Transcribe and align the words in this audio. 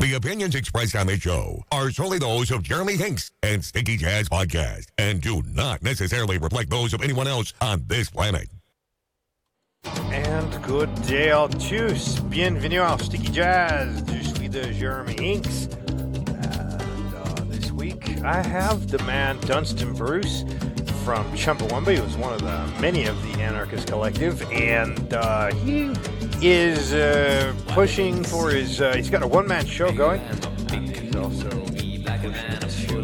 The 0.00 0.14
opinions 0.14 0.54
expressed 0.54 0.96
on 0.96 1.08
this 1.08 1.20
show 1.20 1.62
are 1.70 1.90
solely 1.90 2.18
those 2.18 2.50
of 2.50 2.62
Jeremy 2.62 2.96
Hinks 2.96 3.32
and 3.42 3.62
Sticky 3.62 3.98
Jazz 3.98 4.30
Podcast 4.30 4.86
and 4.96 5.20
do 5.20 5.42
not 5.46 5.82
necessarily 5.82 6.38
reflect 6.38 6.70
those 6.70 6.94
of 6.94 7.02
anyone 7.02 7.28
else 7.28 7.52
on 7.60 7.84
this 7.86 8.08
planet. 8.08 8.48
And 9.84 10.62
good 10.62 10.90
day 11.02 11.32
all 11.32 11.50
tous. 11.50 12.18
Bienvenue 12.18 12.80
à 12.80 12.98
Sticky 12.98 13.30
Jazz. 13.30 14.02
Je 14.10 14.22
suis 14.22 14.48
de 14.48 14.72
Jeremy 14.72 15.16
Hinks. 15.20 15.66
And 15.88 17.14
uh, 17.14 17.44
this 17.48 17.70
week 17.70 18.22
I 18.24 18.40
have 18.40 18.88
the 18.88 19.02
man 19.04 19.38
Dunstan 19.40 19.92
Bruce 19.92 20.44
from 21.04 21.30
Chumbawamba. 21.36 21.94
He 21.94 22.00
was 22.00 22.16
one 22.16 22.32
of 22.32 22.40
the 22.40 22.80
many 22.80 23.04
of 23.04 23.22
the 23.22 23.38
Anarchist 23.38 23.88
Collective. 23.88 24.50
And 24.50 25.12
uh, 25.12 25.52
he 25.56 25.92
is 26.42 26.92
uh, 26.92 27.54
pushing 27.68 28.24
for 28.24 28.50
his. 28.50 28.80
Uh, 28.80 28.94
he's 28.94 29.10
got 29.10 29.22
a 29.22 29.26
one-man 29.26 29.66
show 29.66 29.92
going. 29.92 30.20
He's 30.70 31.16
also 31.16 31.48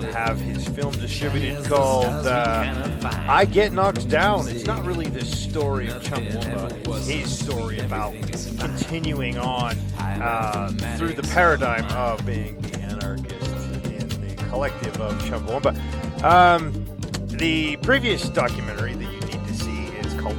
to 0.00 0.12
have 0.12 0.38
his 0.40 0.66
film 0.68 0.92
distributed 0.94 1.64
called 1.64 2.26
uh, 2.26 2.98
"I 3.28 3.44
Get 3.44 3.72
Knocked 3.72 4.08
Down." 4.08 4.48
It's 4.48 4.66
not 4.66 4.84
really 4.84 5.06
the 5.06 5.24
story 5.24 5.88
of 5.88 6.02
Chumbawamba. 6.02 6.86
It's 6.86 7.06
his 7.06 7.38
story 7.38 7.78
about 7.80 8.14
continuing 8.58 9.38
on 9.38 9.76
um, 10.22 10.76
through 10.96 11.14
the 11.14 11.28
paradigm 11.34 11.84
of 11.92 12.24
being 12.26 12.60
the 12.62 12.78
anarchist 12.80 13.86
in 13.86 14.08
the 14.08 14.34
collective 14.48 15.00
of 15.00 15.14
Chumbawamba. 15.22 16.22
Um, 16.22 16.84
the 17.26 17.76
previous 17.78 18.28
documentary, 18.28 18.94
the 18.94 19.15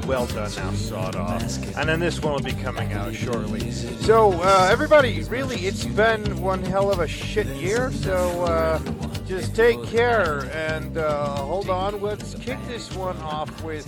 well 0.08 0.26
Done 0.28 0.52
Now 0.56 0.72
Sod 0.72 1.16
Off. 1.16 1.78
And 1.78 1.90
then 1.90 2.00
this 2.00 2.22
one 2.22 2.34
will 2.34 2.42
be 2.42 2.54
coming 2.54 2.94
out 2.94 3.14
shortly. 3.14 3.72
So, 3.72 4.34
uh, 4.42 4.70
everybody, 4.72 5.22
really, 5.24 5.58
it's 5.66 5.86
been 5.86 6.42
one 6.42 6.64
hell 6.64 6.92
of 6.92 7.00
a 7.00 7.08
shit 7.08 7.48
year. 7.48 7.92
So, 7.92 8.44
uh, 8.44 8.80
just 9.26 9.56
take 9.56 9.84
care 9.86 10.50
and 10.54 10.98
uh, 10.98 11.36
hold 11.38 11.70
on. 11.70 12.02
Let's 12.02 12.36
kick 12.36 12.58
this 12.68 12.94
one 12.96 13.18
off 13.18 13.64
with 13.64 13.86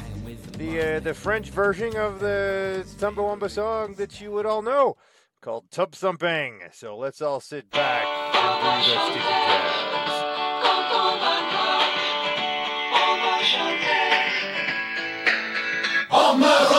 the, 0.57 0.97
uh, 0.97 0.99
the 0.99 1.13
French 1.13 1.49
version 1.49 1.95
of 1.95 2.19
the 2.19 2.85
Chumbawamba 2.97 3.49
song 3.49 3.95
that 3.95 4.21
you 4.21 4.31
would 4.31 4.45
all 4.45 4.61
know 4.61 4.97
called 5.41 5.71
Tub 5.71 5.93
Thumping. 5.93 6.59
So, 6.73 6.97
let's 6.97 7.21
all 7.21 7.39
sit 7.39 7.69
back 7.71 8.05
and 8.05 8.85
do 8.85 8.91
the 8.91 9.05
sticky 9.05 9.19
jazz. 9.19 10.18
Mama! 16.39 16.78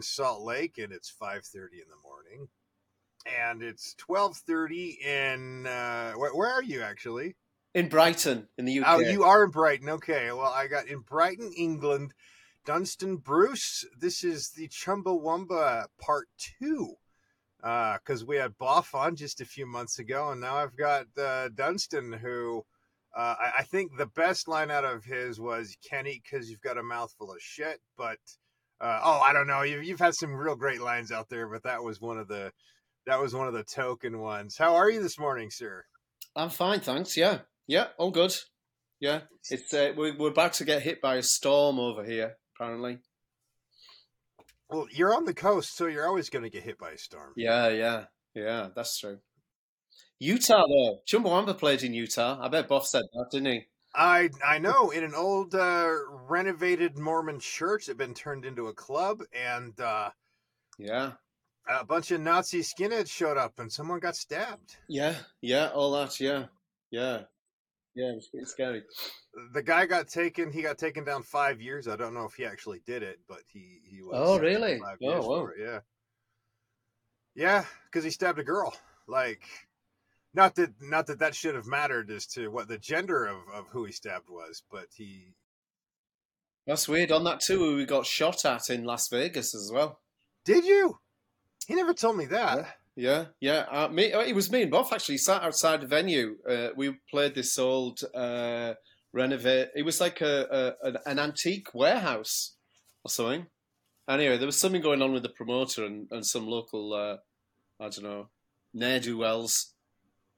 In 0.00 0.02
Salt 0.02 0.42
Lake, 0.42 0.78
and 0.78 0.92
it's 0.94 1.10
5:30 1.10 1.74
in 1.74 1.88
the 1.90 2.00
morning, 2.02 2.48
and 3.26 3.62
it's 3.62 3.94
12:30 3.96 4.98
in 5.04 5.66
uh, 5.66 6.12
where, 6.12 6.34
where 6.34 6.50
are 6.50 6.62
you 6.62 6.80
actually? 6.80 7.36
in 7.74 7.88
Brighton, 7.88 8.48
in 8.58 8.64
the 8.64 8.80
UK. 8.80 8.86
Oh, 8.88 8.98
you 8.98 9.24
are 9.24 9.44
in 9.44 9.50
Brighton. 9.50 9.90
Okay. 9.90 10.32
Well, 10.32 10.52
I 10.52 10.66
got 10.66 10.86
in 10.86 11.00
Brighton, 11.00 11.52
England. 11.56 12.14
Dunstan 12.64 13.16
Bruce. 13.16 13.84
This 13.96 14.24
is 14.24 14.50
the 14.50 14.68
Chumbawamba 14.68 15.86
Part 16.00 16.28
Two 16.38 16.96
because 17.60 18.24
we 18.24 18.36
had 18.36 18.56
Boff 18.58 18.94
on 18.94 19.16
just 19.16 19.40
a 19.40 19.44
few 19.44 19.66
months 19.66 19.98
ago, 19.98 20.30
and 20.30 20.40
now 20.40 20.56
I've 20.56 20.76
got 20.76 21.06
uh, 21.18 21.50
Dunstan, 21.50 22.12
who 22.12 22.64
uh, 23.14 23.34
I, 23.38 23.52
I 23.58 23.62
think 23.64 23.96
the 23.96 24.06
best 24.06 24.48
line 24.48 24.70
out 24.70 24.84
of 24.84 25.04
his 25.04 25.38
was 25.38 25.70
"You 25.70 25.88
can't 25.88 26.08
eat 26.08 26.22
because 26.24 26.50
you've 26.50 26.62
got 26.62 26.78
a 26.78 26.82
mouthful 26.82 27.30
of 27.30 27.40
shit." 27.40 27.80
But 27.96 28.18
uh, 28.80 29.00
oh, 29.02 29.20
I 29.20 29.32
don't 29.32 29.46
know. 29.46 29.62
You've, 29.62 29.84
you've 29.84 30.00
had 30.00 30.14
some 30.14 30.34
real 30.34 30.56
great 30.56 30.80
lines 30.80 31.12
out 31.12 31.28
there, 31.28 31.48
but 31.48 31.62
that 31.64 31.82
was 31.82 32.00
one 32.00 32.18
of 32.18 32.28
the 32.28 32.52
that 33.06 33.20
was 33.20 33.34
one 33.34 33.48
of 33.48 33.54
the 33.54 33.64
token 33.64 34.18
ones. 34.20 34.56
How 34.56 34.76
are 34.76 34.90
you 34.90 35.02
this 35.02 35.18
morning, 35.18 35.50
sir? 35.50 35.84
I'm 36.36 36.50
fine, 36.50 36.80
thanks. 36.80 37.16
Yeah, 37.16 37.38
yeah, 37.66 37.88
all 37.98 38.10
good. 38.10 38.34
Yeah, 39.00 39.20
it's 39.50 39.72
uh, 39.72 39.92
we're, 39.96 40.16
we're 40.16 40.30
about 40.30 40.54
to 40.54 40.64
get 40.64 40.82
hit 40.82 41.00
by 41.00 41.16
a 41.16 41.22
storm 41.22 41.78
over 41.78 42.04
here. 42.04 42.36
Apparently. 42.54 42.98
Well, 44.68 44.86
you're 44.92 45.14
on 45.14 45.24
the 45.24 45.34
coast, 45.34 45.76
so 45.76 45.86
you're 45.86 46.06
always 46.06 46.30
going 46.30 46.44
to 46.44 46.50
get 46.50 46.62
hit 46.62 46.78
by 46.78 46.92
a 46.92 46.98
storm. 46.98 47.32
Yeah, 47.36 47.68
yeah, 47.68 48.04
yeah. 48.34 48.68
That's 48.74 48.98
true. 48.98 49.18
Utah 50.20 50.66
though, 50.66 51.00
Chumbawamba 51.08 51.58
played 51.58 51.82
in 51.82 51.94
Utah. 51.94 52.38
I 52.40 52.48
bet 52.48 52.68
Boff 52.68 52.84
said 52.84 53.02
that, 53.12 53.26
didn't 53.32 53.52
he? 53.52 53.66
I 53.94 54.30
I 54.44 54.58
know 54.58 54.90
in 54.90 55.04
an 55.04 55.14
old 55.14 55.54
uh, 55.54 55.92
renovated 56.28 56.98
Mormon 56.98 57.40
church 57.40 57.86
that 57.86 57.96
been 57.96 58.14
turned 58.14 58.44
into 58.44 58.68
a 58.68 58.74
club, 58.74 59.22
and 59.32 59.78
uh, 59.80 60.10
Yeah, 60.78 61.12
a 61.68 61.84
bunch 61.84 62.10
of 62.10 62.20
Nazi 62.20 62.60
skinheads 62.60 63.10
showed 63.10 63.36
up, 63.36 63.58
and 63.58 63.70
someone 63.70 64.00
got 64.00 64.16
stabbed. 64.16 64.76
yeah, 64.88 65.16
yeah. 65.40 65.68
All 65.68 65.92
that. 65.92 66.20
Yeah, 66.20 66.46
yeah, 66.90 67.22
yeah. 67.94 68.12
It 68.12 68.16
was 68.16 68.28
pretty 68.28 68.46
scary. 68.46 68.82
The 69.52 69.62
guy 69.62 69.86
got 69.86 70.08
taken. 70.08 70.52
He 70.52 70.62
got 70.62 70.78
taken 70.78 71.04
down 71.04 71.22
five 71.22 71.60
years. 71.60 71.88
I 71.88 71.96
don't 71.96 72.14
know 72.14 72.24
if 72.24 72.34
he 72.34 72.44
actually 72.44 72.82
did 72.86 73.02
it, 73.02 73.18
but 73.28 73.40
he 73.46 73.80
he 73.84 74.02
was. 74.02 74.14
Oh, 74.14 74.38
really? 74.38 74.80
Oh, 74.80 74.96
years 75.00 75.24
wow. 75.26 75.46
it, 75.46 75.60
Yeah. 75.60 75.80
Yeah, 77.34 77.64
because 77.86 78.04
he 78.04 78.10
stabbed 78.10 78.38
a 78.38 78.44
girl. 78.44 78.74
Like, 79.06 79.42
not 80.34 80.54
that 80.56 80.70
not 80.80 81.06
that 81.06 81.18
that 81.18 81.34
should 81.34 81.54
have 81.54 81.66
mattered 81.66 82.10
as 82.10 82.26
to 82.26 82.48
what 82.48 82.68
the 82.68 82.78
gender 82.78 83.26
of 83.26 83.38
of 83.52 83.68
who 83.70 83.84
he 83.84 83.92
stabbed 83.92 84.28
was, 84.28 84.62
but 84.70 84.86
he 84.96 85.34
That's 86.66 86.88
weird. 86.88 87.10
On 87.10 87.24
that 87.24 87.40
tour, 87.40 87.76
we 87.76 87.84
got 87.84 88.06
shot 88.06 88.44
at 88.44 88.70
in 88.70 88.84
Las 88.84 89.08
Vegas 89.08 89.54
as 89.54 89.70
well. 89.72 90.00
did 90.44 90.64
you. 90.64 90.98
He 91.66 91.74
never 91.74 91.94
told 91.94 92.16
me 92.16 92.26
that. 92.26 92.76
Yeah, 92.96 93.26
yeah. 93.40 93.66
Uh, 93.70 93.88
me, 93.88 94.12
uh, 94.12 94.20
it 94.20 94.34
was 94.34 94.50
me 94.50 94.62
and 94.62 94.72
Boff 94.72 94.92
actually 94.92 95.18
sat 95.18 95.42
outside 95.42 95.80
the 95.80 95.86
venue. 95.86 96.36
Uh, 96.48 96.68
we 96.76 96.96
played 97.10 97.34
this 97.34 97.58
old 97.58 98.00
uh, 98.14 98.74
renovate. 99.12 99.68
It 99.74 99.84
was 99.84 100.00
like 100.00 100.20
a, 100.20 100.74
a 100.82 100.88
an, 100.88 100.96
an 101.06 101.18
antique 101.18 101.68
warehouse 101.72 102.56
or 103.04 103.10
something. 103.10 103.46
Anyway, 104.08 104.36
there 104.36 104.46
was 104.46 104.58
something 104.58 104.82
going 104.82 105.02
on 105.02 105.12
with 105.12 105.22
the 105.22 105.28
promoter 105.28 105.84
and, 105.84 106.08
and 106.10 106.26
some 106.26 106.46
local, 106.46 106.92
uh, 106.92 107.16
I 107.82 107.88
don't 107.88 108.02
know, 108.02 108.28
ne'er 108.74 108.98
do 108.98 109.18
wells. 109.18 109.72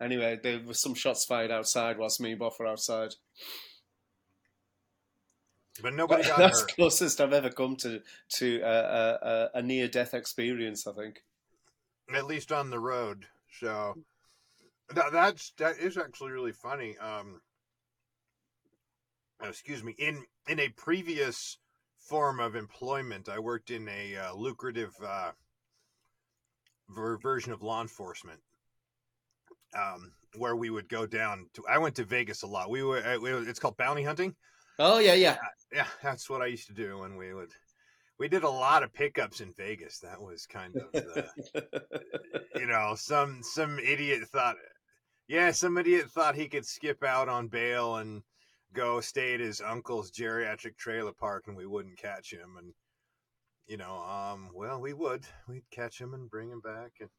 Anyway, 0.03 0.39
there 0.43 0.61
were 0.67 0.75
some 0.75 0.95
shots 0.95 1.25
fired 1.25 1.51
outside 1.53 1.97
whilst 1.97 2.21
me 2.21 2.33
and 2.33 2.41
Boff 2.41 2.59
were 2.59 2.67
outside. 2.67 3.15
But 5.81 5.95
nobody 5.95 6.25
got 6.25 6.39
That's 6.39 6.61
hurt. 6.61 6.75
closest 6.75 7.21
I've 7.21 7.33
ever 7.33 7.51
come 7.51 7.77
to 7.77 8.01
to 8.37 8.63
uh, 8.63 8.67
uh, 8.67 9.49
a 9.55 9.63
near 9.63 9.89
death 9.89 10.13
experience. 10.13 10.87
I 10.87 10.93
think. 10.93 11.23
at 12.15 12.27
least 12.27 12.53
on 12.53 12.71
the 12.71 12.79
road. 12.81 13.27
So 13.61 13.97
that, 14.95 15.13
that's 15.13 15.53
that 15.59 15.79
is 15.79 15.97
actually 15.97 16.33
really 16.33 16.53
funny. 16.53 16.99
Um, 16.99 17.41
uh, 19.43 19.49
excuse 19.49 19.83
me. 19.83 19.95
In 19.99 20.25
in 20.49 20.61
a 20.61 20.69
previous 20.71 21.59
form 21.99 22.41
of 22.41 22.55
employment, 22.55 23.29
I 23.29 23.39
worked 23.39 23.71
in 23.71 23.89
a 23.89 24.17
uh, 24.17 24.35
lucrative 24.35 24.95
uh, 25.03 25.31
ver- 26.91 27.19
version 27.19 27.53
of 27.53 27.63
law 27.63 27.81
enforcement. 27.81 28.41
Um, 29.75 30.13
where 30.37 30.57
we 30.57 30.71
would 30.71 30.89
go 30.89 31.07
down 31.07 31.47
to, 31.55 31.65
I 31.69 31.79
went 31.79 31.95
to 31.97 32.05
Vegas 32.05 32.43
a 32.43 32.47
lot. 32.47 32.71
We 32.71 32.83
were, 32.83 32.99
uh, 32.99 33.19
it's 33.43 33.59
called 33.59 33.77
bounty 33.77 34.03
hunting. 34.03 34.35
Oh 34.79 34.99
yeah, 34.99 35.15
yeah. 35.15 35.37
Yeah, 35.73 35.87
that's 36.03 36.29
what 36.29 36.43
I 36.43 36.47
used 36.47 36.67
to 36.69 36.75
do 36.75 36.99
when 36.99 37.17
we 37.17 37.35
would. 37.35 37.51
We 38.19 38.29
did 38.29 38.45
a 38.45 38.51
lot 38.51 38.83
of 38.83 38.93
pickups 38.93 39.41
in 39.41 39.53
Vegas. 39.53 39.99
That 39.99 40.21
was 40.21 40.47
kind 40.47 40.77
of 40.77 40.93
the, 40.93 41.29
you 42.55 42.67
know, 42.67 42.95
some 42.97 43.41
some 43.43 43.79
idiot 43.79 44.29
thought, 44.29 44.57
yeah, 45.29 45.51
some 45.51 45.79
idiot 45.79 46.11
thought 46.11 46.35
he 46.35 46.49
could 46.49 46.67
skip 46.67 47.03
out 47.03 47.29
on 47.29 47.49
bail 47.49 47.97
and 47.97 48.23
go 48.73 49.01
stay 49.01 49.35
at 49.35 49.41
his 49.41 49.61
uncle's 49.61 50.11
geriatric 50.11 50.77
trailer 50.77 51.13
park, 51.13 51.45
and 51.47 51.57
we 51.57 51.67
wouldn't 51.67 51.99
catch 51.99 52.33
him. 52.33 52.57
And 52.59 52.73
you 53.67 53.77
know, 53.77 54.03
um, 54.03 54.51
well, 54.55 54.81
we 54.81 54.93
would. 54.93 55.25
We'd 55.49 55.69
catch 55.71 56.01
him 56.01 56.15
and 56.15 56.31
bring 56.31 56.51
him 56.51 56.61
back. 56.61 56.93
And 57.01 57.11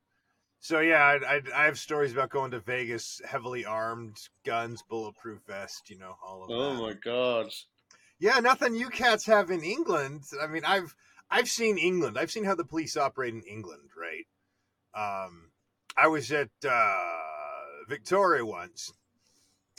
so, 0.64 0.80
yeah, 0.80 1.04
I, 1.04 1.36
I, 1.36 1.42
I 1.54 1.66
have 1.66 1.78
stories 1.78 2.14
about 2.14 2.30
going 2.30 2.52
to 2.52 2.62
Vegas, 2.62 3.20
heavily 3.28 3.66
armed, 3.66 4.16
guns, 4.46 4.82
bulletproof 4.90 5.42
vest. 5.46 5.90
You 5.90 6.00
know, 6.00 6.16
all 6.26 6.44
of 6.44 6.48
that. 6.48 6.56
Oh 6.56 6.74
my 6.76 6.94
god. 6.94 7.52
Yeah, 8.18 8.40
nothing 8.40 8.74
you 8.74 8.88
cats 8.88 9.26
have 9.26 9.52
in 9.52 9.62
England. 9.62 10.24
I 10.42 10.48
mean, 10.48 10.64
I've 10.66 10.96
I've 11.30 11.50
seen 11.50 11.78
England. 11.78 12.18
I've 12.18 12.32
seen 12.32 12.46
how 12.46 12.56
the 12.56 12.64
police 12.64 12.96
operate 12.96 13.34
in 13.34 13.42
England, 13.42 13.90
right? 13.98 14.26
Um, 14.96 15.52
I 15.98 16.08
was 16.08 16.32
at 16.32 16.48
uh, 16.66 16.96
Victoria 17.90 18.46
once, 18.46 18.94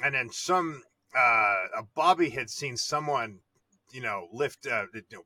and 0.02 0.14
then 0.14 0.28
some 0.30 0.82
uh, 1.16 1.78
a 1.78 1.82
Bobby 1.94 2.28
had 2.28 2.50
seen 2.50 2.76
someone, 2.76 3.38
you 3.90 4.02
know, 4.02 4.28
lift, 4.34 4.66
uh, 4.66 4.84
you 4.92 5.02
know, 5.10 5.24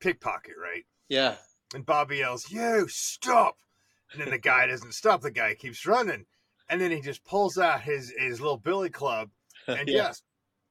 pickpocket, 0.00 0.54
right? 0.62 0.84
Yeah. 1.08 1.36
And 1.72 1.86
Bobby 1.86 2.18
yells, 2.18 2.50
"You 2.50 2.86
stop!" 2.88 3.56
And 4.12 4.20
then 4.22 4.30
the 4.30 4.38
guy 4.38 4.66
doesn't 4.66 4.94
stop. 4.94 5.20
The 5.20 5.30
guy 5.30 5.54
keeps 5.54 5.84
running, 5.86 6.24
and 6.68 6.80
then 6.80 6.90
he 6.90 7.00
just 7.00 7.24
pulls 7.24 7.58
out 7.58 7.82
his 7.82 8.12
his 8.18 8.40
little 8.40 8.56
billy 8.56 8.90
club 8.90 9.30
and 9.66 9.88
Yeah. 9.88 10.08
just 10.08 10.22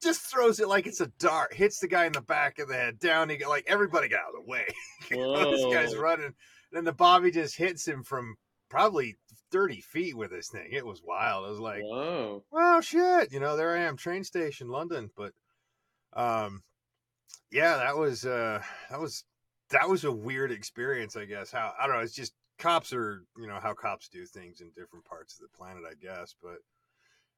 just 0.02 0.20
throws 0.22 0.60
it 0.60 0.68
like 0.68 0.86
it's 0.86 1.00
a 1.00 1.08
dart. 1.18 1.52
Hits 1.54 1.78
the 1.80 1.88
guy 1.88 2.04
in 2.06 2.12
the 2.12 2.20
back 2.20 2.58
of 2.58 2.68
the 2.68 2.74
head. 2.74 2.98
Down 2.98 3.28
he 3.28 3.36
go. 3.36 3.48
Like 3.48 3.64
everybody 3.68 4.08
got 4.08 4.20
out 4.20 4.34
of 4.38 4.44
the 4.44 4.50
way. 4.50 4.66
this 5.10 5.74
guy's 5.74 5.94
Whoa. 5.94 6.00
running. 6.02 6.34
Then 6.72 6.84
the 6.84 6.92
Bobby 6.92 7.30
just 7.30 7.56
hits 7.56 7.86
him 7.86 8.02
from 8.02 8.36
probably 8.68 9.16
thirty 9.50 9.80
feet 9.80 10.16
with 10.16 10.30
this 10.30 10.48
thing. 10.50 10.68
It 10.70 10.84
was 10.86 11.02
wild. 11.02 11.46
I 11.46 11.50
was 11.50 11.58
like, 11.60 11.82
Wow. 11.82 12.42
well, 12.50 12.80
shit. 12.80 13.32
You 13.32 13.40
know, 13.40 13.56
there 13.56 13.74
I 13.76 13.80
am, 13.82 13.96
train 13.96 14.22
station, 14.24 14.68
London. 14.68 15.10
But, 15.16 15.32
um, 16.12 16.62
yeah, 17.50 17.76
that 17.78 17.96
was 17.96 18.24
uh, 18.24 18.60
that 18.90 19.00
was 19.00 19.24
that 19.70 19.88
was 19.88 20.04
a 20.04 20.12
weird 20.12 20.52
experience. 20.52 21.16
I 21.16 21.24
guess 21.24 21.50
how 21.50 21.72
I 21.80 21.86
don't 21.86 21.96
know. 21.96 22.02
It's 22.02 22.14
just 22.14 22.34
cops 22.58 22.92
are 22.92 23.24
you 23.36 23.46
know 23.46 23.58
how 23.62 23.74
cops 23.74 24.08
do 24.08 24.24
things 24.26 24.60
in 24.60 24.68
different 24.70 25.04
parts 25.04 25.34
of 25.34 25.40
the 25.40 25.56
planet. 25.56 25.82
I 25.88 25.94
guess, 26.00 26.34
but. 26.42 26.58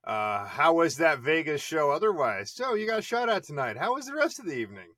Uh, 0.03 0.47
how 0.47 0.73
was 0.73 0.97
that 0.97 1.19
Vegas 1.19 1.61
show 1.61 1.91
otherwise? 1.91 2.51
So 2.51 2.73
you 2.73 2.87
got 2.87 3.05
shot 3.05 3.29
at 3.29 3.45
tonight. 3.45 3.77
How 3.77 3.93
was 3.93 4.07
the 4.07 4.15
rest 4.15 4.39
of 4.39 4.47
the 4.47 4.57
evening? 4.57 4.95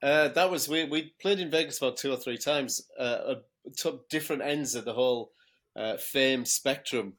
Uh, 0.00 0.28
that 0.28 0.52
was 0.52 0.68
we 0.68 0.84
we 0.84 1.14
played 1.20 1.40
in 1.40 1.50
Vegas 1.50 1.78
about 1.78 1.96
two 1.96 2.12
or 2.12 2.16
three 2.16 2.38
times. 2.38 2.80
Uh, 2.96 3.18
at 3.32 3.42
t- 3.76 4.00
different 4.10 4.42
ends 4.42 4.74
of 4.74 4.84
the 4.84 4.94
whole 4.94 5.32
uh, 5.76 5.96
fame 5.96 6.44
spectrum. 6.44 7.14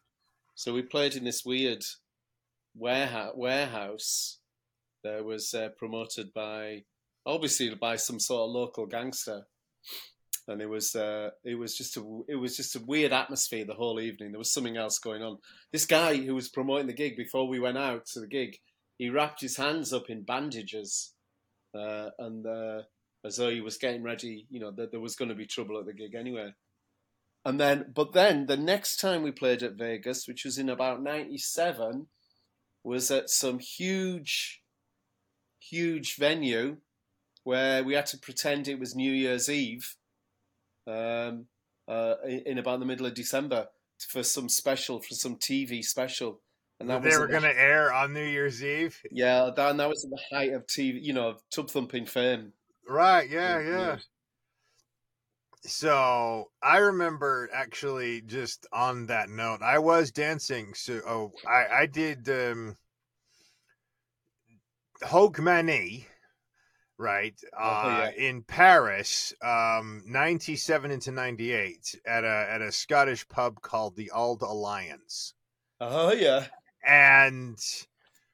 So 0.56 0.74
we 0.74 0.82
played 0.82 1.16
in 1.16 1.24
this 1.24 1.44
weird 1.46 1.84
warehouse 2.76 3.34
warehouse 3.36 4.40
that 5.04 5.26
was 5.26 5.54
uh, 5.54 5.70
promoted 5.78 6.34
by 6.34 6.84
obviously 7.26 7.74
by 7.76 7.96
some 7.96 8.20
sort 8.20 8.48
of 8.48 8.52
local 8.52 8.86
gangster, 8.86 9.48
and 10.48 10.62
it 10.62 10.70
was 10.70 10.96
uh, 10.96 11.30
it 11.44 11.56
was 11.56 11.78
just 11.78 11.98
a 11.98 12.22
it 12.28 12.36
was 12.36 12.58
just 12.58 12.76
a 12.76 12.84
weird 12.86 13.14
atmosphere 13.14 13.66
the 13.66 13.74
whole 13.74 14.00
evening. 14.00 14.32
There 14.32 14.40
was 14.40 14.52
something 14.52 14.78
else 14.78 15.00
going 15.00 15.24
on. 15.24 15.38
This 15.72 15.86
guy 15.86 16.18
who 16.18 16.36
was 16.36 16.50
promoting 16.50 16.88
the 16.88 16.94
gig 16.94 17.16
before 17.16 17.48
we 17.48 17.60
went 17.60 17.78
out 17.78 18.06
to 18.08 18.20
the 18.20 18.28
gig, 18.28 18.58
he 18.98 19.10
wrapped 19.10 19.42
his 19.42 19.58
hands 19.58 19.94
up 19.94 20.10
in 20.10 20.24
bandages 20.24 21.14
uh, 21.74 22.10
and 22.20 22.46
uh, 22.46 22.82
as 23.26 23.38
though 23.38 23.50
he 23.50 23.62
was 23.62 23.78
getting 23.78 24.04
ready, 24.04 24.46
you 24.50 24.60
know, 24.60 24.72
that 24.72 24.92
there 24.92 25.00
was 25.00 25.16
going 25.16 25.30
to 25.30 25.36
be 25.36 25.46
trouble 25.46 25.80
at 25.80 25.86
the 25.86 25.94
gig 25.94 26.16
anyway. 26.16 26.54
And 27.46 27.60
then, 27.60 27.92
but 27.94 28.14
then 28.14 28.46
the 28.46 28.58
next 28.58 28.98
time 28.98 29.22
we 29.22 29.32
played 29.32 29.64
at 29.64 29.78
Vegas, 29.78 30.28
which 30.28 30.46
was 30.46 30.58
in 30.58 30.70
about 30.70 31.04
'97, 31.04 32.08
was 32.84 33.12
at 33.12 33.30
some 33.30 33.60
huge, 33.60 34.62
huge 35.60 36.16
venue 36.16 36.78
where 37.44 37.84
we 37.84 37.94
had 37.94 38.06
to 38.08 38.18
pretend 38.18 38.68
it 38.68 38.80
was 38.80 38.96
New 38.96 39.12
Year's 39.12 39.50
Eve, 39.50 39.96
um, 40.88 41.46
uh, 41.88 42.16
in 42.26 42.58
about 42.58 42.80
the 42.80 42.86
middle 42.86 43.06
of 43.06 43.14
December 43.14 43.68
for 44.00 44.24
some 44.24 44.50
special, 44.50 45.00
for 45.00 45.14
some 45.16 45.38
TV 45.38 45.84
special. 45.84 46.40
And 46.80 46.90
they 46.90 46.98
was 46.98 47.20
were 47.20 47.28
going 47.28 47.44
to 47.44 47.60
air 47.60 47.94
on 47.94 48.14
New 48.14 48.26
Year's 48.26 48.64
Eve, 48.64 49.00
yeah, 49.12 49.50
that, 49.56 49.72
and 49.72 49.80
that 49.80 49.88
was 49.88 50.04
at 50.04 50.10
the 50.10 50.36
height 50.36 50.54
of 50.54 50.66
TV, 50.68 51.02
you 51.02 51.14
know, 51.14 51.38
tub 51.50 51.70
thumping 51.70 52.06
fame. 52.06 52.52
right? 52.88 53.30
Yeah, 53.30 53.62
yeah. 53.62 53.98
So 55.66 56.50
I 56.62 56.78
remember 56.78 57.50
actually 57.54 58.22
just 58.22 58.68
on 58.74 59.06
that 59.06 59.30
note, 59.30 59.62
I 59.62 59.80
was 59.80 60.12
dancing. 60.12 60.74
So 60.74 61.00
oh, 61.08 61.32
I 61.48 61.84
I 61.84 61.86
did 61.86 62.28
um, 62.28 62.76
Hogue 65.04 65.40
Right? 66.98 67.40
Oh, 67.54 67.60
Uh, 67.60 68.12
in 68.16 68.44
Paris, 68.44 69.34
um, 69.42 70.04
97 70.06 70.92
into 70.92 71.12
98 71.12 71.96
at 72.06 72.24
a 72.24 72.48
at 72.50 72.62
a 72.62 72.72
Scottish 72.72 73.28
pub 73.28 73.62
called 73.62 73.96
the 73.96 74.12
Auld 74.12 74.42
Alliance. 74.42 75.34
Oh 75.82 76.12
yeah. 76.14 76.48
And 76.86 77.58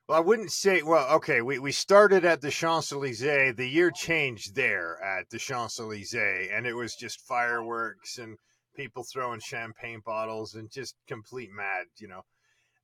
well, 0.07 0.17
I 0.17 0.21
wouldn't 0.21 0.51
say 0.51 0.81
well, 0.81 1.07
okay, 1.15 1.41
we, 1.41 1.59
we 1.59 1.71
started 1.71 2.25
at 2.25 2.41
the 2.41 2.51
Champs-Elysees. 2.51 3.55
The 3.55 3.67
year 3.67 3.91
changed 3.91 4.55
there 4.55 5.01
at 5.03 5.29
the 5.29 5.37
Champs-Elysees, 5.39 6.49
and 6.51 6.65
it 6.67 6.73
was 6.73 6.95
just 6.95 7.21
fireworks 7.21 8.17
and 8.17 8.37
people 8.75 9.03
throwing 9.03 9.39
champagne 9.39 10.01
bottles 10.05 10.55
and 10.55 10.71
just 10.71 10.95
complete 11.07 11.49
mad, 11.51 11.85
you 11.97 12.07
know. 12.07 12.23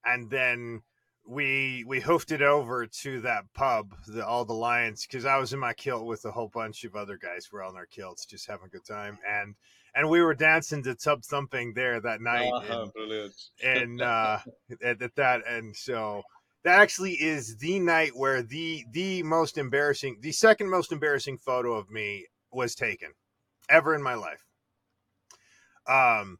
And 0.06 0.30
then 0.30 0.82
we 1.28 1.84
we 1.88 2.00
hoofed 2.00 2.32
it 2.32 2.42
over 2.42 2.86
to 2.86 3.22
that 3.22 3.46
pub, 3.54 3.96
the 4.08 4.26
Auld 4.26 4.50
Alliance, 4.50 5.06
because 5.06 5.26
I 5.26 5.38
was 5.38 5.54
in 5.54 5.60
my 5.60 5.74
kilt 5.74 6.06
with 6.06 6.24
a 6.26 6.32
whole 6.32 6.50
bunch 6.54 6.84
of 6.84 6.96
other 6.96 7.18
guys. 7.18 7.50
We're 7.52 7.64
all 7.64 7.72
in 7.72 7.78
our 7.78 7.86
kilts, 7.86 8.26
just 8.26 8.48
having 8.48 8.68
a 8.68 8.70
good 8.70 8.86
time, 8.86 9.18
and 9.28 9.56
and 9.96 10.10
we 10.10 10.22
were 10.22 10.36
dancing 10.36 10.84
to 10.84 10.96
Tub 10.96 11.24
Thumping 11.24 11.74
there 11.74 12.00
that 12.02 12.22
night, 12.22 12.52
Oh, 12.54 12.60
and, 12.60 12.92
and 13.64 14.02
uh, 14.02 14.40
at, 14.84 15.02
at 15.02 15.16
that, 15.16 15.42
and 15.48 15.76
so 15.76 16.22
that 16.64 16.80
actually 16.80 17.14
is 17.14 17.58
the 17.58 17.80
night 17.80 18.16
where 18.16 18.44
the 18.44 18.84
the 18.92 19.24
most 19.24 19.58
embarrassing, 19.58 20.18
the 20.22 20.32
second 20.32 20.70
most 20.70 20.92
embarrassing 20.92 21.38
photo 21.38 21.74
of 21.74 21.90
me 21.90 22.26
was 22.52 22.76
taken 22.76 23.10
ever 23.70 23.96
in 23.96 24.02
my 24.02 24.16
life. 24.16 24.44
Um, 25.88 26.38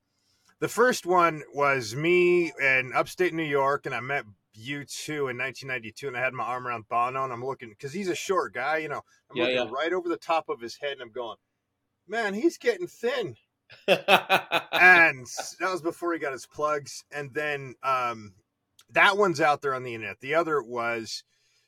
the 0.60 0.68
first 0.68 1.06
one 1.06 1.44
was 1.54 1.96
me 1.96 2.52
in 2.60 2.92
upstate 2.94 3.34
New 3.34 3.44
York, 3.44 3.86
and 3.86 3.94
I 3.94 4.00
met 4.00 4.26
U2 4.56 5.30
in 5.30 5.38
1992, 5.38 6.08
and 6.08 6.18
I 6.18 6.22
had 6.22 6.34
my 6.34 6.44
arm 6.44 6.68
around 6.68 6.88
Bono, 6.88 7.24
and 7.24 7.34
I'm 7.34 7.46
looking 7.46 7.70
because 7.70 7.94
he's 7.94 8.10
a 8.10 8.16
short 8.16 8.54
guy, 8.54 8.78
you 8.78 8.90
know. 8.90 9.02
I'm 9.30 9.38
Yeah, 9.38 9.44
looking 9.44 9.58
yeah. 9.58 9.70
right 9.72 9.94
over 9.94 10.10
the 10.10 10.18
top 10.18 10.50
of 10.50 10.62
his 10.62 10.78
head, 10.78 10.94
and 10.94 11.02
I'm 11.02 11.12
going, 11.12 11.38
man, 12.08 12.34
he's 12.34 12.58
getting 12.58 12.88
thin. 12.88 13.36
And 13.88 15.26
that 15.60 15.72
was 15.72 15.82
before 15.82 16.14
he 16.14 16.20
got 16.20 16.34
his 16.34 16.46
plugs, 16.46 17.04
and 17.12 17.34
then 17.34 17.76
um, 17.84 18.34
that 18.90 19.18
one's 19.18 19.42
out 19.42 19.62
there 19.62 19.74
on 19.76 19.84
the 19.84 19.94
internet. 19.96 20.20
The 20.20 20.36
other 20.36 20.62
was 20.62 21.24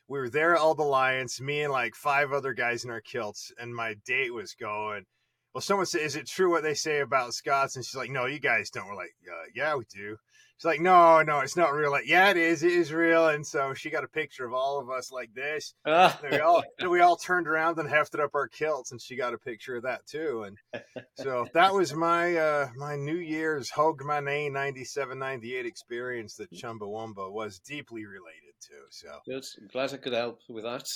we 0.08 0.20
were 0.20 0.30
there 0.30 0.56
at 0.56 0.62
Auld 0.62 0.80
Alliance, 0.80 1.42
me 1.42 1.62
and 1.62 1.72
like 1.72 1.96
five 1.96 2.32
other 2.32 2.54
guys 2.54 2.84
in 2.86 2.92
our 2.92 3.02
kilts, 3.02 3.52
and 3.60 3.76
my 3.76 3.96
date 4.06 4.34
was 4.34 4.54
going. 4.54 5.06
Well, 5.54 5.62
someone 5.62 5.86
said, 5.88 6.02
"Is 6.02 6.16
it 6.16 6.28
true 6.28 6.52
what 6.52 6.64
they 6.64 6.76
say 6.76 7.00
about 7.00 7.34
Scots?" 7.34 7.76
And 7.76 7.84
she's 7.84 7.96
like, 7.96 8.12
"No, 8.12 8.26
you 8.26 8.40
guys 8.40 8.70
don't." 8.70 8.88
We're 8.88 8.96
like, 8.96 9.16
uh, 9.30 9.46
"Yeah, 9.56 9.76
we 9.76 9.86
do." 9.86 10.18
She's 10.58 10.66
like, 10.66 10.82
"No, 10.82 11.22
no, 11.22 11.40
it's 11.40 11.56
not 11.56 11.74
real." 11.74 11.92
Like, 11.92 12.08
"Yeah, 12.08 12.30
it 12.32 12.38
is. 12.38 12.64
It 12.64 12.72
is 12.72 12.92
real." 12.92 13.28
And 13.28 13.46
so 13.46 13.74
she 13.76 13.92
got 13.92 14.04
a 14.04 14.08
picture 14.08 14.46
of 14.46 14.54
all 14.54 14.80
of 14.80 14.90
us 14.90 15.12
like 15.12 15.34
this. 15.34 15.76
And 16.24 16.32
we 16.32 16.40
all 16.40 16.64
we 16.90 17.00
all 17.02 17.16
turned 17.16 17.48
around 17.48 17.78
and 17.78 17.88
hefted 17.88 18.20
up 18.20 18.34
our 18.34 18.48
kilts, 18.48 18.92
and 18.92 19.02
she 19.02 19.16
got 19.16 19.34
a 19.34 19.38
picture 19.38 19.76
of 19.76 19.84
that 19.84 20.06
too. 20.08 20.44
And 20.44 20.84
so 21.16 21.46
that 21.54 21.74
was 21.74 21.94
my 21.94 22.36
uh 22.36 22.70
my 22.76 22.96
New 22.96 23.18
Year's 23.18 23.70
Hogmanay 23.72 24.52
97 24.52 25.20
98 25.20 25.66
experience 25.66 26.36
that 26.36 26.52
Chumbawamba 26.52 27.32
was 27.32 27.60
deeply 27.60 28.06
related 28.06 28.47
to. 28.62 28.74
So 28.90 29.08
Good. 29.26 29.44
I'm 29.60 29.68
glad 29.68 29.94
I 29.94 29.98
could 29.98 30.14
help 30.14 30.40
with 30.50 30.64
that. 30.64 30.88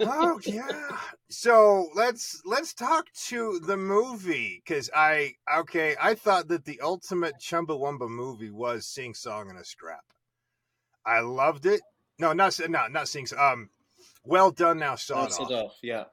oh 0.00 0.40
yeah. 0.44 0.68
So 1.30 1.88
let's 1.94 2.40
let's 2.44 2.74
talk 2.74 3.06
to 3.28 3.60
the 3.60 3.76
movie 3.76 4.62
because 4.64 4.90
I 4.94 5.32
okay 5.58 5.96
I 6.00 6.14
thought 6.14 6.48
that 6.48 6.64
the 6.64 6.80
ultimate 6.80 7.34
Chumbawamba 7.40 8.08
movie 8.08 8.50
was 8.50 8.86
Sing 8.86 9.14
Song 9.14 9.50
and 9.50 9.58
a 9.58 9.64
Scrap. 9.64 10.04
I 11.04 11.20
loved 11.20 11.66
it. 11.66 11.80
No, 12.18 12.32
not 12.32 12.58
no, 12.68 12.86
not 12.88 13.08
Sing. 13.08 13.26
Um, 13.38 13.70
well 14.24 14.50
done 14.50 14.78
now, 14.78 14.96
sod 14.96 15.32
off. 15.32 15.50
it 15.50 15.54
off. 15.54 15.72
Yeah. 15.82 16.04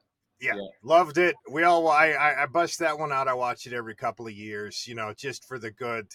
Yeah, 0.42 0.56
Yeah. 0.56 0.68
loved 0.84 1.18
it. 1.18 1.36
We 1.50 1.64
all 1.64 1.88
I, 1.88 2.10
I 2.10 2.44
I 2.44 2.46
bust 2.48 2.80
that 2.80 3.00
one 3.00 3.12
out. 3.12 3.28
I 3.28 3.34
watch 3.34 3.66
it 3.66 3.74
every 3.74 3.96
couple 3.96 4.28
of 4.28 4.34
years, 4.34 4.86
you 4.88 4.94
know, 4.96 5.14
just 5.16 5.46
for 5.48 5.58
the 5.58 5.72
good 5.72 6.08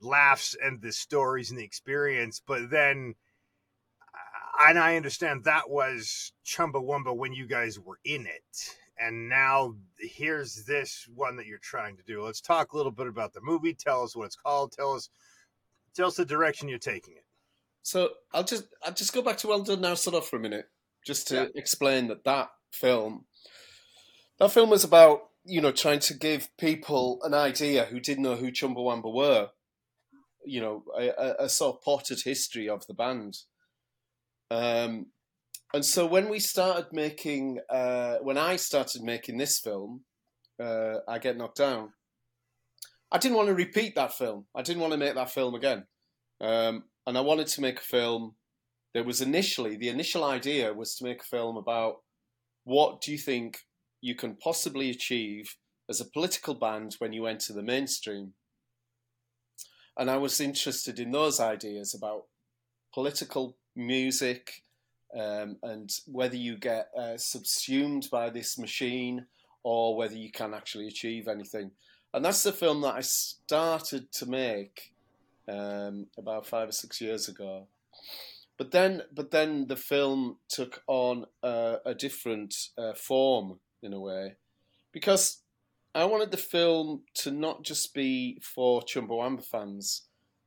laughs 0.00 0.56
and 0.62 0.80
the 0.80 0.92
stories 0.92 1.50
and 1.50 1.58
the 1.58 1.64
experience. 1.64 2.40
But 2.46 2.70
then, 2.70 3.14
and 4.68 4.78
I 4.78 4.96
understand 4.96 5.44
that 5.44 5.70
was 5.70 6.32
Chumbawamba 6.44 7.16
when 7.16 7.32
you 7.32 7.46
guys 7.46 7.78
were 7.78 7.98
in 8.04 8.26
it, 8.26 8.76
and 8.98 9.28
now 9.28 9.74
here's 9.98 10.64
this 10.66 11.08
one 11.14 11.36
that 11.36 11.46
you're 11.46 11.58
trying 11.58 11.96
to 11.96 12.02
do. 12.02 12.22
Let's 12.22 12.40
talk 12.40 12.72
a 12.72 12.76
little 12.76 12.92
bit 12.92 13.06
about 13.06 13.32
the 13.32 13.40
movie. 13.42 13.74
Tell 13.74 14.02
us 14.02 14.14
what 14.14 14.26
it's 14.26 14.36
called. 14.36 14.72
Tell 14.72 14.92
us, 14.94 15.08
tell 15.94 16.08
us 16.08 16.16
the 16.16 16.24
direction 16.24 16.68
you're 16.68 16.78
taking 16.78 17.14
it. 17.14 17.24
So 17.82 18.10
I'll 18.32 18.44
just 18.44 18.64
I'll 18.84 18.92
just 18.92 19.12
go 19.14 19.22
back 19.22 19.38
to 19.38 19.48
Well 19.48 19.62
Done 19.62 19.80
Now 19.80 19.94
Sod 19.94 20.14
Off 20.14 20.28
for 20.28 20.36
a 20.36 20.40
minute, 20.40 20.68
just 21.06 21.28
to 21.28 21.34
Yeah. 21.34 21.46
explain 21.54 22.08
that 22.08 22.24
that 22.24 22.50
film, 22.70 23.24
that 24.38 24.50
film 24.52 24.70
was 24.70 24.84
about 24.84 25.28
you 25.44 25.60
know 25.62 25.72
trying 25.72 26.00
to 26.00 26.14
give 26.14 26.54
people 26.58 27.20
an 27.22 27.32
idea 27.32 27.86
who 27.86 27.98
didn't 28.00 28.24
know 28.24 28.36
who 28.36 28.52
Chumbawamba 28.52 29.12
were, 29.12 29.50
you 30.44 30.60
know, 30.60 30.84
a, 30.96 31.08
a, 31.08 31.44
a 31.44 31.48
sort 31.48 31.76
of 31.76 31.82
potted 31.82 32.20
history 32.22 32.68
of 32.68 32.86
the 32.86 32.94
band. 32.94 33.38
Um, 34.50 35.06
and 35.72 35.84
so 35.84 36.06
when 36.06 36.28
we 36.28 36.40
started 36.40 36.86
making, 36.92 37.60
uh, 37.68 38.16
when 38.22 38.36
I 38.36 38.56
started 38.56 39.02
making 39.02 39.38
this 39.38 39.58
film, 39.58 40.02
uh, 40.60 40.96
I 41.08 41.18
Get 41.18 41.36
Knocked 41.36 41.58
Down, 41.58 41.90
I 43.12 43.18
didn't 43.18 43.36
want 43.36 43.48
to 43.48 43.54
repeat 43.54 43.94
that 43.94 44.14
film. 44.14 44.46
I 44.54 44.62
didn't 44.62 44.80
want 44.80 44.92
to 44.92 44.98
make 44.98 45.14
that 45.14 45.30
film 45.30 45.54
again. 45.54 45.84
Um, 46.40 46.84
and 47.06 47.16
I 47.16 47.20
wanted 47.20 47.46
to 47.48 47.60
make 47.60 47.78
a 47.78 47.82
film 47.82 48.34
that 48.94 49.06
was 49.06 49.20
initially, 49.20 49.76
the 49.76 49.88
initial 49.88 50.24
idea 50.24 50.72
was 50.72 50.96
to 50.96 51.04
make 51.04 51.20
a 51.20 51.36
film 51.36 51.56
about 51.56 51.96
what 52.64 53.00
do 53.00 53.12
you 53.12 53.18
think 53.18 53.58
you 54.00 54.14
can 54.14 54.36
possibly 54.36 54.90
achieve 54.90 55.56
as 55.88 56.00
a 56.00 56.10
political 56.10 56.54
band 56.54 56.96
when 56.98 57.12
you 57.12 57.26
enter 57.26 57.52
the 57.52 57.62
mainstream. 57.62 58.34
And 59.96 60.10
I 60.10 60.16
was 60.16 60.40
interested 60.40 60.98
in 60.98 61.10
those 61.10 61.40
ideas 61.40 61.94
about 61.94 62.22
political 62.94 63.56
music 63.76 64.62
um, 65.18 65.56
and 65.62 65.90
whether 66.06 66.36
you 66.36 66.56
get 66.56 66.90
uh, 66.96 67.16
subsumed 67.16 68.08
by 68.10 68.30
this 68.30 68.58
machine 68.58 69.26
or 69.62 69.96
whether 69.96 70.16
you 70.16 70.30
can 70.30 70.54
actually 70.54 70.86
achieve 70.86 71.28
anything. 71.28 71.70
And 72.12 72.24
that's 72.24 72.42
the 72.42 72.52
film 72.52 72.80
that 72.82 72.94
I 72.94 73.00
started 73.00 74.10
to 74.12 74.26
make 74.26 74.92
um, 75.48 76.06
about 76.16 76.46
five 76.46 76.68
or 76.68 76.72
six 76.72 77.00
years 77.00 77.28
ago. 77.28 77.66
But 78.56 78.72
then, 78.72 79.02
but 79.12 79.30
then 79.30 79.68
the 79.68 79.76
film 79.76 80.36
took 80.48 80.82
on 80.86 81.26
a, 81.42 81.94
different 81.98 82.54
uh, 82.76 82.92
form 82.92 83.58
in 83.82 83.94
a 83.94 84.00
way, 84.00 84.36
because 84.92 85.40
I 85.94 86.04
wanted 86.04 86.30
the 86.30 86.36
film 86.36 87.02
to 87.14 87.30
not 87.30 87.62
just 87.62 87.94
be 87.94 88.38
for 88.42 88.82
Chumbawamba 88.82 89.44
fans. 89.44 90.02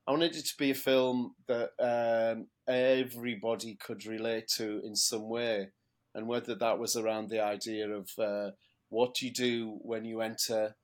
I 0.06 0.12
wanted 0.12 0.36
it 0.36 0.46
to 0.46 0.58
be 0.58 0.72
a 0.72 0.76
film 0.76 1.34
that 1.48 1.72
um, 1.80 2.48
everybody 2.68 3.76
could 3.76 4.06
relate 4.06 4.50
to 4.56 4.82
in 4.84 4.96
some 4.96 5.30
way, 5.30 5.70
and 6.14 6.28
whether 6.28 6.56
that 6.56 6.78
was 6.78 6.98
around 6.98 7.30
the 7.30 7.42
idea 7.42 7.90
of 7.90 8.10
uh, 8.20 8.52
what 8.90 9.16
do 9.16 9.26
you 9.26 9.32
do 9.32 9.80
when 9.82 10.04
you 10.04 10.20
enter 10.20 10.76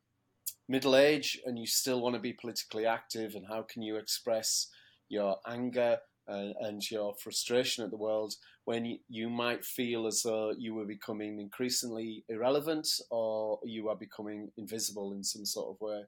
middle 0.69 0.95
age 0.95 1.39
and 1.45 1.59
you 1.59 1.65
still 1.65 1.99
want 2.01 2.15
to 2.15 2.21
be 2.21 2.31
politically 2.31 2.85
active, 2.85 3.35
and 3.35 3.45
how 3.47 3.61
can 3.63 3.81
you 3.81 3.97
express 3.97 4.67
your 5.09 5.37
anger 5.45 5.97
and, 6.27 6.55
and 6.61 6.89
your 6.89 7.13
frustration 7.21 7.83
at 7.83 7.91
the 7.91 7.97
world 7.97 8.35
when 8.63 8.85
you, 8.85 8.99
you 9.09 9.29
might 9.29 9.65
feel 9.65 10.07
as 10.07 10.21
though 10.21 10.53
you 10.57 10.75
were 10.75 10.85
becoming 10.85 11.41
increasingly 11.41 12.23
irrelevant 12.29 12.87
or 13.09 13.59
you 13.65 13.89
are 13.89 13.95
becoming 13.95 14.51
invisible 14.57 15.11
in 15.11 15.23
some 15.23 15.45
sort 15.45 15.75
of 15.75 15.81
way, 15.81 16.03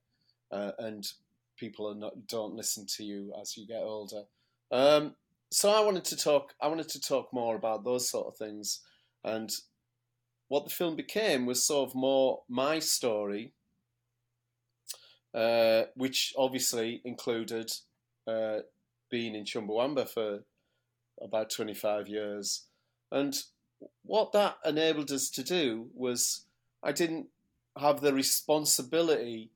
uh, 0.54 0.72
and 0.80 1.12
people 1.62 1.88
are 1.88 1.96
not, 1.96 2.28
don't 2.28 2.56
listen 2.56 2.88
to 2.88 3.04
you 3.04 3.32
as 3.40 3.56
you 3.56 3.68
get 3.68 3.84
older. 3.84 4.24
Um, 4.72 5.16
so 5.52 5.70
I 5.70 5.86
wanted 5.86 6.06
to 6.06 6.18
talk. 6.18 6.56
I 6.60 6.68
wanted 6.68 6.90
to 6.90 7.00
talk 7.00 7.32
more 7.32 7.56
about 7.56 7.84
those 7.84 8.10
sort 8.10 8.28
of 8.28 8.36
things, 8.36 8.82
and 9.24 9.50
what 10.48 10.66
the 10.66 10.72
film 10.72 10.96
became 10.96 11.46
was 11.46 11.66
sort 11.66 11.90
of 11.90 11.96
more 11.96 12.42
my 12.50 12.80
story, 12.80 13.54
uh, 15.34 15.84
which 15.96 16.34
obviously 16.38 17.02
included 17.06 17.72
uh, 18.28 18.60
being 19.10 19.36
in 19.36 19.44
Chumbawamba 19.44 20.10
for 20.10 20.40
about 21.22 21.52
25 21.52 22.08
years. 22.08 22.64
And 23.12 23.38
what 24.04 24.32
that 24.32 24.58
enabled 24.66 25.12
us 25.12 25.30
to 25.32 25.44
do 25.44 25.90
was 25.94 26.46
I 26.82 26.92
didn't 26.92 27.28
have 27.78 28.02
the 28.02 28.14
responsibility 28.14 29.52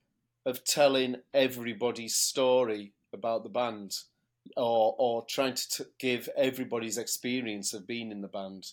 of 0.46 0.64
telling 0.64 1.18
everybody's 1.34 2.16
story 2.16 2.94
about 3.14 3.44
the 3.44 3.50
band 3.50 3.96
or, 4.56 4.96
or 4.98 5.25
trying 5.28 5.56
to 5.56 5.70
t- 5.70 5.90
give 6.00 6.30
everybody's 6.38 6.98
experience 6.98 7.74
of 7.74 7.88
being 7.88 8.12
in 8.12 8.22
the 8.22 8.28
band. 8.28 8.68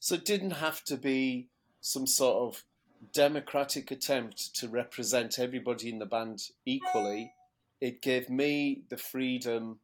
So 0.00 0.16
it 0.16 0.24
didn't 0.24 0.52
have 0.52 0.82
to 0.84 0.96
be 0.96 1.48
some 1.80 2.06
sort 2.06 2.36
of 2.36 2.64
democratic 3.12 3.90
attempt 3.90 4.54
to 4.56 4.68
represent 4.68 5.38
everybody 5.38 5.88
in 5.88 5.98
the 5.98 6.06
band 6.06 6.42
equally. 6.66 7.32
It 7.80 8.02
gave 8.02 8.28
me 8.28 8.82
the 8.88 8.96
freedom 8.96 9.78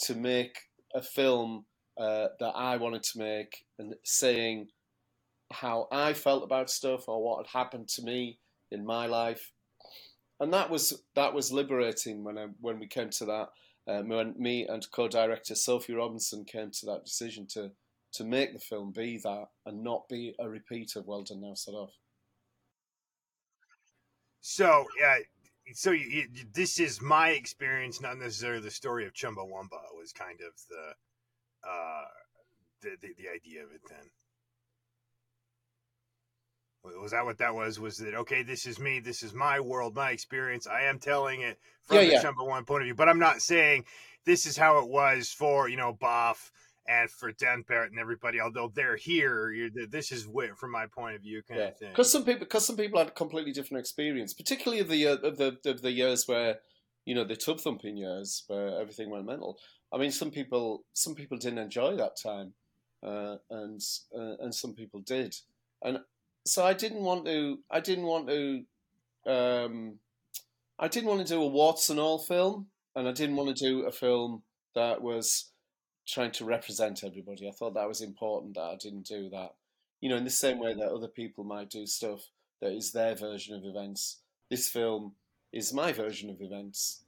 to 0.00 0.14
make 0.14 0.68
a 0.94 1.02
film 1.02 1.64
uh, 1.98 2.28
that 2.40 2.52
I 2.54 2.76
wanted 2.76 3.02
to 3.04 3.18
make 3.18 3.64
and 3.78 3.94
saying, 4.04 4.68
how 5.50 5.86
I 5.92 6.14
felt 6.14 6.42
about 6.42 6.70
stuff 6.70 7.08
or 7.08 7.22
what 7.22 7.46
had 7.46 7.58
happened 7.58 7.88
to 7.88 8.02
me 8.02 8.38
in 8.70 8.84
my 8.86 9.06
life, 9.06 9.52
and 10.42 10.52
that 10.52 10.68
was 10.68 11.02
that 11.14 11.32
was 11.32 11.52
liberating 11.52 12.24
when 12.24 12.36
I, 12.36 12.46
when 12.60 12.80
we 12.80 12.88
came 12.88 13.10
to 13.10 13.24
that. 13.26 13.48
When 13.84 14.34
me 14.38 14.66
and 14.66 14.86
co-director 14.92 15.54
Sophie 15.54 15.94
Robinson 15.94 16.44
came 16.44 16.70
to 16.70 16.86
that 16.86 17.04
decision 17.04 17.46
to 17.54 17.70
to 18.14 18.24
make 18.24 18.52
the 18.52 18.58
film 18.58 18.92
be 18.92 19.18
that 19.18 19.46
and 19.64 19.82
not 19.82 20.08
be 20.08 20.34
a 20.38 20.48
repeat 20.48 20.96
of 20.96 21.06
Well 21.06 21.22
Done 21.22 21.40
Now 21.40 21.54
Sod 21.54 21.74
Off. 21.74 21.94
So, 24.40 24.84
yeah, 25.00 25.18
so 25.72 25.92
you, 25.92 26.06
you, 26.08 26.24
this 26.52 26.80
is 26.80 27.00
my 27.00 27.30
experience, 27.30 28.00
not 28.00 28.18
necessarily 28.18 28.60
the 28.60 28.70
story 28.70 29.06
of 29.06 29.14
Chumbawamba. 29.14 29.78
Was 29.96 30.12
kind 30.12 30.40
of 30.40 30.52
the, 30.68 31.68
uh, 31.68 32.04
the, 32.82 32.90
the 33.00 33.14
the 33.16 33.28
idea 33.28 33.62
of 33.62 33.72
it. 33.72 33.80
Then 33.88 34.10
was 36.84 37.12
that 37.12 37.24
what 37.24 37.38
that 37.38 37.54
was? 37.54 37.78
Was 37.78 37.98
that 37.98 38.14
okay? 38.14 38.42
This 38.42 38.66
is 38.66 38.78
me. 38.78 39.00
This 39.00 39.22
is 39.22 39.32
my 39.34 39.60
world, 39.60 39.94
my 39.94 40.10
experience. 40.10 40.66
I 40.66 40.82
am 40.82 40.98
telling 40.98 41.42
it 41.42 41.58
from 41.82 41.96
Yeah, 41.98 42.02
the 42.02 42.10
yeah. 42.12 42.22
Chumbawamba 42.22 42.66
point 42.66 42.82
of 42.82 42.86
view, 42.86 42.94
but 42.94 43.08
I'm 43.08 43.18
not 43.18 43.40
saying 43.42 43.84
this 44.24 44.46
is 44.46 44.56
how 44.56 44.78
it 44.78 44.88
was 44.88 45.28
for 45.30 45.68
you 45.68 45.76
know 45.76 45.92
Boff 45.94 46.50
and 46.88 47.08
for 47.10 47.30
Dan 47.32 47.62
Barrett 47.66 47.90
and 47.92 48.00
everybody. 48.00 48.40
Although 48.40 48.72
they're 48.74 48.96
here, 48.96 49.52
you're, 49.52 49.70
this 49.88 50.10
is 50.10 50.24
wh- 50.24 50.56
from 50.56 50.72
my 50.72 50.86
point 50.86 51.14
of 51.14 51.22
view, 51.22 51.42
kind 51.42 51.60
Yeah, 51.60 51.68
of 51.68 51.78
thing. 51.78 51.90
because 51.90 52.10
some 52.10 52.24
people 52.24 52.40
because 52.40 52.66
some 52.66 52.76
people 52.76 52.98
had 52.98 53.08
a 53.08 53.12
completely 53.12 53.52
different 53.52 53.80
experience, 53.80 54.34
particularly 54.34 54.80
of 54.80 54.88
the 54.88 54.96
year- 54.96 55.18
of 55.22 55.38
the 55.38 55.58
of 55.64 55.82
the 55.82 55.92
years 55.92 56.26
where 56.26 56.58
you 57.04 57.14
know 57.14 57.24
the 57.24 57.36
tub 57.36 57.60
thumping 57.60 57.96
years 57.96 58.44
where 58.48 58.80
everything 58.80 59.10
went 59.10 59.26
mental. 59.26 59.58
I 59.92 59.98
mean, 59.98 60.10
some 60.10 60.30
people 60.30 60.84
some 60.94 61.14
people 61.14 61.38
didn't 61.38 61.58
enjoy 61.58 61.96
that 61.96 62.16
time, 62.16 62.54
uh, 63.02 63.36
and 63.50 63.80
uh, 64.16 64.36
and 64.40 64.54
some 64.54 64.74
people 64.74 65.00
did, 65.00 65.36
and 65.82 66.00
so 66.44 66.64
I 66.64 66.72
didn't 66.72 67.02
want 67.02 67.26
to 67.26 67.58
I 67.70 67.80
didn't 67.80 68.04
want 68.04 68.28
to 68.28 68.64
um, 69.26 69.98
I 70.78 70.88
didn't 70.88 71.08
want 71.08 71.26
to 71.26 71.32
do 71.32 71.42
a 71.42 71.46
warts 71.46 71.90
and 71.90 72.00
all 72.00 72.18
film, 72.18 72.68
and 72.96 73.08
I 73.08 73.12
didn't 73.12 73.36
want 73.36 73.56
to 73.56 73.64
do 73.64 73.86
a 73.86 73.92
film 73.92 74.42
that 74.74 75.02
was 75.02 75.50
trying 76.06 76.32
to 76.32 76.44
represent 76.44 77.04
everybody. 77.04 77.48
I 77.48 77.52
thought 77.52 77.74
that 77.74 77.88
was 77.88 78.00
important 78.00 78.54
that 78.54 78.62
I 78.62 78.76
didn't 78.76 79.06
do 79.06 79.30
that 79.30 79.54
you 80.02 80.08
know, 80.08 80.16
in 80.16 80.24
the 80.24 80.30
same 80.30 80.58
way 80.58 80.74
that 80.74 80.92
other 80.92 81.08
people 81.08 81.44
might 81.44 81.70
do 81.70 81.86
stuff 81.86 82.28
that 82.60 82.72
is 82.72 82.92
their 82.92 83.14
version 83.14 83.54
of 83.54 83.64
events, 83.64 84.18
this 84.50 84.68
film 84.68 85.12
is 85.52 85.72
my 85.72 85.92
version 85.92 86.28
of 86.28 86.42
events. 86.42 87.04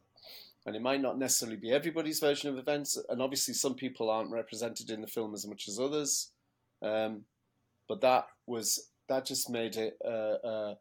And 0.64 0.74
it 0.74 0.80
might 0.80 1.02
not 1.02 1.18
necessarily 1.18 1.58
be 1.58 1.72
everybody's 1.72 2.20
version 2.20 2.48
of 2.48 2.56
events. 2.56 2.96
And 3.10 3.20
obviously, 3.20 3.52
some 3.52 3.74
people 3.74 4.08
aren't 4.08 4.30
represented 4.30 4.90
in 4.90 5.02
the 5.02 5.06
film 5.06 5.34
as 5.34 5.46
much 5.46 5.68
as 5.68 5.78
others. 5.78 6.30
Um, 6.80 7.24
but 7.86 8.00
that 8.00 8.28
was 8.46 8.88
that 9.08 9.26
just 9.26 9.50
made 9.50 9.76
it 9.76 9.99
uh, 10.04 10.46
uh, 10.46 10.75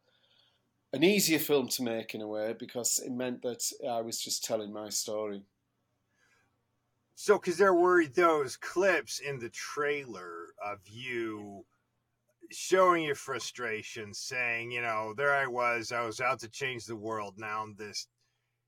an 0.94 1.04
easier 1.04 1.40
film 1.40 1.68
to 1.70 1.84
make 1.84 2.14
in 2.14 2.22
a 2.22 2.28
way 2.28 2.54
because 2.58 3.00
it 3.04 3.12
meant 3.12 3.42
that 3.42 3.64
I 3.90 4.02
was 4.02 4.20
just 4.22 4.44
telling 4.44 4.72
my 4.72 4.90
story. 4.90 5.44
So, 7.16 7.38
because 7.38 7.58
there 7.58 7.74
were 7.74 8.06
those 8.06 8.58
clips 8.58 9.20
in 9.20 9.40
the 9.40 9.50
trailer 9.50 10.54
of 10.64 10.80
you 10.86 11.66
showing 12.52 13.04
your 13.04 13.16
frustration, 13.16 14.14
saying, 14.14 14.72
you 14.72 14.82
know, 14.82 15.14
there 15.16 15.34
I 15.34 15.48
was, 15.48 15.92
I 15.92 16.06
was 16.06 16.20
out 16.20 16.40
to 16.40 16.50
change 16.50 16.86
the 16.86 16.96
world. 16.96 17.36
Now 17.38 17.64
I'm 17.64 17.76
this, 17.76 18.08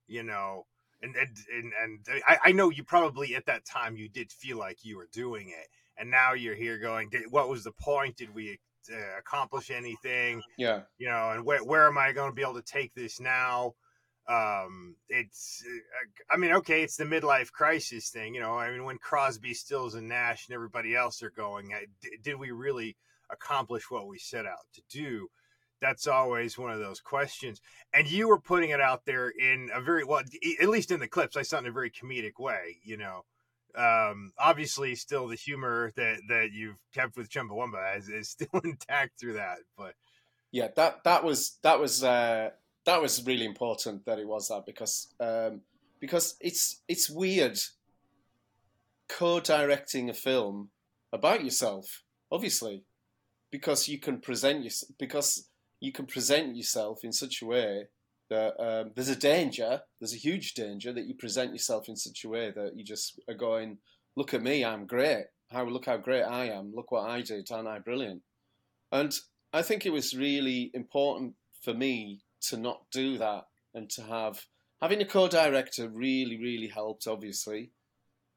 you 0.07 0.23
know, 0.23 0.65
and 1.01 1.15
and 1.15 1.37
and, 1.53 1.73
and 1.83 2.23
I, 2.27 2.37
I 2.45 2.51
know 2.51 2.69
you 2.69 2.83
probably 2.83 3.35
at 3.35 3.45
that 3.47 3.65
time 3.65 3.97
you 3.97 4.09
did 4.09 4.31
feel 4.31 4.57
like 4.57 4.83
you 4.83 4.97
were 4.97 5.09
doing 5.11 5.49
it, 5.49 5.67
and 5.97 6.09
now 6.09 6.33
you're 6.33 6.55
here 6.55 6.77
going, 6.77 7.11
what 7.29 7.49
was 7.49 7.63
the 7.63 7.71
point? 7.71 8.17
Did 8.17 8.33
we 8.33 8.59
uh, 8.91 9.19
accomplish 9.19 9.71
anything? 9.71 10.41
Yeah, 10.57 10.81
you 10.97 11.07
know, 11.07 11.31
and 11.31 11.45
where 11.45 11.63
where 11.63 11.87
am 11.87 11.97
I 11.97 12.11
going 12.11 12.31
to 12.31 12.35
be 12.35 12.41
able 12.41 12.55
to 12.55 12.61
take 12.61 12.93
this 12.93 13.19
now? 13.19 13.75
Um, 14.27 14.95
it's, 15.07 15.63
uh, 15.67 16.33
I 16.33 16.37
mean, 16.37 16.51
okay, 16.53 16.81
it's 16.81 16.97
the 16.97 17.03
midlife 17.03 17.51
crisis 17.51 18.09
thing, 18.09 18.33
you 18.33 18.41
know. 18.41 18.57
I 18.57 18.71
mean, 18.71 18.83
when 18.83 18.97
Crosby, 18.97 19.53
Stills, 19.53 19.93
and 19.93 20.07
Nash 20.07 20.47
and 20.47 20.55
everybody 20.55 20.95
else 20.95 21.21
are 21.21 21.29
going, 21.29 21.71
did 22.23 22.35
we 22.35 22.49
really 22.49 22.97
accomplish 23.29 23.91
what 23.91 24.07
we 24.07 24.17
set 24.17 24.47
out 24.47 24.65
to 24.73 24.81
do? 24.89 25.27
That's 25.79 26.07
always 26.07 26.57
one 26.57 26.71
of 26.71 26.79
those 26.79 27.01
questions. 27.01 27.61
And 27.93 28.09
you 28.09 28.27
were 28.27 28.39
putting 28.39 28.71
it 28.71 28.81
out 28.81 29.05
there 29.05 29.29
in 29.29 29.69
a 29.71 29.81
very 29.81 30.03
well, 30.03 30.23
at 30.61 30.69
least 30.69 30.89
in 30.89 30.99
the 30.99 31.07
clips, 31.07 31.37
I 31.37 31.43
saw 31.43 31.57
it 31.57 31.59
in 31.59 31.67
a 31.67 31.71
very 31.71 31.91
comedic 31.91 32.39
way, 32.39 32.77
you 32.83 32.97
know. 32.97 33.25
Um, 33.77 34.31
obviously, 34.37 34.95
still 34.95 35.27
the 35.27 35.35
humor 35.35 35.91
that 35.95 36.17
that 36.29 36.49
you've 36.53 36.77
kept 36.93 37.17
with 37.17 37.29
Chumbawamba 37.29 37.97
is, 37.97 38.09
is 38.09 38.29
still 38.35 38.61
intact 38.63 39.19
through 39.19 39.33
that, 39.33 39.57
but 39.77 39.95
yeah 40.55 40.69
that 40.77 41.03
that 41.03 41.21
was 41.21 41.57
that 41.63 41.81
was 41.81 42.01
uh, 42.01 42.49
that 42.85 43.01
was 43.01 43.25
really 43.25 43.45
important 43.45 44.05
that 44.05 44.19
it 44.19 44.27
was 44.27 44.47
that 44.47 44.65
because 44.65 45.13
um, 45.19 45.59
because 45.99 46.37
it's 46.39 46.81
it's 46.87 47.09
weird 47.09 47.59
co-directing 49.09 50.09
a 50.09 50.13
film 50.13 50.69
about 51.11 51.43
yourself 51.43 52.03
obviously 52.31 52.83
because 53.51 53.89
you 53.89 53.99
can 53.99 54.19
present 54.19 54.63
your, 54.63 54.71
because 54.97 55.49
you 55.81 55.91
can 55.91 56.05
present 56.05 56.55
yourself 56.55 57.03
in 57.03 57.11
such 57.11 57.41
a 57.41 57.45
way 57.45 57.87
that 58.29 58.59
um, 58.59 58.91
there's 58.95 59.09
a 59.09 59.15
danger 59.15 59.81
there's 59.99 60.13
a 60.13 60.17
huge 60.17 60.53
danger 60.53 60.91
that 60.91 61.05
you 61.05 61.13
present 61.15 61.51
yourself 61.51 61.89
in 61.89 61.95
such 61.95 62.23
a 62.23 62.29
way 62.29 62.51
that 62.51 62.75
you 62.75 62.83
just 62.83 63.19
are 63.27 63.35
going 63.35 63.77
look 64.15 64.33
at 64.33 64.43
me 64.43 64.63
i'm 64.63 64.85
great. 64.85 65.25
How 65.51 65.65
look 65.65 65.85
how 65.85 65.97
great 65.97 66.23
i 66.23 66.45
am. 66.45 66.73
Look 66.73 66.91
what 66.91 67.09
i 67.09 67.21
did. 67.21 67.49
Aren't 67.51 67.67
i 67.67 67.79
brilliant? 67.79 68.21
And 68.91 69.13
I 69.53 69.61
think 69.61 69.85
it 69.85 69.93
was 69.93 70.15
really 70.15 70.71
important 70.73 71.33
for 71.61 71.73
me 71.73 72.21
to 72.49 72.57
not 72.57 72.81
do 72.91 73.17
that 73.17 73.45
and 73.73 73.89
to 73.91 74.03
have 74.03 74.43
having 74.81 75.01
a 75.01 75.05
co-director 75.05 75.89
really 75.89 76.37
really 76.37 76.67
helped. 76.67 77.07
Obviously, 77.07 77.71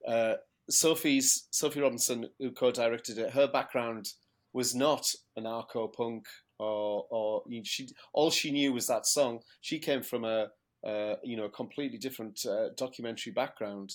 uh, 0.07 0.35
Sophie's 0.71 1.47
Sophie 1.51 1.81
Robinson, 1.81 2.29
who 2.39 2.51
co-directed 2.51 3.19
it, 3.19 3.31
her 3.31 3.49
background 3.49 4.13
was 4.53 4.75
not 4.75 5.07
anarcho 5.39 5.93
punk 5.93 6.27
or 6.59 7.07
or 7.11 7.43
she 7.65 7.89
all 8.13 8.31
she 8.31 8.51
knew 8.51 8.73
was 8.73 8.87
that 8.87 9.07
song. 9.07 9.41
She 9.61 9.79
came 9.79 10.03
from 10.03 10.25
a 10.25 10.49
uh, 10.87 11.15
you 11.23 11.37
know 11.37 11.45
a 11.45 11.51
completely 11.51 11.99
different 11.99 12.41
uh, 12.47 12.69
documentary 12.77 13.33
background, 13.33 13.95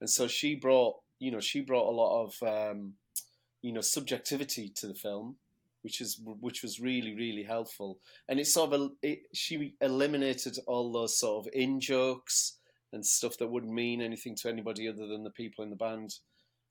and 0.00 0.08
so 0.08 0.26
she 0.26 0.54
brought 0.54 0.96
you 1.18 1.30
know 1.30 1.40
she 1.40 1.60
brought 1.60 1.88
a 1.88 1.96
lot 1.96 2.24
of 2.24 2.42
um, 2.42 2.94
you 3.62 3.72
know 3.72 3.80
subjectivity 3.80 4.68
to 4.76 4.86
the 4.86 4.94
film 4.94 5.36
which 5.82 6.00
is 6.00 6.20
which 6.24 6.62
was 6.62 6.80
really 6.80 7.14
really 7.14 7.42
helpful. 7.42 7.98
And 8.28 8.40
it 8.40 8.46
sort 8.46 8.72
of 8.72 8.92
it, 9.02 9.22
she 9.34 9.74
eliminated 9.80 10.58
all 10.66 10.92
those 10.92 11.18
sort 11.18 11.46
of 11.46 11.52
in 11.52 11.80
jokes 11.80 12.58
and 12.92 13.04
stuff 13.04 13.36
that 13.38 13.50
wouldn't 13.50 13.72
mean 13.72 14.00
anything 14.00 14.36
to 14.36 14.48
anybody 14.48 14.88
other 14.88 15.06
than 15.06 15.24
the 15.24 15.30
people 15.30 15.64
in 15.64 15.70
the 15.70 15.76
band. 15.76 16.14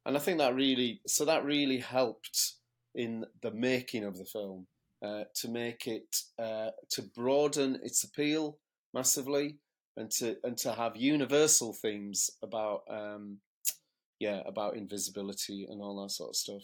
And 0.06 0.16
I 0.16 0.20
think 0.20 0.40
that 0.40 0.56
really 0.56 1.02
so 1.08 1.26
that 1.26 1.46
really 1.46 1.80
helped 1.80 2.54
in 2.96 3.26
the 3.42 3.52
making 3.52 4.04
of 4.04 4.18
the 4.18 4.26
film 4.26 4.68
uh, 5.04 5.24
to 5.36 5.50
make 5.50 5.88
it 5.88 6.16
uh, 6.38 6.70
to 6.90 7.02
broaden 7.02 7.80
its 7.84 8.04
appeal 8.04 8.58
massively 8.94 9.58
and 9.98 10.12
to 10.12 10.38
and 10.44 10.58
to 10.58 10.74
have 10.74 10.96
universal 10.96 11.74
themes 11.74 12.30
about 12.44 12.82
um, 12.90 13.38
yeah 14.20 14.42
about 14.46 14.78
invisibility 14.78 15.66
and 15.70 15.82
all 15.82 16.02
that 16.02 16.12
sort 16.12 16.30
of 16.30 16.36
stuff. 16.36 16.64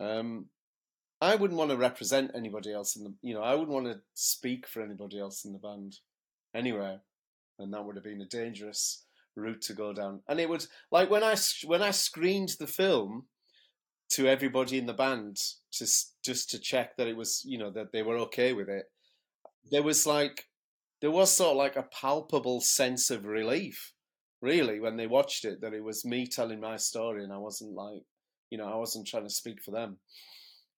Um, 0.00 0.46
I 1.20 1.34
wouldn't 1.34 1.58
want 1.58 1.70
to 1.70 1.76
represent 1.76 2.30
anybody 2.34 2.72
else 2.72 2.94
in 2.94 3.02
the, 3.02 3.14
you 3.22 3.34
know, 3.34 3.42
I 3.42 3.54
wouldn't 3.54 3.72
want 3.72 3.86
to 3.86 4.00
speak 4.14 4.68
for 4.68 4.82
anybody 4.82 5.18
else 5.18 5.44
in 5.44 5.52
the 5.52 5.58
band 5.58 5.96
anywhere, 6.54 7.00
and 7.58 7.72
that 7.72 7.84
would 7.84 7.96
have 7.96 8.04
been 8.04 8.20
a 8.20 8.26
dangerous 8.26 9.04
route 9.34 9.62
to 9.62 9.72
go 9.72 9.92
down. 9.92 10.22
And 10.28 10.38
it 10.38 10.48
would, 10.48 10.66
like 10.92 11.10
when 11.10 11.24
I 11.24 11.36
when 11.64 11.82
I 11.82 11.90
screened 11.90 12.50
the 12.60 12.68
film 12.68 13.26
to 14.10 14.26
everybody 14.26 14.78
in 14.78 14.86
the 14.86 14.94
band 14.94 15.36
just 15.72 16.14
just 16.24 16.50
to 16.50 16.58
check 16.58 16.96
that 16.96 17.08
it 17.08 17.16
was, 17.16 17.42
you 17.44 17.58
know, 17.58 17.70
that 17.70 17.92
they 17.92 18.02
were 18.02 18.18
okay 18.18 18.52
with 18.52 18.68
it. 18.68 18.84
There 19.70 19.82
was 19.82 20.06
like, 20.06 20.44
there 21.00 21.10
was 21.10 21.36
sort 21.36 21.52
of 21.52 21.56
like 21.56 21.76
a 21.76 21.88
palpable 22.00 22.60
sense 22.60 23.10
of 23.10 23.24
relief, 23.24 23.92
really, 24.40 24.80
when 24.80 24.96
they 24.96 25.06
watched 25.06 25.44
it, 25.44 25.60
that 25.60 25.74
it 25.74 25.84
was 25.84 26.04
me 26.04 26.26
telling 26.26 26.60
my 26.60 26.76
story, 26.76 27.22
and 27.22 27.32
I 27.32 27.38
wasn't 27.38 27.74
like, 27.74 28.02
you 28.50 28.58
know, 28.58 28.66
I 28.66 28.76
wasn't 28.76 29.06
trying 29.06 29.26
to 29.26 29.30
speak 29.30 29.62
for 29.62 29.72
them 29.72 29.98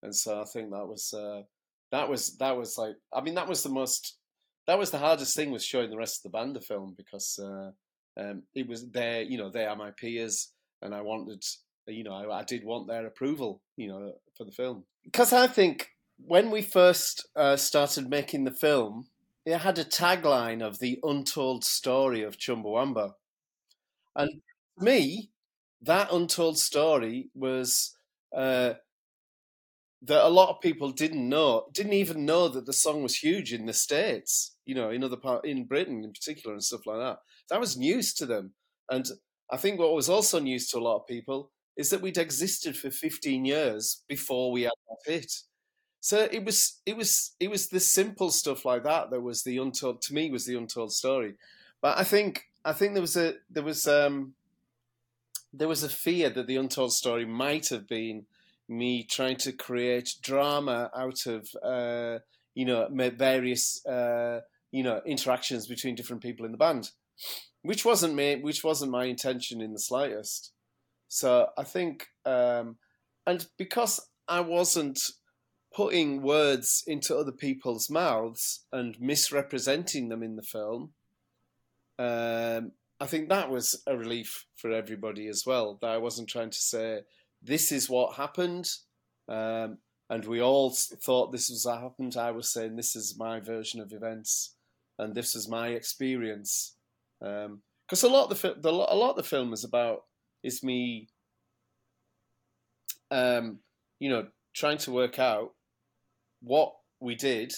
and 0.02 0.14
so 0.14 0.40
I 0.40 0.44
think 0.44 0.70
that 0.70 0.86
was 0.86 1.12
uh, 1.12 1.42
that 1.92 2.08
was 2.08 2.36
that 2.38 2.56
was 2.56 2.76
like 2.78 2.94
I 3.12 3.20
mean 3.20 3.34
that 3.34 3.48
was 3.48 3.62
the 3.62 3.68
most 3.68 4.16
that 4.66 4.78
was 4.78 4.90
the 4.90 4.98
hardest 4.98 5.36
thing 5.36 5.50
was 5.50 5.64
showing 5.64 5.90
the 5.90 5.96
rest 5.96 6.18
of 6.18 6.30
the 6.30 6.38
band 6.38 6.56
the 6.56 6.60
film 6.60 6.94
because 6.96 7.38
uh, 7.42 7.70
um, 8.20 8.42
it 8.54 8.68
was 8.68 8.88
there 8.90 9.22
you 9.22 9.38
know 9.38 9.50
they 9.50 9.66
are 9.66 9.76
my 9.76 9.90
peers 9.90 10.52
and 10.82 10.94
I 10.94 11.02
wanted 11.02 11.42
you 11.86 12.04
know 12.04 12.12
I, 12.12 12.40
I 12.40 12.44
did 12.44 12.64
want 12.64 12.88
their 12.88 13.06
approval 13.06 13.62
you 13.76 13.88
know 13.88 14.14
for 14.36 14.44
the 14.44 14.52
film 14.52 14.84
because 15.04 15.32
I 15.32 15.46
think 15.46 15.90
when 16.18 16.50
we 16.50 16.62
first 16.62 17.26
uh, 17.34 17.56
started 17.56 18.08
making 18.08 18.44
the 18.44 18.50
film 18.50 19.08
it 19.46 19.58
had 19.58 19.78
a 19.78 19.84
tagline 19.84 20.62
of 20.62 20.78
the 20.78 20.98
untold 21.02 21.64
story 21.64 22.22
of 22.22 22.38
Chumbawamba 22.38 23.12
and 24.16 24.42
me 24.78 25.30
that 25.82 26.12
untold 26.12 26.58
story 26.58 27.30
was 27.34 27.96
uh, 28.36 28.74
that 30.02 30.26
a 30.26 30.28
lot 30.28 30.50
of 30.50 30.60
people 30.60 30.90
didn't 30.90 31.28
know, 31.28 31.66
didn't 31.72 31.92
even 31.92 32.24
know 32.24 32.48
that 32.48 32.66
the 32.66 32.72
song 32.72 33.02
was 33.02 33.16
huge 33.16 33.52
in 33.52 33.66
the 33.66 33.72
states. 33.72 34.56
You 34.64 34.74
know, 34.74 34.90
in 34.90 35.02
other 35.04 35.16
part 35.16 35.44
in 35.44 35.64
Britain 35.64 36.04
in 36.04 36.12
particular 36.12 36.54
and 36.54 36.62
stuff 36.62 36.86
like 36.86 36.98
that. 36.98 37.18
That 37.50 37.60
was 37.60 37.76
news 37.76 38.14
to 38.14 38.26
them, 38.26 38.52
and 38.88 39.06
I 39.50 39.56
think 39.56 39.78
what 39.78 39.94
was 39.94 40.08
also 40.08 40.38
news 40.38 40.68
to 40.68 40.78
a 40.78 40.80
lot 40.80 40.98
of 41.00 41.06
people 41.06 41.50
is 41.80 41.88
that 41.88 42.02
we'd 42.02 42.18
existed 42.18 42.76
for 42.76 42.90
15 42.90 43.46
years 43.46 44.02
before 44.06 44.52
we 44.52 44.62
had 44.62 44.72
that 44.86 45.10
hit. 45.10 45.32
So 46.00 46.28
it 46.30 46.44
was 46.44 46.78
it 46.84 46.94
was 46.94 47.32
it 47.40 47.50
was 47.50 47.68
the 47.68 47.80
simple 47.80 48.30
stuff 48.30 48.66
like 48.66 48.84
that 48.84 49.10
that 49.10 49.22
was 49.22 49.44
the 49.44 49.56
untold 49.56 50.02
to 50.02 50.14
me 50.14 50.30
was 50.30 50.44
the 50.44 50.56
untold 50.56 50.92
story. 50.92 51.36
But 51.80 51.96
I 51.96 52.04
think 52.04 52.48
I 52.66 52.74
think 52.74 52.92
there 52.92 53.00
was 53.00 53.16
a 53.16 53.36
there 53.48 53.62
was 53.62 53.88
um 53.88 54.34
there 55.54 55.68
was 55.68 55.82
a 55.82 55.88
fear 55.88 56.28
that 56.28 56.46
the 56.46 56.56
untold 56.56 56.92
story 56.92 57.24
might 57.24 57.70
have 57.70 57.88
been 57.88 58.26
me 58.68 59.02
trying 59.02 59.36
to 59.38 59.52
create 59.52 60.16
drama 60.22 60.90
out 60.94 61.24
of 61.24 61.48
uh, 61.62 62.18
you 62.54 62.66
know 62.66 62.88
various 63.16 63.84
uh, 63.86 64.40
you 64.70 64.82
know 64.82 65.00
interactions 65.06 65.66
between 65.66 65.94
different 65.94 66.22
people 66.22 66.44
in 66.44 66.52
the 66.52 66.58
band, 66.58 66.90
which 67.62 67.86
wasn't 67.86 68.14
me, 68.14 68.36
which 68.36 68.62
wasn't 68.62 68.90
my 68.90 69.04
intention 69.04 69.62
in 69.62 69.72
the 69.72 69.78
slightest. 69.78 70.52
So 71.12 71.48
I 71.58 71.64
think, 71.64 72.06
um, 72.24 72.76
and 73.26 73.44
because 73.58 74.00
I 74.28 74.40
wasn't 74.40 75.00
putting 75.74 76.22
words 76.22 76.84
into 76.86 77.16
other 77.16 77.32
people's 77.32 77.90
mouths 77.90 78.64
and 78.72 78.98
misrepresenting 79.00 80.08
them 80.08 80.22
in 80.22 80.36
the 80.36 80.42
film, 80.44 80.92
um, 81.98 82.72
I 83.00 83.06
think 83.06 83.28
that 83.28 83.50
was 83.50 83.82
a 83.88 83.96
relief 83.96 84.46
for 84.54 84.70
everybody 84.70 85.26
as 85.26 85.42
well. 85.44 85.78
That 85.80 85.90
I 85.90 85.96
wasn't 85.96 86.28
trying 86.28 86.50
to 86.50 86.58
say 86.58 87.00
this 87.42 87.72
is 87.72 87.90
what 87.90 88.14
happened, 88.14 88.70
um, 89.28 89.78
and 90.08 90.24
we 90.24 90.40
all 90.40 90.70
thought 90.70 91.32
this 91.32 91.50
was 91.50 91.66
what 91.66 91.80
happened. 91.80 92.16
I 92.16 92.30
was 92.30 92.52
saying 92.52 92.76
this 92.76 92.94
is 92.94 93.18
my 93.18 93.40
version 93.40 93.80
of 93.80 93.92
events, 93.92 94.54
and 94.96 95.16
this 95.16 95.34
is 95.34 95.48
my 95.48 95.70
experience. 95.70 96.76
Because 97.18 98.04
a 98.04 98.08
lot 98.08 98.30
of 98.30 98.40
the, 98.40 98.54
the 98.60 98.70
a 98.70 98.94
lot 98.94 99.10
of 99.10 99.16
the 99.16 99.24
film 99.24 99.52
is 99.52 99.64
about 99.64 100.04
is 100.42 100.62
me, 100.62 101.08
um, 103.10 103.58
you 103.98 104.08
know, 104.08 104.28
trying 104.54 104.78
to 104.78 104.90
work 104.90 105.18
out 105.18 105.54
what 106.40 106.74
we 107.00 107.14
did 107.14 107.52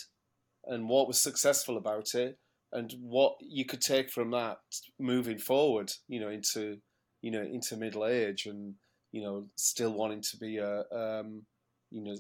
and 0.67 0.89
what 0.89 1.07
was 1.09 1.21
successful 1.21 1.77
about 1.77 2.15
it 2.15 2.39
and 2.73 2.95
what 3.01 3.35
you 3.41 3.65
could 3.65 3.81
take 3.81 4.11
from 4.11 4.31
that 4.31 4.59
moving 4.99 5.39
forward 5.39 5.91
you 6.09 6.21
know 6.21 6.29
into 6.29 6.79
you 7.21 7.31
know 7.31 7.43
into 7.43 7.77
middle 7.77 8.07
age 8.07 8.47
and 8.47 8.75
you 9.13 9.23
know 9.23 9.47
still 9.57 9.93
wanting 9.93 10.23
to 10.23 10.37
be 10.37 10.59
a 10.59 10.83
um, 10.93 11.43
you 11.91 12.03
know 12.03 12.15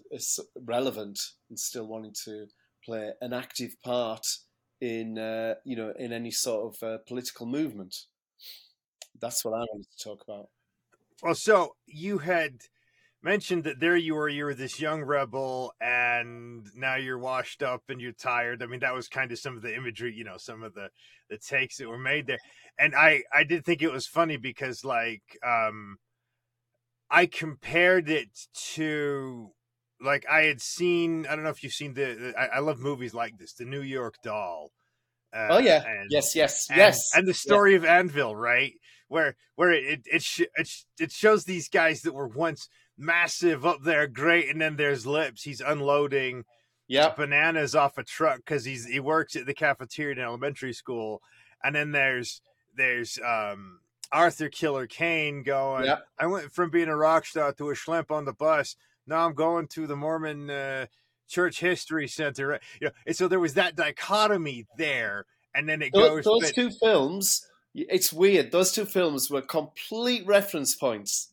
relevant 0.65 1.19
and 1.49 1.59
still 1.59 1.87
wanting 1.87 2.15
to 2.25 2.47
play 2.85 3.11
an 3.21 3.33
active 3.33 3.75
part 3.85 4.27
in 4.81 5.19
uh, 5.19 5.55
you 5.65 5.77
know 5.77 5.93
in 5.99 6.13
any 6.13 6.31
sort 6.31 6.75
of 6.75 6.89
uh, 6.89 6.99
political 7.07 7.47
movement 7.47 7.95
that's 9.23 9.45
what 9.45 9.55
i 9.55 9.59
wanted 9.59 9.87
to 9.97 10.05
talk 10.05 10.23
about 10.29 10.49
Well, 11.23 11.35
so 11.35 11.77
you 11.87 12.19
had 12.19 12.59
mentioned 13.23 13.65
that 13.65 13.81
there 13.81 13.97
you 13.97 14.15
were, 14.15 14.29
you 14.29 14.45
were 14.45 14.55
this 14.55 14.81
young 14.81 15.03
rebel, 15.03 15.73
and 15.81 16.67
now 16.75 16.97
you're 16.97 17.19
washed 17.19 17.63
up 17.63 17.83
and 17.89 18.01
you're 18.01 18.13
tired. 18.13 18.63
I 18.63 18.67
mean, 18.67 18.81
that 18.81 18.95
was 18.95 19.09
kind 19.09 19.31
of 19.31 19.39
some 19.39 19.57
of 19.57 19.63
the 19.63 19.75
imagery, 19.75 20.13
you 20.15 20.25
know, 20.25 20.37
some 20.37 20.63
of 20.63 20.75
the 20.75 20.89
the 21.31 21.39
takes 21.39 21.77
that 21.77 21.89
were 21.89 21.99
made 21.99 22.27
there. 22.27 22.39
And 22.79 22.95
I 22.95 23.23
I 23.33 23.45
did 23.45 23.65
think 23.65 23.83
it 23.83 23.93
was 23.93 24.07
funny 24.07 24.37
because 24.37 24.85
like 24.85 25.23
um 25.47 25.99
I 27.11 27.27
compared 27.27 28.09
it 28.09 28.31
to 28.75 29.53
like 30.01 30.27
I 30.29 30.43
had 30.43 30.61
seen. 30.61 31.27
I 31.27 31.37
don't 31.37 31.45
know 31.45 31.51
if 31.51 31.63
you've 31.63 31.73
seen 31.73 31.95
the. 31.95 32.15
the 32.15 32.35
I, 32.37 32.57
I 32.57 32.59
love 32.59 32.81
movies 32.81 33.15
like 33.15 33.39
this, 33.39 33.53
The 33.53 33.65
New 33.65 33.83
York 33.83 34.17
Doll. 34.25 34.73
Uh, 35.35 35.49
oh 35.53 35.59
yeah 35.59 35.83
and, 35.87 36.11
yes 36.11 36.37
yes 36.37 36.67
and, 36.69 36.77
yes 36.77 37.11
and 37.15 37.27
the 37.27 37.33
story 37.33 37.75
of 37.75 37.87
Anvil, 37.87 38.37
right? 38.37 38.75
Where 39.13 39.37
where 39.57 39.71
it 39.73 40.07
it 40.11 40.23
sh- 40.23 40.41
it, 40.57 40.67
sh- 40.67 40.85
it 40.99 41.13
shows 41.13 41.45
these 41.45 41.69
guys 41.69 42.03
that 42.03 42.15
were 42.15 42.27
once 42.29 42.69
massive 42.97 43.67
up 43.67 43.83
there, 43.83 44.07
great, 44.07 44.49
and 44.49 44.61
then 44.61 44.77
there's 44.77 45.07
lips. 45.07 45.43
He's 45.43 45.61
unloading 45.61 46.45
yeah 46.89 47.11
bananas 47.11 47.75
off 47.75 47.97
a 47.99 48.03
truck 48.03 48.39
because 48.39 48.65
he's 48.65 48.87
he 48.87 49.01
works 49.01 49.37
at 49.37 49.47
the 49.47 49.55
cafeteria 49.55 50.13
in 50.17 50.19
elementary 50.19 50.73
school, 50.73 51.21
and 51.63 51.75
then 51.75 51.93
there's 51.93 52.41
there's 52.75 53.19
um 53.25 53.81
Arthur 54.11 54.49
Killer 54.49 54.87
Kane 54.87 55.43
going. 55.43 55.85
Yep. 55.85 56.07
I 56.19 56.27
went 56.27 56.53
from 56.53 56.71
being 56.71 56.89
a 56.89 56.97
rock 56.97 57.27
star 57.27 57.53
to 57.53 57.71
a 57.71 57.75
schlemp 57.75 58.11
on 58.11 58.25
the 58.25 58.33
bus. 58.33 58.77
Now 59.07 59.27
I'm 59.27 59.35
going 59.35 59.69
to 59.69 59.87
the 59.87 59.97
Mormon 59.97 60.49
uh, 60.49 60.87
Church 61.29 61.61
History 61.61 62.09
Center. 62.09 62.47
right? 62.49 62.61
You 62.81 62.87
know, 62.89 62.93
and 63.07 63.17
so 63.17 63.29
there 63.29 63.41
was 63.41 63.55
that 63.55 63.77
dichotomy 63.77 64.67
there, 64.79 65.27
and 65.55 65.69
then 65.69 65.83
it 65.83 65.93
goes. 65.93 66.25
those 66.25 66.41
but- 66.43 66.55
two 66.55 66.71
films 66.71 67.47
it's 67.75 68.13
weird. 68.13 68.53
Those 68.53 68.73
two 68.73 68.85
films 68.85 69.31
were 69.31 69.43
complete 69.43 70.27
reference 70.27 70.75
points. 70.75 71.29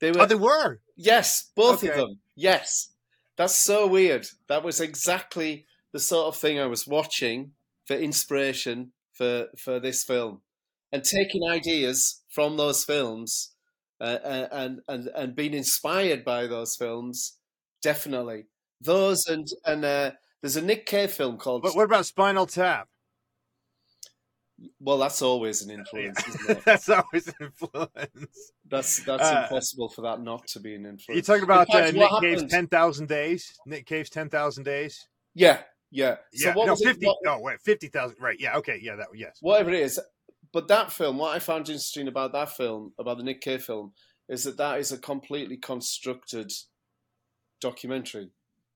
They 0.00 0.10
were 0.12 0.22
oh, 0.22 0.26
they 0.26 0.34
were. 0.34 0.80
yes 0.96 1.50
both 1.54 1.82
of 1.82 1.94
them. 1.94 2.18
Yes. 2.34 2.88
That's 3.36 3.56
so 3.56 3.86
weird. 3.86 4.26
That 4.48 4.62
was 4.62 4.80
exactly 4.80 5.66
the 5.92 6.00
sort 6.00 6.26
of 6.26 6.36
thing 6.36 6.60
i 6.60 6.66
was 6.66 6.86
watching 6.86 7.52
for 7.86 7.94
inspiration 7.94 8.92
for 9.14 9.46
for 9.56 9.80
this 9.80 10.04
film 10.04 10.42
and 10.92 11.02
taking 11.02 11.42
ideas 11.48 12.22
from 12.28 12.58
those 12.58 12.84
films 12.84 13.52
uh, 14.00 14.18
uh, 14.22 14.48
and 14.52 14.80
and 14.88 15.08
and 15.14 15.34
being 15.34 15.54
inspired 15.54 16.24
by 16.24 16.46
those 16.46 16.76
films. 16.76 17.38
Definitely. 17.82 18.44
Those 18.80 19.26
and 19.26 19.46
and 19.64 19.84
uh, 19.84 20.10
there's 20.42 20.56
a 20.56 20.62
nick 20.62 20.84
cave 20.86 21.12
film 21.12 21.38
called 21.38 21.62
But 21.62 21.74
what 21.74 21.84
about 21.84 22.06
Spinal 22.06 22.46
Tap? 22.46 22.88
Well 24.80 24.96
that's 24.98 25.20
always 25.22 25.62
an 25.62 25.70
influence 25.70 26.18
isn't 26.28 26.50
it 26.50 26.64
That's 26.64 26.88
always 26.88 27.28
an 27.28 27.34
influence. 27.40 28.52
That's 28.68 29.04
that's 29.04 29.22
Uh, 29.22 29.42
impossible 29.42 29.88
for 29.90 30.02
that 30.02 30.20
not 30.22 30.46
to 30.48 30.60
be 30.60 30.74
an 30.74 30.86
influence. 30.86 31.08
You're 31.08 31.22
talking 31.36 31.44
about 31.44 31.68
In 31.74 31.76
uh, 31.76 31.90
Nick 31.90 32.10
what 32.10 32.22
Cave's 32.22 32.34
happened- 32.42 32.50
ten 32.50 32.66
thousand 32.66 33.08
days? 33.08 33.52
Nick 33.66 33.86
Cave's 33.86 34.08
ten 34.10 34.28
thousand 34.30 34.64
days. 34.64 35.08
Yeah, 35.34 35.60
yeah. 35.90 36.16
So 36.34 36.48
Yeah, 36.48 36.54
what 36.54 36.66
no, 36.66 36.72
was 36.72 36.80
it- 36.80 36.86
fifty. 36.86 37.06
what- 37.06 37.18
oh, 37.26 37.40
wait, 37.40 37.60
fifty 37.60 37.88
thousand. 37.88 38.16
Right? 38.20 38.38
Yeah. 38.40 38.56
Okay. 38.58 38.78
Yeah. 38.82 38.96
That. 38.96 39.08
Yes. 39.14 39.36
whatever 39.40 39.70
it 39.70 39.80
is. 39.80 40.00
But 40.52 40.68
that 40.68 40.90
film, 40.90 41.18
what 41.18 41.36
I 41.36 41.38
found 41.38 41.68
interesting 41.68 42.08
about 42.08 42.32
that 42.32 42.50
film, 42.56 42.92
about 42.98 43.18
the 43.18 43.24
Nick 43.24 43.42
Cave 43.42 43.62
film, 43.62 43.92
is 44.28 44.44
that 44.44 44.56
that 44.56 44.78
is 44.78 44.90
a 44.90 44.96
completely 44.98 45.58
constructed 45.58 46.50
documentary. 47.60 48.30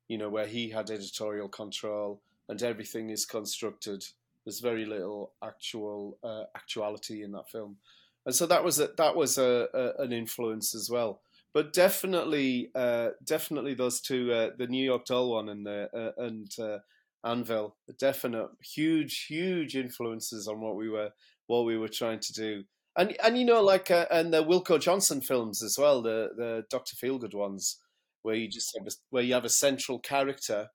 You 0.08 0.18
know, 0.18 0.28
where 0.28 0.46
he 0.46 0.70
had 0.70 0.90
editorial 0.90 1.48
control 1.48 2.20
and 2.48 2.60
everything 2.62 3.10
is 3.10 3.24
constructed. 3.24 4.04
There's 4.44 4.60
very 4.60 4.86
little 4.86 5.32
actual 5.44 6.18
uh, 6.22 6.44
actuality 6.56 7.22
in 7.22 7.32
that 7.32 7.50
film, 7.50 7.76
and 8.24 8.34
so 8.34 8.46
that 8.46 8.64
was 8.64 8.80
a, 8.80 8.88
that 8.96 9.16
was 9.16 9.38
a, 9.38 9.68
a, 9.74 10.02
an 10.02 10.12
influence 10.12 10.74
as 10.74 10.88
well. 10.90 11.20
But 11.52 11.72
definitely, 11.72 12.70
uh, 12.74 13.10
definitely 13.24 13.74
those 13.74 14.00
two, 14.00 14.32
uh, 14.32 14.50
the 14.56 14.68
New 14.68 14.84
York 14.84 15.04
Doll 15.04 15.32
one 15.32 15.48
and 15.48 15.66
the 15.66 15.88
uh, 15.92 16.22
and 16.22 16.48
uh, 16.58 16.78
Anvil, 17.24 17.76
definite 17.98 18.48
huge, 18.62 19.26
huge 19.28 19.76
influences 19.76 20.46
on 20.48 20.60
what 20.60 20.76
we 20.76 20.88
were 20.88 21.10
what 21.48 21.64
we 21.64 21.76
were 21.76 21.88
trying 21.88 22.20
to 22.20 22.32
do. 22.32 22.64
And 22.96 23.16
and 23.22 23.36
you 23.36 23.44
know, 23.44 23.62
like 23.62 23.90
uh, 23.90 24.06
and 24.10 24.32
the 24.32 24.44
Wilko 24.44 24.80
Johnson 24.80 25.20
films 25.20 25.62
as 25.62 25.76
well, 25.78 26.02
the 26.02 26.30
the 26.36 26.64
Doctor 26.70 26.96
Feelgood 26.96 27.34
ones, 27.34 27.78
where 28.22 28.36
you 28.36 28.48
just 28.48 28.76
have 28.78 28.86
a, 28.86 28.90
where 29.10 29.22
you 29.22 29.34
have 29.34 29.44
a 29.44 29.50
central 29.50 29.98
character 29.98 30.68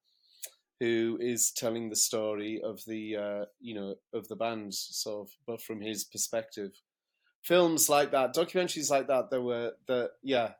who 0.79 1.17
is 1.21 1.51
telling 1.51 1.89
the 1.89 1.95
story 1.95 2.61
of 2.61 2.83
the 2.85 3.15
uh, 3.15 3.45
you 3.59 3.75
know 3.75 3.95
of 4.13 4.27
the 4.27 4.35
band, 4.35 4.73
sort 4.73 5.27
of, 5.27 5.33
but 5.45 5.61
from 5.61 5.81
his 5.81 6.03
perspective. 6.03 6.71
Films 7.41 7.89
like 7.89 8.11
that, 8.11 8.33
documentaries 8.33 8.89
like 8.89 9.07
that, 9.07 9.29
there 9.29 9.41
were 9.41 9.73
the 9.85 10.09
yeah, 10.23 10.53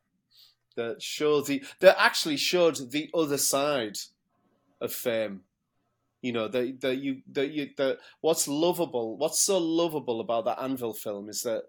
that 0.76 1.02
show 1.02 1.42
the 1.42 1.64
that 1.80 2.00
actually 2.00 2.38
showed 2.38 2.92
the 2.92 3.10
other 3.14 3.38
side 3.38 3.98
of 4.80 4.94
fame. 4.94 5.42
You 6.22 6.32
know 6.32 6.48
that 6.48 6.82
that 6.82 6.98
you 6.98 7.22
that 7.32 7.52
you 7.52 7.70
that 7.78 8.00
what's 8.22 8.48
lovable, 8.48 9.18
what's 9.18 9.40
so 9.40 9.58
lovable 9.58 10.22
about 10.22 10.46
that 10.46 10.62
Anvil 10.62 10.94
film 10.94 11.30
is 11.30 11.42
that 11.42 11.64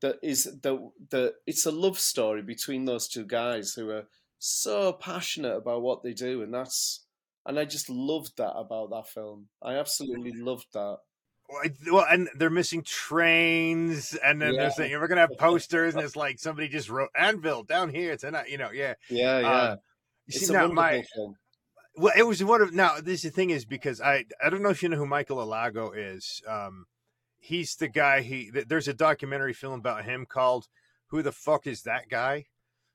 that 0.00 0.16
is 0.22 0.44
the 0.44 0.90
the 1.10 1.34
it's 1.46 1.66
a 1.66 1.70
love 1.70 1.98
story 1.98 2.42
between 2.42 2.84
those 2.84 3.08
two 3.08 3.24
guys 3.24 3.74
who 3.74 3.90
are 3.90 4.06
so 4.38 4.92
passionate 4.92 5.56
about 5.56 5.82
what 5.82 6.02
they 6.02 6.14
do, 6.14 6.42
and 6.42 6.54
that's 6.54 7.00
and 7.46 7.58
I 7.58 7.64
just 7.64 7.88
loved 7.90 8.36
that 8.38 8.52
about 8.52 8.90
that 8.90 9.08
film. 9.08 9.48
I 9.62 9.74
absolutely 9.76 10.32
loved 10.36 10.66
that. 10.74 10.98
Well, 11.90 12.06
and 12.08 12.28
they're 12.36 12.48
missing 12.48 12.82
trains, 12.84 14.14
and 14.14 14.40
then 14.40 14.54
Yeah. 14.54 14.60
they're 14.62 14.70
saying 14.70 14.92
we're 15.00 15.08
gonna 15.08 15.22
have 15.22 15.30
posters, 15.38 15.94
and 15.94 16.04
it's 16.04 16.16
like 16.16 16.38
somebody 16.38 16.68
just 16.68 16.88
wrote 16.88 17.10
Anvil 17.16 17.64
down 17.64 17.88
here 17.90 18.16
tonight. 18.16 18.48
You 18.48 18.58
know, 18.58 18.70
yeah. 18.70 18.94
Yeah, 19.08 19.40
yeah. 19.40 19.48
Uh, 19.50 19.76
You 20.26 20.34
it's 20.36 20.46
see 20.46 20.52
now, 20.52 20.68
my 20.68 21.02
film. 21.14 21.34
well, 21.96 22.12
it 22.16 22.22
was 22.22 22.42
one 22.44 22.62
of 22.62 22.72
now. 22.72 23.00
This 23.00 23.22
the 23.22 23.30
thing 23.30 23.50
is 23.50 23.64
because 23.64 24.00
I 24.00 24.26
I 24.42 24.48
don't 24.50 24.62
know 24.62 24.70
if 24.70 24.82
you 24.82 24.88
know 24.88 24.96
who 24.96 25.06
Michael 25.06 25.38
Alago 25.38 25.90
is. 25.96 26.40
Um, 26.46 26.86
he's 27.40 27.74
the 27.74 27.88
guy. 27.88 28.20
He 28.20 28.50
th- 28.52 28.68
there's 28.68 28.86
a 28.86 28.94
documentary 28.94 29.52
film 29.54 29.74
about 29.80 30.04
him 30.04 30.26
called 30.26 30.68
"Who 31.08 31.20
the 31.22 31.32
fuck 31.32 31.66
is 31.66 31.82
that 31.82 32.08
guy?" 32.08 32.46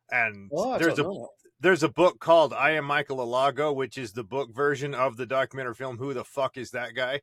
And 0.10 0.50
Oh, 0.54 0.78
there's 0.78 0.98
a 1.00 1.04
know 1.04 1.28
there's 1.60 1.84
a 1.84 1.90
book 1.90 2.20
called 2.20 2.54
I 2.54 2.72
Am 2.72 2.86
Michael 2.86 3.18
Alago, 3.18 3.74
which 3.74 3.98
is 3.98 4.12
the 4.12 4.24
book 4.24 4.54
version 4.54 4.94
of 4.94 5.18
the 5.18 5.26
documentary 5.26 5.74
film 5.76 5.98
Who 5.98 6.14
the 6.14 6.24
Fuck 6.24 6.58
Is 6.58 6.72
That 6.72 6.94
Guy? 6.96 7.22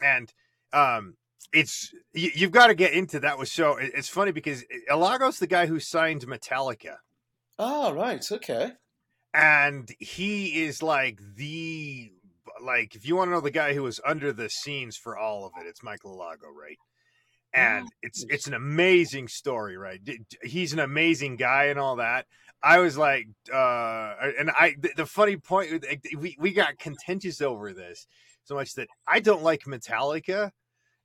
And 0.00 0.32
um 0.72 1.16
it's 1.52 1.92
you, 2.12 2.30
you've 2.34 2.50
got 2.52 2.68
to 2.68 2.74
get 2.74 2.92
into 2.92 3.20
that 3.20 3.38
with 3.38 3.48
show. 3.48 3.76
it- 3.76 3.92
It's 3.94 4.08
funny 4.08 4.32
because 4.32 4.64
Alago's 4.90 5.38
the 5.38 5.46
guy 5.46 5.66
who 5.66 5.78
signed 5.78 6.22
Metallica. 6.26 6.96
Oh, 7.58 7.92
right. 7.92 8.24
Okay. 8.32 8.72
and 9.32 9.88
he 9.98 10.64
is 10.64 10.82
like 10.82 11.20
the 11.36 12.10
like 12.62 12.94
if 12.94 13.06
you 13.06 13.16
want 13.16 13.28
to 13.28 13.32
know 13.32 13.40
the 13.40 13.50
guy 13.50 13.74
who 13.74 13.82
was 13.82 14.00
under 14.06 14.32
the 14.32 14.48
scenes 14.48 14.96
for 14.96 15.18
all 15.18 15.44
of 15.44 15.52
it 15.60 15.66
it's 15.68 15.82
Michael 15.82 16.16
Alago 16.16 16.48
right 16.56 16.78
and 17.52 17.88
it's 18.02 18.24
it's 18.28 18.46
an 18.46 18.54
amazing 18.54 19.26
story 19.28 19.76
right 19.76 20.00
he's 20.42 20.72
an 20.72 20.78
amazing 20.78 21.36
guy 21.36 21.64
and 21.64 21.78
all 21.80 21.96
that 21.96 22.26
i 22.64 22.78
was 22.78 22.96
like 22.98 23.26
uh 23.52 24.14
and 24.38 24.50
i 24.52 24.74
the, 24.80 24.90
the 24.96 25.06
funny 25.06 25.36
point 25.36 25.84
we, 26.18 26.36
we 26.38 26.52
got 26.52 26.78
contentious 26.78 27.40
over 27.42 27.72
this 27.72 28.06
so 28.44 28.54
much 28.54 28.74
that 28.74 28.88
i 29.06 29.20
don't 29.20 29.42
like 29.42 29.62
metallica 29.64 30.50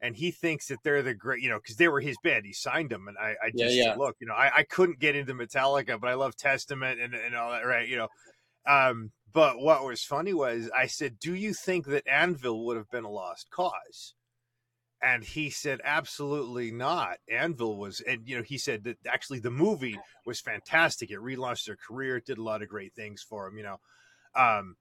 and 0.01 0.15
he 0.15 0.31
thinks 0.31 0.67
that 0.67 0.79
they're 0.83 1.01
the 1.01 1.13
great, 1.13 1.41
you 1.41 1.49
know, 1.49 1.57
because 1.57 1.75
they 1.75 1.87
were 1.87 1.99
his 2.01 2.17
band. 2.23 2.45
He 2.45 2.53
signed 2.53 2.89
them, 2.89 3.07
and 3.07 3.17
I, 3.17 3.35
I 3.43 3.51
Yeah, 3.53 3.69
just 3.69 3.75
yeah. 3.75 3.95
look, 3.95 4.15
you 4.19 4.27
know, 4.27 4.33
I, 4.33 4.59
I 4.59 4.63
couldn't 4.63 4.99
get 4.99 5.15
into 5.15 5.33
Metallica, 5.33 5.99
but 5.99 6.09
I 6.09 6.13
love 6.13 6.35
Testament 6.35 6.99
and, 7.01 7.13
and 7.13 7.35
all 7.35 7.51
that, 7.51 7.65
right? 7.65 7.87
You 7.87 7.97
know, 7.97 8.07
um, 8.67 9.11
but 9.33 9.59
what 9.59 9.83
was 9.85 10.03
funny 10.03 10.33
was 10.33 10.69
I 10.75 10.87
said, 10.87 11.19
"Do 11.19 11.33
you 11.35 11.53
think 11.53 11.85
that 11.87 12.07
Anvil 12.07 12.65
would 12.65 12.77
have 12.77 12.89
been 12.89 13.03
a 13.03 13.09
lost 13.09 13.49
cause?" 13.51 14.15
And 15.01 15.23
he 15.23 15.49
said, 15.49 15.81
"Absolutely 15.83 16.71
not. 16.71 17.19
Anvil 17.29 17.77
was, 17.77 18.01
and 18.01 18.27
you 18.27 18.37
know, 18.37 18.43
he 18.43 18.57
said 18.57 18.83
that 18.83 18.97
actually 19.07 19.39
the 19.39 19.51
movie 19.51 19.97
was 20.25 20.41
fantastic. 20.41 21.09
It 21.09 21.19
relaunched 21.19 21.65
their 21.65 21.77
career. 21.77 22.17
It 22.17 22.25
did 22.25 22.37
a 22.37 22.43
lot 22.43 22.61
of 22.61 22.69
great 22.69 22.93
things 22.93 23.23
for 23.23 23.45
them. 23.45 23.57
You 23.57 23.63
know." 23.63 23.79
Um, 24.35 24.75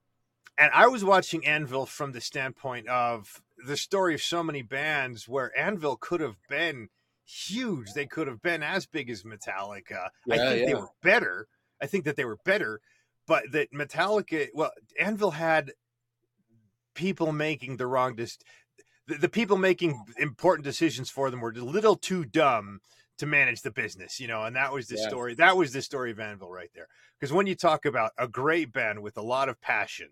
and 0.57 0.71
I 0.73 0.87
was 0.87 1.05
watching 1.05 1.45
Anvil 1.45 1.85
from 1.85 2.11
the 2.11 2.21
standpoint 2.21 2.87
of 2.89 3.41
the 3.65 3.77
story 3.77 4.13
of 4.13 4.21
so 4.21 4.43
many 4.43 4.61
bands 4.61 5.27
where 5.27 5.57
Anvil 5.57 5.95
could 5.95 6.19
have 6.19 6.35
been 6.49 6.89
huge. 7.25 7.93
They 7.93 8.05
could 8.05 8.27
have 8.27 8.41
been 8.41 8.61
as 8.61 8.85
big 8.85 9.09
as 9.09 9.23
Metallica. 9.23 10.09
I 10.29 10.35
Yeah, 10.35 10.49
think 10.49 10.65
they 10.65 10.73
were 10.73 10.89
better. 11.01 11.47
I 11.81 11.87
think 11.87 12.03
that 12.05 12.17
they 12.17 12.25
were 12.25 12.39
better, 12.43 12.81
but 13.25 13.51
that 13.51 13.71
Metallica, 13.71 14.49
well, 14.53 14.71
Anvil 14.99 15.31
had 15.31 15.71
people 16.93 17.31
making 17.31 17.77
the 17.77 17.87
wrong 17.87 18.15
dis- 18.15 18.39
the, 19.09 19.15
the 19.15 19.29
people 19.29 19.57
making 19.57 20.05
important 20.17 20.63
decisions 20.65 21.09
for 21.09 21.29
them 21.31 21.41
were 21.41 21.51
a 21.51 21.61
little 21.61 21.95
too 21.97 22.25
dumb 22.25 22.79
to 23.17 23.25
manage 23.25 23.61
the 23.61 23.71
business, 23.71 24.19
you 24.19 24.27
know, 24.27 24.43
and 24.45 24.55
that 24.55 24.71
was 24.73 24.87
the 24.87 24.97
Yeah. 24.97 25.07
story. 25.07 25.35
That 25.35 25.57
was 25.57 25.73
the 25.73 25.81
story 25.81 26.11
of 26.11 26.19
Anvil 26.19 26.51
right 26.51 26.71
there. 26.73 26.87
Because 27.19 27.33
when 27.33 27.47
you 27.47 27.55
talk 27.55 27.85
about 27.85 28.13
a 28.17 28.27
great 28.27 28.71
band 28.71 29.01
with 29.01 29.17
a 29.17 29.21
lot 29.21 29.49
of 29.49 29.59
passion, 29.61 30.09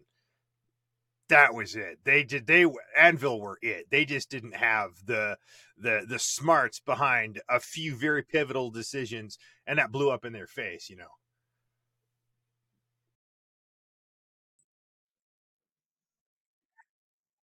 that 1.30 1.54
was 1.54 1.76
it. 1.76 2.00
They 2.04 2.24
did 2.24 2.48
they 2.48 2.66
Anvil 2.98 3.42
were 3.42 3.60
it. 3.62 3.90
They 3.90 4.06
just 4.06 4.30
didn't 4.30 4.56
have 4.56 4.92
the 5.06 5.38
the 5.78 6.06
the 6.08 6.20
smarts 6.20 6.80
behind 6.80 7.42
a 7.50 7.60
few 7.60 7.96
very 7.96 8.24
pivotal 8.24 8.72
decisions 8.72 9.38
and 9.66 9.78
that 9.80 9.92
blew 9.92 10.10
up 10.10 10.24
in 10.24 10.34
their 10.34 10.48
face, 10.48 10.90
you 10.90 10.96
know. 10.96 11.12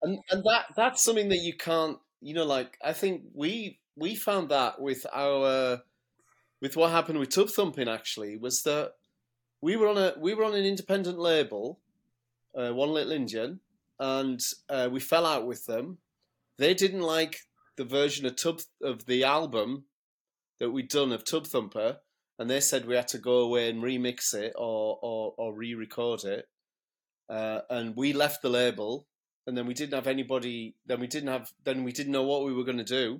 And 0.04 0.20
and 0.30 0.44
that 0.44 0.66
that's 0.76 1.04
something 1.04 1.30
that 1.30 1.42
you 1.42 1.54
can't 1.54 1.98
you 2.22 2.34
know 2.34 2.46
like 2.46 2.78
i 2.84 2.94
think 2.94 3.24
we 3.34 3.80
we 3.96 4.16
found 4.16 4.50
that 4.50 4.80
with 4.80 5.06
our 5.14 5.82
with 6.62 6.76
what 6.78 6.92
happened 6.92 7.20
with 7.20 7.30
tub 7.30 7.50
thumping 7.50 7.90
actually 7.90 8.38
was 8.38 8.64
that 8.64 8.94
we 9.62 9.76
were 9.76 9.88
on 9.88 9.98
a 9.98 10.14
we 10.20 10.34
were 10.34 10.44
on 10.44 10.54
an 10.54 10.66
independent 10.66 11.18
label 11.18 11.80
uh, 12.56 12.72
one 12.72 12.90
little 12.90 13.12
Indian, 13.12 13.60
and 14.00 14.40
uh, 14.70 14.88
we 14.92 15.00
fell 15.00 15.26
out 15.26 15.48
with 15.48 15.66
them. 15.66 15.98
They 16.60 16.76
didn't 16.76 17.02
like 17.02 17.40
the 17.78 17.84
version 17.84 18.26
of 18.26 18.36
tub 18.36 18.62
of 18.82 19.06
the 19.06 19.24
album 19.24 19.86
that 20.60 20.70
we'd 20.70 20.90
done 20.90 21.12
of 21.12 21.26
tub 21.26 21.48
thumper 21.48 21.98
and 22.38 22.50
they 22.50 22.60
said 22.60 22.86
we 22.86 22.96
had 22.96 23.08
to 23.08 23.18
go 23.18 23.40
away 23.40 23.70
and 23.70 23.84
remix 23.84 24.34
it 24.34 24.54
or 24.56 25.00
or, 25.02 25.34
or 25.38 25.56
re-record 25.56 26.24
it. 26.24 26.46
Uh, 27.30 27.62
and 27.70 27.96
we 27.96 28.14
left 28.14 28.42
the 28.42 28.50
label 28.50 29.08
and 29.46 29.58
then 29.58 29.66
we 29.68 29.74
didn't 29.74 29.94
have 29.94 30.08
anybody 30.08 30.76
then 30.86 31.00
we 31.00 31.08
didn't 31.08 31.30
have 31.30 31.52
then 31.64 31.84
we 31.84 31.92
didn't 31.92 32.14
know 32.14 32.24
what 32.24 32.44
we 32.44 32.54
were 32.54 32.64
going 32.64 32.78
to 32.78 32.84
do. 32.84 33.20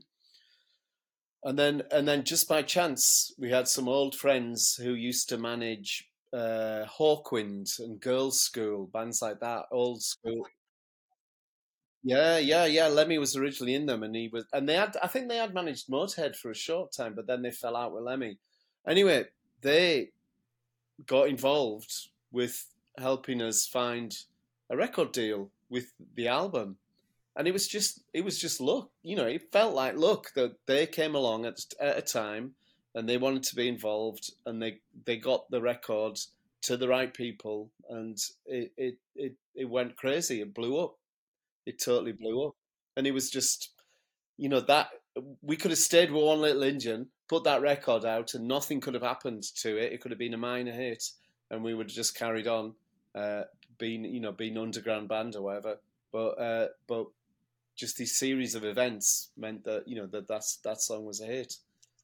And 1.44 1.60
then 1.60 1.84
and 1.92 2.08
then 2.08 2.24
just 2.24 2.48
by 2.48 2.62
chance 2.62 3.34
we 3.38 3.52
had 3.52 3.68
some 3.68 3.90
old 3.90 4.16
friends 4.16 4.76
who 4.76 4.94
used 4.94 5.30
to 5.30 5.38
manage 5.38 6.10
uh 6.32 6.86
hawkwind 6.98 7.80
and 7.80 8.02
Girlschool 8.02 8.92
bands 8.92 9.22
like 9.22 9.40
that 9.42 9.66
old 9.72 10.02
school. 10.02 10.48
Yeah 12.04 12.38
yeah 12.38 12.66
yeah 12.66 12.88
lemmy 12.88 13.18
was 13.18 13.36
originally 13.36 13.76
in 13.76 13.86
them 13.86 14.04
and 14.04 14.16
he 14.16 14.30
was 14.32 14.46
and 14.52 14.68
they 14.68 14.76
had 14.76 14.98
i 15.02 15.08
think 15.08 15.30
they 15.30 15.38
had 15.38 15.54
managed 15.54 15.88
motorhead 15.88 16.36
for 16.36 16.52
a 16.52 16.56
short 16.56 16.92
time 16.92 17.14
but 17.16 17.28
then 17.28 17.42
they 17.42 17.52
fell 17.52 17.76
out 17.76 17.94
with 17.94 18.04
lemmy. 18.04 18.38
Anyway 18.88 19.26
they 19.62 20.10
got 21.06 21.28
involved 21.28 22.10
with 22.32 22.68
helping 22.98 23.42
us 23.42 23.66
find 23.66 24.18
a 24.70 24.78
record 24.78 25.12
deal 25.12 25.50
with 25.74 25.92
the 26.16 26.28
album. 26.28 26.78
And 27.36 27.48
it 27.48 27.52
was 27.52 27.68
just 27.68 28.04
it 28.14 28.24
was 28.24 28.40
just 28.40 28.62
luck 28.62 28.92
you 29.02 29.16
know 29.16 29.26
it 29.26 29.52
felt 29.52 29.74
like 29.74 29.98
luck 29.98 30.32
that 30.36 30.54
they 30.68 30.86
came 30.86 31.16
along 31.16 31.46
at, 31.48 31.60
at 31.80 31.98
a 31.98 32.02
time 32.02 32.54
and 32.94 33.10
they 33.10 33.18
wanted 33.18 33.42
to 33.44 33.56
be 33.56 33.68
involved 33.68 34.32
and 34.46 34.62
they 34.62 34.82
they 35.06 35.18
got 35.18 35.50
the 35.50 35.60
record 35.60 36.20
to 36.62 36.78
the 36.78 36.88
right 36.88 37.12
people 37.12 37.72
and 37.90 38.18
it 38.46 38.72
it 38.78 38.98
it, 39.16 39.34
it 39.56 39.70
went 39.70 39.98
crazy. 39.98 40.42
It 40.42 40.54
blew 40.54 40.78
up. 40.80 40.98
It 41.66 41.82
totally 41.84 42.12
blew 42.12 42.48
up. 42.48 42.56
And 42.96 43.08
it 43.08 43.12
was 43.12 43.32
just 43.32 43.72
you 44.38 44.48
know 44.48 44.62
that 44.62 44.90
we 45.42 45.58
could 45.58 45.72
have 45.72 45.80
stayed 45.80 46.12
with 46.12 46.24
One 46.24 46.42
Little 46.42 46.64
Indian 46.64 47.08
put 47.28 47.46
that 47.46 47.62
record 47.62 48.06
out 48.06 48.34
and 48.36 48.48
nothing 48.48 48.80
could 48.80 48.94
have 48.94 49.04
happened 49.04 49.44
to 49.56 49.78
it. 49.78 49.92
It 49.92 50.02
could 50.02 50.12
have 50.12 50.20
been 50.20 50.36
a 50.36 50.38
minor 50.38 50.72
hit 50.72 51.04
and 51.50 51.64
we 51.64 51.74
would 51.74 51.88
have 51.88 51.96
just 51.96 52.16
carried 52.16 52.48
on 52.48 52.76
uh 53.16 53.44
being 53.84 54.06
you 54.06 54.22
know 54.22 54.32
being 54.32 54.58
underground 54.58 55.10
band 55.10 55.36
or 55.36 55.42
whatever 55.42 55.78
but 56.14 56.30
uh 56.40 56.68
but 56.88 57.08
just 57.76 57.98
this 57.98 58.18
series 58.18 58.56
of 58.56 58.64
events 58.64 59.32
meant 59.36 59.66
that 59.66 59.86
you 59.86 59.96
know 59.98 60.06
that 60.06 60.26
that's 60.26 60.56
that 60.64 60.80
song 60.80 61.06
was 61.06 61.20
a 61.20 61.26
hit 61.26 61.58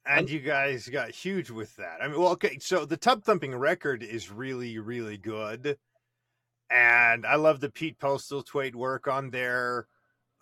And 0.06 0.28
you 0.30 0.40
guys 0.40 0.88
got 0.88 1.10
huge 1.10 1.50
with 1.50 1.76
that. 1.76 1.98
I 2.02 2.08
mean, 2.08 2.18
well, 2.18 2.32
okay, 2.32 2.58
so 2.58 2.86
the 2.86 2.96
tub 2.96 3.22
thumping 3.22 3.54
record 3.54 4.02
is 4.02 4.30
really, 4.30 4.78
really 4.78 5.18
good. 5.18 5.76
And 6.70 7.26
I 7.26 7.36
love 7.36 7.60
the 7.60 7.68
Pete 7.68 7.98
Postlethwaite 7.98 8.74
work 8.74 9.06
on 9.08 9.30
there. 9.30 9.86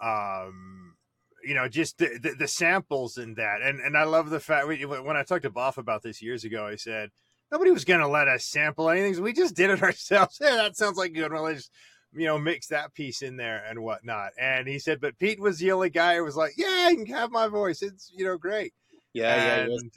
Um, 0.01 0.95
you 1.43 1.55
know, 1.55 1.67
just 1.69 1.99
the, 1.99 2.21
the, 2.23 2.35
the 2.39 2.49
samples 2.49 3.19
in 3.19 3.35
that. 3.35 3.59
And 3.63 3.81
and 3.81 3.97
I 3.97 4.05
love 4.05 4.31
the 4.31 4.39
fact 4.41 4.69
when 4.69 5.17
I 5.17 5.25
talked 5.25 5.43
to 5.43 5.51
Boff 5.51 5.77
about 5.77 6.03
this 6.03 6.23
years 6.23 6.45
ago, 6.45 6.65
I 6.67 6.77
said, 6.77 7.11
nobody 7.53 7.71
was 7.71 7.85
going 7.85 8.01
to 8.01 8.09
let 8.09 8.29
us 8.29 8.45
sample 8.45 8.91
anything. 8.91 9.15
So 9.15 9.23
we 9.23 9.33
just 9.33 9.55
did 9.57 9.71
it 9.71 9.83
ourselves. 9.83 10.39
Yeah, 10.41 10.57
that 10.57 10.77
sounds 10.77 10.97
like 10.97 11.13
good. 11.15 11.33
Well, 11.33 11.45
let's, 11.45 11.71
you 12.13 12.27
know, 12.27 12.39
mix 12.39 12.69
that 12.69 12.95
piece 12.95 13.23
in 13.23 13.37
there 13.37 13.65
and 13.69 13.83
whatnot. 13.83 14.31
And 14.41 14.67
he 14.67 14.79
said, 14.79 15.01
but 15.01 15.19
Pete 15.19 15.41
was 15.41 15.59
the 15.59 15.73
only 15.73 15.91
guy 15.91 16.17
who 16.17 16.25
was 16.25 16.37
like, 16.37 16.53
yeah, 16.57 16.91
you 16.91 17.05
can 17.05 17.15
have 17.15 17.31
my 17.31 17.49
voice. 17.49 17.83
It's, 17.83 18.11
you 18.15 18.25
know, 18.25 18.39
great. 18.39 18.73
yeah 19.15 19.37
yeah. 19.37 19.75
And- 19.75 19.93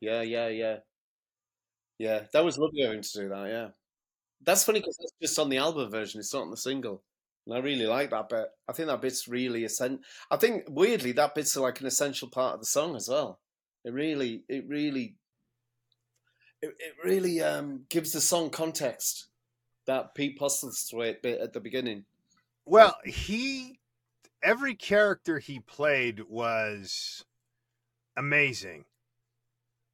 yeah 0.00 0.20
yeah 0.22 0.48
yeah 0.48 0.76
yeah 1.98 2.20
that 2.32 2.44
was 2.44 2.58
lovely 2.58 2.82
of 2.82 2.92
him 2.92 3.00
to 3.00 3.20
do 3.20 3.28
that 3.30 3.48
yeah 3.48 3.68
that's 4.44 4.62
funny 4.62 4.80
because 4.80 4.98
it's 5.00 5.12
just 5.22 5.38
on 5.38 5.48
the 5.48 5.56
album 5.56 5.90
version 5.90 6.20
it's 6.20 6.34
not 6.34 6.42
on 6.42 6.50
the 6.50 6.56
single 6.58 7.02
and 7.46 7.56
i 7.56 7.58
really 7.58 7.86
like 7.86 8.10
that 8.10 8.28
bit 8.28 8.46
i 8.68 8.72
think 8.74 8.88
that 8.88 9.00
bit's 9.00 9.26
really 9.26 9.64
essential 9.64 9.98
i 10.30 10.36
think 10.36 10.64
weirdly 10.68 11.12
that 11.12 11.34
bit's 11.34 11.56
like 11.56 11.80
an 11.80 11.86
essential 11.86 12.28
part 12.28 12.52
of 12.54 12.60
the 12.60 12.66
song 12.66 12.94
as 12.94 13.08
well 13.08 13.40
it 13.86 13.94
really 13.94 14.42
it 14.50 14.66
really 14.68 15.16
it, 16.68 16.76
it 16.78 16.94
really 17.04 17.40
um 17.42 17.84
gives 17.88 18.12
the 18.12 18.20
song 18.20 18.50
context 18.50 19.26
that 19.86 20.14
pete 20.14 20.38
postlethwaite 20.38 21.22
bit 21.22 21.40
at 21.40 21.52
the 21.52 21.60
beginning 21.60 22.04
Well, 22.66 22.96
he 23.04 23.80
every 24.42 24.74
character 24.74 25.38
he 25.38 25.60
played 25.60 26.22
was 26.28 27.24
amazing. 28.16 28.86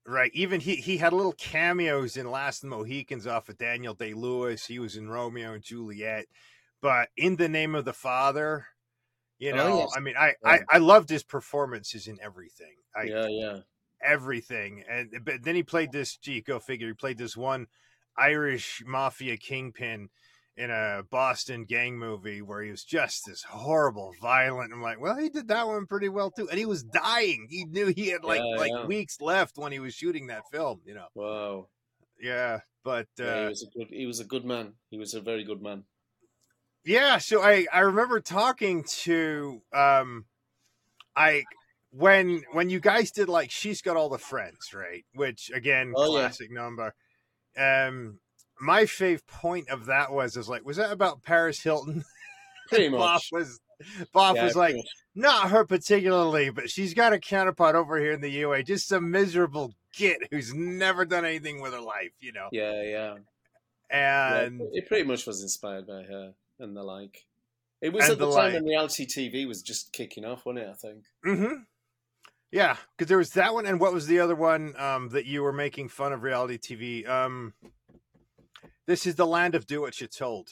Right. 0.04 0.32
Even 0.34 0.60
he 0.60 0.76
he 0.76 0.96
had 0.98 1.12
little 1.12 1.32
cameos 1.32 2.16
in 2.16 2.28
Last 2.30 2.64
of 2.64 2.70
the 2.70 2.76
Mohicans 2.76 3.26
off 3.26 3.48
of 3.48 3.56
Daniel 3.58 3.94
Day 3.94 4.14
Lewis. 4.14 4.66
He 4.66 4.78
was 4.80 4.96
in 4.96 5.08
Romeo 5.08 5.52
and 5.52 5.62
Juliet. 5.62 6.26
But 6.80 7.10
in 7.16 7.36
the 7.36 7.48
name 7.48 7.74
of 7.76 7.84
the 7.84 7.92
Father, 7.92 8.66
you 9.38 9.52
Oh, 9.52 9.56
know, 9.56 9.68
yes. 9.72 9.90
I 9.94 10.00
mean, 10.00 10.16
I, 10.18 10.34
Yeah. 10.42 10.52
I 10.52 10.60
I 10.68 10.78
loved 10.78 11.10
his 11.10 11.22
performances 11.24 12.08
in 12.08 12.20
everything. 12.22 12.76
I, 12.96 13.10
yeah 13.10 13.26
yeah 13.28 13.60
everything. 14.02 14.84
And 14.88 15.10
but 15.24 15.42
then 15.42 15.54
he 15.54 15.62
played 15.62 15.92
this. 15.92 16.16
Gee, 16.16 16.40
go 16.40 16.58
figure. 16.58 16.88
He 16.88 16.94
played 16.94 17.18
this 17.18 17.36
one 17.36 17.66
Irish 18.16 18.82
mafia 18.86 19.36
kingpin 19.36 20.08
in 20.56 20.70
a 20.70 21.02
Boston 21.10 21.64
gang 21.64 21.98
movie 21.98 22.42
where 22.42 22.62
he 22.62 22.70
was 22.70 22.84
just 22.84 23.24
this 23.26 23.42
horrible, 23.42 24.12
violent. 24.20 24.72
I'm 24.72 24.82
like, 24.82 25.00
well, 25.00 25.16
he 25.16 25.28
did 25.28 25.48
that 25.48 25.66
one 25.66 25.86
pretty 25.86 26.08
well 26.08 26.30
too. 26.30 26.48
And 26.48 26.58
he 26.58 26.66
was 26.66 26.82
dying. 26.82 27.46
He 27.48 27.64
knew 27.64 27.86
he 27.86 28.08
had 28.08 28.24
like 28.24 28.40
Yeah, 28.40 28.58
like 28.58 28.70
yeah. 28.70 28.86
weeks 28.86 29.20
left 29.20 29.56
when 29.56 29.72
he 29.72 29.78
was 29.78 29.94
shooting 29.94 30.26
that 30.26 30.42
film. 30.52 30.80
You 30.84 30.94
know. 30.94 31.06
wow 31.14 31.68
Yeah, 32.20 32.60
but 32.84 33.06
uh, 33.20 33.24
Yeah, 33.24 33.40
he 33.40 33.48
was 33.48 33.62
a 33.62 33.78
good. 33.78 33.88
He 33.90 34.06
was 34.06 34.20
a 34.20 34.24
good 34.24 34.44
man. 34.44 34.74
He 34.90 34.98
was 34.98 35.14
a 35.14 35.20
very 35.20 35.44
good 35.44 35.62
man. 35.62 35.84
Yeah, 36.84 37.18
so 37.18 37.42
I 37.42 37.66
I 37.72 37.80
remember 37.80 38.20
talking 38.20 38.84
to 39.02 39.62
um 39.72 40.26
I 41.14 41.44
when 41.92 42.42
when 42.52 42.70
you 42.70 42.80
guys 42.80 43.10
did 43.10 43.28
like 43.28 43.50
she's 43.50 43.82
got 43.82 43.96
all 43.96 44.08
the 44.08 44.18
friends, 44.18 44.72
right? 44.74 45.04
Which 45.14 45.50
again, 45.54 45.92
Oh, 45.96 46.04
yeah. 46.04 46.22
classic 46.22 46.50
number. 46.50 46.94
Um 47.56 48.18
my 48.60 48.84
fave 48.84 49.26
point 49.26 49.68
of 49.68 49.86
that 49.86 50.12
was 50.12 50.36
is 50.36 50.48
like 50.48 50.64
was 50.64 50.76
that 50.76 50.92
about 50.92 51.22
Paris 51.22 51.60
Hilton? 51.62 52.04
Pretty 52.68 52.88
Bob 52.88 53.16
much. 53.16 53.28
was 53.32 53.60
Bob 54.12 54.36
Yeah, 54.36 54.44
was 54.44 54.56
like 54.56 54.74
much. 54.76 54.86
not 55.14 55.50
her 55.50 55.64
particularly, 55.64 56.50
but 56.50 56.70
she's 56.70 56.94
got 56.94 57.12
a 57.12 57.18
counterpart 57.18 57.74
over 57.74 57.98
here 57.98 58.12
in 58.12 58.20
the 58.20 58.30
UA, 58.30 58.62
just 58.62 58.88
some 58.88 59.10
miserable 59.10 59.74
git 59.94 60.18
who's 60.30 60.54
never 60.54 61.04
done 61.04 61.24
anything 61.24 61.60
with 61.60 61.72
her 61.74 61.80
life, 61.80 62.12
you 62.20 62.32
know. 62.32 62.48
Yeah, 62.52 62.82
yeah. 62.82 63.14
Yeah, 63.90 64.42
And 64.42 64.60
it 64.72 64.86
pretty 64.88 65.04
much 65.04 65.26
was 65.26 65.42
inspired 65.42 65.86
by 65.86 66.02
her 66.02 66.34
and 66.58 66.76
the 66.76 66.82
like. 66.82 67.26
It 67.82 67.92
was 67.92 68.08
at 68.08 68.18
the, 68.18 68.26
the 68.26 68.32
time 68.32 68.44
like. 68.44 68.54
when 68.54 68.64
reality 68.64 69.04
TV 69.06 69.46
was 69.46 69.60
just 69.60 69.92
kicking 69.92 70.24
off, 70.24 70.46
wasn't 70.46 70.64
it? 70.64 70.70
I 70.70 70.74
think. 70.74 71.04
hmm 71.24 71.54
Yeah, 72.52 72.76
because 72.96 73.08
there 73.08 73.18
was 73.18 73.30
that 73.30 73.54
one, 73.54 73.64
and 73.64 73.80
what 73.80 73.94
was 73.94 74.06
the 74.06 74.20
other 74.20 74.34
one 74.36 74.74
um, 74.78 75.08
that 75.08 75.24
you 75.24 75.42
were 75.42 75.54
making 75.54 75.88
fun 75.88 76.12
of 76.12 76.22
reality 76.22 76.58
TV? 76.58 77.08
Um, 77.08 77.54
this 78.86 79.06
is 79.06 79.14
the 79.14 79.26
land 79.26 79.54
of 79.54 79.66
do 79.66 79.80
what 79.80 79.98
you're 80.00 80.08
told. 80.08 80.50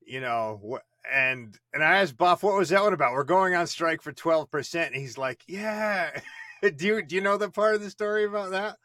You 0.00 0.22
know, 0.22 0.80
and 1.12 1.54
and 1.74 1.84
I 1.84 1.98
asked 1.98 2.16
Boff, 2.16 2.42
what 2.42 2.56
was 2.56 2.70
that 2.70 2.82
one 2.82 2.94
about? 2.94 3.12
We're 3.12 3.24
going 3.24 3.54
on 3.54 3.66
strike 3.66 4.00
for 4.00 4.10
twelve 4.10 4.50
percent. 4.50 4.94
He's 4.94 5.18
like, 5.18 5.42
yeah. 5.46 6.18
do 6.62 6.86
you 6.86 7.02
do 7.02 7.16
you 7.16 7.20
know 7.20 7.36
the 7.36 7.50
part 7.50 7.74
of 7.74 7.82
the 7.82 7.90
story 7.90 8.24
about 8.24 8.52
that? 8.52 8.76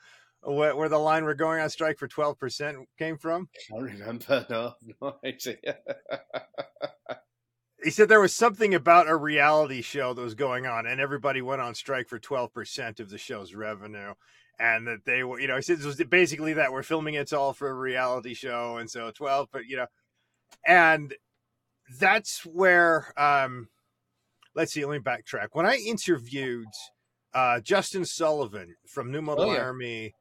Where, 0.41 0.76
where 0.76 0.89
the 0.89 0.97
line 0.97 1.23
"We're 1.23 1.34
going 1.34 1.62
on 1.62 1.69
strike 1.69 1.97
for 1.97 2.10
twelve 2.10 2.38
percent" 2.38 2.78
came 2.99 3.17
from? 3.17 3.47
I 3.71 3.78
don't 3.78 3.86
remember. 3.86 4.45
No, 4.49 4.73
no 5.02 5.15
idea. 5.23 5.78
he 7.84 7.89
said 7.89 8.10
there 8.10 8.19
was 8.22 8.34
something 8.34 8.74
about 8.74 9.08
a 9.10 9.15
reality 9.15 9.82
show 9.82 10.13
that 10.13 10.22
was 10.22 10.36
going 10.36 10.65
on 10.65 10.86
and 10.86 11.02
everybody 11.02 11.41
went 11.41 11.62
on 11.62 11.76
strike 11.76 12.08
for 12.08 12.19
12% 12.19 13.00
of 13.00 13.10
the 13.10 13.17
show's 13.17 13.54
revenue 13.54 14.13
and 14.60 14.88
that 14.88 15.04
they 15.06 15.24
were 15.24 15.39
you 15.39 15.48
know 15.48 15.56
he 15.56 15.62
said 15.62 15.80
it 15.80 15.86
was 15.86 15.96
basically 16.10 16.54
that 16.54 16.72
we're 16.72 16.84
filming 16.84 17.15
it's 17.15 17.34
all 17.34 17.54
for 17.54 17.69
a 17.69 17.74
reality 17.74 18.34
show 18.34 18.78
and 18.78 18.89
so 18.89 19.10
12 19.12 19.48
but 19.52 19.65
you 19.65 19.76
know 19.76 19.88
and 20.65 21.15
that's 22.00 22.46
where 22.46 23.12
um 23.19 23.67
let's 24.56 24.72
see 24.72 24.86
let 24.86 24.93
me 24.93 25.00
backtrack 25.04 25.48
when 25.54 25.65
i 25.65 25.76
interviewed 25.76 26.67
uh 27.34 27.60
justin 27.62 28.06
sullivan 28.06 28.76
from 28.88 29.12
new 29.12 29.22
model 29.22 29.46
Oh, 29.50 29.54
yeah. 29.54 29.62
army 29.62 30.13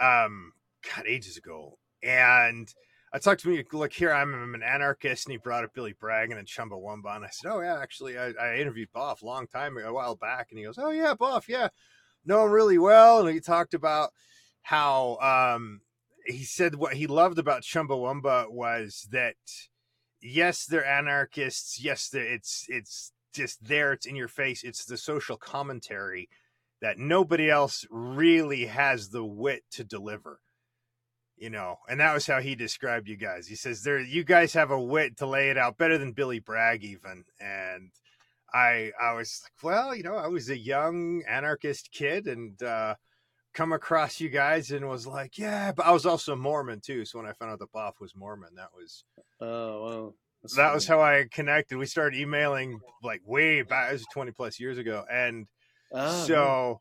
um 0.00 0.52
god 0.94 1.06
ages 1.06 1.36
ago 1.36 1.78
and 2.02 2.74
I 3.12 3.18
talked 3.18 3.42
to 3.42 3.48
me, 3.48 3.64
look 3.72 3.92
here, 3.92 4.12
I'm, 4.12 4.34
I'm 4.34 4.54
an 4.54 4.62
anarchist, 4.62 5.26
and 5.26 5.32
he 5.32 5.38
brought 5.38 5.64
up 5.64 5.72
Billy 5.72 5.94
Bragg 5.98 6.30
and 6.30 6.38
then 6.38 6.44
Chumbawamba, 6.44 7.16
and 7.16 7.24
I 7.24 7.28
said, 7.30 7.50
oh 7.50 7.60
yeah, 7.60 7.78
actually, 7.80 8.18
I, 8.18 8.32
I 8.40 8.56
interviewed 8.56 8.88
Boff 8.94 9.22
a 9.22 9.26
long 9.26 9.46
time 9.46 9.78
a 9.78 9.92
while 9.92 10.16
back, 10.16 10.48
and 10.50 10.58
he 10.58 10.64
goes, 10.64 10.78
oh 10.78 10.90
yeah, 10.90 11.14
Boff, 11.14 11.48
yeah, 11.48 11.68
know 12.24 12.44
him 12.44 12.50
really 12.50 12.78
well, 12.78 13.20
and 13.20 13.32
he 13.32 13.40
talked 13.40 13.74
about 13.74 14.10
how 14.62 15.16
um, 15.18 15.80
he 16.26 16.42
said 16.42 16.74
what 16.74 16.94
he 16.94 17.06
loved 17.06 17.38
about 17.38 17.62
Chumbawamba 17.62 18.50
was 18.50 19.06
that 19.12 19.36
yes, 20.20 20.66
they're 20.66 20.84
anarchists, 20.84 21.80
yes, 21.82 22.08
they're, 22.08 22.26
it's 22.26 22.66
it's 22.68 23.12
just 23.32 23.64
there, 23.64 23.92
it's 23.92 24.06
in 24.06 24.16
your 24.16 24.28
face, 24.28 24.64
it's 24.64 24.84
the 24.84 24.96
social 24.96 25.36
commentary 25.36 26.28
that 26.82 26.98
nobody 26.98 27.48
else 27.48 27.86
really 27.90 28.66
has 28.66 29.10
the 29.10 29.24
wit 29.24 29.62
to 29.70 29.84
deliver 29.84 30.40
you 31.36 31.50
know, 31.50 31.76
and 31.88 32.00
that 32.00 32.14
was 32.14 32.26
how 32.26 32.40
he 32.40 32.54
described 32.54 33.08
you 33.08 33.16
guys. 33.16 33.46
He 33.46 33.56
says 33.56 33.82
there 33.82 34.00
you 34.00 34.24
guys 34.24 34.52
have 34.54 34.70
a 34.70 34.80
wit 34.80 35.18
to 35.18 35.26
lay 35.26 35.50
it 35.50 35.58
out 35.58 35.76
better 35.76 35.98
than 35.98 36.12
Billy 36.12 36.38
Bragg 36.38 36.82
even. 36.84 37.24
And 37.40 37.90
I 38.52 38.92
I 39.00 39.12
was 39.12 39.42
like, 39.44 39.62
well, 39.62 39.94
you 39.94 40.02
know, 40.02 40.16
I 40.16 40.28
was 40.28 40.48
a 40.48 40.56
young 40.58 41.22
anarchist 41.28 41.90
kid 41.92 42.26
and 42.26 42.60
uh 42.62 42.94
come 43.52 43.72
across 43.72 44.20
you 44.20 44.28
guys 44.28 44.70
and 44.70 44.86
was 44.88 45.06
like, 45.06 45.38
yeah, 45.38 45.72
but 45.72 45.86
I 45.86 45.92
was 45.92 46.04
also 46.06 46.36
Mormon 46.36 46.80
too. 46.80 47.04
So 47.04 47.18
when 47.18 47.26
I 47.26 47.32
found 47.32 47.52
out 47.52 47.58
that 47.58 47.72
Boff 47.72 48.00
was 48.00 48.14
Mormon, 48.14 48.54
that 48.56 48.70
was 48.74 49.04
Oh 49.40 49.82
wow. 49.84 50.14
That's 50.42 50.56
that 50.56 50.74
was 50.74 50.86
how 50.86 51.02
I 51.02 51.26
connected. 51.30 51.76
We 51.76 51.86
started 51.86 52.18
emailing 52.18 52.80
like 53.02 53.22
way 53.24 53.62
back, 53.62 53.90
it 53.90 53.94
was 53.94 54.06
20 54.12 54.32
plus 54.32 54.60
years 54.60 54.78
ago. 54.78 55.04
And 55.10 55.46
Ah, 55.92 56.24
so 56.26 56.80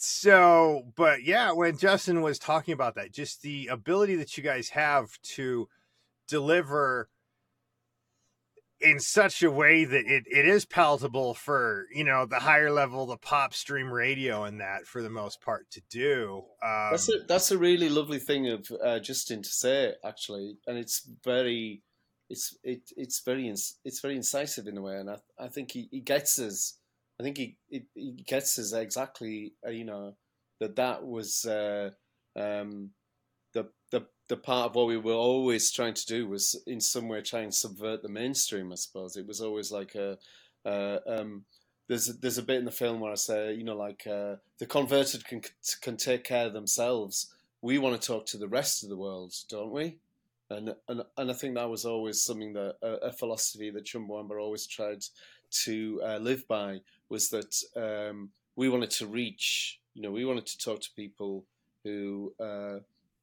so 0.00 0.84
but 0.96 1.24
yeah 1.24 1.52
when 1.52 1.76
justin 1.76 2.22
was 2.22 2.38
talking 2.38 2.72
about 2.72 2.94
that 2.94 3.12
just 3.12 3.42
the 3.42 3.66
ability 3.66 4.14
that 4.14 4.36
you 4.36 4.42
guys 4.42 4.70
have 4.70 5.20
to 5.22 5.68
deliver 6.28 7.08
in 8.80 9.00
such 9.00 9.42
a 9.42 9.50
way 9.50 9.84
that 9.84 10.06
it, 10.06 10.22
it 10.30 10.46
is 10.46 10.64
palatable 10.64 11.34
for 11.34 11.86
you 11.92 12.04
know 12.04 12.26
the 12.26 12.38
higher 12.38 12.70
level 12.70 13.06
the 13.06 13.16
pop 13.16 13.52
stream 13.52 13.90
radio 13.90 14.44
and 14.44 14.60
that 14.60 14.86
for 14.86 15.02
the 15.02 15.10
most 15.10 15.40
part 15.40 15.68
to 15.70 15.82
do 15.90 16.44
um, 16.62 16.88
That's 16.90 17.08
a 17.08 17.18
that's 17.26 17.50
a 17.50 17.58
really 17.58 17.88
lovely 17.88 18.18
thing 18.18 18.48
of 18.48 18.70
uh, 18.84 18.98
Justin 18.98 19.42
to 19.42 19.48
say 19.48 19.94
actually, 20.04 20.58
and 20.66 20.76
it's 20.76 21.08
very, 21.24 21.82
it's 22.28 22.56
it 22.62 22.90
it's 22.96 23.20
very 23.20 23.48
ins- 23.48 23.78
it's 23.84 24.00
very 24.00 24.16
incisive 24.16 24.66
in 24.66 24.76
a 24.76 24.82
way, 24.82 24.96
and 24.96 25.10
I 25.10 25.16
I 25.38 25.48
think 25.48 25.72
he, 25.72 25.88
he 25.90 26.00
gets 26.00 26.38
us. 26.38 26.78
I 27.20 27.22
think 27.22 27.36
he 27.36 27.56
he, 27.68 27.84
he 27.94 28.24
gets 28.26 28.58
exactly. 28.58 29.52
Uh, 29.66 29.70
you 29.70 29.84
know 29.84 30.14
that 30.60 30.76
that 30.76 31.06
was 31.06 31.44
uh, 31.44 31.90
um, 32.36 32.90
the 33.52 33.68
the 33.90 34.06
the 34.28 34.36
part 34.36 34.70
of 34.70 34.74
what 34.74 34.86
we 34.86 34.96
were 34.96 35.12
always 35.12 35.70
trying 35.70 35.94
to 35.94 36.06
do 36.06 36.28
was 36.28 36.60
in 36.66 36.80
some 36.80 37.08
way 37.08 37.20
try 37.22 37.40
and 37.40 37.54
subvert 37.54 38.02
the 38.02 38.08
mainstream. 38.08 38.72
I 38.72 38.76
suppose 38.76 39.16
it 39.16 39.26
was 39.26 39.40
always 39.40 39.70
like 39.70 39.94
a. 39.94 40.18
Uh, 40.64 40.98
um, 41.06 41.44
there's 41.88 42.10
a, 42.10 42.12
there's 42.12 42.38
a 42.38 42.42
bit 42.42 42.58
in 42.58 42.66
the 42.66 42.70
film 42.70 43.00
where 43.00 43.12
I 43.12 43.16
say, 43.16 43.54
you 43.54 43.64
know, 43.64 43.76
like 43.76 44.06
uh, 44.06 44.36
the 44.58 44.66
converted 44.66 45.24
can 45.24 45.42
can 45.80 45.96
take 45.96 46.24
care 46.24 46.46
of 46.46 46.52
themselves. 46.52 47.32
We 47.62 47.78
want 47.78 48.00
to 48.00 48.06
talk 48.06 48.26
to 48.26 48.38
the 48.38 48.48
rest 48.48 48.82
of 48.82 48.90
the 48.90 48.96
world, 48.96 49.34
don't 49.48 49.72
we? 49.72 49.98
And 50.50 50.74
and 50.88 51.02
and 51.16 51.30
I 51.30 51.34
think 51.34 51.54
that 51.54 51.70
was 51.70 51.84
always 51.84 52.22
something 52.22 52.52
that 52.54 52.76
a, 52.82 53.06
a 53.06 53.12
philosophy 53.12 53.70
that 53.70 53.86
Chumbawamba 53.86 54.40
always 54.40 54.66
tried 54.66 55.04
to 55.64 56.00
uh, 56.04 56.18
live 56.18 56.46
by 56.46 56.80
was 57.08 57.28
that 57.30 57.62
um, 57.76 58.30
we 58.56 58.68
wanted 58.68 58.90
to 58.90 59.06
reach, 59.06 59.80
you 59.94 60.02
know, 60.02 60.10
we 60.10 60.24
wanted 60.24 60.46
to 60.46 60.58
talk 60.58 60.80
to 60.80 60.88
people 60.96 61.44
who, 61.84 62.32
uh, 62.40 62.78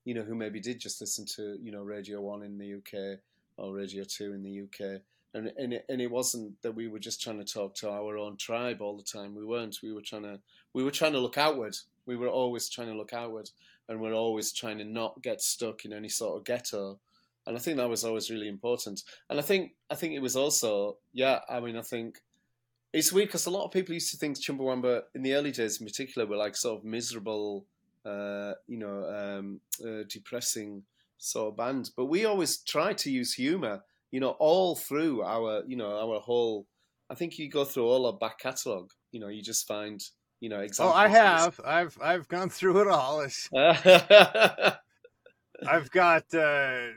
you 0.05 0.13
know, 0.13 0.23
who 0.23 0.35
maybe 0.35 0.59
did 0.59 0.79
just 0.79 1.01
listen 1.01 1.25
to, 1.35 1.57
you 1.61 1.71
know, 1.71 1.83
Radio 1.83 2.21
One 2.21 2.43
in 2.43 2.57
the 2.57 2.75
UK 2.75 3.19
or 3.57 3.73
Radio 3.73 4.03
Two 4.03 4.33
in 4.33 4.43
the 4.43 4.61
UK 4.61 5.01
and 5.35 5.51
and 5.57 5.73
it, 5.73 5.85
and 5.89 6.01
it 6.01 6.09
wasn't 6.09 6.59
that 6.61 6.71
we 6.71 6.87
were 6.87 6.97
just 6.97 7.21
trying 7.21 7.37
to 7.37 7.53
talk 7.53 7.75
to 7.75 7.89
our 7.89 8.17
own 8.17 8.37
tribe 8.37 8.81
all 8.81 8.95
the 8.95 9.03
time. 9.03 9.35
We 9.35 9.45
weren't. 9.45 9.77
We 9.83 9.91
were 9.91 10.01
trying 10.01 10.23
to 10.23 10.39
we 10.73 10.83
were 10.83 10.91
trying 10.91 11.11
to 11.11 11.19
look 11.19 11.37
outward. 11.37 11.75
We 12.05 12.15
were 12.15 12.29
always 12.29 12.69
trying 12.69 12.87
to 12.87 12.97
look 12.97 13.13
outward, 13.13 13.49
and 13.89 13.99
we're 13.99 14.13
always 14.13 14.53
trying 14.53 14.77
to 14.77 14.85
not 14.85 15.21
get 15.21 15.41
stuck 15.41 15.83
in 15.83 15.91
any 15.91 16.09
sort 16.09 16.37
of 16.37 16.45
ghetto. 16.45 16.99
And 17.45 17.55
I 17.55 17.59
think 17.59 17.77
that 17.77 17.89
was 17.89 18.05
always 18.05 18.31
really 18.31 18.47
important. 18.47 19.03
And 19.29 19.37
I 19.37 19.41
think 19.41 19.73
I 19.91 19.95
think 19.95 20.13
it 20.13 20.21
was 20.21 20.37
also 20.37 20.97
yeah. 21.13 21.39
I 21.49 21.59
mean, 21.59 21.75
I 21.75 21.81
think 21.81 22.21
it's 22.95 23.13
weird 23.13 23.27
because 23.27 23.45
a 23.45 23.51
lot 23.51 23.65
of 23.65 23.71
people 23.71 23.93
used 23.93 24.11
to 24.11 24.17
think 24.17 24.37
Chumbawamba 24.37 25.03
in 25.13 25.21
the 25.21 25.33
early 25.33 25.51
days, 25.51 25.79
in 25.79 25.85
particular, 25.85 26.27
were 26.27 26.37
like 26.37 26.55
sort 26.55 26.79
of 26.79 26.85
miserable, 26.85 27.65
uh, 28.05 28.53
you 28.67 28.77
know, 28.77 29.05
um, 29.09 29.59
uh, 29.85 30.03
depressing 30.09 30.83
sort 31.17 31.51
of 31.51 31.57
band. 31.57 31.91
But 31.95 32.05
we 32.05 32.25
always 32.25 32.57
try 32.57 32.93
to 32.93 33.11
use 33.11 33.33
humour 33.33 33.83
you 34.15 34.21
know, 34.21 34.31
all 34.39 34.75
through 34.77 35.23
our, 35.23 35.63
you 35.67 35.75
know, 35.75 35.97
our 35.99 36.21
whole. 36.21 36.67
I 37.09 37.15
think 37.15 37.37
you 37.37 37.49
go 37.49 37.65
through 37.65 37.85
all 37.85 38.05
our 38.05 38.13
back 38.13 38.39
catalogue. 38.39 38.93
You 39.11 39.19
know, 39.19 39.27
you 39.27 39.41
just 39.41 39.67
find, 39.67 40.01
you 40.39 40.47
know, 40.47 40.61
exactly. 40.61 40.93
oh 40.93 40.95
i 40.95 41.09
have 41.09 41.59
i've 41.65 41.97
i've 42.01 42.27
gone 42.29 42.49
through 42.49 42.79
it 42.79 42.87
all 42.87 43.21
I've 45.67 45.89
got 45.91 46.33
uh 46.33 46.87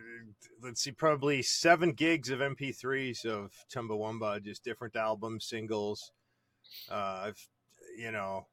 let's 0.62 0.82
see, 0.82 0.92
probably 0.92 1.42
seven 1.42 1.92
gigs 1.92 2.30
of 2.30 2.40
MP3s 2.40 3.24
of 3.24 3.52
Chumbawamba, 3.72 4.42
just 4.42 4.64
different 4.64 4.96
albums, 4.96 5.46
singles. 5.46 6.12
Uh 6.90 7.24
I've 7.28 7.48
you 7.96 8.10
know 8.12 8.46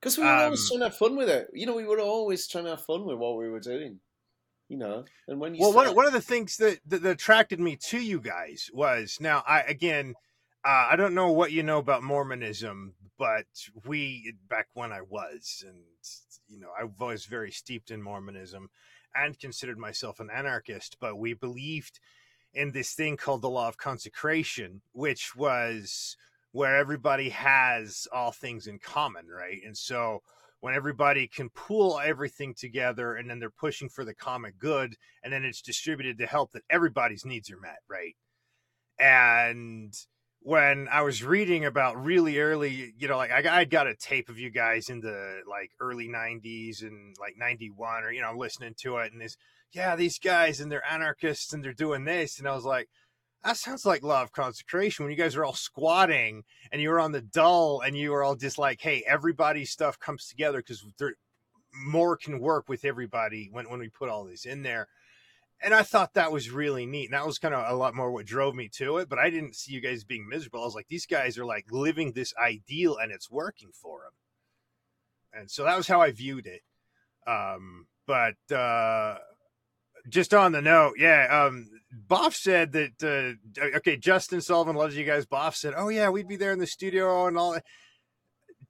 Because 0.00 0.18
we 0.18 0.24
were 0.24 0.30
always 0.30 0.60
Um, 0.60 0.68
trying 0.68 0.80
to 0.80 0.84
have 0.90 0.96
fun 0.98 1.16
with 1.16 1.28
it. 1.28 1.48
You 1.54 1.66
know, 1.66 1.74
we 1.74 1.86
were 1.86 2.00
always 2.00 2.46
trying 2.48 2.64
to 2.64 2.70
have 2.70 2.84
fun 2.84 3.04
with 3.04 3.16
what 3.18 3.36
we 3.36 3.48
were 3.48 3.60
doing. 3.60 4.00
You 4.68 4.78
know, 4.78 5.04
and 5.28 5.40
when 5.40 5.54
you 5.54 5.60
well 5.60 5.72
one, 5.74 5.94
one 5.94 6.06
of 6.06 6.12
the 6.12 6.22
things 6.22 6.56
that, 6.56 6.80
that 6.86 7.02
that 7.02 7.10
attracted 7.10 7.60
me 7.60 7.76
to 7.90 7.98
you 8.00 8.18
guys 8.20 8.70
was 8.72 9.18
now 9.20 9.42
I 9.46 9.60
again 9.60 10.14
uh, 10.64 10.88
I 10.90 10.96
don't 10.96 11.14
know 11.14 11.30
what 11.30 11.52
you 11.52 11.62
know 11.62 11.78
about 11.78 12.02
Mormonism, 12.02 12.94
but 13.18 13.46
we 13.84 14.34
back 14.48 14.68
when 14.72 14.92
I 14.92 15.02
was, 15.02 15.62
and 15.66 15.84
you 16.48 16.58
know, 16.60 16.70
I 16.78 16.84
was 16.98 17.26
very 17.26 17.50
steeped 17.50 17.90
in 17.90 18.02
Mormonism 18.02 18.70
and 19.14 19.38
considered 19.38 19.78
myself 19.78 20.20
an 20.20 20.30
anarchist, 20.30 20.96
but 21.00 21.16
we 21.16 21.34
believed 21.34 22.00
in 22.52 22.72
this 22.72 22.92
thing 22.94 23.16
called 23.16 23.42
the 23.42 23.50
law 23.50 23.68
of 23.68 23.76
consecration, 23.76 24.80
which 24.92 25.34
was 25.34 26.16
where 26.52 26.76
everybody 26.76 27.30
has 27.30 28.06
all 28.12 28.30
things 28.30 28.66
in 28.66 28.78
common, 28.78 29.26
right? 29.26 29.60
And 29.64 29.76
so 29.76 30.22
when 30.60 30.74
everybody 30.74 31.26
can 31.26 31.50
pool 31.50 32.00
everything 32.02 32.54
together 32.54 33.16
and 33.16 33.28
then 33.28 33.38
they're 33.40 33.50
pushing 33.50 33.88
for 33.88 34.04
the 34.04 34.14
common 34.14 34.52
good 34.58 34.94
and 35.22 35.32
then 35.32 35.44
it's 35.44 35.60
distributed 35.60 36.16
to 36.18 36.26
help 36.26 36.52
that 36.52 36.62
everybody's 36.70 37.24
needs 37.24 37.50
are 37.50 37.60
met, 37.60 37.80
right? 37.88 38.14
And 38.98 39.92
when 40.44 40.88
I 40.92 41.00
was 41.00 41.24
reading 41.24 41.64
about 41.64 42.04
really 42.04 42.38
early, 42.38 42.92
you 42.98 43.08
know, 43.08 43.16
like 43.16 43.30
I, 43.30 43.60
I 43.60 43.64
got 43.64 43.86
a 43.86 43.94
tape 43.94 44.28
of 44.28 44.38
you 44.38 44.50
guys 44.50 44.90
in 44.90 45.00
the 45.00 45.40
like 45.48 45.70
early 45.80 46.06
90s 46.06 46.82
and 46.82 47.16
like 47.18 47.38
91 47.38 48.04
or, 48.04 48.12
you 48.12 48.20
know, 48.20 48.28
I'm 48.28 48.36
listening 48.36 48.74
to 48.82 48.98
it 48.98 49.10
and 49.10 49.22
this, 49.22 49.38
yeah, 49.72 49.96
these 49.96 50.18
guys 50.18 50.60
and 50.60 50.70
they're 50.70 50.84
anarchists 50.84 51.54
and 51.54 51.64
they're 51.64 51.72
doing 51.72 52.04
this. 52.04 52.38
And 52.38 52.46
I 52.46 52.54
was 52.54 52.66
like, 52.66 52.90
that 53.42 53.56
sounds 53.56 53.86
like 53.86 54.02
law 54.02 54.20
of 54.20 54.32
consecration 54.32 55.06
when 55.06 55.10
you 55.12 55.16
guys 55.16 55.34
are 55.34 55.46
all 55.46 55.54
squatting 55.54 56.42
and 56.70 56.82
you 56.82 56.90
were 56.90 57.00
on 57.00 57.12
the 57.12 57.22
dull 57.22 57.80
and 57.80 57.96
you 57.96 58.10
were 58.10 58.22
all 58.22 58.36
just 58.36 58.58
like, 58.58 58.82
hey, 58.82 59.02
everybody's 59.06 59.70
stuff 59.70 59.98
comes 59.98 60.26
together 60.26 60.58
because 60.58 60.86
more 61.86 62.18
can 62.18 62.38
work 62.38 62.68
with 62.68 62.84
everybody 62.84 63.48
when, 63.50 63.70
when 63.70 63.80
we 63.80 63.88
put 63.88 64.10
all 64.10 64.24
this 64.24 64.44
in 64.44 64.62
there 64.62 64.88
and 65.64 65.74
I 65.74 65.82
thought 65.82 66.14
that 66.14 66.30
was 66.30 66.50
really 66.50 66.86
neat. 66.86 67.06
And 67.06 67.14
that 67.14 67.26
was 67.26 67.38
kind 67.38 67.54
of 67.54 67.64
a 67.66 67.76
lot 67.76 67.94
more 67.94 68.10
what 68.10 68.26
drove 68.26 68.54
me 68.54 68.68
to 68.74 68.98
it. 68.98 69.08
But 69.08 69.18
I 69.18 69.30
didn't 69.30 69.56
see 69.56 69.72
you 69.72 69.80
guys 69.80 70.04
being 70.04 70.28
miserable. 70.28 70.60
I 70.60 70.64
was 70.64 70.74
like, 70.74 70.88
these 70.88 71.06
guys 71.06 71.38
are 71.38 71.44
like 71.44 71.66
living 71.70 72.12
this 72.12 72.34
ideal 72.36 72.96
and 72.96 73.10
it's 73.10 73.30
working 73.30 73.70
for 73.72 74.00
them. 74.00 75.40
And 75.40 75.50
so 75.50 75.64
that 75.64 75.76
was 75.76 75.88
how 75.88 76.00
I 76.00 76.12
viewed 76.12 76.46
it. 76.46 76.62
Um, 77.26 77.86
but 78.06 78.34
uh, 78.54 79.16
just 80.08 80.34
on 80.34 80.52
the 80.52 80.60
note, 80.60 80.94
yeah, 80.98 81.46
um, 81.46 81.70
Boff 82.06 82.34
said 82.34 82.72
that, 82.72 83.38
uh, 83.58 83.68
okay, 83.76 83.96
Justin 83.96 84.42
Sullivan 84.42 84.76
loves 84.76 84.96
you 84.96 85.04
guys. 85.04 85.24
Boff 85.26 85.54
said, 85.54 85.74
oh, 85.76 85.88
yeah, 85.88 86.10
we'd 86.10 86.28
be 86.28 86.36
there 86.36 86.52
in 86.52 86.58
the 86.58 86.66
studio 86.66 87.26
and 87.26 87.38
all 87.38 87.52
that. 87.54 87.64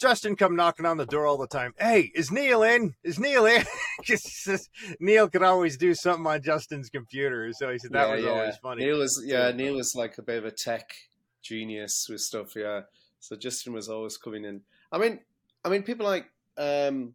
Justin 0.05 0.37
come 0.37 0.55
knocking 0.55 0.85
on 0.85 0.99
the 0.99 1.07
door 1.07 1.25
all 1.25 1.39
the 1.39 1.47
time. 1.47 1.73
Hey, 1.79 2.13
is 2.15 2.31
Neil 2.31 2.63
in? 2.63 2.95
Is 3.03 3.19
Neil 3.19 3.47
in? 3.47 3.65
Because 3.99 4.69
Neil 5.01 5.31
could 5.31 5.43
always 5.43 5.79
do 5.79 5.95
something 5.95 6.27
on 6.27 6.43
Justin's 6.43 6.91
computer. 6.91 7.51
So 7.55 7.71
he 7.73 7.79
said 7.79 7.93
that 7.93 8.09
Yeah, 8.11 8.15
was 8.17 8.25
yeah. 8.25 8.31
always 8.31 8.57
funny. 8.59 8.85
Neil 8.85 8.99
was 8.99 9.23
yeah, 9.25 9.51
Neil 9.53 9.77
was 9.77 9.95
like 9.95 10.19
a 10.19 10.23
bit 10.23 10.37
of 10.37 10.45
a 10.45 10.51
tech 10.51 10.95
genius 11.43 12.07
with 12.11 12.21
stuff. 12.21 12.55
Yeah, 12.55 12.83
so 13.19 13.35
Justin 13.35 13.73
was 13.73 13.89
always 13.89 14.19
coming 14.19 14.45
in. 14.45 14.61
I 14.93 14.99
mean, 14.99 15.21
I 15.65 15.71
mean, 15.71 15.85
people 15.85 16.05
like 16.05 16.27
um, 16.59 17.15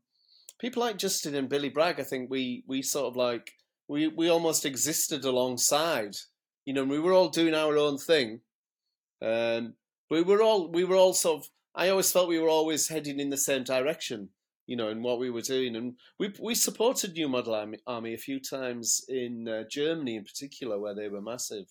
people 0.57 0.81
like 0.81 0.97
Justin 0.97 1.35
and 1.35 1.47
Billy 1.47 1.69
Bragg. 1.69 1.99
I 1.99 2.03
think 2.03 2.31
we 2.31 2.63
we 2.65 2.81
sort 2.81 3.05
of 3.05 3.15
like 3.15 3.51
we 3.87 4.07
we 4.07 4.29
almost 4.29 4.65
existed 4.65 5.25
alongside. 5.25 6.15
You 6.65 6.73
know, 6.73 6.85
we 6.85 6.99
were 6.99 7.13
all 7.13 7.29
doing 7.29 7.53
our 7.53 7.77
own 7.77 7.99
thing. 7.99 8.41
Um, 9.21 9.75
we 10.09 10.23
were 10.23 10.41
all 10.41 10.71
we 10.71 10.85
were 10.85 10.95
all 10.95 11.13
sort 11.13 11.43
of. 11.43 11.49
I 11.79 11.89
always 11.89 12.11
felt 12.11 12.29
we 12.29 12.39
were 12.39 12.49
always 12.49 12.87
heading 12.87 13.19
in 13.19 13.29
the 13.29 13.37
same 13.37 13.63
direction. 13.63 14.29
You 14.67 14.75
know, 14.75 14.89
in 14.89 15.01
what 15.01 15.19
we 15.19 15.31
were 15.31 15.41
doing, 15.41 15.75
and 15.75 15.95
we 16.19 16.33
we 16.39 16.53
supported 16.53 17.13
New 17.13 17.27
Model 17.27 17.55
Army, 17.87 18.13
a 18.13 18.17
few 18.17 18.39
times 18.39 19.01
in 19.07 19.47
uh, 19.47 19.63
Germany, 19.69 20.15
in 20.17 20.23
particular, 20.23 20.79
where 20.79 20.93
they 20.93 21.09
were 21.09 21.21
massive 21.21 21.65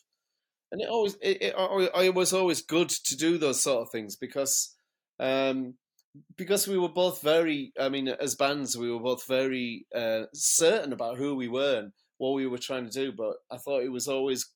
and 0.72 0.80
it 0.80 0.88
always 0.88 1.16
it, 1.20 1.42
it, 1.42 1.54
it 1.56 2.14
was 2.14 2.32
always 2.32 2.62
good 2.62 2.88
to 2.88 3.16
do 3.16 3.38
those 3.38 3.62
sort 3.62 3.82
of 3.82 3.90
things 3.90 4.16
because 4.16 4.76
um 5.20 5.74
because 6.36 6.66
we 6.66 6.78
were 6.78 6.88
both 6.88 7.22
very 7.22 7.72
i 7.80 7.88
mean 7.88 8.08
as 8.08 8.34
bands 8.34 8.76
we 8.76 8.90
were 8.90 9.00
both 9.00 9.26
very 9.26 9.86
uh, 9.94 10.24
certain 10.34 10.92
about 10.92 11.18
who 11.18 11.34
we 11.34 11.48
were 11.48 11.78
and 11.78 11.92
what 12.18 12.34
we 12.34 12.46
were 12.46 12.58
trying 12.58 12.88
to 12.88 12.90
do 12.90 13.12
but 13.12 13.36
i 13.50 13.56
thought 13.56 13.82
it 13.82 13.92
was 13.92 14.08
always 14.08 14.52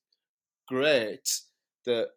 great 0.68 1.28
that 1.86 2.08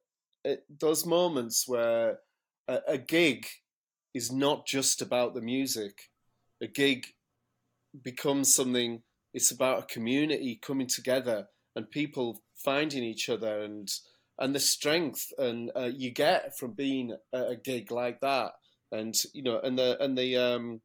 it, 0.44 0.64
those 0.80 1.06
moments 1.06 1.68
where 1.68 2.20
a, 2.68 2.80
a 2.88 2.98
gig 2.98 3.48
is 4.14 4.32
not 4.32 4.66
just 4.66 5.02
about 5.02 5.34
the 5.34 5.42
music. 5.42 6.10
A 6.62 6.68
gig 6.68 7.06
becomes 8.04 8.54
something 8.54 9.02
it's 9.34 9.52
about 9.52 9.80
a 9.80 9.94
community 9.94 10.58
coming 10.62 10.88
together 10.88 11.46
and 11.76 11.92
people 11.92 12.42
finding 12.56 13.04
each 13.04 13.30
other 13.30 13.64
and 13.64 13.92
and 14.40 14.56
the 14.56 14.60
strength 14.60 15.32
and 15.38 15.72
uh, 15.76 15.90
you 15.94 16.12
get 16.12 16.58
from 16.58 16.72
being 16.72 17.16
at 17.34 17.52
a 17.52 17.56
gig 17.56 17.92
like 17.92 18.20
that. 18.22 18.52
And 18.92 19.14
you 19.34 19.44
know 19.44 19.60
and 19.60 19.78
the 19.78 20.02
and 20.02 20.18
the 20.18 20.38
um 20.38 20.82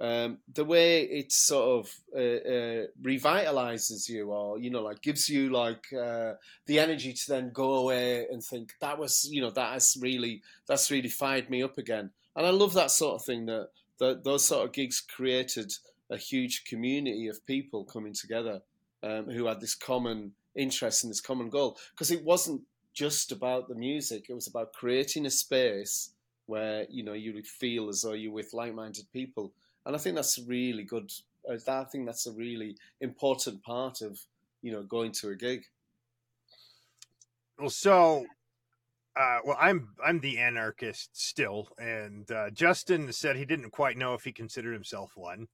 um 0.00 0.38
the 0.54 0.64
way 0.64 1.02
it 1.02 1.32
sort 1.32 1.80
of 1.80 1.94
uh, 2.14 2.20
uh, 2.20 2.86
revitalizes 3.02 4.08
you 4.08 4.30
or 4.30 4.58
you 4.58 4.70
know 4.70 4.82
like 4.82 5.02
gives 5.02 5.28
you 5.28 5.50
like 5.50 5.92
uh, 5.92 6.34
the 6.66 6.78
energy 6.78 7.12
to 7.12 7.28
then 7.28 7.50
go 7.52 7.74
away 7.74 8.26
and 8.30 8.42
think 8.42 8.74
that 8.80 8.98
was 8.98 9.28
you 9.30 9.40
know 9.40 9.50
that 9.50 9.72
has 9.72 9.96
really 10.00 10.40
that's 10.66 10.90
really 10.90 11.08
fired 11.08 11.50
me 11.50 11.62
up 11.62 11.78
again. 11.78 12.10
And 12.36 12.46
i 12.46 12.50
love 12.50 12.74
that 12.74 12.92
sort 12.92 13.16
of 13.16 13.24
thing 13.24 13.46
that 13.46 13.70
that 13.98 14.22
those 14.22 14.44
sort 14.46 14.64
of 14.64 14.72
gigs 14.72 15.00
created 15.00 15.72
a 16.10 16.16
huge 16.16 16.64
community 16.64 17.26
of 17.26 17.44
people 17.44 17.84
coming 17.84 18.12
together 18.12 18.62
um, 19.02 19.26
who 19.26 19.46
had 19.46 19.60
this 19.60 19.74
common 19.74 20.32
interest 20.54 21.04
and 21.04 21.10
this 21.10 21.20
common 21.20 21.50
goal. 21.50 21.76
Because 21.92 22.10
it 22.10 22.24
wasn't 22.24 22.62
just 22.94 23.30
about 23.30 23.68
the 23.68 23.74
music 23.76 24.26
it 24.28 24.34
was 24.34 24.48
about 24.48 24.72
creating 24.72 25.24
a 25.24 25.30
space 25.30 26.10
where 26.46 26.84
you 26.90 27.04
know 27.04 27.12
you 27.12 27.32
would 27.32 27.46
feel 27.46 27.88
as 27.88 28.00
though 28.02 28.12
you're 28.12 28.32
with 28.32 28.52
like-minded 28.52 29.06
people 29.12 29.52
and 29.88 29.96
i 29.96 29.98
think 29.98 30.14
that's 30.14 30.38
really 30.46 30.84
good 30.84 31.10
i 31.50 31.84
think 31.84 32.06
that's 32.06 32.28
a 32.28 32.32
really 32.32 32.76
important 33.00 33.60
part 33.64 34.02
of 34.02 34.20
you 34.62 34.70
know 34.70 34.84
going 34.84 35.10
to 35.10 35.30
a 35.30 35.34
gig 35.34 35.64
Well, 37.58 37.70
so, 37.70 38.24
uh, 39.18 39.38
well, 39.44 39.56
I'm 39.60 39.88
I'm 40.04 40.20
the 40.20 40.38
anarchist 40.38 41.10
still, 41.12 41.68
and 41.76 42.30
uh, 42.30 42.50
Justin 42.50 43.12
said 43.12 43.34
he 43.34 43.44
didn't 43.44 43.70
quite 43.70 43.96
know 43.96 44.14
if 44.14 44.22
he 44.22 44.32
considered 44.32 44.74
himself 44.74 45.12
one. 45.16 45.48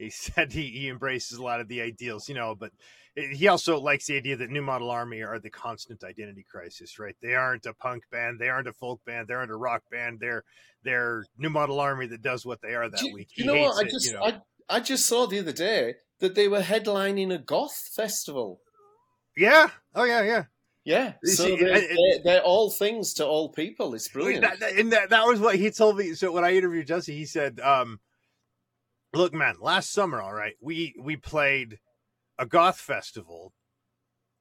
He 0.00 0.10
said 0.10 0.52
he, 0.52 0.66
he 0.70 0.88
embraces 0.88 1.38
a 1.38 1.42
lot 1.42 1.60
of 1.60 1.68
the 1.68 1.82
ideals, 1.82 2.28
you 2.28 2.34
know, 2.34 2.54
but 2.54 2.72
he 3.14 3.48
also 3.48 3.78
likes 3.80 4.06
the 4.06 4.16
idea 4.16 4.36
that 4.36 4.50
New 4.50 4.62
Model 4.62 4.90
Army 4.90 5.22
are 5.22 5.38
the 5.38 5.50
constant 5.50 6.02
identity 6.04 6.44
crisis, 6.48 6.98
right? 6.98 7.14
They 7.20 7.34
aren't 7.34 7.66
a 7.66 7.74
punk 7.74 8.04
band, 8.10 8.38
they 8.38 8.48
aren't 8.48 8.68
a 8.68 8.72
folk 8.72 9.04
band, 9.04 9.28
they 9.28 9.34
aren't 9.34 9.50
a 9.50 9.56
rock 9.56 9.82
band. 9.90 10.18
They're 10.20 10.44
they're 10.82 11.24
New 11.36 11.50
Model 11.50 11.80
Army 11.80 12.06
that 12.06 12.22
does 12.22 12.46
what 12.46 12.62
they 12.62 12.74
are 12.74 12.88
that 12.88 13.02
you, 13.04 13.12
week. 13.12 13.28
you 13.36 13.44
know 13.44 13.54
what 13.60 13.76
i 13.76 13.82
it, 13.86 13.90
just 13.90 14.06
you 14.06 14.14
know. 14.14 14.22
I, 14.22 14.40
I 14.68 14.80
just 14.80 15.06
saw 15.06 15.26
the 15.26 15.40
other 15.40 15.52
day 15.52 15.96
that 16.20 16.34
they 16.34 16.48
were 16.48 16.60
headlining 16.62 17.34
a 17.34 17.38
goth 17.38 17.90
festival 17.94 18.60
yeah, 19.36 19.68
oh 19.94 20.04
yeah, 20.04 20.22
yeah. 20.22 20.44
yeah 20.84 21.12
so 21.24 21.44
see, 21.44 21.56
they're, 21.56 21.74
it- 21.74 21.88
they're, 21.88 22.22
they're 22.24 22.42
all 22.42 22.70
things 22.70 23.12
to 23.14 23.26
all 23.26 23.50
people 23.52 23.94
it's 23.94 24.08
brilliant 24.08 24.42
That, 24.42 24.60
that- 24.60 24.76
and 24.76 24.92
that, 24.92 25.10
that 25.10 25.26
was 25.26 25.40
what 25.40 25.56
he 25.56 25.70
told 25.70 25.98
me. 25.98 26.14
So 26.14 26.32
when 26.32 26.44
I 26.44 26.54
interviewed 26.56 26.86
Jesse, 26.86 27.14
he 27.16 27.26
said, 27.26 27.60
um, 27.60 28.00
"Look, 29.12 29.32
man, 29.34 29.56
last 29.60 29.92
summer, 29.92 30.20
all 30.20 30.32
right, 30.34 30.54
we 30.60 30.94
we 31.00 31.16
played 31.16 31.78
a 32.38 32.46
goth 32.46 32.78
festival, 32.80 33.52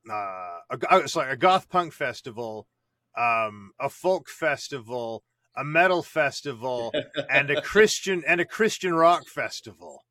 uh, 0.10 0.60
a, 0.70 0.78
go- 0.78 1.06
sorry, 1.08 1.32
a 1.32 1.38
goth 1.38 1.70
punk 1.70 1.94
festival, 1.94 2.68
um, 3.18 3.72
a 3.80 3.90
folk 3.90 4.30
festival, 4.30 5.24
a 5.58 5.64
metal 5.64 6.04
festival, 6.04 6.94
and 7.30 7.50
a 7.50 7.62
Christian 7.62 8.24
and 8.28 8.40
a 8.40 8.46
Christian 8.46 8.94
rock 8.94 9.28
festival. 9.28 10.06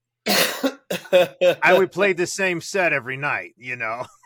And 1.13 1.79
we 1.79 1.87
played 1.87 2.17
the 2.17 2.27
same 2.27 2.61
set 2.61 2.93
every 2.93 3.17
night, 3.17 3.55
you 3.57 3.77
know." 3.77 4.07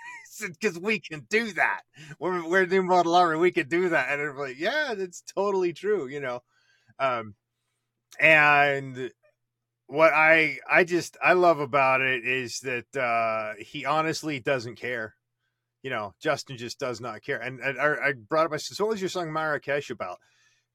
Because 0.41 0.79
we 0.79 0.99
can 0.99 1.27
do 1.29 1.53
that. 1.53 1.83
We're, 2.19 2.49
we're 2.49 2.67
new 2.67 2.83
model 2.83 3.15
army. 3.15 3.39
We 3.39 3.53
can 3.53 3.69
do 3.69 3.91
that. 3.91 4.11
And 4.19 4.31
I'm 4.31 4.39
like, 4.39 4.59
yeah, 4.59 4.95
that's 4.97 5.21
totally 5.21 5.73
true, 5.73 6.09
you 6.09 6.19
know. 6.21 6.43
Um, 6.99 7.35
and 8.19 9.13
what 9.87 10.13
I 10.13 10.59
I 10.69 10.85
just 10.85 11.17
I 11.23 11.35
love 11.35 11.61
about 11.61 12.01
it 12.01 12.27
is 12.27 12.61
that 12.61 12.97
uh, 12.97 13.55
he 13.59 13.85
honestly 13.85 14.41
doesn't 14.41 14.77
care. 14.77 15.15
You 15.83 15.91
know, 15.91 16.15
Justin 16.21 16.57
just 16.57 16.79
does 16.79 17.01
not 17.01 17.23
care. 17.23 17.39
And, 17.39 17.59
and 17.61 17.81
I, 17.81 17.95
I 18.09 18.13
brought 18.13 18.47
up, 18.47 18.53
I 18.53 18.57
said, 18.59 18.77
so 18.77 18.85
what 18.85 18.93
was 18.93 19.01
your 19.01 19.09
song 19.09 19.33
Marrakesh 19.33 19.91
about? 19.91 20.19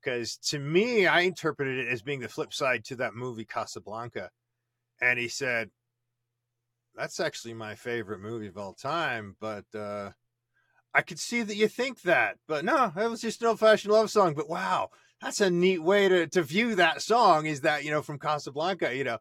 Because 0.03 0.36
to 0.49 0.60
me, 0.60 1.08
I 1.08 1.22
interpreted 1.22 1.80
it 1.80 1.88
as 1.88 2.01
being 2.01 2.20
the 2.20 2.28
flip 2.28 2.53
side 2.53 2.84
to 2.86 2.97
that 2.97 3.16
movie 3.16 3.45
Casablanca. 3.45 4.32
And 4.99 5.18
he 5.18 5.30
said, 5.30 5.70
that's 6.93 7.20
actually 7.20 7.53
my 7.53 7.76
favorite 7.76 8.20
movie 8.20 8.47
of 8.47 8.58
all 8.58 8.74
time, 8.74 9.36
but 9.39 9.66
uh, 9.74 10.12
I 10.93 11.01
could 11.03 11.20
see 11.20 11.43
that 11.43 11.55
you 11.55 11.68
think 11.68 12.01
that. 12.01 12.38
But 12.47 12.66
no, 12.66 12.91
it 12.97 13.10
was 13.10 13.22
just 13.22 13.41
an 13.41 13.47
old 13.47 13.60
fashioned 13.60 13.93
love 13.93 14.10
song. 14.10 14.34
But 14.34 14.49
wow, 14.49 14.89
that's 15.22 15.41
a 15.41 15.49
neat 15.49 15.82
way 15.82 16.07
to, 16.07 16.28
to 16.28 16.41
view 16.43 16.76
that 16.76 17.01
song 17.01 17.45
is 17.45 17.61
that, 17.61 17.84
you 17.84 17.91
know, 17.91 18.01
from 18.01 18.20
Casablanca, 18.20 18.95
you 18.95 19.03
know. 19.03 19.18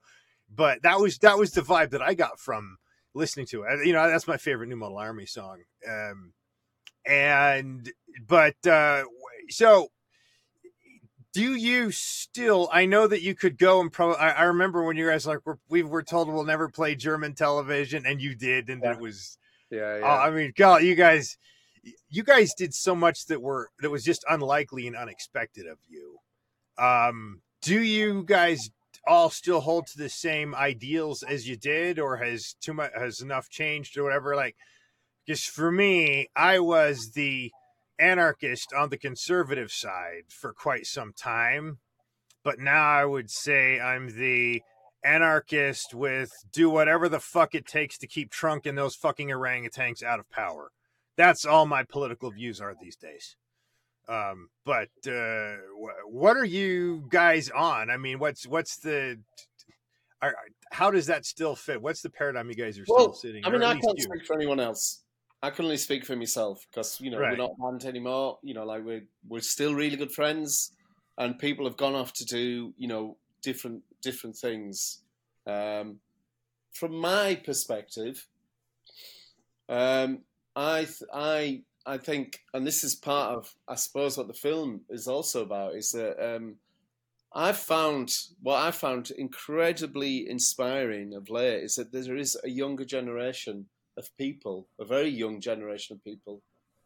But 0.54 0.82
that 0.82 1.00
was 1.00 1.18
that 1.18 1.38
was 1.38 1.52
the 1.52 1.62
vibe 1.62 1.90
that 1.90 2.02
I 2.02 2.14
got 2.14 2.38
from 2.38 2.78
listening 3.14 3.46
to 3.46 3.62
it. 3.62 3.86
You 3.86 3.92
know, 3.92 4.08
that's 4.08 4.28
my 4.28 4.36
favorite 4.36 4.68
New 4.68 4.76
Model 4.76 4.98
Army 4.98 5.26
song. 5.26 5.62
Um, 5.88 6.32
and 7.06 7.90
but 8.26 8.54
uh, 8.66 9.04
so 9.48 9.88
do 11.32 11.54
you 11.54 11.90
still 11.90 12.68
i 12.72 12.86
know 12.86 13.06
that 13.06 13.20
you 13.20 13.34
could 13.34 13.58
go 13.58 13.80
and 13.82 13.92
probably 13.92 14.16
I, 14.16 14.30
I 14.30 14.42
remember 14.44 14.82
when 14.82 14.96
you 14.96 15.06
guys 15.06 15.26
like 15.26 15.44
were, 15.44 15.58
we 15.68 15.82
were 15.82 16.02
told 16.02 16.28
we'll 16.28 16.44
never 16.44 16.68
play 16.70 16.94
german 16.94 17.34
television 17.34 18.06
and 18.06 18.22
you 18.22 18.34
did 18.34 18.70
and 18.70 18.82
Yeah. 18.82 18.92
it 18.92 19.00
was 19.00 19.36
yeah, 19.70 20.00
oh, 20.02 20.06
i 20.06 20.30
mean 20.30 20.52
god 20.56 20.82
you 20.82 20.94
guys 20.94 21.36
you 22.08 22.22
guys 22.22 22.52
did 22.54 22.74
so 22.74 22.94
much 22.94 23.26
that 23.26 23.40
were 23.40 23.70
that 23.80 23.90
was 23.90 24.04
just 24.04 24.24
unlikely 24.28 24.86
and 24.86 24.96
unexpected 24.96 25.66
of 25.66 25.78
you 25.88 26.18
um 26.78 27.40
do 27.62 27.80
you 27.80 28.22
guys 28.24 28.70
all 29.06 29.30
still 29.30 29.60
hold 29.60 29.86
to 29.86 29.98
the 29.98 30.08
same 30.08 30.54
ideals 30.54 31.22
as 31.22 31.48
you 31.48 31.56
did, 31.56 31.98
or 31.98 32.16
has 32.16 32.54
too 32.60 32.74
much 32.74 32.90
has 32.96 33.20
enough 33.20 33.48
changed 33.48 33.96
or 33.96 34.04
whatever? 34.04 34.34
Like, 34.34 34.56
just 35.26 35.48
for 35.50 35.70
me, 35.70 36.28
I 36.36 36.58
was 36.58 37.12
the 37.12 37.52
anarchist 37.98 38.72
on 38.72 38.90
the 38.90 38.98
conservative 38.98 39.70
side 39.70 40.24
for 40.28 40.52
quite 40.52 40.86
some 40.86 41.12
time, 41.12 41.78
but 42.44 42.58
now 42.58 42.84
I 42.84 43.04
would 43.04 43.30
say 43.30 43.80
I'm 43.80 44.16
the 44.16 44.62
anarchist 45.04 45.94
with 45.94 46.32
do 46.52 46.68
whatever 46.68 47.08
the 47.08 47.20
fuck 47.20 47.54
it 47.54 47.66
takes 47.66 47.96
to 47.98 48.06
keep 48.06 48.30
Trump 48.30 48.66
and 48.66 48.76
those 48.76 48.96
fucking 48.96 49.28
orangutans 49.28 50.02
out 50.02 50.18
of 50.18 50.28
power. 50.30 50.70
That's 51.16 51.44
all 51.44 51.66
my 51.66 51.82
political 51.84 52.30
views 52.30 52.60
are 52.60 52.74
these 52.80 52.96
days. 52.96 53.36
Um, 54.08 54.50
but 54.64 54.88
uh, 55.08 55.56
wh- 55.80 56.12
what 56.12 56.36
are 56.36 56.44
you 56.44 57.06
guys 57.08 57.50
on? 57.50 57.90
I 57.90 57.96
mean, 57.96 58.18
what's 58.18 58.46
what's 58.46 58.76
the 58.78 59.18
are, 60.22 60.34
how 60.72 60.90
does 60.90 61.06
that 61.06 61.24
still 61.26 61.56
fit? 61.56 61.82
What's 61.82 62.02
the 62.02 62.10
paradigm 62.10 62.48
you 62.48 62.54
guys 62.54 62.78
are 62.78 62.84
still 62.84 62.96
Well, 62.96 63.12
sitting? 63.14 63.44
I 63.44 63.50
mean, 63.50 63.62
I 63.62 63.74
can't 63.74 63.98
you? 63.98 64.04
speak 64.04 64.26
for 64.26 64.36
anyone 64.36 64.60
else. 64.60 65.02
I 65.42 65.50
can 65.50 65.64
only 65.66 65.76
speak 65.76 66.04
for 66.06 66.16
myself 66.16 66.64
because 66.70 67.00
you 67.00 67.10
know 67.10 67.18
Right. 67.18 67.32
we're 67.32 67.36
not 67.36 67.58
band 67.58 67.84
anymore. 67.84 68.38
You 68.42 68.54
know, 68.54 68.64
like 68.64 68.84
we're 68.84 69.04
we're 69.28 69.40
still 69.40 69.74
really 69.74 69.96
good 69.96 70.12
friends, 70.12 70.72
and 71.18 71.38
people 71.38 71.66
have 71.66 71.76
gone 71.76 71.94
off 71.94 72.12
to 72.14 72.24
do 72.24 72.72
you 72.78 72.88
know 72.88 73.16
different 73.42 73.82
different 74.02 74.36
things. 74.36 75.02
Um, 75.46 76.00
from 76.72 76.94
my 76.96 77.34
perspective, 77.44 78.26
um, 79.68 80.22
I 80.56 80.88
I 81.12 81.62
I 81.84 81.98
think, 81.98 82.40
and 82.52 82.66
this 82.66 82.82
is 82.82 82.94
part 82.96 83.36
of 83.36 83.54
I 83.68 83.76
suppose 83.76 84.16
what 84.16 84.26
the 84.26 84.34
film 84.34 84.80
is 84.88 85.06
also 85.06 85.42
about 85.42 85.76
is 85.76 85.92
that 85.92 86.18
um, 86.18 86.56
I've 87.32 87.58
found 87.58 88.12
what 88.42 88.62
I 88.62 88.70
found 88.70 89.10
incredibly 89.10 90.28
inspiring 90.28 91.14
of 91.14 91.28
late 91.28 91.62
is 91.62 91.76
that 91.76 91.92
there 91.92 92.16
is 92.16 92.36
a 92.42 92.48
younger 92.48 92.84
generation 92.84 93.66
of 93.96 94.16
people, 94.16 94.66
a 94.80 94.84
very 94.84 95.10
young 95.10 95.40
generation 95.40 95.94
of 95.94 96.04
people, 96.04 96.42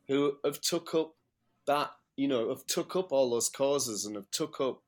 who 0.09 0.37
have 0.45 0.61
took 0.61 0.95
up 0.95 1.15
that 1.67 1.93
you 2.17 2.27
know 2.27 2.49
have 2.49 2.67
took 2.67 2.97
up 2.97 3.13
all 3.13 3.31
those 3.31 3.49
causes 3.49 4.05
and 4.05 4.17
have 4.17 4.31
took 4.33 4.61
up 4.61 4.83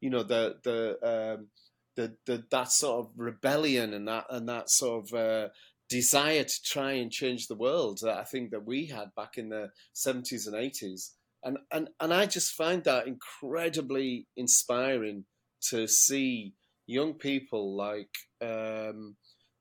you 0.00 0.10
know 0.10 0.22
the 0.22 0.58
the 0.62 0.98
um, 1.02 1.46
the, 1.96 2.14
the 2.26 2.44
that 2.50 2.70
sort 2.70 3.06
of 3.06 3.12
rebellion 3.16 3.94
and 3.94 4.06
that 4.06 4.26
and 4.28 4.48
that 4.48 4.68
sort 4.68 5.04
of 5.04 5.14
uh, 5.14 5.48
desire 5.88 6.44
to 6.44 6.62
try 6.62 6.92
and 6.92 7.10
change 7.12 7.46
the 7.48 7.54
world 7.54 8.00
that 8.02 8.18
I 8.18 8.24
think 8.24 8.50
that 8.50 8.64
we 8.66 8.86
had 8.86 9.14
back 9.14 9.38
in 9.38 9.48
the 9.48 9.70
seventies 9.92 10.46
and 10.46 10.56
eighties, 10.56 11.12
and 11.44 11.58
and 11.70 11.88
and 12.00 12.12
I 12.12 12.26
just 12.26 12.52
find 12.54 12.82
that 12.84 13.06
incredibly 13.06 14.26
inspiring 14.36 15.24
to 15.68 15.86
see 15.86 16.52
young 16.86 17.14
people 17.14 17.74
like 17.76 18.14
um, 18.42 19.16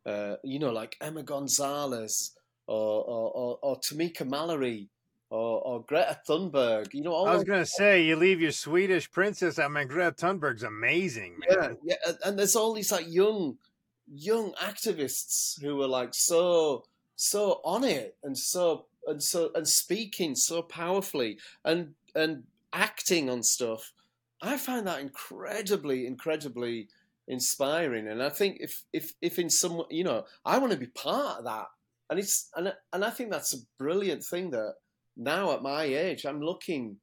uh, 0.06 0.36
you 0.44 0.60
know 0.60 0.72
like 0.72 0.98
Emma 1.02 1.24
Gonzalez 1.24 2.32
or 2.68 3.04
or, 3.04 3.32
or, 3.32 3.60
or 3.62 3.80
Tamika 3.80 4.28
Mallory 4.28 4.90
or, 5.32 5.62
or 5.62 5.84
Greta 5.84 6.20
Thunberg, 6.28 6.94
you 6.94 7.02
know 7.02 7.12
all 7.12 7.28
I 7.28 7.34
was 7.34 7.44
gonna 7.44 7.66
say 7.66 8.04
you 8.04 8.16
leave 8.16 8.42
your 8.42 8.52
Swedish 8.52 9.12
princess. 9.12 9.58
I 9.60 9.68
mean, 9.68 9.88
Greta 9.88 10.12
Thunberg's 10.12 10.64
amazing, 10.64 11.38
man. 11.50 11.58
yeah, 11.60 11.70
yeah, 11.84 11.96
and- 12.08 12.18
and 12.26 12.40
there's 12.40 12.56
all 12.56 12.74
these 12.74 12.92
like 12.92 13.06
young, 13.08 13.58
young 14.14 14.54
activists 14.54 15.62
who 15.62 15.76
were 15.76 15.88
like 15.88 16.14
so, 16.14 16.84
so 17.16 17.62
on 17.64 17.84
it 17.84 18.18
and 18.24 18.38
so 18.38 18.86
and 19.08 19.22
so 19.22 19.52
and 19.56 19.68
speaking 19.68 20.36
so 20.36 20.62
powerfully 20.62 21.38
and 21.64 21.94
and 22.16 22.44
acting 22.74 23.30
on 23.30 23.44
stuff. 23.44 23.94
I 24.42 24.58
find 24.58 24.86
that 24.88 25.00
incredibly, 25.00 26.06
incredibly 26.06 26.90
inspiring, 27.28 28.08
and 28.08 28.22
I 28.22 28.30
think 28.30 28.58
if 28.60 28.84
if 28.94 29.14
if 29.22 29.40
in 29.40 29.50
some 29.50 29.84
you 29.90 30.04
know 30.04 30.26
I 30.46 30.58
want 30.58 30.72
to 30.74 30.78
be 30.78 30.88
part 30.88 31.40
of 31.40 31.46
that, 31.46 31.68
and 32.10 32.20
it's 32.20 32.50
and 32.56 32.74
and 32.94 33.04
I 33.04 33.10
think 33.10 33.32
that's 33.32 33.54
a 33.54 33.66
brilliant 33.78 34.24
thing 34.24 34.52
that 34.52 34.76
now 35.18 35.54
at 35.54 35.64
my 35.64 35.84
age 35.84 36.26
I'm 36.26 36.42
looking 36.42 36.98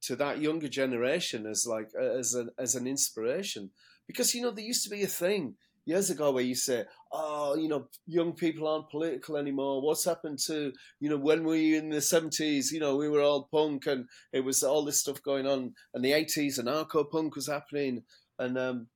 to 0.00 0.16
that 0.16 0.40
younger 0.40 0.68
generation 0.68 1.46
as 1.46 1.66
like 1.66 1.90
as 1.94 2.34
an 2.34 2.50
as 2.58 2.74
an 2.74 2.86
inspiration 2.86 3.70
because 4.06 4.34
you 4.34 4.42
know 4.42 4.50
there 4.50 4.64
used 4.64 4.84
to 4.84 4.90
be 4.90 5.02
a 5.02 5.08
thing 5.08 5.54
years 5.88 6.10
ago 6.10 6.30
where 6.30 6.44
you 6.44 6.54
say 6.54 6.84
oh 7.12 7.56
you 7.56 7.68
know 7.68 7.88
young 8.06 8.32
people 8.32 8.68
aren't 8.68 8.90
political 8.90 9.36
anymore 9.36 9.82
what's 9.82 10.04
happened 10.04 10.38
to 10.38 10.72
you 11.00 11.08
know 11.08 11.16
when 11.16 11.44
we 11.44 11.76
in 11.76 11.88
the 11.88 11.96
70s 11.96 12.70
you 12.70 12.78
know 12.78 12.96
we 12.96 13.08
were 13.08 13.22
all 13.22 13.48
punk 13.50 13.86
and 13.86 14.06
it 14.32 14.44
was 14.44 14.62
all 14.62 14.84
this 14.84 15.00
stuff 15.00 15.22
going 15.22 15.46
on 15.46 15.72
and 15.94 16.04
the 16.04 16.12
80s 16.12 16.58
and 16.58 16.68
anarcho 16.68 17.10
punk 17.10 17.34
was 17.34 17.48
happening 17.48 18.02
and 18.38 18.58
um 18.58 18.86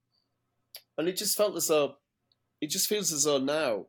and 0.98 1.08
it 1.08 1.16
just 1.16 1.36
felt 1.36 1.56
as 1.56 1.68
though 1.68 1.94
it 2.60 2.70
just 2.70 2.88
feels 2.88 3.12
as 3.12 3.24
though 3.24 3.38
now 3.38 3.86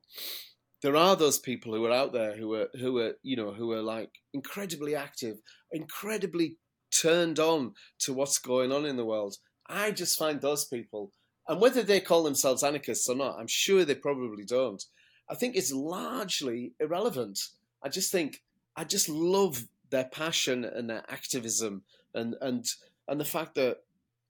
there 0.82 0.95
are 0.95 1.16
those 1.16 1.39
people 1.39 1.74
who 1.74 1.86
are 1.86 1.91
out 1.91 2.14
there 2.14 2.36
who 2.38 2.54
are 2.54 2.68
who 2.80 2.97
are 2.99 3.14
you 3.22 3.36
know 3.36 3.51
who 3.51 3.72
are 3.72 3.82
like 3.82 4.12
incredibly 4.34 4.95
active 4.95 5.38
incredibly 5.72 6.58
turned 6.93 7.39
on 7.39 7.74
to 7.99 8.14
what's 8.14 8.38
going 8.38 8.72
on 8.72 8.86
in 8.86 8.97
the 8.97 9.06
world. 9.06 9.36
I 9.68 9.91
just 9.91 10.18
find 10.18 10.39
those 10.41 10.66
people, 10.66 11.12
and 11.48 11.60
whether 11.60 11.84
they 11.84 12.00
call 12.00 12.24
themselves 12.24 12.64
anarchists 12.64 13.10
or 13.10 13.16
not, 13.16 13.38
I'm 13.39 13.48
sure 13.48 13.84
they 13.84 13.96
probably 13.96 14.46
don't. 14.46 14.84
I 15.30 15.36
think 15.36 15.56
it's 15.56 15.72
largely 15.72 16.74
irrelevant. 16.80 17.39
I 17.82 17.89
just 17.89 18.12
think 18.12 18.41
I 18.76 18.84
just 18.84 19.10
love 19.10 19.68
their 19.89 20.06
passion 20.06 20.64
and 20.66 20.89
their 20.89 21.04
activism 21.10 21.84
and 22.14 22.36
and 22.41 22.66
and 23.08 23.20
the 23.20 23.26
fact 23.26 23.56
that 23.56 23.80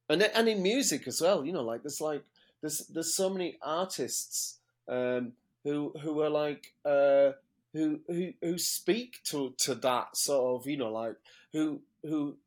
and 0.09 0.21
and 0.21 0.47
in 0.47 0.61
music 0.61 1.07
as 1.07 1.21
well. 1.21 1.45
You 1.45 1.53
know, 1.53 1.63
like 1.63 1.83
there's 1.83 2.01
like 2.01 2.23
there's 2.61 2.79
there's 2.87 3.15
so 3.15 3.29
many 3.29 3.57
artists 3.61 4.59
um, 4.87 5.33
who 5.63 5.93
who 6.01 6.21
are 6.21 6.29
like 6.29 6.73
uh, 6.85 7.31
who 7.73 7.99
who 8.07 8.33
who 8.41 8.57
speak 8.57 9.19
to 9.25 9.53
to 9.59 9.75
that 9.75 10.15
sort 10.17 10.61
of 10.61 10.67
you 10.67 10.77
know 10.77 10.91
like 10.91 11.15
who 11.51 11.81
who 12.03 12.37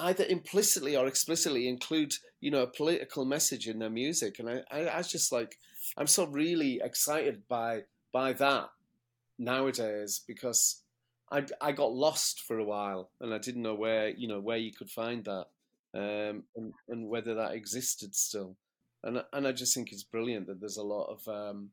either 0.00 0.24
implicitly 0.24 0.96
or 0.96 1.06
explicitly 1.06 1.68
include 1.68 2.14
you 2.40 2.50
know 2.50 2.62
a 2.62 2.66
political 2.66 3.24
message 3.24 3.68
in 3.68 3.78
their 3.78 3.90
music. 3.90 4.38
And 4.38 4.48
I, 4.48 4.62
I, 4.70 4.80
I 4.86 4.98
was 4.98 5.08
just 5.08 5.32
like 5.32 5.58
i'm 5.96 6.06
so 6.06 6.26
really 6.26 6.80
excited 6.84 7.42
by 7.48 7.80
by 8.12 8.32
that 8.34 8.68
nowadays 9.38 10.20
because 10.26 10.82
I, 11.32 11.44
I 11.60 11.72
got 11.72 11.92
lost 11.92 12.40
for 12.40 12.58
a 12.58 12.64
while 12.64 13.10
and 13.20 13.32
I 13.32 13.38
didn't 13.38 13.62
know 13.62 13.74
where 13.74 14.08
you 14.08 14.28
know 14.28 14.40
where 14.40 14.56
you 14.56 14.72
could 14.72 14.90
find 14.90 15.24
that 15.24 15.46
um, 15.94 16.44
and, 16.56 16.72
and 16.88 17.08
whether 17.08 17.34
that 17.34 17.52
existed 17.52 18.14
still. 18.14 18.56
And 19.02 19.22
and 19.32 19.46
I 19.46 19.52
just 19.52 19.74
think 19.74 19.92
it's 19.92 20.02
brilliant 20.02 20.46
that 20.48 20.60
there's 20.60 20.76
a 20.76 20.82
lot 20.82 21.06
of 21.06 21.28
um, 21.28 21.70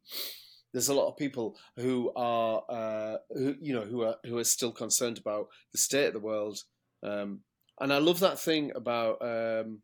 there's 0.74 0.90
a 0.90 0.94
lot 0.94 1.08
of 1.08 1.18
people 1.18 1.58
who 1.76 2.12
are 2.16 2.64
uh, 2.70 3.18
who 3.32 3.56
you 3.60 3.74
know 3.74 3.82
who 3.82 4.04
are 4.04 4.16
who 4.26 4.38
are 4.38 4.44
still 4.44 4.72
concerned 4.72 5.18
about 5.18 5.48
the 5.72 5.78
state 5.78 6.08
of 6.08 6.14
the 6.14 6.20
world 6.20 6.60
um, 7.04 7.42
and 7.80 7.94
I 7.94 7.98
love 8.00 8.20
that 8.20 8.40
thing 8.40 8.72
about 8.76 9.22
um, 9.22 9.82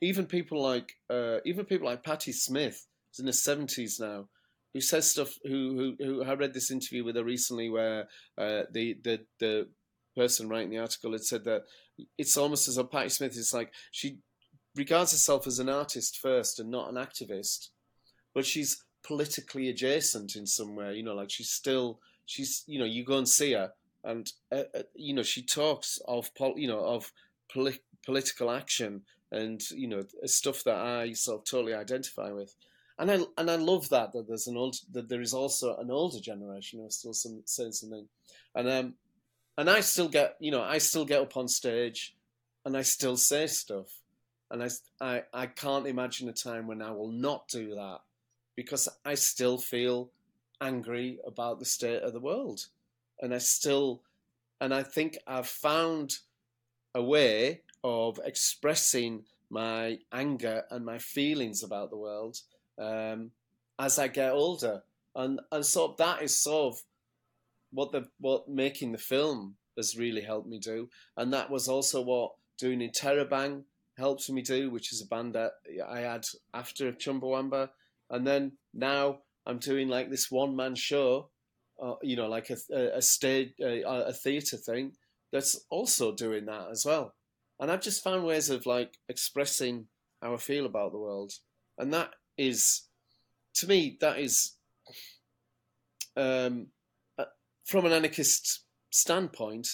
even 0.00 0.26
people 0.26 0.62
like 0.62 0.92
uh, 1.10 1.38
even 1.44 1.64
people 1.64 1.86
like 1.86 2.04
Patti 2.04 2.32
Smith, 2.32 2.86
who's 3.10 3.20
in 3.20 3.26
her 3.26 3.32
seventies 3.32 3.98
now, 4.00 4.28
who 4.72 4.80
says 4.80 5.10
stuff. 5.10 5.34
Who, 5.44 5.94
who 5.98 6.04
who 6.04 6.24
I 6.24 6.34
read 6.34 6.54
this 6.54 6.70
interview 6.70 7.04
with 7.04 7.16
her 7.16 7.24
recently, 7.24 7.68
where 7.68 8.08
uh, 8.38 8.62
the 8.72 8.96
the 9.02 9.20
the 9.38 9.68
person 10.16 10.48
writing 10.48 10.70
the 10.70 10.78
article 10.78 11.12
had 11.12 11.24
said 11.24 11.44
that 11.44 11.62
it's 12.18 12.36
almost 12.36 12.68
as 12.68 12.76
though 12.76 12.84
Patti 12.84 13.08
Smith 13.08 13.36
is 13.36 13.54
like 13.54 13.72
she 13.90 14.18
regards 14.74 15.12
herself 15.12 15.46
as 15.46 15.58
an 15.58 15.68
artist 15.68 16.18
first 16.18 16.58
and 16.58 16.70
not 16.70 16.88
an 16.88 16.96
activist, 16.96 17.68
but 18.34 18.46
she's 18.46 18.82
politically 19.04 19.68
adjacent 19.68 20.34
in 20.36 20.46
some 20.46 20.74
way. 20.74 20.94
You 20.94 21.02
know, 21.02 21.14
like 21.14 21.30
she's 21.30 21.50
still 21.50 22.00
she's 22.24 22.64
you 22.66 22.78
know 22.78 22.84
you 22.84 23.04
go 23.04 23.18
and 23.18 23.28
see 23.28 23.52
her 23.52 23.72
and 24.04 24.32
uh, 24.50 24.64
uh, 24.74 24.82
you 24.94 25.14
know 25.14 25.22
she 25.22 25.42
talks 25.42 25.98
of 26.06 26.34
pol- 26.34 26.58
you 26.58 26.68
know 26.68 26.84
of 26.84 27.12
poli- 27.52 27.80
political 28.04 28.50
action 28.50 29.02
and 29.30 29.62
you 29.70 29.88
know 29.88 30.02
stuff 30.24 30.62
that 30.64 30.76
I 30.76 31.12
sort 31.12 31.40
of 31.40 31.44
totally 31.44 31.74
identify 31.74 32.30
with, 32.30 32.54
and 32.98 33.10
I 33.10 33.18
and 33.38 33.50
I 33.50 33.56
love 33.56 33.88
that 33.90 34.12
that 34.12 34.28
there's 34.28 34.46
an 34.46 34.56
old 34.56 34.76
that 34.92 35.08
there 35.08 35.22
is 35.22 35.34
also 35.34 35.76
an 35.76 35.90
older 35.90 36.20
generation 36.20 36.80
who 36.80 36.86
are 36.86 36.90
still 36.90 37.14
some, 37.14 37.42
saying 37.44 37.72
something, 37.72 38.06
and 38.54 38.68
um 38.68 38.94
and 39.56 39.70
I 39.70 39.80
still 39.80 40.08
get 40.08 40.36
you 40.40 40.50
know 40.50 40.62
I 40.62 40.78
still 40.78 41.04
get 41.04 41.22
up 41.22 41.36
on 41.36 41.48
stage, 41.48 42.14
and 42.64 42.76
I 42.76 42.82
still 42.82 43.16
say 43.16 43.46
stuff, 43.46 43.88
and 44.50 44.62
I 44.62 44.68
I 45.00 45.22
I 45.32 45.46
can't 45.46 45.86
imagine 45.86 46.28
a 46.28 46.32
time 46.32 46.66
when 46.66 46.82
I 46.82 46.90
will 46.90 47.12
not 47.12 47.48
do 47.48 47.74
that, 47.74 48.00
because 48.56 48.88
I 49.04 49.14
still 49.14 49.58
feel 49.58 50.10
angry 50.60 51.18
about 51.26 51.58
the 51.58 51.64
state 51.64 52.02
of 52.02 52.12
the 52.12 52.20
world 52.20 52.66
and 53.22 53.32
I 53.32 53.38
still, 53.38 54.02
and 54.60 54.74
I 54.74 54.82
think 54.82 55.16
I've 55.26 55.46
found 55.46 56.16
a 56.94 57.02
way 57.02 57.62
of 57.82 58.20
expressing 58.24 59.24
my 59.48 59.98
anger 60.12 60.64
and 60.70 60.84
my 60.84 60.98
feelings 60.98 61.62
about 61.62 61.90
the 61.90 61.96
world 61.96 62.38
um, 62.78 63.30
as 63.78 63.98
I 63.98 64.08
get 64.08 64.32
older, 64.32 64.82
and 65.14 65.40
and 65.50 65.64
so 65.64 65.94
that 65.98 66.22
is 66.22 66.38
sort 66.38 66.74
of 66.74 66.80
what 67.70 67.92
the 67.92 68.08
what 68.18 68.48
making 68.48 68.92
the 68.92 68.98
film 68.98 69.56
has 69.76 69.96
really 69.96 70.22
helped 70.22 70.48
me 70.48 70.58
do, 70.58 70.88
and 71.16 71.32
that 71.32 71.50
was 71.50 71.68
also 71.68 72.02
what 72.02 72.32
doing 72.58 72.80
Interrobang 72.80 73.64
helps 73.98 74.30
me 74.30 74.42
do, 74.42 74.70
which 74.70 74.92
is 74.92 75.02
a 75.02 75.06
band 75.06 75.34
that 75.34 75.52
I 75.88 76.00
had 76.00 76.24
after 76.54 76.92
Chumbawamba, 76.92 77.70
and 78.10 78.26
then 78.26 78.52
now 78.74 79.18
I'm 79.46 79.58
doing 79.58 79.88
like 79.88 80.10
this 80.10 80.30
one 80.30 80.56
man 80.56 80.74
show, 80.74 81.30
uh, 81.82 81.94
you 82.02 82.16
know, 82.16 82.28
like 82.28 82.48
a 82.50 82.56
a, 82.96 83.02
stage 83.02 83.52
a, 83.60 83.82
a 83.82 84.12
theatre 84.12 84.56
thing 84.56 84.92
that's 85.32 85.64
also 85.70 86.14
doing 86.14 86.46
that 86.46 86.68
as 86.70 86.84
well. 86.86 87.14
And 87.58 87.70
I've 87.70 87.80
just 87.80 88.04
found 88.04 88.24
ways 88.24 88.50
of 88.50 88.66
like 88.66 88.98
expressing 89.08 89.86
how 90.20 90.34
I 90.34 90.36
feel 90.36 90.66
about 90.66 90.92
the 90.92 90.98
world, 90.98 91.32
and 91.78 91.92
that 91.92 92.10
is, 92.38 92.88
to 93.56 93.66
me, 93.66 93.98
that 94.00 94.18
is, 94.18 94.56
um, 96.16 96.68
uh, 97.18 97.24
from 97.64 97.86
an 97.86 97.92
anarchist 97.92 98.64
standpoint. 98.90 99.68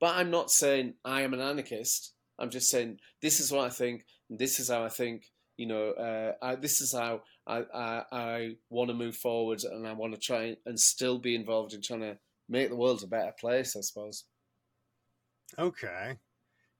But 0.00 0.16
I'm 0.16 0.30
not 0.30 0.50
saying 0.50 0.94
I 1.04 1.22
am 1.22 1.32
an 1.32 1.40
anarchist. 1.40 2.12
I'm 2.38 2.50
just 2.50 2.68
saying 2.68 2.98
this 3.22 3.40
is 3.40 3.50
what 3.50 3.64
I 3.64 3.70
think. 3.70 4.04
And 4.28 4.38
this 4.38 4.60
is 4.60 4.68
how 4.68 4.84
I 4.84 4.88
think. 4.88 5.24
You 5.56 5.68
know, 5.68 5.90
uh, 5.92 6.32
I, 6.42 6.56
this 6.56 6.80
is 6.80 6.92
how 6.92 7.22
I 7.46 7.62
I, 7.74 8.02
I 8.12 8.50
want 8.70 8.88
to 8.88 8.94
move 8.94 9.16
forward, 9.16 9.62
and 9.64 9.86
I 9.86 9.92
want 9.92 10.14
to 10.14 10.20
try 10.20 10.56
and 10.66 10.78
still 10.78 11.18
be 11.18 11.34
involved 11.34 11.72
in 11.72 11.82
trying 11.82 12.00
to 12.00 12.18
make 12.48 12.68
the 12.68 12.76
world 12.76 13.02
a 13.02 13.06
better 13.06 13.32
place. 13.38 13.76
I 13.76 13.80
suppose. 13.80 14.24
Okay. 15.58 16.18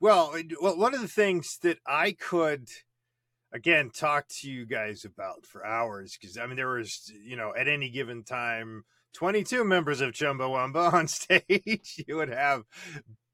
Well, 0.01 0.35
well, 0.61 0.77
one 0.77 0.95
of 0.95 1.01
the 1.01 1.09
things 1.09 1.59
that 1.63 1.79
I 1.87 2.13
could, 2.13 2.69
again, 3.53 3.91
talk 3.91 4.27
to 4.41 4.51
you 4.51 4.67
guys 4.67 5.05
about 5.05 5.47
for 5.47 5.65
hours, 5.65 6.19
because 6.21 6.37
I 6.37 6.47
mean, 6.47 6.57
there 6.57 6.69
was, 6.69 7.11
you 7.25 7.37
know, 7.37 7.55
at 7.57 7.69
any 7.69 7.89
given 7.89 8.25
time, 8.25 8.85
22 9.15 9.65
members 9.65 10.01
of 10.01 10.13
Chumbawamba 10.13 10.93
on 10.93 11.09
stage 11.09 12.05
you 12.07 12.17
would 12.17 12.29
have, 12.29 12.65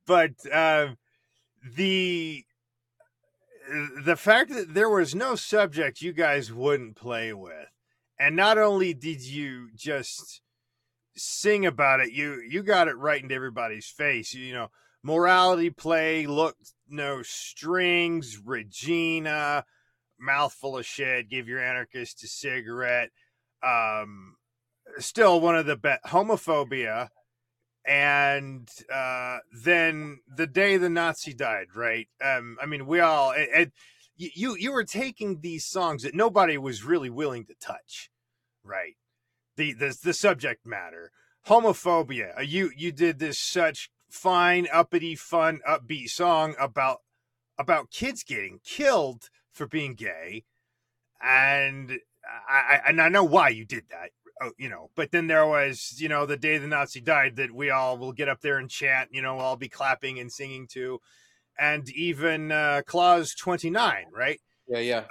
but 0.07 0.33
um, 0.53 0.97
the 1.74 2.45
the 4.05 4.17
fact 4.17 4.51
that 4.51 4.75
there 4.75 4.89
was 4.89 5.15
no 5.15 5.35
subject 5.35 6.03
you 6.03 6.13
guys 6.13 6.53
wouldn't 6.53 6.97
play 6.97 7.33
with, 7.33 7.69
and 8.19 8.37
not 8.37 8.59
only 8.59 8.95
did 8.95 9.23
you 9.23 9.69
just 9.75 10.43
sing 11.17 11.67
about 11.67 12.01
it, 12.01 12.13
you 12.13 12.41
you 12.49 12.63
got 12.63 12.89
it 12.89 12.97
right 12.97 13.23
into 13.23 13.35
everybody's 13.35 13.87
face. 13.87 14.35
You 14.35 14.53
know, 14.53 14.69
morality 15.03 15.71
play, 15.71 16.27
look, 16.27 16.57
no 16.89 17.23
strings, 17.23 18.39
Regina, 18.45 19.65
mouthful 20.19 20.79
of 20.79 20.87
shit, 20.87 21.31
give 21.31 21.49
your 21.49 21.63
anarchist 21.63 22.23
a 22.25 22.29
cigarette. 22.29 23.11
Um, 23.63 24.37
still 24.99 25.41
one 25.41 25.57
of 25.57 25.67
the 25.67 25.77
best, 25.77 26.05
homophobia. 26.05 27.09
And 27.87 28.68
uh, 28.93 29.39
then 29.64 30.20
the 30.28 30.47
day 30.47 30.76
the 30.76 30.91
Nazi 30.91 31.33
died, 31.33 31.68
right? 31.74 32.09
Um, 32.22 32.59
I 32.62 32.66
mean, 32.66 32.87
we 32.87 33.01
all, 33.01 33.33
it, 33.33 33.49
it, 33.53 33.72
you, 34.16 34.57
you 34.57 34.72
were 34.72 34.85
taking 34.85 35.41
these 35.41 35.64
songs 35.64 36.03
that 36.03 36.14
nobody 36.14 36.59
was 36.59 36.85
really 36.85 37.11
willing 37.11 37.47
to 37.47 37.55
touch, 37.61 38.11
right? 38.62 38.97
The, 39.57 39.72
the, 39.72 39.97
the 40.03 40.12
subject 40.12 40.66
matter, 40.66 41.11
homophobia. 41.47 42.39
uh, 42.39 42.43
You, 42.43 42.70
you 42.76 42.93
did 42.93 43.18
this 43.18 43.39
such 43.39 43.91
fine, 44.11 44.68
uppity, 44.72 45.14
fun, 45.14 45.61
upbeat 45.68 46.09
song 46.09 46.55
about 46.59 46.99
about 47.59 47.91
kids 47.91 48.22
getting 48.22 48.59
killed 48.64 49.28
for 49.53 49.66
being 49.66 49.95
gay, 49.95 50.45
and 51.22 51.99
I, 52.49 52.55
I 52.76 52.81
and 52.89 53.01
I 53.01 53.09
know 53.09 53.22
why 53.22 53.51
you 53.51 53.66
did 53.66 53.85
that, 53.91 54.11
oh, 54.41 54.53
you 54.59 54.68
know. 54.68 54.91
But 54.95 55.11
then 55.11 55.26
there 55.26 55.47
was, 55.47 55.97
you 55.99 56.09
know, 56.09 56.26
the 56.26 56.36
day 56.36 56.59
the 56.59 56.66
Nazi 56.66 57.01
died, 57.01 57.36
that 57.36 57.53
we 57.53 57.70
all 57.70 57.99
will 57.99 58.12
get 58.12 58.28
up 58.28 58.41
there 58.41 58.59
and 58.59 58.70
chant, 58.70 59.11
you 59.12 59.22
know, 59.22 59.38
I'll 59.38 59.57
be 59.57 59.68
clapping 59.68 60.18
and 60.18 60.32
singing 60.32 60.66
to, 60.72 61.01
and 61.59 61.88
even 61.91 62.53
uh, 62.53 62.82
Clause 62.86 63.34
twenty 63.34 63.70
nine, 63.70 64.07
right? 64.12 64.41
Yeah, 64.68 64.78
yeah. 64.78 65.05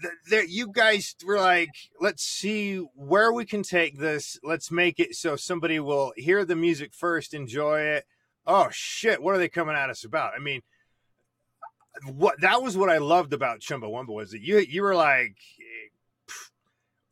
th- 0.00 0.14
there 0.28 0.44
you 0.44 0.70
guys 0.72 1.14
were 1.24 1.40
like 1.40 1.70
let's 2.00 2.22
see 2.22 2.76
where 2.94 3.32
we 3.32 3.44
can 3.44 3.62
take 3.62 3.98
this 3.98 4.38
let's 4.42 4.70
make 4.70 5.00
it 5.00 5.14
so 5.14 5.36
somebody 5.36 5.80
will 5.80 6.12
hear 6.16 6.44
the 6.44 6.56
music 6.56 6.92
first 6.92 7.34
enjoy 7.34 7.80
it 7.80 8.04
oh 8.46 8.68
shit 8.70 9.22
what 9.22 9.34
are 9.34 9.38
they 9.38 9.48
coming 9.48 9.74
at 9.76 9.90
us 9.90 10.04
about 10.04 10.32
i 10.36 10.38
mean 10.38 10.60
what 12.06 12.40
that 12.40 12.62
was 12.62 12.76
what 12.76 12.90
i 12.90 12.98
loved 12.98 13.32
about 13.32 13.60
chumbawamba 13.60 14.08
was 14.14 14.30
that 14.30 14.40
you 14.40 14.58
you 14.58 14.82
were 14.82 14.94
like 14.94 15.36
"Pff, 15.36 15.57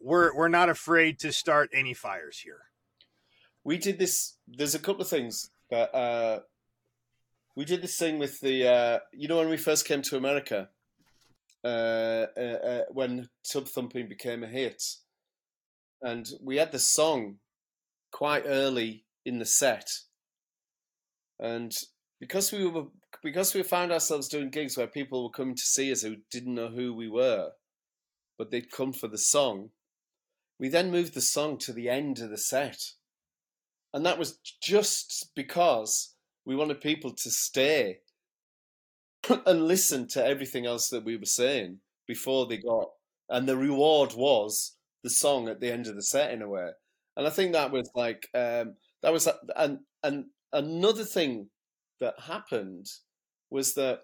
we're 0.06 0.34
we're 0.36 0.56
not 0.60 0.68
afraid 0.68 1.18
to 1.18 1.32
start 1.32 1.68
any 1.72 1.94
fires 1.94 2.38
here 2.38 2.66
we 3.66 3.78
did 3.78 3.98
this. 3.98 4.34
There's 4.46 4.76
a 4.76 4.78
couple 4.78 5.02
of 5.02 5.08
things 5.08 5.50
that 5.70 5.92
uh, 5.92 6.40
we 7.56 7.64
did 7.64 7.82
this 7.82 7.98
thing 7.98 8.20
with 8.20 8.40
the. 8.40 8.68
Uh, 8.68 8.98
you 9.12 9.26
know, 9.26 9.38
when 9.38 9.48
we 9.48 9.56
first 9.56 9.88
came 9.88 10.02
to 10.02 10.16
America, 10.16 10.68
uh, 11.64 12.26
uh, 12.36 12.40
uh, 12.40 12.82
when 12.92 13.28
Tub 13.52 13.66
Thumping 13.66 14.08
became 14.08 14.44
a 14.44 14.46
hit, 14.46 14.80
and 16.00 16.28
we 16.40 16.58
had 16.58 16.70
the 16.70 16.78
song 16.78 17.38
quite 18.12 18.44
early 18.46 19.04
in 19.24 19.40
the 19.40 19.44
set, 19.44 19.88
and 21.40 21.72
because 22.20 22.52
we 22.52 22.64
were 22.68 22.84
because 23.20 23.52
we 23.52 23.64
found 23.64 23.90
ourselves 23.90 24.28
doing 24.28 24.50
gigs 24.50 24.76
where 24.76 24.86
people 24.86 25.24
were 25.24 25.30
coming 25.30 25.56
to 25.56 25.62
see 25.62 25.90
us 25.90 26.02
who 26.02 26.18
didn't 26.30 26.54
know 26.54 26.68
who 26.68 26.94
we 26.94 27.08
were, 27.08 27.50
but 28.38 28.52
they'd 28.52 28.70
come 28.70 28.92
for 28.92 29.08
the 29.08 29.18
song. 29.18 29.70
We 30.58 30.68
then 30.68 30.90
moved 30.90 31.14
the 31.14 31.20
song 31.20 31.58
to 31.58 31.72
the 31.72 31.88
end 31.88 32.18
of 32.20 32.30
the 32.30 32.38
set. 32.38 32.92
And 33.92 34.04
that 34.06 34.18
was 34.18 34.38
just 34.60 35.30
because 35.34 36.14
we 36.44 36.56
wanted 36.56 36.80
people 36.80 37.12
to 37.12 37.30
stay 37.30 37.98
and 39.46 39.66
listen 39.66 40.06
to 40.08 40.24
everything 40.24 40.66
else 40.66 40.88
that 40.88 41.04
we 41.04 41.16
were 41.16 41.24
saying 41.24 41.80
before 42.06 42.46
they 42.46 42.58
got 42.58 42.88
and 43.28 43.48
the 43.48 43.56
reward 43.56 44.12
was 44.14 44.76
the 45.02 45.10
song 45.10 45.48
at 45.48 45.60
the 45.60 45.72
end 45.72 45.86
of 45.86 45.96
the 45.96 46.02
set 46.02 46.32
in 46.32 46.42
a 46.42 46.48
way. 46.48 46.70
And 47.16 47.26
i 47.26 47.30
think 47.30 47.52
that 47.52 47.72
was 47.72 47.90
like 47.94 48.28
um 48.34 48.74
that 49.02 49.12
was 49.12 49.28
and 49.56 49.78
and 50.02 50.26
another 50.52 51.04
thing 51.04 51.48
that 52.00 52.20
happened 52.20 52.86
was 53.50 53.74
that 53.74 54.00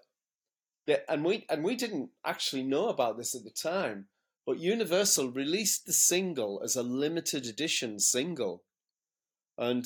that 0.87 1.05
and 1.09 1.23
we 1.23 1.45
and 1.49 1.63
we 1.63 1.75
didn't 1.75 2.09
actually 2.25 2.63
know 2.63 2.89
about 2.89 3.17
this 3.17 3.35
at 3.35 3.43
the 3.43 3.51
time 3.51 4.07
but 4.45 4.59
universal 4.59 5.31
released 5.31 5.85
the 5.85 5.93
single 5.93 6.61
as 6.63 6.75
a 6.75 6.83
limited 6.83 7.45
edition 7.45 7.99
single 7.99 8.63
and 9.57 9.85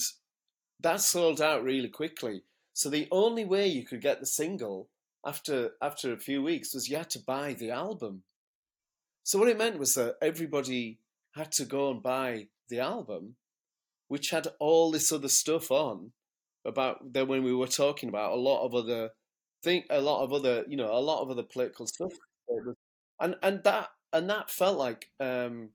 that 0.80 1.02
sold 1.02 1.42
out 1.42 1.64
really 1.64 1.90
quickly. 1.90 2.44
So 2.74 2.90
the 2.90 3.08
only 3.12 3.46
way 3.46 3.68
you 3.68 3.86
could 3.86 4.02
get 4.02 4.20
the 4.20 4.26
single 4.26 4.90
after 5.26 5.72
after 5.82 6.14
a 6.14 6.20
few 6.20 6.44
weeks 6.44 6.74
was 6.74 6.90
you 6.90 6.98
had 6.98 7.10
to 7.12 7.20
buy 7.20 7.54
the 7.54 7.72
album. 7.72 8.24
So 9.24 9.40
what 9.40 9.50
it 9.50 9.58
meant 9.58 9.80
was 9.80 9.96
that 9.96 10.16
everybody 10.22 11.00
had 11.36 11.52
to 11.54 11.66
go 11.66 11.92
and 11.92 12.02
buy 12.02 12.48
the 12.70 12.80
album, 12.80 13.36
which 14.08 14.30
had 14.30 14.48
all 14.60 14.92
this 14.92 15.12
other 15.12 15.28
stuff 15.28 15.72
on 15.72 16.12
about 16.66 17.14
then 17.14 17.28
when 17.28 17.44
we 17.44 17.54
were 17.54 17.68
talking 17.68 18.10
about 18.10 18.34
a 18.34 18.36
lot 18.36 18.66
of 18.66 18.76
other 18.76 19.10
think 19.64 19.86
a 19.90 20.00
lot 20.00 20.24
of 20.24 20.34
other 20.34 20.64
you 20.68 20.78
know 20.78 20.92
a 20.92 21.00
lot 21.00 21.22
of 21.22 21.32
other 21.32 21.44
political 21.44 21.88
stuff 21.88 22.12
and 23.20 23.36
and 23.42 23.64
that 23.64 23.90
and 24.18 24.30
that 24.30 24.50
felt 24.50 24.78
like 24.78 25.10
um 25.20 25.70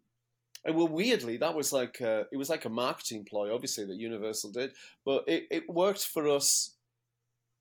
well, 0.70 0.88
weirdly, 0.88 1.38
that 1.38 1.54
was 1.56 1.72
like 1.72 2.00
a, 2.00 2.26
it 2.30 2.36
was 2.36 2.48
like 2.48 2.64
a 2.64 2.68
marketing 2.68 3.24
ploy, 3.24 3.52
obviously 3.52 3.84
that 3.84 3.96
Universal 3.96 4.52
did, 4.52 4.72
but 5.04 5.24
it, 5.26 5.46
it 5.50 5.68
worked 5.68 6.04
for 6.06 6.28
us 6.28 6.76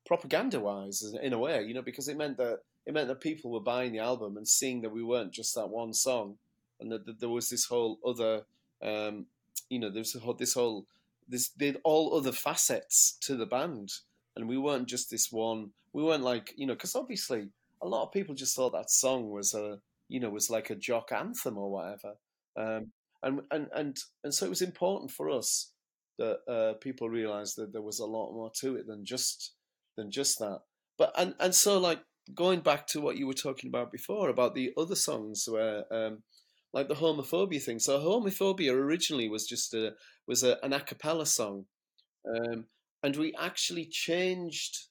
propaganda 0.06 0.60
wise 0.60 1.02
in 1.20 1.32
a 1.32 1.38
way, 1.38 1.64
you 1.64 1.74
know, 1.74 1.82
because 1.82 2.08
it 2.08 2.16
meant 2.16 2.36
that 2.36 2.60
it 2.86 2.94
meant 2.94 3.08
that 3.08 3.20
people 3.20 3.50
were 3.50 3.60
buying 3.60 3.92
the 3.92 3.98
album 3.98 4.36
and 4.36 4.46
seeing 4.46 4.82
that 4.82 4.92
we 4.92 5.02
weren't 5.02 5.32
just 5.32 5.54
that 5.54 5.68
one 5.68 5.92
song, 5.92 6.36
and 6.80 6.90
that, 6.92 7.06
that 7.06 7.20
there 7.20 7.28
was 7.28 7.48
this 7.48 7.64
whole 7.64 7.98
other, 8.06 8.42
um, 8.82 9.26
you 9.68 9.78
know, 9.78 9.90
there's 9.90 10.16
this 10.38 10.54
whole 10.54 10.86
this 11.28 11.48
did 11.48 11.78
all 11.84 12.16
other 12.16 12.32
facets 12.32 13.16
to 13.22 13.36
the 13.36 13.46
band, 13.46 13.92
and 14.36 14.48
we 14.48 14.58
weren't 14.58 14.88
just 14.88 15.10
this 15.10 15.32
one. 15.32 15.70
We 15.92 16.02
weren't 16.04 16.24
like 16.24 16.54
you 16.56 16.66
know, 16.66 16.74
because 16.74 16.94
obviously 16.94 17.48
a 17.80 17.88
lot 17.88 18.04
of 18.04 18.12
people 18.12 18.34
just 18.34 18.54
thought 18.54 18.72
that 18.72 18.90
song 18.90 19.30
was 19.30 19.54
a 19.54 19.80
you 20.12 20.20
know 20.20 20.28
was 20.28 20.50
like 20.50 20.68
a 20.68 20.76
jock 20.76 21.10
anthem 21.10 21.56
or 21.56 21.70
whatever. 21.72 22.14
Um, 22.56 22.92
and 23.22 23.40
and 23.50 23.68
and 23.74 23.96
and 24.22 24.34
so 24.34 24.44
it 24.46 24.50
was 24.50 24.62
important 24.62 25.10
for 25.10 25.30
us 25.30 25.72
that 26.18 26.38
uh, 26.46 26.74
people 26.80 27.08
realised 27.08 27.56
that 27.56 27.72
there 27.72 27.82
was 27.82 27.98
a 27.98 28.06
lot 28.06 28.32
more 28.32 28.50
to 28.60 28.76
it 28.76 28.86
than 28.86 29.04
just 29.04 29.54
than 29.96 30.10
just 30.10 30.38
that. 30.38 30.60
But 30.98 31.12
and 31.16 31.34
and 31.40 31.54
so 31.54 31.78
like 31.78 32.00
going 32.34 32.60
back 32.60 32.86
to 32.88 33.00
what 33.00 33.16
you 33.16 33.26
were 33.26 33.32
talking 33.32 33.68
about 33.68 33.90
before 33.90 34.28
about 34.28 34.54
the 34.54 34.72
other 34.76 34.94
songs 34.94 35.46
where 35.48 35.84
um, 35.90 36.22
like 36.74 36.88
the 36.88 36.94
homophobia 36.94 37.62
thing. 37.62 37.78
So 37.78 37.98
homophobia 37.98 38.72
originally 38.72 39.28
was 39.28 39.46
just 39.46 39.72
a 39.72 39.92
was 40.26 40.42
a, 40.42 40.58
an 40.62 40.74
a 40.74 40.80
cappella 40.80 41.24
song, 41.26 41.64
um, 42.28 42.66
and 43.02 43.16
we 43.16 43.34
actually 43.38 43.86
changed 43.86 44.88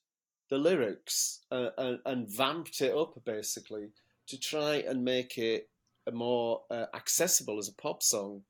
the 0.49 0.57
lyrics 0.57 1.41
uh, 1.51 1.69
and, 1.77 1.99
and 2.05 2.27
vamped 2.27 2.81
it 2.81 2.93
up 2.93 3.13
basically 3.23 3.87
to 4.31 4.39
try 4.39 4.75
and 4.87 5.03
make 5.03 5.37
it 5.37 5.69
a 6.07 6.11
more 6.11 6.61
uh, 6.71 6.85
accessible 6.95 7.59
as 7.59 7.69
a 7.69 7.81
pop 7.81 8.01
song 8.01 8.41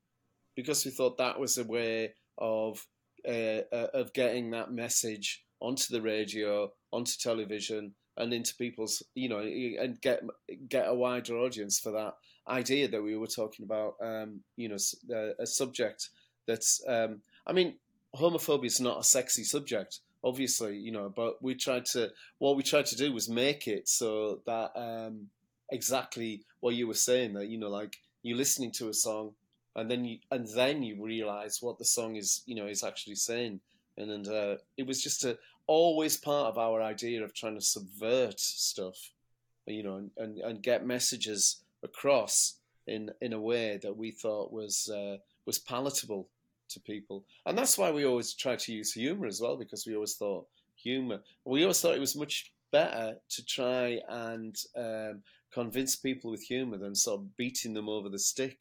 because 0.56 0.84
we 0.84 0.90
thought 0.90 1.18
that 1.18 1.38
was 1.38 1.58
a 1.58 1.64
way 1.64 2.14
of 2.38 2.86
uh, 3.28 3.62
uh, 3.72 3.88
of 3.94 4.12
getting 4.12 4.50
that 4.50 4.72
message 4.72 5.44
onto 5.60 5.92
the 5.92 6.02
radio, 6.02 6.72
onto 6.90 7.12
television, 7.18 7.94
and 8.16 8.32
into 8.32 8.54
people's 8.56 9.02
you 9.14 9.28
know 9.28 9.40
and 9.40 10.00
get 10.00 10.22
get 10.68 10.88
a 10.88 10.94
wider 10.94 11.36
audience 11.36 11.78
for 11.78 11.92
that 11.92 12.14
idea 12.48 12.88
that 12.88 13.02
we 13.02 13.16
were 13.16 13.26
talking 13.26 13.64
about. 13.64 13.94
Um, 14.00 14.40
you 14.56 14.68
know, 14.68 14.74
s- 14.74 14.96
uh, 15.12 15.34
a 15.38 15.46
subject 15.46 16.08
that's 16.46 16.82
um, 16.88 17.20
I 17.46 17.52
mean, 17.52 17.74
homophobia 18.16 18.66
is 18.66 18.80
not 18.80 19.00
a 19.00 19.04
sexy 19.04 19.44
subject, 19.44 20.00
obviously, 20.24 20.76
you 20.76 20.92
know, 20.92 21.12
but 21.14 21.42
we 21.42 21.54
tried 21.54 21.84
to 21.86 22.10
what 22.38 22.56
we 22.56 22.62
tried 22.62 22.86
to 22.86 22.96
do 22.96 23.12
was 23.12 23.28
make 23.28 23.68
it 23.68 23.88
so 23.88 24.40
that 24.46 24.72
um, 24.76 25.28
exactly 25.72 26.42
what 26.60 26.74
you 26.74 26.86
were 26.86 26.94
saying 26.94 27.32
that 27.34 27.48
you 27.48 27.58
know, 27.58 27.70
like 27.70 27.98
you're 28.22 28.36
listening 28.36 28.70
to 28.72 28.88
a 28.88 28.94
song 28.94 29.32
and 29.76 29.90
then 29.90 30.04
you 30.04 30.18
and 30.30 30.46
then 30.48 30.82
you 30.82 31.02
realize 31.02 31.58
what 31.60 31.78
the 31.78 31.84
song 31.84 32.16
is, 32.16 32.42
you 32.46 32.54
know, 32.54 32.66
is 32.66 32.84
actually 32.84 33.16
saying, 33.16 33.60
and 33.96 34.10
and 34.10 34.28
uh, 34.28 34.56
it 34.76 34.86
was 34.86 35.02
just 35.02 35.24
a 35.24 35.38
always 35.66 36.16
part 36.16 36.48
of 36.48 36.58
our 36.58 36.82
idea 36.82 37.22
of 37.22 37.34
trying 37.34 37.54
to 37.54 37.64
subvert 37.64 38.38
stuff, 38.38 39.12
you 39.66 39.82
know, 39.82 39.96
and, 39.96 40.10
and, 40.16 40.38
and 40.38 40.62
get 40.62 40.86
messages 40.86 41.62
across 41.82 42.54
in 42.86 43.10
in 43.20 43.32
a 43.32 43.40
way 43.40 43.78
that 43.82 43.96
we 43.96 44.10
thought 44.10 44.52
was 44.52 44.90
uh, 44.90 45.16
was 45.46 45.58
palatable 45.58 46.28
to 46.68 46.80
people, 46.80 47.24
and 47.46 47.56
that's 47.56 47.78
why 47.78 47.90
we 47.90 48.04
always 48.04 48.34
try 48.34 48.56
to 48.56 48.72
use 48.72 48.92
humor 48.92 49.26
as 49.26 49.40
well 49.40 49.56
because 49.56 49.86
we 49.86 49.94
always 49.94 50.14
thought 50.14 50.46
humor. 50.76 51.20
We 51.44 51.62
always 51.62 51.80
thought 51.80 51.96
it 51.96 52.00
was 52.00 52.16
much 52.16 52.52
better 52.72 53.16
to 53.28 53.44
try 53.44 54.00
and 54.08 54.56
um, 54.76 55.22
convince 55.52 55.96
people 55.96 56.30
with 56.30 56.42
humor 56.42 56.78
than 56.78 56.94
sort 56.94 57.20
of 57.20 57.36
beating 57.36 57.74
them 57.74 57.88
over 57.88 58.08
the 58.08 58.18
stick 58.18 58.58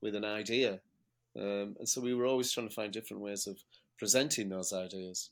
with 0.00 0.14
an 0.14 0.24
idea. 0.24 0.80
Um, 1.36 1.76
and 1.78 1.88
so 1.88 2.00
we 2.00 2.14
were 2.14 2.26
always 2.26 2.52
trying 2.52 2.68
to 2.68 2.74
find 2.74 2.92
different 2.92 3.22
ways 3.22 3.46
of 3.46 3.58
presenting 3.98 4.48
those 4.48 4.72
ideas. 4.72 5.30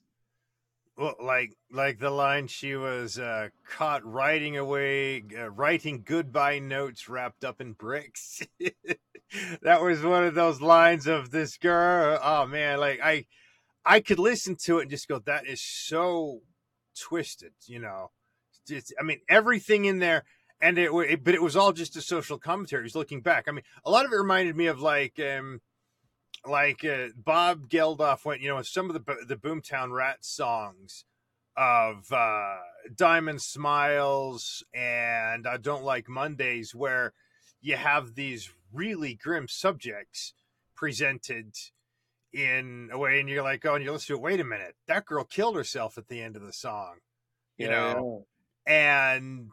Well, 0.96 1.14
like 1.22 1.56
like 1.70 1.98
the 1.98 2.10
line 2.10 2.46
she 2.46 2.76
was 2.76 3.18
uh, 3.18 3.48
caught 3.66 4.04
writing 4.04 4.58
away, 4.58 5.24
uh, 5.38 5.50
writing 5.50 6.02
goodbye 6.04 6.58
notes 6.58 7.08
wrapped 7.08 7.44
up 7.44 7.60
in 7.60 7.72
bricks. 7.72 8.42
that 9.62 9.80
was 9.80 10.02
one 10.02 10.24
of 10.24 10.34
those 10.34 10.60
lines 10.60 11.06
of 11.06 11.30
this 11.30 11.56
girl. 11.56 12.18
Oh 12.22 12.46
man, 12.46 12.80
like 12.80 13.00
I, 13.02 13.24
I 13.84 14.00
could 14.00 14.18
listen 14.18 14.56
to 14.64 14.78
it 14.78 14.82
and 14.82 14.90
just 14.90 15.08
go, 15.08 15.18
"That 15.20 15.46
is 15.46 15.62
so 15.62 16.42
twisted," 16.98 17.52
you 17.66 17.78
know. 17.78 18.10
Just, 18.68 18.92
I 19.00 19.02
mean, 19.02 19.20
everything 19.28 19.86
in 19.86 20.00
there, 20.00 20.24
and 20.60 20.78
it, 20.78 20.90
it, 20.92 21.24
but 21.24 21.34
it 21.34 21.42
was 21.42 21.56
all 21.56 21.72
just 21.72 21.96
a 21.96 22.02
social 22.02 22.38
commentary. 22.38 22.82
Was 22.82 22.94
looking 22.94 23.20
back. 23.20 23.46
I 23.48 23.52
mean, 23.52 23.64
a 23.84 23.90
lot 23.90 24.04
of 24.04 24.12
it 24.12 24.16
reminded 24.16 24.56
me 24.56 24.66
of 24.66 24.80
like, 24.80 25.18
um, 25.20 25.60
like 26.46 26.84
uh, 26.84 27.08
Bob 27.16 27.68
Geldof 27.68 28.24
went, 28.24 28.40
you 28.40 28.48
know, 28.48 28.62
some 28.62 28.90
of 28.90 28.94
the 28.94 29.16
the 29.26 29.36
Boomtown 29.36 29.92
Rat 29.92 30.24
songs 30.24 31.04
of 31.56 32.12
uh, 32.12 32.56
Diamond 32.94 33.42
Smiles 33.42 34.64
and 34.72 35.46
I 35.46 35.56
Don't 35.56 35.84
Like 35.84 36.08
Mondays, 36.08 36.74
where 36.74 37.12
you 37.60 37.76
have 37.76 38.14
these 38.14 38.50
really 38.72 39.14
grim 39.14 39.48
subjects 39.48 40.32
presented 40.74 41.54
in 42.32 42.88
a 42.92 42.96
way, 42.98 43.20
and 43.20 43.28
you're 43.28 43.42
like, 43.42 43.66
oh, 43.66 43.74
and 43.74 43.84
you 43.84 43.92
listen 43.92 44.14
to 44.14 44.20
it. 44.20 44.22
Wait 44.22 44.40
a 44.40 44.44
minute, 44.44 44.76
that 44.86 45.04
girl 45.04 45.24
killed 45.24 45.56
herself 45.56 45.98
at 45.98 46.08
the 46.08 46.22
end 46.22 46.36
of 46.36 46.42
the 46.42 46.52
song, 46.52 46.94
you 47.58 47.68
know, 47.68 48.24
and 48.66 49.50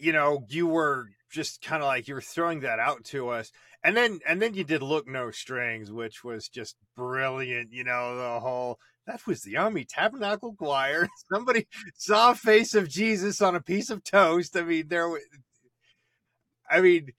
you 0.00 0.12
know, 0.12 0.44
you 0.48 0.66
were 0.66 1.10
just 1.30 1.62
kind 1.62 1.82
of 1.82 1.86
like 1.86 2.08
you 2.08 2.14
were 2.14 2.20
throwing 2.20 2.60
that 2.60 2.78
out 2.78 3.04
to 3.04 3.28
us 3.28 3.52
and 3.82 3.96
then 3.96 4.20
and 4.26 4.42
then 4.42 4.54
you 4.54 4.64
did 4.64 4.82
look 4.82 5.06
no 5.08 5.30
strings 5.30 5.90
which 5.90 6.24
was 6.24 6.48
just 6.48 6.76
brilliant 6.96 7.72
you 7.72 7.84
know 7.84 8.16
the 8.16 8.40
whole 8.40 8.78
that 9.06 9.26
was 9.26 9.42
the 9.42 9.56
army 9.56 9.84
tabernacle 9.84 10.54
choir. 10.54 11.08
Somebody 11.32 11.66
saw 11.96 12.32
a 12.32 12.34
face 12.34 12.74
of 12.74 12.88
jesus 12.88 13.40
on 13.40 13.54
a 13.54 13.60
piece 13.60 13.90
of 13.90 14.04
toast. 14.04 14.56
I 14.56 14.62
mean 14.62 14.88
there 14.88 15.08
i 16.70 16.80
mean 16.80 17.12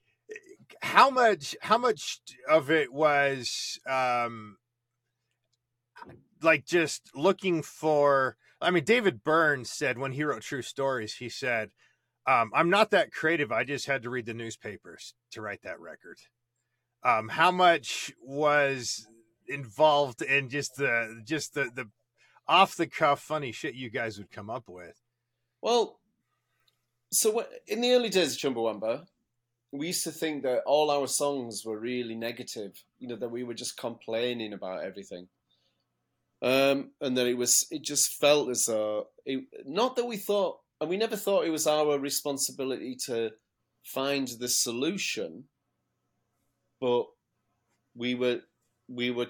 how 0.81 1.09
much 1.09 1.55
how 1.61 1.77
much 1.77 2.19
of 2.49 2.69
it 2.71 2.93
was 2.93 3.79
um 3.89 4.57
like 6.41 6.65
just 6.65 7.11
looking 7.15 7.61
for 7.61 8.35
i 8.61 8.71
mean 8.71 8.83
david 8.83 9.23
burns 9.23 9.69
said 9.69 9.97
when 9.97 10.13
he 10.13 10.23
wrote 10.23 10.41
true 10.41 10.61
stories 10.61 11.15
he 11.15 11.29
said 11.29 11.69
um, 12.27 12.51
i'm 12.53 12.69
not 12.69 12.91
that 12.91 13.11
creative 13.11 13.51
i 13.51 13.63
just 13.63 13.85
had 13.85 14.03
to 14.03 14.09
read 14.09 14.25
the 14.25 14.33
newspapers 14.33 15.13
to 15.31 15.41
write 15.41 15.61
that 15.63 15.79
record 15.79 16.17
um, 17.03 17.29
how 17.29 17.49
much 17.49 18.13
was 18.21 19.07
involved 19.47 20.21
in 20.21 20.49
just 20.49 20.75
the 20.75 21.21
just 21.25 21.53
the 21.53 21.69
the 21.75 21.89
off 22.47 22.75
the 22.75 22.87
cuff 22.87 23.21
funny 23.21 23.51
shit 23.51 23.75
you 23.75 23.89
guys 23.89 24.17
would 24.17 24.31
come 24.31 24.49
up 24.49 24.67
with 24.67 25.01
Well, 25.61 25.99
so 27.11 27.31
what, 27.31 27.51
in 27.67 27.81
the 27.81 27.91
early 27.91 28.09
days 28.09 28.33
of 28.33 28.39
Chumbawamba, 28.39 29.05
we 29.71 29.87
used 29.87 30.03
to 30.05 30.11
think 30.11 30.43
that 30.43 30.63
all 30.65 30.89
our 30.89 31.07
songs 31.07 31.65
were 31.65 31.77
really 31.79 32.15
negative. 32.15 32.83
You 32.99 33.09
know 33.09 33.15
that 33.17 33.31
we 33.31 33.43
were 33.43 33.53
just 33.53 33.77
complaining 33.77 34.53
about 34.53 34.83
everything, 34.83 35.27
um, 36.41 36.91
and 36.99 37.17
that 37.17 37.27
it 37.27 37.37
was 37.37 37.67
it 37.71 37.83
just 37.83 38.19
felt 38.19 38.49
as 38.49 38.65
though 38.65 39.07
it, 39.25 39.43
not 39.65 39.95
that 39.95 40.05
we 40.05 40.17
thought, 40.17 40.59
and 40.81 40.89
we 40.89 40.97
never 40.97 41.15
thought 41.15 41.45
it 41.45 41.51
was 41.51 41.67
our 41.67 41.99
responsibility 41.99 42.95
to 43.05 43.29
find 43.83 44.27
the 44.27 44.47
solution, 44.47 45.43
but 46.81 47.05
we 47.95 48.15
were 48.15 48.39
we 48.89 49.11
were 49.11 49.27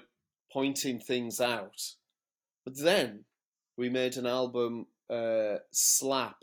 pointing 0.50 0.98
things 0.98 1.40
out. 1.40 1.78
But 2.64 2.78
then 2.78 3.26
we 3.76 3.90
made 3.90 4.16
an 4.16 4.26
album, 4.26 4.86
uh, 5.10 5.56
Slap, 5.70 6.36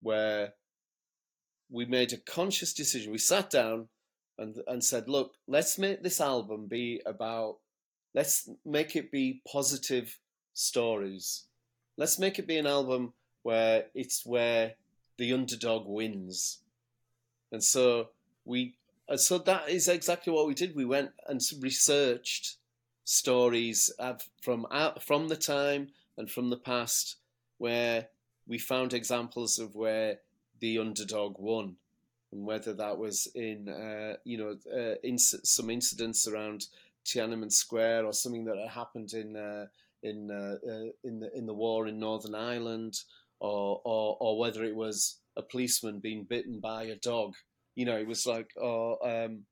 where 0.00 0.54
we 1.68 1.84
made 1.84 2.12
a 2.12 2.18
conscious 2.18 2.72
decision. 2.72 3.10
We 3.10 3.18
sat 3.18 3.50
down 3.50 3.88
and 4.38 4.58
and 4.68 4.84
said, 4.84 5.08
"Look, 5.08 5.32
let's 5.48 5.76
make 5.76 6.04
this 6.04 6.20
album 6.20 6.68
be 6.68 7.02
about. 7.04 7.56
Let's 8.14 8.48
make 8.64 8.94
it 8.94 9.10
be 9.10 9.42
positive 9.50 10.20
stories. 10.54 11.46
Let's 11.98 12.20
make 12.20 12.38
it 12.38 12.46
be 12.46 12.58
an 12.58 12.66
album 12.66 13.14
where 13.42 13.86
it's 13.94 14.24
where 14.24 14.74
the 15.18 15.32
underdog 15.32 15.86
wins." 15.86 16.58
And 17.50 17.62
so 17.62 18.08
we, 18.44 18.74
so 19.16 19.38
that 19.38 19.68
is 19.68 19.88
exactly 19.88 20.32
what 20.32 20.46
we 20.46 20.54
did. 20.54 20.74
We 20.74 20.84
went 20.84 21.10
and 21.28 21.40
researched 21.60 22.56
stories 23.04 23.90
from 24.40 24.66
from 25.00 25.28
the 25.28 25.36
time 25.36 25.88
and 26.16 26.30
from 26.30 26.50
the 26.50 26.56
past 26.56 27.16
where 27.58 28.08
we 28.46 28.58
found 28.58 28.92
examples 28.92 29.58
of 29.58 29.74
where 29.74 30.18
the 30.60 30.78
underdog 30.78 31.38
won, 31.38 31.76
and 32.32 32.44
whether 32.44 32.72
that 32.72 32.98
was 32.98 33.28
in 33.34 33.68
uh, 33.68 34.16
you 34.24 34.38
know 34.38 34.56
uh, 34.72 34.96
inc- 35.04 35.46
some 35.46 35.70
incidents 35.70 36.26
around 36.26 36.66
Tiananmen 37.04 37.52
Square 37.52 38.06
or 38.06 38.12
something 38.12 38.44
that 38.44 38.68
happened 38.68 39.12
in 39.12 39.36
uh, 39.36 39.66
in 40.02 40.30
uh, 40.30 40.56
uh, 40.66 40.90
in 41.04 41.20
the 41.20 41.36
in 41.36 41.46
the 41.46 41.54
war 41.54 41.86
in 41.86 41.98
Northern 41.98 42.34
Ireland, 42.34 43.02
or, 43.42 43.80
or 43.84 44.16
or 44.20 44.38
whether 44.38 44.64
it 44.64 44.76
was 44.76 45.18
a 45.36 45.42
policeman 45.42 45.98
being 45.98 46.24
bitten 46.24 46.60
by 46.60 46.84
a 46.84 46.96
dog. 46.96 47.34
You 47.74 47.86
know, 47.86 47.98
it 47.98 48.06
was 48.06 48.24
like 48.24 48.50
or 48.56 48.98
um, 49.06 49.44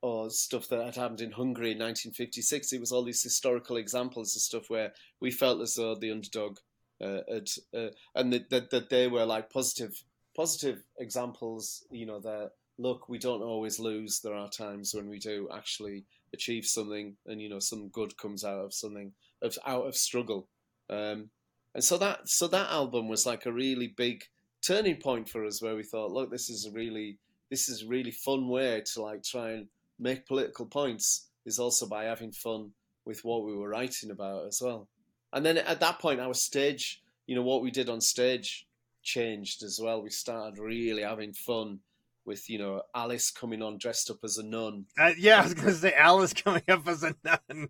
or 0.00 0.30
stuff 0.30 0.68
that 0.68 0.84
had 0.84 0.96
happened 0.96 1.20
in 1.20 1.32
Hungary 1.32 1.72
in 1.72 1.78
1956. 1.78 2.72
It 2.72 2.80
was 2.80 2.92
all 2.92 3.04
these 3.04 3.22
historical 3.22 3.76
examples 3.76 4.36
of 4.36 4.42
stuff 4.42 4.64
where 4.68 4.92
we 5.20 5.30
felt 5.30 5.60
as 5.60 5.74
though 5.74 5.96
the 5.96 6.12
underdog 6.12 6.58
uh, 7.02 7.20
had, 7.28 7.48
uh, 7.76 7.88
and 8.14 8.32
that, 8.32 8.50
that 8.50 8.70
that 8.70 8.90
they 8.90 9.08
were 9.08 9.24
like 9.24 9.50
positive 9.50 10.02
positive 10.36 10.84
examples. 10.98 11.84
You 11.90 12.06
know 12.06 12.20
that 12.20 12.52
look, 12.78 13.08
we 13.08 13.18
don't 13.18 13.42
always 13.42 13.80
lose. 13.80 14.20
There 14.20 14.34
are 14.34 14.48
times 14.48 14.92
when 14.94 15.08
we 15.08 15.18
do 15.18 15.48
actually 15.52 16.04
achieve 16.32 16.64
something, 16.64 17.16
and 17.26 17.42
you 17.42 17.48
know 17.48 17.58
some 17.58 17.88
good 17.88 18.16
comes 18.16 18.44
out 18.44 18.64
of 18.64 18.72
something 18.72 19.12
of 19.42 19.58
out 19.66 19.86
of 19.88 19.96
struggle. 19.96 20.46
Um, 20.88 21.30
and 21.74 21.82
so 21.82 21.98
that 21.98 22.28
so 22.28 22.46
that 22.48 22.70
album 22.70 23.08
was 23.08 23.26
like 23.26 23.46
a 23.46 23.52
really 23.52 23.88
big 23.88 24.24
turning 24.62 24.96
point 24.96 25.28
for 25.28 25.44
us, 25.44 25.60
where 25.60 25.74
we 25.76 25.82
thought, 25.82 26.12
look, 26.12 26.30
this 26.30 26.48
is 26.48 26.66
a 26.66 26.70
really 26.70 27.18
this 27.50 27.68
is 27.68 27.82
a 27.82 27.88
really 27.88 28.10
fun 28.10 28.48
way 28.48 28.82
to 28.92 29.02
like 29.02 29.22
try 29.22 29.50
and 29.52 29.66
make 29.98 30.26
political 30.26 30.66
points. 30.66 31.28
Is 31.46 31.58
also 31.58 31.86
by 31.86 32.04
having 32.04 32.32
fun 32.32 32.70
with 33.04 33.22
what 33.22 33.44
we 33.44 33.54
were 33.54 33.68
writing 33.68 34.10
about 34.10 34.46
as 34.46 34.62
well. 34.62 34.88
And 35.32 35.44
then 35.44 35.58
at 35.58 35.80
that 35.80 35.98
point, 35.98 36.20
our 36.20 36.32
stage, 36.32 37.02
you 37.26 37.34
know, 37.34 37.42
what 37.42 37.60
we 37.60 37.70
did 37.70 37.90
on 37.90 38.00
stage 38.00 38.66
changed 39.02 39.62
as 39.62 39.78
well. 39.82 40.00
We 40.00 40.08
started 40.08 40.58
really 40.58 41.02
having 41.02 41.34
fun 41.34 41.80
with, 42.24 42.48
you 42.48 42.58
know, 42.58 42.80
Alice 42.94 43.30
coming 43.30 43.60
on 43.60 43.76
dressed 43.76 44.10
up 44.10 44.18
as 44.24 44.38
a 44.38 44.42
nun. 44.42 44.86
uh, 44.98 45.10
yeah 45.18 45.40
i 45.40 45.42
was 45.42 45.52
gonna 45.52 45.72
say 45.72 45.92
alice 45.92 46.32
coming 46.44 46.62
up 46.68 46.88
as 46.88 47.02
a 47.02 47.14
nun 47.22 47.68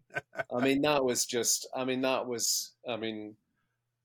I 0.55 0.61
mean, 0.61 0.83
that 0.83 1.05
was 1.05 1.27
just, 1.27 1.67
I 1.75 1.85
mean, 1.85 2.03
that 2.03 2.27
was, 2.27 2.73
I 2.89 2.97
mean, 2.97 3.35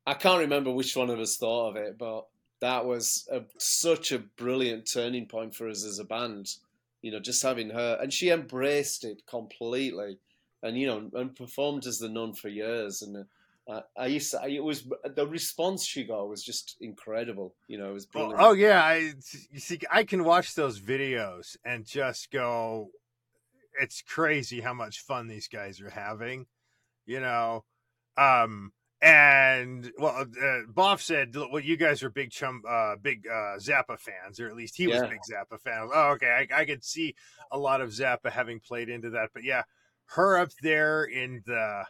I 0.10 0.16
can't 0.16 0.39
remember 0.39 0.72
which 0.72 0.95
one 0.95 1.12
of 1.12 1.20
us 1.20 1.38
thought 1.38 1.70
of 1.70 1.76
it, 1.76 1.99
but 1.99 2.26
that 2.62 2.84
was 2.84 3.28
a, 3.32 3.43
such 3.60 4.12
a 4.12 4.18
brilliant 4.18 4.91
turning 4.91 5.28
point 5.28 5.53
for 5.53 5.70
us 5.70 5.86
as 5.86 5.99
a 5.99 6.03
band. 6.03 6.55
You 7.03 7.12
know, 7.12 7.20
just 7.20 7.43
having 7.43 7.70
her, 7.70 7.99
and 8.01 8.12
she 8.12 8.32
embraced 8.32 9.05
it 9.05 9.22
completely, 9.28 10.18
and 10.64 10.76
you 10.76 10.88
know, 10.88 11.12
and 11.14 11.36
performed 11.36 11.86
as 11.86 11.99
the 11.99 12.10
nun 12.10 12.34
for 12.34 12.49
years, 12.49 13.03
and 13.03 13.24
I, 13.70 13.82
I 13.95 14.07
used 14.07 14.32
to, 14.32 14.41
I, 14.41 14.47
it 14.47 14.64
was 14.64 14.89
the 15.16 15.28
response 15.28 15.86
she 15.86 16.05
got 16.05 16.28
was 16.28 16.43
just 16.43 16.78
incredible. 16.82 17.53
You 17.68 17.78
know, 17.78 17.91
it 17.91 17.93
was 17.93 18.07
Oh, 18.16 18.34
oh 18.36 18.53
yeah, 18.53 18.82
I 18.84 19.14
you 19.51 19.60
see, 19.60 19.80
I 19.91 20.05
can 20.05 20.24
watch 20.24 20.55
those 20.55 20.82
videos 20.82 21.55
and 21.64 21.86
just 21.86 22.32
go, 22.32 22.89
it's 23.80 24.01
crazy 24.01 24.62
how 24.62 24.74
much 24.74 25.01
fun 25.01 25.28
these 25.28 25.47
guys 25.47 25.80
are 25.82 25.91
having, 25.91 26.47
you 27.05 27.20
know. 27.20 27.64
Um, 28.18 28.74
and 29.01 29.91
well, 29.97 30.21
uh, 30.21 30.61
Boff 30.71 31.01
said, 31.01 31.35
well, 31.35 31.59
you 31.59 31.77
guys 31.77 32.03
are 32.03 32.09
big 32.09 32.31
chum, 32.31 32.63
uh, 32.67 32.95
big 32.97 33.25
uh, 33.27 33.57
Zappa 33.57 33.97
fans, 33.97 34.39
or 34.39 34.47
at 34.49 34.55
least 34.55 34.75
he 34.75 34.87
was 34.87 35.01
a 35.01 35.05
Yeah. 35.05 35.07
big 35.07 35.21
Zappa 35.21 35.59
fan. 35.59 35.89
Oh, 35.93 36.11
okay, 36.11 36.47
I, 36.51 36.61
I 36.61 36.65
could 36.65 36.83
see 36.83 37.15
a 37.51 37.57
lot 37.57 37.81
of 37.81 37.89
Zappa 37.91 38.31
having 38.31 38.59
played 38.59 38.89
into 38.89 39.09
that, 39.11 39.29
but 39.33 39.43
yeah, 39.43 39.63
her 40.07 40.37
up 40.37 40.49
there 40.61 41.03
in 41.05 41.41
the 41.45 41.85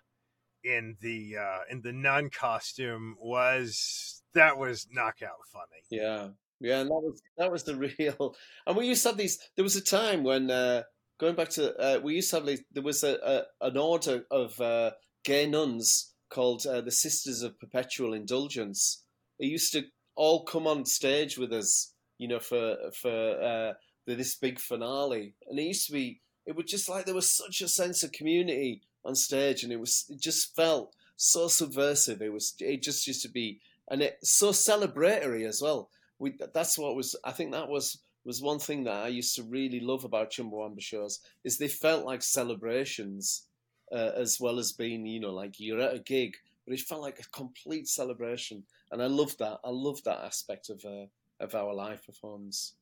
in 0.64 0.98
the 1.02 1.38
uh 1.38 1.60
in 1.70 1.82
the 1.82 1.94
nun 1.94 2.30
costume 2.30 3.16
was 3.20 4.24
that 4.34 4.58
was 4.58 4.88
knockout 4.92 5.46
funny 5.48 5.84
Yeah, 5.90 6.30
yeah, 6.60 6.82
and 6.82 6.90
that 6.90 6.96
was 7.02 7.22
that 7.38 7.52
was 7.52 7.64
the 7.64 7.76
real. 7.98 8.36
And 8.66 8.78
we 8.78 8.88
used 8.88 9.04
to 9.04 9.10
have 9.10 9.18
these. 9.18 9.40
There 9.56 9.64
was 9.64 9.76
a 9.76 9.82
time 9.82 10.24
when 10.24 10.52
uh, 10.52 10.84
going 11.20 11.36
back 11.36 11.50
to 11.50 11.76
uh, 11.78 12.00
we 12.00 12.16
used 12.16 12.30
to 12.32 12.38
have 12.38 12.46
these, 12.46 12.64
there 12.72 12.84
was 12.84 13.04
a, 13.04 13.46
a 13.62 13.68
an 13.68 13.78
order 13.78 14.26
of 14.32 14.60
uh, 14.62 14.92
gay 15.24 15.48
nuns 15.48 16.09
called 16.30 16.66
uh, 16.66 16.82
the 16.82 16.92
Sisters 16.92 17.42
of 17.42 17.60
Perpetual 17.60 18.14
Indulgence. 18.14 19.04
They 19.40 19.48
used 19.48 19.74
to 19.74 19.86
all 20.16 20.44
come 20.44 20.68
on 20.68 20.86
stage 20.86 21.38
with 21.38 21.52
us, 21.54 21.94
you 22.18 22.28
know, 22.28 22.40
for 22.40 22.78
for 22.94 23.42
uh, 23.42 23.74
this 24.06 24.36
big 24.36 24.60
finale, 24.60 25.34
and 25.50 25.60
it 25.60 25.64
used 25.64 25.88
to 25.88 25.94
be. 25.94 26.22
It 26.46 26.56
was 26.56 26.66
just 26.66 26.90
like 26.90 27.06
there 27.06 27.14
was 27.14 27.30
such 27.30 27.62
a 27.62 27.68
sense 27.68 28.02
of 28.04 28.12
community 28.12 28.82
on 29.06 29.16
stage, 29.16 29.64
and 29.64 29.72
it 29.72 29.80
was 29.80 30.06
it 30.10 30.20
just 30.20 30.56
felt 30.56 30.96
so 31.16 31.48
subversive. 31.48 32.22
It 32.22 32.34
was 32.34 32.56
it 32.60 32.82
just 32.82 33.06
used 33.08 33.22
to 33.24 33.30
be, 33.30 33.60
and 33.90 34.02
it 34.02 34.18
so 34.24 34.50
celebratory 34.50 35.48
as 35.48 35.62
well 35.62 35.90
we 36.20 36.34
that's 36.54 36.78
what 36.78 36.96
was 36.96 37.16
I 37.24 37.32
think 37.32 37.52
that 37.54 37.70
was 37.70 38.00
was 38.26 38.42
one 38.42 38.60
thing 38.60 38.84
that 38.84 39.06
I 39.06 39.08
used 39.08 39.36
to 39.38 39.44
really 39.44 39.80
love 39.80 40.04
about 40.04 40.32
Chumbawamba 40.32 40.82
shows 40.82 41.20
is 41.44 41.58
they 41.58 41.70
felt 41.70 42.06
like 42.06 42.22
celebrations 42.22 43.46
uh, 43.92 44.12
as 44.16 44.40
well 44.40 44.60
as 44.60 44.72
being 44.72 45.06
you 45.06 45.20
know 45.20 45.34
like 45.34 45.60
you're 45.60 45.82
at 45.82 45.96
a 45.96 46.00
gig 46.00 46.36
but 46.66 46.74
it 46.74 46.82
felt 46.82 47.02
like 47.02 47.20
a 47.20 47.30
complete 47.30 47.88
celebration 47.88 48.64
and 48.92 49.02
I 49.02 49.08
loved 49.08 49.40
that 49.40 49.60
I 49.64 49.70
loved 49.70 50.06
that 50.06 50.24
aspect 50.24 50.70
of 50.70 50.84
uh, 50.86 51.06
of 51.40 51.56
our 51.56 51.74
live 51.74 52.06
performance. 52.06 52.76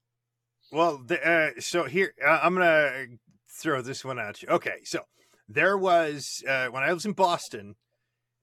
Well 0.71 1.01
the, 1.05 1.25
uh 1.25 1.51
so 1.59 1.85
here 1.85 2.13
uh, 2.25 2.39
i'm 2.43 2.55
gonna 2.55 3.05
throw 3.49 3.81
this 3.81 4.03
one 4.03 4.19
at 4.19 4.41
you. 4.41 4.49
Okay 4.49 4.79
so 4.83 5.01
there 5.47 5.77
was 5.77 6.43
uh 6.47 6.67
when 6.67 6.83
i 6.83 6.91
was 6.91 7.05
in 7.05 7.13
boston 7.13 7.75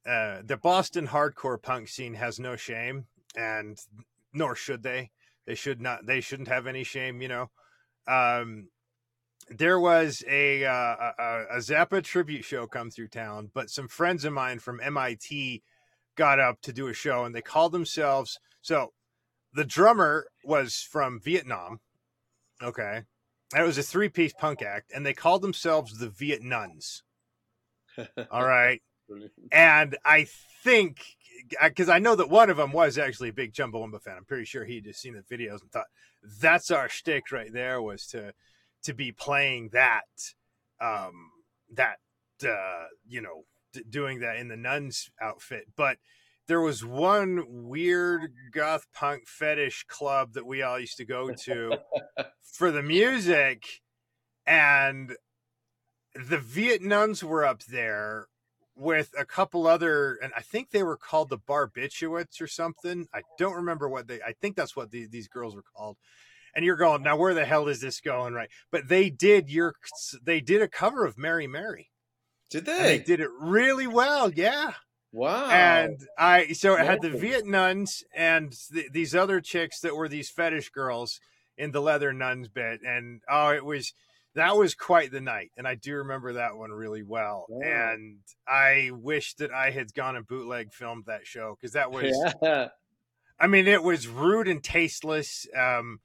uh 0.06 0.38
the 0.42 0.56
boston 0.56 1.08
hardcore 1.08 1.60
punk 1.60 1.88
scene 1.88 2.14
has 2.14 2.40
no 2.40 2.56
shame 2.56 3.06
and 3.36 3.78
nor 4.32 4.54
should 4.54 4.82
they. 4.82 5.10
They 5.46 5.54
should 5.54 5.80
not 5.80 6.06
they 6.06 6.20
shouldn't 6.20 6.48
have 6.48 6.66
any 6.66 6.84
shame 6.84 7.20
you 7.20 7.28
know? 7.28 7.50
Um 8.08 8.68
there 9.48 9.78
was 9.78 10.22
a 10.28 10.64
uh, 10.64 11.12
a, 11.18 11.44
a 11.52 11.58
Zappa 11.58 12.02
tribute 12.02 12.44
show 12.44 12.66
come 12.66 12.90
through 12.90 13.08
town, 13.08 13.50
but 13.54 13.70
some 13.70 13.88
friends 13.88 14.24
of 14.24 14.32
mine 14.32 14.58
from 14.58 14.80
MIT 14.82 15.62
got 16.16 16.40
up 16.40 16.60
to 16.62 16.72
do 16.72 16.88
a 16.88 16.94
show, 16.94 17.24
and 17.24 17.34
they 17.34 17.42
called 17.42 17.72
themselves. 17.72 18.38
So, 18.62 18.92
the 19.52 19.64
drummer 19.64 20.26
was 20.44 20.76
from 20.76 21.20
Vietnam. 21.20 21.80
Okay, 22.62 23.02
and 23.52 23.62
it 23.62 23.66
was 23.66 23.78
a 23.78 23.82
three-piece 23.82 24.32
punk 24.34 24.62
act, 24.62 24.92
and 24.94 25.04
they 25.04 25.14
called 25.14 25.42
themselves 25.42 25.98
the 25.98 26.08
Viet 26.08 26.42
Nuns. 26.42 27.02
All 28.30 28.46
right, 28.46 28.80
and 29.52 29.96
I 30.04 30.26
think 30.62 30.98
because 31.62 31.88
I 31.88 31.98
know 31.98 32.16
that 32.16 32.30
one 32.30 32.48
of 32.48 32.56
them 32.56 32.72
was 32.72 32.96
actually 32.96 33.28
a 33.28 33.34
big 33.34 33.52
Jumbo 33.52 33.84
Chumbawamba 33.84 34.02
fan. 34.02 34.16
I'm 34.16 34.24
pretty 34.24 34.46
sure 34.46 34.64
he 34.64 34.76
had 34.76 34.84
just 34.84 35.00
seen 35.00 35.14
the 35.14 35.36
videos 35.36 35.60
and 35.60 35.70
thought 35.70 35.86
that's 36.40 36.70
our 36.70 36.88
shtick 36.88 37.30
right 37.30 37.52
there 37.52 37.82
was 37.82 38.06
to 38.08 38.32
to 38.84 38.94
be 38.94 39.12
playing 39.12 39.70
that 39.72 40.04
um 40.80 41.30
that 41.72 41.96
uh 42.46 42.84
you 43.06 43.20
know 43.20 43.44
d- 43.72 43.84
doing 43.88 44.20
that 44.20 44.36
in 44.36 44.48
the 44.48 44.56
nun's 44.56 45.10
outfit 45.20 45.66
but 45.76 45.98
there 46.46 46.60
was 46.60 46.84
one 46.84 47.44
weird 47.48 48.32
goth 48.52 48.86
punk 48.92 49.26
fetish 49.26 49.84
club 49.88 50.34
that 50.34 50.46
we 50.46 50.62
all 50.62 50.78
used 50.78 50.98
to 50.98 51.04
go 51.04 51.32
to 51.32 51.78
for 52.42 52.70
the 52.70 52.82
music 52.82 53.64
and 54.46 55.16
the 56.14 56.38
Viet 56.38 56.82
nuns 56.82 57.24
were 57.24 57.44
up 57.44 57.64
there 57.64 58.28
with 58.76 59.12
a 59.18 59.24
couple 59.24 59.66
other 59.66 60.18
and 60.22 60.32
I 60.36 60.42
think 60.42 60.70
they 60.70 60.82
were 60.82 60.96
called 60.96 61.28
the 61.28 61.38
barbiturates 61.38 62.40
or 62.40 62.46
something. 62.46 63.08
I 63.14 63.22
don't 63.38 63.54
remember 63.54 63.88
what 63.88 64.06
they 64.06 64.20
I 64.20 64.32
think 64.40 64.56
that's 64.56 64.76
what 64.76 64.90
the, 64.90 65.06
these 65.06 65.28
girls 65.28 65.54
were 65.54 65.64
called. 65.76 65.96
And 66.54 66.64
you're 66.64 66.76
going, 66.76 67.02
now 67.02 67.16
where 67.16 67.34
the 67.34 67.44
hell 67.44 67.68
is 67.68 67.80
this 67.80 68.00
going 68.00 68.32
right? 68.32 68.50
But 68.70 68.88
they 68.88 69.10
did 69.10 69.50
your 69.50 69.74
they 70.22 70.40
did 70.40 70.62
a 70.62 70.68
cover 70.68 71.04
of 71.04 71.18
Mary 71.18 71.46
Mary. 71.46 71.90
did 72.50 72.68
And 72.68 72.78
they 72.78 72.98
they 72.98 73.04
did 73.04 73.20
it 73.20 73.30
really 73.40 73.86
well, 73.86 74.30
yeah. 74.30 74.72
wow 75.12 75.50
And 75.50 75.98
I 76.18 76.52
so 76.52 76.74
it 76.74 76.86
had 76.86 77.02
the. 77.02 77.10
Viet 77.10 77.46
nuns 77.46 78.04
and 78.14 78.54
th- 78.72 78.92
these 78.92 79.14
other 79.14 79.40
chicks 79.40 79.80
that 79.80 79.96
were 79.96 80.08
these 80.08 80.30
fetish 80.30 80.70
girls 80.70 81.20
in 81.56 81.72
the 81.72 81.80
leather 81.80 82.12
nuns 82.12 82.48
bit, 82.48 82.80
and 82.82 83.20
oh, 83.28 83.50
it 83.50 83.64
was 83.64 83.92
that 84.34 84.56
was 84.56 84.74
quite 84.74 85.12
the 85.12 85.20
night, 85.20 85.52
and 85.56 85.66
I 85.66 85.76
do 85.76 85.94
remember 85.96 86.32
that 86.34 86.56
one 86.56 86.72
really 86.72 87.04
well. 87.04 87.46
And 87.48 88.18
I 88.48 88.90
wish 88.92 89.34
that 89.34 89.52
I 89.52 89.70
had 89.70 89.94
gone 89.94 90.16
and 90.16 90.26
bootleg 90.26 90.72
filmed 90.72 91.04
that 91.06 91.24
show 91.24 91.56
because 91.56 91.74
that 91.74 91.92
was, 91.92 92.12
yeah 92.42 92.68
I 93.38 93.46
mean, 93.46 93.66
it 93.66 93.82
was 93.82 94.06
rude 94.06 94.48
and 94.48 94.62
tasteless. 94.62 95.46
Um, 95.56 96.00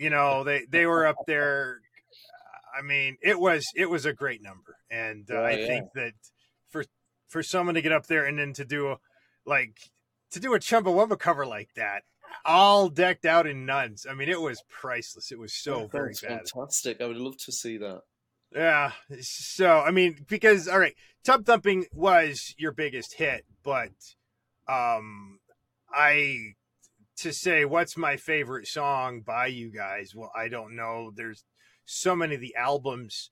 you 0.00 0.10
know, 0.10 0.44
they 0.44 0.64
they 0.68 0.86
were 0.86 1.06
up 1.06 1.16
there. 1.26 1.80
I 2.78 2.82
mean, 2.82 3.16
it 3.22 3.38
was 3.38 3.66
it 3.74 3.90
was 3.90 4.06
a 4.06 4.12
great 4.12 4.42
number, 4.42 4.76
and 4.90 5.30
uh, 5.30 5.34
Yeah, 5.34 5.40
I 5.42 5.50
yeah. 5.58 5.66
think 5.66 5.86
that 5.94 6.12
for 6.70 6.84
for 7.28 7.42
someone 7.42 7.74
to 7.74 7.82
get 7.82 7.92
up 7.92 8.06
there 8.06 8.24
and 8.24 8.38
then 8.38 8.52
to 8.54 8.64
do 8.64 8.90
a 8.92 8.98
like 9.44 9.90
to 10.30 10.40
do 10.40 10.54
a 10.54 10.58
Chumbawamba 10.58 11.18
cover 11.18 11.44
like 11.44 11.74
that, 11.74 12.02
all 12.44 12.88
decked 12.88 13.24
out 13.26 13.46
in 13.46 13.66
nuns. 13.66 14.06
I 14.08 14.14
mean, 14.14 14.28
it 14.28 14.40
was 14.40 14.62
priceless. 14.68 15.32
It 15.32 15.38
was 15.38 15.52
so 15.54 15.80
That 15.80 15.92
very 15.92 16.14
bad. 16.22 16.46
fantastic 16.46 17.00
I 17.00 17.06
would 17.06 17.16
love 17.16 17.36
to 17.38 17.52
see 17.52 17.76
that 17.78 18.02
Yeah. 18.54 18.92
So 19.20 19.80
I 19.80 19.90
mean, 19.90 20.24
because 20.28 20.68
all 20.68 20.78
right, 20.78 20.94
tub 21.24 21.44
thumping 21.44 21.86
was 21.92 22.54
your 22.56 22.72
biggest 22.72 23.14
hit, 23.14 23.44
but 23.62 23.90
um 24.68 25.40
I 25.92 26.54
to 27.22 27.32
say 27.32 27.64
what's 27.64 27.96
my 27.96 28.16
favorite 28.16 28.66
song 28.66 29.20
by 29.20 29.46
you 29.46 29.70
guys, 29.70 30.14
well, 30.14 30.32
I 30.36 30.48
don't 30.48 30.76
know. 30.76 31.10
There's 31.14 31.44
so 31.84 32.14
many 32.16 32.34
of 32.34 32.40
the 32.40 32.54
albums. 32.56 33.30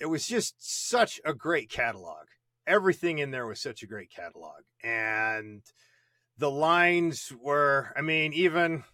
It 0.00 0.06
was 0.06 0.26
just 0.26 0.54
such 0.58 1.20
a 1.24 1.34
great 1.34 1.70
catalog. 1.70 2.26
Everything 2.66 3.18
in 3.18 3.30
there 3.30 3.46
was 3.46 3.60
such 3.60 3.82
a 3.82 3.86
great 3.86 4.10
catalog. 4.10 4.62
And 4.82 5.62
the 6.38 6.50
lines 6.50 7.32
were, 7.40 7.92
I 7.96 8.00
mean, 8.00 8.32
even 8.32 8.84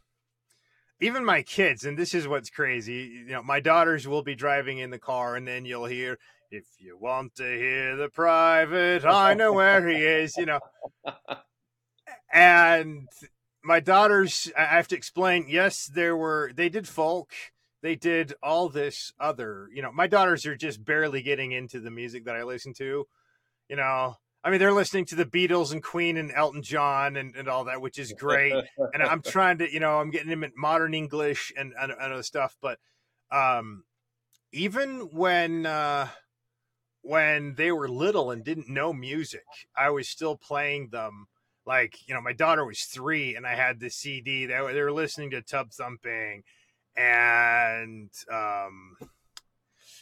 even 1.03 1.25
my 1.25 1.43
kids, 1.43 1.85
and 1.85 1.99
this 1.99 2.13
is 2.13 2.29
what's 2.29 2.51
crazy, 2.51 3.25
you 3.27 3.33
know, 3.33 3.43
my 3.43 3.59
daughters 3.59 4.07
will 4.07 4.23
be 4.23 4.35
driving 4.35 4.79
in 4.79 4.91
the 4.91 4.99
car 4.99 5.35
and 5.35 5.49
then 5.49 5.65
you'll 5.65 5.87
hear, 5.87 6.19
if 6.51 6.65
you 6.79 6.99
want 6.99 7.37
to 7.37 7.45
hear 7.45 7.97
the 7.97 8.11
private, 8.11 9.05
I 9.07 9.33
know 9.33 9.53
where 9.55 9.89
he 9.89 9.97
is, 9.97 10.37
you 10.37 10.47
know. 10.47 10.61
And 12.33 13.09
my 13.63 13.81
daughters, 13.81 14.51
I 14.57 14.65
have 14.65 14.89
to 14.89 14.97
explain, 14.97 15.47
yes, 15.49 15.87
there 15.87 16.17
were, 16.17 16.53
they 16.55 16.69
did 16.69 16.89
folk, 16.89 17.33
they 17.83 17.97
did 17.97 18.35
all 18.43 18.69
this 18.69 19.13
other, 19.21 19.69
you 19.73 19.83
know, 19.83 19.93
my 19.93 20.07
daughters 20.07 20.47
are 20.47 20.57
just 20.57 20.85
barely 20.85 21.23
getting 21.23 21.53
into 21.53 21.81
the 21.81 21.91
music 21.91 22.25
that 22.25 22.37
I 22.37 22.43
listen 22.43 22.75
to, 22.75 23.07
you 23.69 23.77
know. 23.77 24.17
I 24.43 24.49
mean, 24.49 24.59
they're 24.59 24.73
listening 24.73 25.05
to 25.07 25.17
the 25.17 25.27
Beatles 25.27 25.71
and 25.71 25.83
Queen 25.83 26.17
and 26.17 26.33
Elton 26.33 26.63
John 26.63 27.17
and, 27.17 27.37
and 27.37 27.47
all 27.47 27.65
that, 27.65 27.83
which 27.83 27.99
is 27.99 28.15
great 28.15 28.55
and 28.95 29.03
I'm 29.03 29.21
trying 29.27 29.59
to, 29.59 29.71
you 29.71 29.81
know, 29.81 30.01
I'm 30.01 30.11
getting 30.11 30.31
them 30.31 30.45
at 30.45 30.57
modern 30.57 30.95
English 30.95 31.53
and, 31.59 31.75
and, 31.79 31.93
and 31.93 32.13
other 32.13 32.23
stuff. 32.23 32.57
But 32.63 32.79
um, 33.31 33.85
even 34.53 35.11
when 35.13 35.67
uh, 35.67 36.09
when 37.03 37.55
they 37.55 37.73
were 37.73 37.89
little 37.89 38.31
and 38.31 38.45
didn't 38.45 38.69
know 38.69 38.93
music, 38.93 39.45
I 39.77 39.91
was 39.91 40.09
still 40.09 40.37
playing 40.37 40.89
them. 40.91 41.27
Like, 41.71 42.09
you 42.09 42.15
know, 42.15 42.21
my 42.21 42.33
daughter 42.33 42.65
was 42.65 42.83
three, 42.83 43.37
and 43.37 43.47
I 43.47 43.55
had 43.55 43.79
the 43.79 43.91
CD. 43.91 44.47
They 44.47 44.61
were, 44.61 44.73
they 44.73 44.83
were 44.83 44.91
listening 44.91 45.31
to 45.31 45.41
Tub 45.41 45.71
Thumping 45.71 46.43
and 46.97 48.11
um, 48.29 48.97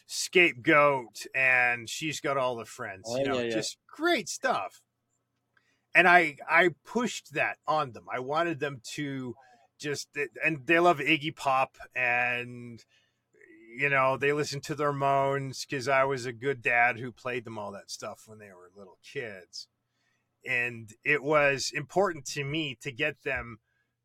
Scapegoat, 0.07 1.27
and 1.35 1.87
she's 1.89 2.21
got 2.21 2.39
all 2.39 2.57
the 2.57 2.65
friends. 2.65 3.05
Oh, 3.07 3.19
you 3.19 3.25
know, 3.25 3.35
yeah, 3.35 3.43
yeah. 3.43 3.51
just 3.51 3.77
great 3.87 4.31
stuff 4.31 4.81
and 5.95 6.07
I 6.07 6.37
I 6.49 6.71
pushed 6.85 7.35
that 7.35 7.59
on 7.67 7.93
them. 7.93 8.05
I 8.13 8.21
wanted 8.21 8.61
them 8.61 8.81
to 8.95 9.35
just 9.79 10.09
and 10.45 10.67
they 10.67 10.79
love 10.79 10.99
Iggy 10.99 11.35
Pop 11.35 11.77
and 11.97 12.85
you 13.77 13.89
know 13.89 14.17
they 14.17 14.33
listen 14.33 14.61
to 14.63 14.75
the 14.75 14.85
Ramones 14.85 15.67
because 15.67 15.89
I 15.89 16.05
was 16.05 16.27
a 16.27 16.33
good 16.33 16.63
dad 16.63 16.99
who 16.99 17.13
played 17.13 17.45
them 17.45 17.59
all 17.59 17.73
that 17.73 17.91
stuff 17.91 18.25
when 18.27 18.39
they 18.39 18.49
were 18.49 18.71
little 18.77 18.99
kids. 19.03 19.67
And 20.49 20.91
it 21.05 21.23
was 21.23 21.71
important 21.75 22.25
to 22.25 22.43
me 22.43 22.77
to 22.81 22.91
get 22.91 23.23
them 23.23 23.59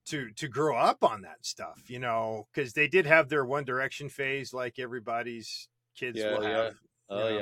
to 0.05 0.29
to 0.31 0.47
grow 0.47 0.75
up 0.77 1.03
on 1.03 1.21
that 1.21 1.45
stuff, 1.45 1.89
you 1.89 1.99
know, 1.99 2.47
because 2.53 2.73
they 2.73 2.87
did 2.87 3.05
have 3.05 3.29
their 3.29 3.45
One 3.45 3.63
Direction 3.63 4.09
phase, 4.09 4.53
like 4.53 4.77
everybody's 4.77 5.69
kids 5.95 6.19
Yeah, 6.19 6.37
will 6.37 6.43
yeah. 6.43 6.63
have. 6.63 6.75
Oh 7.09 7.27
you 7.29 7.39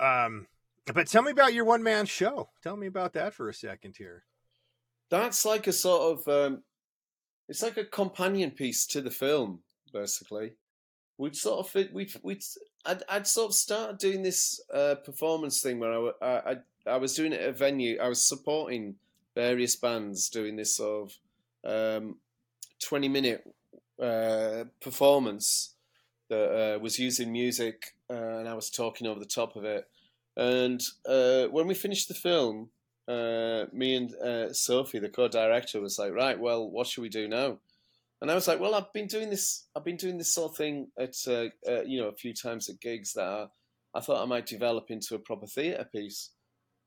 yeah. 0.00 0.24
Um, 0.24 0.48
but 0.92 1.06
tell 1.06 1.22
me 1.22 1.30
about 1.30 1.54
your 1.54 1.64
one 1.64 1.82
man 1.82 2.06
show. 2.06 2.50
Tell 2.62 2.76
me 2.76 2.88
about 2.88 3.12
that 3.12 3.32
for 3.32 3.48
a 3.48 3.54
second 3.54 3.94
here. 3.96 4.24
That's 5.10 5.44
like 5.44 5.68
a 5.68 5.72
sort 5.72 6.18
of 6.18 6.28
um, 6.28 6.62
it's 7.48 7.62
like 7.62 7.76
a 7.76 7.84
companion 7.84 8.50
piece 8.50 8.86
to 8.88 9.00
the 9.00 9.10
film, 9.10 9.60
basically. 9.92 10.54
We'd 11.16 11.36
sort 11.36 11.64
of. 11.64 11.92
We'd 11.92 12.12
we'd 12.24 12.42
I'd, 12.84 13.02
I'd 13.08 13.26
sort 13.28 13.50
of 13.50 13.54
started 13.54 13.98
doing 13.98 14.22
this 14.22 14.60
uh, 14.72 14.96
performance 14.96 15.62
thing 15.62 15.78
where 15.78 15.92
I, 15.92 16.10
I 16.20 16.50
I 16.50 16.56
I 16.86 16.96
was 16.96 17.14
doing 17.14 17.32
it 17.32 17.40
at 17.40 17.48
a 17.48 17.52
venue. 17.52 17.98
I 18.00 18.08
was 18.08 18.22
supporting 18.22 18.96
various 19.34 19.76
bands 19.76 20.28
doing 20.28 20.56
this 20.56 20.76
sort 20.76 21.10
of 21.64 22.02
um, 22.02 22.16
twenty 22.80 23.08
minute 23.08 23.44
uh, 24.00 24.64
performance 24.80 25.74
that 26.28 26.74
uh, 26.74 26.78
was 26.78 26.98
using 26.98 27.32
music, 27.32 27.94
uh, 28.10 28.14
and 28.38 28.48
I 28.48 28.54
was 28.54 28.70
talking 28.70 29.06
over 29.06 29.20
the 29.20 29.26
top 29.26 29.56
of 29.56 29.64
it. 29.64 29.88
And 30.36 30.82
uh, 31.06 31.44
when 31.44 31.66
we 31.66 31.74
finished 31.74 32.08
the 32.08 32.14
film, 32.14 32.70
uh, 33.06 33.64
me 33.72 33.94
and 33.94 34.14
uh, 34.16 34.52
Sophie, 34.52 34.98
the 34.98 35.08
co-director, 35.08 35.80
was 35.80 35.98
like, 35.98 36.12
"Right, 36.12 36.38
well, 36.38 36.68
what 36.68 36.86
should 36.86 37.02
we 37.02 37.08
do 37.08 37.28
now?" 37.28 37.58
And 38.20 38.30
I 38.30 38.34
was 38.34 38.48
like, 38.48 38.60
"Well, 38.60 38.74
I've 38.74 38.92
been 38.92 39.06
doing 39.06 39.30
this. 39.30 39.64
I've 39.76 39.84
been 39.84 39.96
doing 39.96 40.18
this 40.18 40.34
sort 40.34 40.52
of 40.52 40.56
thing 40.56 40.88
at 40.98 41.14
you 41.86 42.00
know 42.00 42.08
a 42.08 42.14
few 42.14 42.34
times 42.34 42.68
at 42.68 42.80
gigs 42.80 43.14
that 43.14 43.26
I, 43.26 43.46
I 43.94 44.00
thought 44.00 44.22
I 44.22 44.26
might 44.26 44.46
develop 44.46 44.90
into 44.90 45.14
a 45.14 45.18
proper 45.18 45.46
theatre 45.46 45.88
piece." 45.90 46.30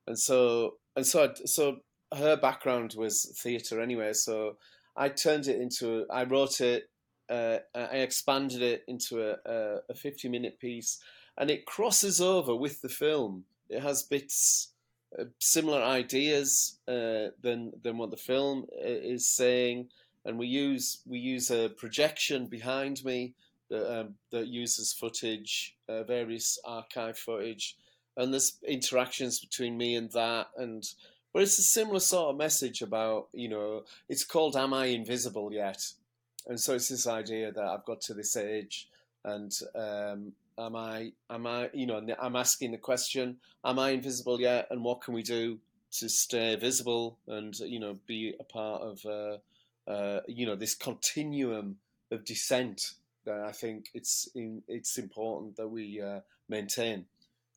And 0.08 0.18
so, 0.18 0.76
and 0.96 1.06
so, 1.06 1.26
I, 1.26 1.34
so 1.46 1.78
her 2.16 2.38
background 2.38 2.96
was 2.98 3.38
theatre 3.44 3.82
anyway. 3.82 4.14
So 4.14 4.58
I 4.96 5.10
turned 5.10 5.48
it 5.48 5.60
into. 5.62 6.06
I 6.10 6.24
wrote 6.24 6.62
it. 6.62 6.90
Uh, 7.30 7.58
I 7.76 7.98
expanded 7.98 8.62
it 8.62 8.84
into 8.88 9.22
a, 9.22 9.36
a, 9.46 9.78
a 9.90 9.94
fifty-minute 9.94 10.60
piece, 10.60 10.98
and 11.38 11.52
it 11.52 11.66
crosses 11.66 12.22
over 12.22 12.56
with 12.56 12.82
the 12.82 12.90
film. 12.90 13.44
It 13.70 13.82
has 13.82 14.04
bits 14.04 14.72
uh, 15.20 15.26
similar 15.40 15.84
ideas 15.84 16.80
uh, 16.88 17.36
than 17.42 17.74
than 17.84 17.98
what 17.98 18.12
the 18.12 18.18
film 18.18 18.68
uh, 18.74 18.88
is 18.88 19.30
saying, 19.30 19.90
and 20.24 20.40
we 20.40 20.48
use 20.48 21.02
we 21.06 21.20
use 21.20 21.52
a 21.52 21.68
projection 21.68 22.48
behind 22.48 23.04
me 23.04 23.34
that 23.70 24.00
um, 24.00 24.16
that 24.32 24.48
uses 24.48 24.94
footage, 24.94 25.76
uh, 25.90 26.04
various 26.04 26.58
archive 26.64 27.18
footage, 27.18 27.76
and 28.18 28.34
there's 28.34 28.58
interactions 28.68 29.40
between 29.40 29.78
me 29.78 29.96
and 29.96 30.12
that, 30.12 30.48
and 30.58 30.84
but 31.34 31.44
it's 31.44 31.60
a 31.60 31.64
similar 31.64 32.00
sort 32.00 32.32
of 32.32 32.38
message 32.38 32.82
about 32.82 33.28
you 33.34 33.48
know 33.48 33.84
it's 34.10 34.26
called 34.26 34.56
"Am 34.56 34.74
I 34.74 34.88
Invisible 34.88 35.54
Yet?" 35.54 35.94
and 36.48 36.60
so 36.60 36.76
it's 36.76 36.90
this 36.90 37.08
idea 37.08 37.52
that 37.52 37.64
I've 37.64 37.86
got 37.86 38.02
to 38.02 38.14
this 38.14 38.36
age, 38.36 38.90
and 39.24 39.52
um, 39.76 40.34
am 40.58 40.76
I 40.76 41.12
am 41.30 41.46
I 41.46 41.70
you 41.74 41.86
know 41.86 42.06
I'm 42.20 42.36
asking 42.36 42.72
the 42.72 42.78
question 42.78 43.38
am 43.64 43.80
I 43.80 43.92
invisible 43.92 44.40
yet? 44.40 44.68
And 44.72 44.84
what 44.84 45.02
can 45.02 45.14
we 45.14 45.24
do 45.24 45.60
to 45.92 46.10
stay 46.10 46.56
visible 46.56 47.18
and 47.28 47.58
you 47.60 47.80
know 47.80 47.98
be 48.08 48.34
a 48.40 48.44
part 48.44 48.82
of 48.82 49.06
uh, 49.06 49.38
uh, 49.90 50.22
you 50.28 50.46
know 50.46 50.56
this 50.56 50.76
continuum 50.76 51.78
of 52.12 52.26
descent 52.26 52.94
that 53.26 53.42
I 53.42 53.52
think 53.52 53.90
it's 53.94 54.30
in, 54.34 54.64
it's 54.68 54.98
important 54.98 55.58
that 55.58 55.68
we 55.68 56.02
uh, 56.02 56.22
maintain. 56.48 57.06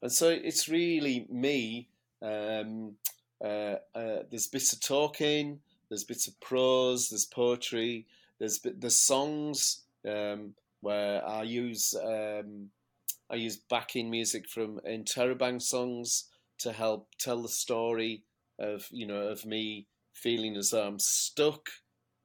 And 0.02 0.12
so 0.12 0.28
it's 0.28 0.68
really 0.68 1.26
me. 1.28 1.88
Um, 2.22 2.96
uh, 3.42 3.76
uh, 3.94 4.22
there's 4.30 4.46
bits 4.46 4.72
of 4.72 4.80
talking, 4.80 5.60
there's 5.88 6.04
bits 6.04 6.28
of 6.28 6.38
prose, 6.40 7.08
there's 7.08 7.26
poetry, 7.26 8.06
there's 8.38 8.60
there's 8.64 8.96
songs 8.96 9.82
um, 10.08 10.54
where 10.80 11.26
I 11.26 11.42
use. 11.42 11.94
Um, 11.94 12.70
I 13.30 13.36
use 13.36 13.56
backing 13.56 14.10
music 14.10 14.48
from 14.48 14.80
Interrobang 14.80 15.62
songs 15.62 16.24
to 16.58 16.72
help 16.72 17.06
tell 17.18 17.42
the 17.42 17.48
story 17.48 18.24
of 18.58 18.88
you 18.90 19.06
know 19.06 19.28
of 19.28 19.46
me 19.46 19.86
feeling 20.14 20.56
as 20.56 20.70
though 20.70 20.86
I'm 20.86 20.98
stuck. 20.98 21.68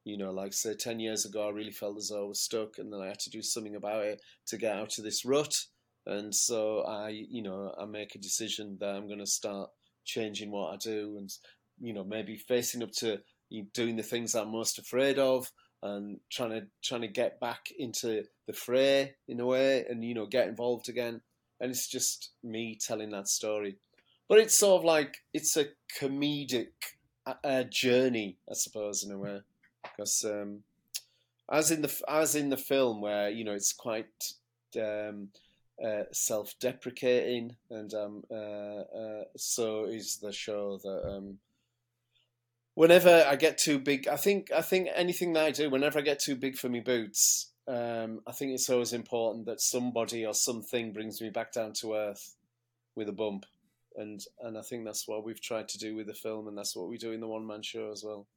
You 0.03 0.17
know, 0.17 0.31
like 0.31 0.53
say 0.53 0.73
ten 0.75 0.99
years 0.99 1.25
ago, 1.25 1.47
I 1.47 1.51
really 1.51 1.71
felt 1.71 1.97
as 1.97 2.09
though 2.09 2.25
I 2.25 2.27
was 2.27 2.41
stuck, 2.41 2.77
and 2.77 2.91
then 2.91 3.01
I 3.01 3.07
had 3.07 3.19
to 3.19 3.29
do 3.29 3.41
something 3.41 3.75
about 3.75 4.05
it 4.05 4.21
to 4.47 4.57
get 4.57 4.75
out 4.75 4.97
of 4.97 5.03
this 5.03 5.25
rut. 5.25 5.53
And 6.05 6.33
so 6.33 6.81
I, 6.81 7.09
you 7.09 7.41
know, 7.41 7.73
I 7.79 7.85
make 7.85 8.15
a 8.15 8.19
decision 8.19 8.77
that 8.79 8.95
I'm 8.95 9.07
going 9.07 9.19
to 9.19 9.25
start 9.25 9.69
changing 10.03 10.51
what 10.51 10.73
I 10.73 10.77
do, 10.77 11.15
and 11.17 11.31
you 11.79 11.93
know, 11.93 12.03
maybe 12.03 12.37
facing 12.37 12.83
up 12.83 12.91
to 12.97 13.19
doing 13.73 13.95
the 13.95 14.03
things 14.03 14.35
I'm 14.35 14.51
most 14.51 14.77
afraid 14.77 15.17
of, 15.17 15.51
and 15.81 16.19
trying 16.31 16.51
to 16.51 16.67
trying 16.83 17.01
to 17.01 17.07
get 17.07 17.39
back 17.39 17.67
into 17.77 18.23
the 18.47 18.53
fray 18.53 19.15
in 19.27 19.39
a 19.39 19.45
way, 19.45 19.85
and 19.89 20.03
you 20.03 20.13
know, 20.13 20.25
get 20.25 20.47
involved 20.47 20.89
again. 20.89 21.21
And 21.59 21.71
it's 21.71 21.87
just 21.87 22.31
me 22.43 22.77
telling 22.79 23.11
that 23.11 23.29
story, 23.29 23.77
but 24.27 24.39
it's 24.39 24.59
sort 24.59 24.81
of 24.81 24.85
like 24.85 25.17
it's 25.33 25.55
a 25.57 25.67
comedic 25.99 26.73
uh, 27.25 27.35
uh, 27.43 27.63
journey, 27.63 28.37
I 28.49 28.53
suppose, 28.53 29.03
in 29.03 29.11
a 29.11 29.17
way, 29.17 29.39
because 29.83 30.23
um, 30.25 30.63
as 31.51 31.71
in 31.71 31.81
the 31.81 32.01
as 32.07 32.35
in 32.35 32.49
the 32.49 32.57
film 32.57 33.01
where 33.01 33.29
you 33.29 33.43
know 33.43 33.53
it's 33.53 33.73
quite 33.73 34.33
um, 34.77 35.29
uh, 35.83 36.03
self-deprecating, 36.11 37.55
and 37.69 37.93
um, 37.93 38.23
uh, 38.31 38.35
uh, 38.35 39.23
so 39.35 39.85
is 39.85 40.17
the 40.17 40.31
show 40.31 40.77
that. 40.83 41.09
Um, 41.09 41.39
whenever 42.75 43.25
I 43.27 43.35
get 43.37 43.57
too 43.57 43.79
big, 43.79 44.07
I 44.07 44.17
think 44.17 44.51
I 44.51 44.61
think 44.61 44.89
anything 44.93 45.33
that 45.33 45.45
I 45.45 45.51
do, 45.51 45.69
whenever 45.69 45.99
I 45.99 46.01
get 46.01 46.19
too 46.19 46.35
big 46.35 46.57
for 46.57 46.69
me 46.69 46.81
boots, 46.81 47.51
um, 47.67 48.21
I 48.27 48.31
think 48.31 48.51
it's 48.51 48.69
always 48.69 48.93
important 48.93 49.45
that 49.47 49.61
somebody 49.61 50.25
or 50.25 50.33
something 50.33 50.93
brings 50.93 51.21
me 51.21 51.29
back 51.29 51.51
down 51.53 51.73
to 51.81 51.95
earth 51.95 52.35
with 52.95 53.09
a 53.09 53.13
bump, 53.13 53.45
and 53.95 54.21
and 54.41 54.57
I 54.57 54.61
think 54.61 54.85
that's 54.85 55.07
what 55.07 55.25
we've 55.25 55.41
tried 55.41 55.67
to 55.69 55.77
do 55.77 55.95
with 55.95 56.07
the 56.07 56.13
film, 56.13 56.47
and 56.47 56.57
that's 56.57 56.75
what 56.75 56.89
we 56.89 56.97
do 56.97 57.11
in 57.11 57.21
the 57.21 57.27
one 57.27 57.47
man 57.47 57.63
show 57.63 57.91
as 57.91 58.03
well. 58.03 58.27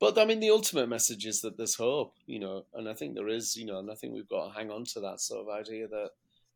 But 0.00 0.18
I 0.18 0.24
mean, 0.24 0.40
the 0.40 0.50
ultimate 0.50 0.88
message 0.88 1.26
is 1.26 1.42
that 1.42 1.56
there's 1.56 1.76
hope, 1.76 2.14
you 2.26 2.40
know, 2.40 2.64
and 2.74 2.88
I 2.88 2.94
think 2.94 3.14
there 3.14 3.28
is, 3.28 3.56
you 3.56 3.64
know, 3.64 3.78
and 3.78 3.88
I 3.88 3.94
think 3.94 4.14
we've 4.14 4.28
got 4.28 4.46
to 4.46 4.58
hang 4.58 4.70
on 4.70 4.84
to 4.86 5.00
that 5.00 5.20
sort 5.20 5.46
of 5.46 5.54
idea 5.54 5.86
that, 5.86 6.10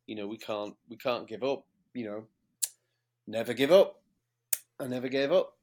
you 0.07 0.17
know, 0.17 0.27
we 0.27 0.39
can't 0.39 0.75
we 0.89 0.97
can't 0.97 1.29
give 1.29 1.43
up, 1.43 1.65
you 1.95 2.05
know, 2.07 2.25
never 3.27 3.55
give 3.55 3.73
up. 3.73 4.01
I 4.79 4.87
never 4.87 5.09
gave 5.09 5.33
up. 5.33 5.55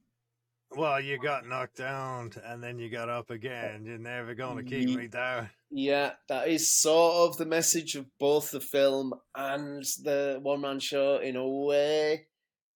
Well, 0.76 1.00
you 1.00 1.20
got 1.20 1.48
knocked 1.48 1.78
down 1.78 2.32
and 2.44 2.64
then 2.64 2.80
you 2.80 2.90
got 2.90 3.08
up 3.08 3.30
again. 3.30 3.86
You're 3.86 4.00
never 4.00 4.34
going 4.34 4.58
to 4.58 4.64
keep 4.64 4.98
me 4.98 5.08
down. 5.08 5.50
Yeah, 5.70 6.14
that 6.30 6.48
is 6.48 6.72
sort 6.72 7.30
of 7.30 7.38
the 7.38 7.46
message 7.46 7.96
of 7.96 8.06
both 8.20 8.50
the 8.50 8.60
film 8.60 9.14
and 9.36 9.84
the 10.04 10.40
one 10.42 10.62
man 10.62 10.80
show 10.80 11.18
in 11.18 11.36
a 11.36 11.48
way 11.48 12.26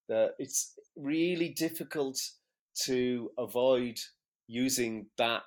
that 0.10 0.36
it's 0.38 0.74
really 0.96 1.50
difficult 1.50 2.20
to 2.84 3.32
avoid 3.38 4.00
using 4.48 5.08
that 5.18 5.44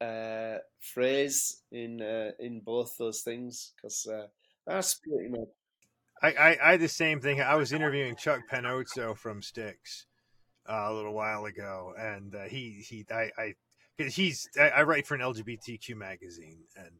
uh, 0.00 0.58
phrase 0.80 1.62
in 1.72 2.02
uh, 2.02 2.32
in 2.38 2.60
both 2.60 2.96
those 2.98 3.22
things 3.22 3.72
because 3.74 4.06
uh, 4.06 4.26
that's 4.66 4.94
pretty 4.94 5.28
much 5.28 5.48
I, 6.22 6.28
I, 6.28 6.58
I 6.62 6.70
had 6.72 6.80
the 6.80 6.88
same 6.88 7.20
thing. 7.20 7.40
I 7.40 7.56
was 7.56 7.72
interviewing 7.72 8.16
Chuck 8.16 8.40
Panozzo 8.50 9.16
from 9.16 9.42
Styx 9.42 10.06
uh, 10.68 10.86
a 10.86 10.92
little 10.92 11.12
while 11.12 11.44
ago, 11.44 11.92
and 11.98 12.34
uh, 12.34 12.44
he 12.44 12.84
he 12.86 13.04
I 13.10 13.30
I 13.38 13.54
because 13.96 14.14
he's 14.14 14.48
I, 14.58 14.68
I 14.68 14.82
write 14.82 15.06
for 15.06 15.14
an 15.14 15.20
LGBTQ 15.20 15.94
magazine, 15.96 16.60
and 16.76 16.92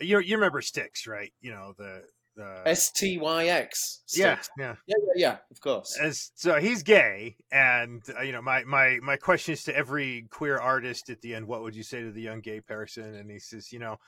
you 0.00 0.18
you 0.18 0.36
remember 0.36 0.60
Styx, 0.60 1.06
right? 1.06 1.32
You 1.40 1.52
know 1.52 1.74
the 1.78 2.02
the 2.36 2.62
S 2.66 2.90
T 2.90 3.18
Y 3.18 3.46
X. 3.46 4.02
yeah 4.14 4.38
yeah. 4.58 4.74
yeah, 4.86 4.94
yeah, 4.96 5.12
yeah. 5.16 5.36
Of 5.50 5.60
course. 5.60 5.96
As, 6.00 6.32
so 6.34 6.58
he's 6.58 6.82
gay, 6.82 7.36
and 7.52 8.02
uh, 8.18 8.22
you 8.22 8.32
know 8.32 8.42
my 8.42 8.64
my 8.64 8.98
my 9.02 9.16
question 9.16 9.52
is 9.52 9.64
to 9.64 9.76
every 9.76 10.26
queer 10.30 10.58
artist 10.58 11.10
at 11.10 11.20
the 11.20 11.34
end: 11.34 11.46
What 11.46 11.62
would 11.62 11.76
you 11.76 11.84
say 11.84 12.02
to 12.02 12.10
the 12.10 12.22
young 12.22 12.40
gay 12.40 12.60
person? 12.60 13.14
And 13.14 13.30
he 13.30 13.38
says, 13.38 13.72
you 13.72 13.78
know, 13.78 13.98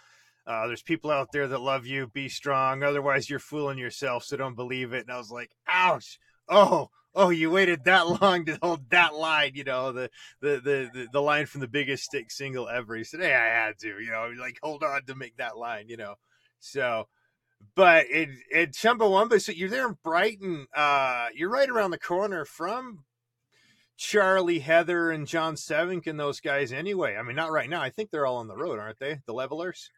uh, 0.46 0.66
there's 0.66 0.82
people 0.82 1.10
out 1.10 1.32
there 1.32 1.48
that 1.48 1.60
love 1.60 1.86
you. 1.86 2.08
Be 2.08 2.28
strong, 2.28 2.82
otherwise 2.82 3.28
you're 3.28 3.38
fooling 3.38 3.78
yourself. 3.78 4.24
So 4.24 4.36
don't 4.36 4.56
believe 4.56 4.92
it. 4.92 5.02
And 5.02 5.12
I 5.12 5.18
was 5.18 5.30
like, 5.30 5.50
ouch! 5.68 6.18
Oh, 6.48 6.90
oh, 7.14 7.30
you 7.30 7.50
waited 7.50 7.84
that 7.84 8.08
long 8.22 8.44
to 8.46 8.58
hold 8.62 8.90
that 8.90 9.14
line. 9.14 9.52
You 9.54 9.64
know 9.64 9.92
the 9.92 10.10
the 10.40 10.60
the 10.62 10.90
the, 10.92 11.06
the 11.12 11.22
line 11.22 11.46
from 11.46 11.60
the 11.60 11.68
biggest 11.68 12.04
Styx 12.04 12.36
single 12.36 12.68
ever. 12.68 12.96
He 12.96 13.04
said, 13.04 13.20
hey, 13.20 13.34
I 13.34 13.46
had 13.46 13.78
to. 13.80 13.88
You 14.00 14.10
know, 14.10 14.32
like 14.38 14.58
hold 14.62 14.82
on 14.82 15.04
to 15.06 15.14
make 15.14 15.36
that 15.36 15.56
line. 15.56 15.88
You 15.88 15.96
know, 15.96 16.14
so 16.58 17.06
but 17.74 18.06
it 18.10 18.28
it 18.50 18.72
Chumbawamba, 18.72 19.40
so 19.40 19.52
you're 19.52 19.68
there 19.68 19.88
in 19.88 19.98
Brighton. 20.02 20.66
Uh, 20.74 21.28
you're 21.34 21.50
right 21.50 21.68
around 21.68 21.90
the 21.90 21.98
corner 21.98 22.44
from 22.44 23.04
Charlie, 23.96 24.60
Heather, 24.60 25.10
and 25.10 25.26
Jon 25.26 25.54
Sevink 25.54 26.06
and 26.06 26.18
those 26.18 26.40
guys. 26.40 26.72
Anyway, 26.72 27.16
I 27.16 27.22
mean, 27.22 27.36
not 27.36 27.52
right 27.52 27.68
now. 27.68 27.82
I 27.82 27.90
think 27.90 28.10
they're 28.10 28.26
all 28.26 28.38
on 28.38 28.48
the 28.48 28.56
road, 28.56 28.78
aren't 28.78 28.98
they? 28.98 29.18
The 29.26 29.34
Levellers. 29.34 29.90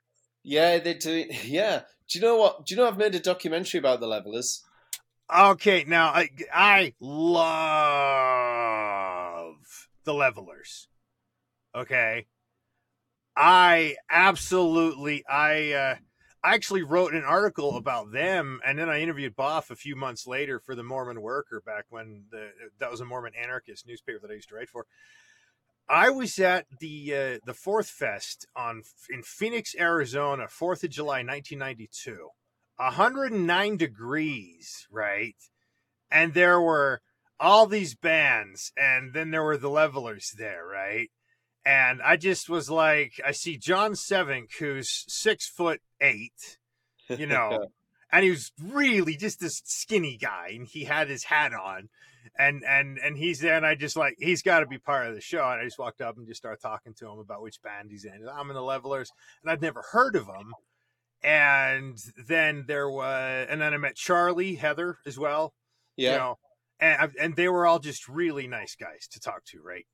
Yeah, 0.43 0.79
they 0.79 0.95
do. 0.95 1.27
Yeah. 1.45 1.83
Do 2.09 2.19
you 2.19 2.25
know 2.25 2.37
what? 2.37 2.67
Do 2.67 2.75
you 2.75 2.81
know 2.81 2.89
I've 2.89 2.99
made 2.99 3.15
a 3.15 3.21
documentary 3.21 3.79
about 3.79 4.01
the 4.01 4.07
levellers? 4.07 4.65
Okay, 5.35 5.85
now 5.87 6.09
I 6.09 6.29
I 6.53 6.93
love 7.01 8.03
the 10.05 10.13
Levellers. 10.13 10.89
Okay. 11.75 12.27
I 13.35 13.97
absolutely 14.11 15.25
I 15.27 15.73
uh 15.73 15.95
I 16.45 16.55
actually 16.55 16.83
wrote 16.83 17.15
an 17.15 17.25
article 17.25 17.77
about 17.77 18.13
them 18.13 18.61
and 18.67 18.79
then 18.79 18.91
I 18.91 19.01
interviewed 19.01 19.37
Boff 19.37 19.71
a 19.71 19.77
few 19.77 19.97
months 19.97 20.27
later 20.27 20.59
for 20.59 20.75
the 20.75 20.83
Mormon 20.83 21.23
Worker 21.23 21.63
back 21.65 21.87
when 21.89 22.25
the 22.31 22.51
that 22.79 22.91
was 22.91 23.01
a 23.01 23.07
Mormon 23.07 23.33
anarchist 23.41 23.87
newspaper 23.87 24.19
that 24.21 24.31
I 24.31 24.35
used 24.35 24.51
to 24.51 24.57
write 24.57 24.69
for. 24.69 24.87
I 25.89 26.11
was 26.11 26.39
at 26.39 26.67
the 26.81 27.15
uh, 27.15 27.39
the 27.45 27.55
Fourth 27.55 27.89
Fest 27.89 28.47
on 28.57 28.83
in 29.11 29.23
Phoenix, 29.23 29.75
Arizona, 29.79 30.49
Fourth 30.49 30.85
of 30.85 30.91
July, 30.91 31.23
1992. 31.23 32.29
109 32.77 33.77
degrees, 33.77 34.87
right? 34.91 35.37
And 36.11 36.35
there 36.35 36.61
were 36.61 37.01
all 37.39 37.67
these 37.67 37.95
bands, 37.95 38.73
and 38.77 39.13
then 39.13 39.31
there 39.31 39.43
were 39.43 39.57
the 39.57 39.71
levellers 39.71 40.33
there, 40.37 40.65
right? 40.67 41.11
And 41.65 42.03
I 42.03 42.17
just 42.17 42.49
was 42.49 42.71
like, 42.71 43.21
I 43.25 43.33
see 43.33 43.57
Jon 43.57 43.93
Sevink, 43.93 44.57
who's 44.59 45.05
six 45.09 45.49
foot 45.49 45.81
eight, 46.01 46.59
you 47.09 47.27
know, 47.27 47.67
and 48.13 48.25
he 48.25 48.31
was 48.31 48.53
really 48.63 49.17
just 49.17 49.41
this 49.41 49.63
skinny 49.65 50.17
guy, 50.17 50.51
and 50.55 50.67
he 50.69 50.85
had 50.85 51.09
his 51.09 51.25
hat 51.25 51.53
on, 51.55 51.89
and 52.39 52.63
and 52.65 52.99
and 52.99 53.17
he's 53.17 53.41
there, 53.41 53.57
and 53.57 53.67
I 53.67 53.75
just 53.75 53.97
like 53.97 54.17
he's 54.19 54.43
got 54.43 54.61
to 54.61 54.67
be 54.67 54.79
part 54.79 55.09
of 55.09 55.15
the 55.15 55.21
show, 55.21 55.43
and 55.51 55.61
I 55.61 55.65
just 55.65 55.79
walked 55.79 56.01
up 56.01 56.17
and 56.17 56.27
just 56.27 56.39
started 56.41 56.61
talking 56.61 56.95
to 56.95 57.09
him 57.11 57.19
about 57.19 57.43
which 57.43 57.61
band 57.63 57.91
he's 57.91 58.05
in. 58.05 58.29
I'm 58.33 58.51
in 58.51 58.55
the 58.55 58.63
Levellers, 58.63 59.11
and 59.43 59.51
I'd 59.51 59.63
never 59.63 59.83
heard 59.93 60.15
of 60.15 60.27
them, 60.27 60.53
and 61.23 61.99
then 62.29 62.65
there 62.67 62.91
was, 62.91 63.47
and 63.49 63.61
then 63.61 63.75
I 63.75 63.79
met 63.79 63.97
Charlie 63.97 64.57
Heather 64.57 64.99
as 65.07 65.19
well, 65.19 65.55
Yeah. 65.97 66.13
you 66.13 66.19
know, 66.19 66.39
and 66.81 67.13
and 67.19 67.37
they 67.37 67.49
were 67.49 67.67
all 67.67 67.79
just 67.79 68.09
really 68.09 68.47
nice 68.47 68.77
guys 68.77 69.09
to 69.13 69.21
talk 69.21 69.45
to, 69.47 69.61
right? 69.63 69.87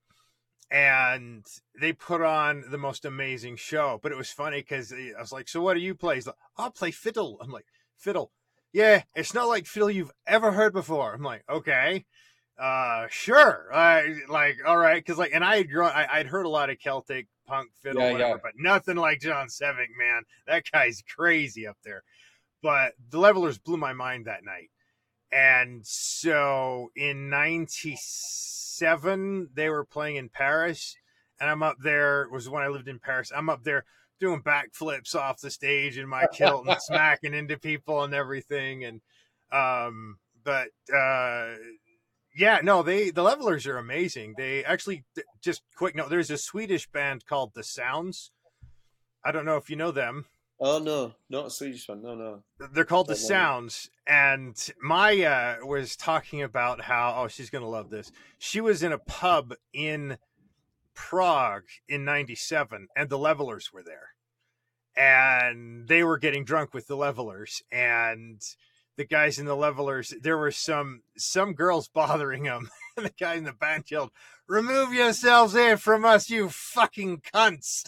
And 0.71 1.47
they 1.81 1.95
put 1.95 2.21
on 2.21 2.64
the 2.71 2.77
most 2.79 3.07
amazing 3.07 3.57
show. 3.57 3.99
But 4.03 4.12
it 4.12 4.19
was 4.19 4.31
funny 4.31 4.59
because 4.61 4.93
eh, 4.93 5.12
I 5.16 5.21
was 5.21 5.33
like, 5.33 5.49
"So 5.49 5.62
what 5.62 5.75
do 5.75 5.81
you 5.81 5.95
play?" 5.95 6.16
He's 6.16 6.27
like, 6.27 6.37
"I'll 6.59 6.71
play 6.71 6.91
fiddle." 6.91 7.39
I'm 7.41 7.51
like, 7.51 7.64
"Fiddle? 7.99 8.32
Yeah, 8.72 9.03
it's 9.14 9.34
not 9.34 9.49
like 9.49 9.66
fiddle 9.66 9.90
you've 9.90 10.12
ever 10.26 10.53
heard 10.53 10.72
before." 10.72 11.14
I'm 11.14 11.22
like, 11.22 11.44
"Okay." 11.49 12.07
Uh, 12.59 13.07
sure. 13.09 13.68
I 13.72 14.16
like, 14.28 14.57
all 14.66 14.76
right, 14.76 14.96
because 14.96 15.16
like, 15.16 15.30
and 15.32 15.44
I 15.44 15.59
had 15.59 15.70
grown, 15.70 15.90
I, 15.90 16.09
I'd 16.11 16.26
heard 16.26 16.44
a 16.44 16.49
lot 16.49 16.70
of 16.70 16.80
Celtic 16.80 17.28
punk 17.46 17.70
fiddle, 17.80 18.03
Yeah, 18.03 18.11
whatever, 18.12 18.30
yeah. 18.30 18.36
but 18.42 18.53
nothing 18.57 18.96
like 18.96 19.20
Jon 19.20 19.46
Sevink, 19.46 19.90
man. 19.96 20.24
That 20.49 20.64
guy's 20.72 21.05
crazy 21.16 21.68
up 21.68 21.76
there. 21.84 22.03
But 22.61 22.94
the 23.11 23.20
Levellers 23.20 23.59
blew 23.59 23.76
my 23.76 23.92
mind 23.92 24.24
that 24.26 24.44
night. 24.44 24.70
And 25.30 25.86
so 25.86 26.90
in 26.96 27.30
97, 27.30 29.51
they 29.55 29.68
were 29.68 29.84
playing 29.84 30.16
in 30.16 30.28
Paris. 30.28 30.96
And 31.40 31.49
I'm 31.49 31.62
up 31.62 31.76
there, 31.80 32.22
it 32.22 32.32
was 32.32 32.49
when 32.49 32.64
I 32.64 32.68
lived 32.68 32.88
in 32.88 32.99
Paris. 32.99 33.30
I'm 33.34 33.49
up 33.49 33.62
there 33.62 33.84
doing 34.19 34.43
backflips 34.43 35.14
off 35.14 35.41
the 35.41 35.51
stage 35.51 35.99
in 35.99 36.09
my 36.09 36.27
kilt 36.33 36.66
and 36.66 36.81
smacking 36.81 37.35
into 37.35 37.57
people 37.59 38.03
and 38.03 38.14
everything. 38.14 38.85
And, 38.85 39.01
um, 39.53 40.19
but, 40.45 40.69
uh, 40.95 41.55
yeah, 42.37 42.61
no, 42.62 42.83
they, 42.83 43.11
the 43.11 43.23
levellers 43.23 43.66
are 43.66 43.79
amazing. 43.79 44.35
They 44.37 44.64
actually, 44.64 45.05
just 45.41 45.62
quick 45.77 45.97
note, 45.97 46.11
there's 46.11 46.31
a 46.31 46.39
Swedish 46.39 46.89
band 46.91 47.27
called 47.27 47.53
The 47.55 47.64
Sounds. 47.64 48.31
I 49.25 49.33
don't 49.33 49.45
know 49.45 49.57
if 49.57 49.69
you 49.69 49.77
know 49.77 49.91
them 49.91 50.27
Oh 50.61 50.79
no, 50.79 51.14
not 51.31 51.47
a 51.47 51.51
Swedish 51.51 51.89
one. 51.89 52.03
No, 52.03 52.14
no. 52.14 52.43
they're 52.73 52.85
called 52.85 53.07
the 53.07 53.14
sounds 53.14 53.91
and 54.07 54.57
Maja 54.83 55.59
was 55.64 55.95
talking 55.95 56.43
about 56.43 56.81
how 56.81 57.14
oh 57.16 57.29
she's 57.29 57.51
gonna 57.51 57.69
love 57.69 57.91
this 57.91 58.11
she 58.39 58.61
was 58.61 58.83
in 58.83 58.93
a 58.93 58.99
pub 58.99 59.55
in 59.73 60.19
prague 60.99 61.62
in 61.88 62.05
97 62.05 62.88
and 62.96 63.09
the 63.09 63.16
levellers 63.16 63.72
were 63.72 63.84
there. 63.84 64.09
And 64.96 65.86
they 65.86 66.03
were 66.03 66.18
getting 66.18 66.44
drunk 66.44 66.74
with 66.74 66.88
the 66.88 66.96
levellers 66.96 67.62
and 67.70 68.42
the 68.96 69.05
guys 69.05 69.38
in 69.38 69.46
the 69.46 69.55
levellers 69.55 70.12
there 70.20 70.36
were 70.36 70.51
some 70.51 71.03
some 71.16 71.53
girls 71.53 71.86
bothering 71.94 72.42
them 72.42 72.68
and 72.96 73.07
the 73.07 73.12
guy 73.18 73.34
in 73.34 73.44
the 73.44 73.53
band 73.53 73.88
yelled 73.88 74.11
remove 74.49 74.92
yourselves 74.92 75.55
here 75.55 75.76
from 75.76 76.05
us 76.05 76.28
you 76.28 76.49
fucking 76.49 77.22
cunts. 77.32 77.84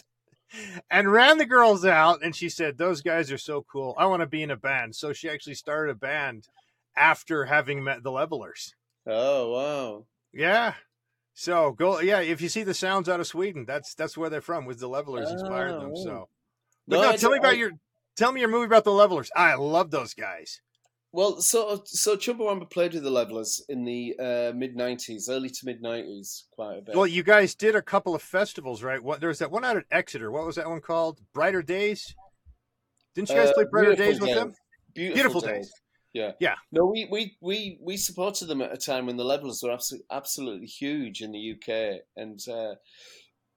And 0.89 1.11
ran 1.11 1.37
the 1.37 1.45
girls 1.45 1.85
out 1.85 2.23
and 2.23 2.35
she 2.35 2.49
said 2.49 2.77
those 2.77 3.01
guys 3.01 3.31
are 3.31 3.37
so 3.37 3.61
cool. 3.61 3.95
I 3.97 4.05
want 4.05 4.21
to 4.21 4.25
be 4.25 4.43
in 4.43 4.51
a 4.51 4.57
band. 4.57 4.95
So 4.95 5.13
she 5.13 5.29
actually 5.29 5.55
started 5.55 5.91
a 5.91 5.95
band 5.95 6.47
after 6.95 7.45
having 7.45 7.83
met 7.83 8.03
the 8.03 8.11
levellers. 8.11 8.73
Oh 9.05 9.51
wow. 9.51 10.05
yeah 10.33 10.73
so 11.33 11.71
go 11.71 11.99
yeah 12.01 12.19
if 12.19 12.41
you 12.41 12.49
see 12.49 12.63
the 12.63 12.73
sounds 12.73 13.07
out 13.09 13.19
of 13.19 13.27
sweden 13.27 13.65
that's 13.65 13.93
that's 13.95 14.17
where 14.17 14.29
they're 14.29 14.41
from 14.41 14.65
was 14.65 14.77
the 14.77 14.87
levellers 14.87 15.29
inspired 15.31 15.73
them 15.79 15.93
Oh. 15.95 16.03
so. 16.03 16.29
But 16.87 16.95
No, 17.01 17.11
no, 17.11 17.17
tell 17.17 17.31
me 17.31 17.37
about 17.37 17.53
I- 17.53 17.57
your 17.57 17.71
tell 18.17 18.31
me 18.31 18.41
your 18.41 18.49
movie 18.49 18.65
about 18.65 18.83
the 18.83 18.91
levellers. 18.91 19.29
I 19.35 19.53
love 19.55 19.91
those 19.91 20.13
guys. 20.13 20.61
Well, 21.13 21.41
so 21.41 21.81
so 21.85 22.15
Chumbawamba 22.15 22.69
played 22.71 22.93
with 22.93 23.03
the 23.03 23.09
Levellers 23.11 23.61
in 23.69 23.83
the 23.83 24.15
uh, 24.17 24.51
mid 24.55 24.75
'90s, 24.77 25.29
early 25.29 25.49
to 25.49 25.65
mid 25.65 25.81
'90s, 25.83 26.43
quite 26.51 26.77
a 26.77 26.81
bit. 26.81 26.95
well 26.95 27.05
you 27.07 27.21
guys 27.21 27.53
did 27.53 27.75
a 27.75 27.81
couple 27.81 28.15
of 28.15 28.21
festivals 28.21 28.81
right? 28.81 29.01
What 29.03 29.19
there's 29.21 29.39
that 29.39 29.51
one 29.51 29.63
out 29.65 29.75
at 29.77 29.83
exeter. 29.91 30.31
What 30.31 30.45
was 30.45 30.55
that 30.55 30.69
one 30.69 30.79
called? 30.81 31.19
Brighter 31.33 31.61
days? 31.61 32.15
Didn't 33.13 33.29
you 33.29 33.35
guys 33.35 33.49
Uh, 33.49 33.53
play 33.53 33.65
brighter 33.69 33.95
days 33.95 34.19
with 34.21 34.33
them? 34.33 34.53
Beautiful, 34.93 35.15
Beautiful 35.15 35.41
days. 35.41 35.67
Days. 35.67 35.73
Yeah. 36.13 36.31
Yeah. 36.39 36.55
No, 36.71 36.85
we, 36.85 37.07
we, 37.09 37.37
we, 37.41 37.77
we 37.81 37.97
supported 37.97 38.47
them 38.47 38.61
at 38.61 38.73
a 38.73 38.77
time 38.77 39.05
when 39.05 39.17
the 39.17 39.23
levellers 39.23 39.61
were 39.63 39.71
absolutely, 39.71 40.07
absolutely 40.11 40.67
huge 40.67 41.21
in 41.21 41.31
the 41.31 41.53
UK. 41.53 42.01
And 42.17 42.39
uh, 42.49 42.75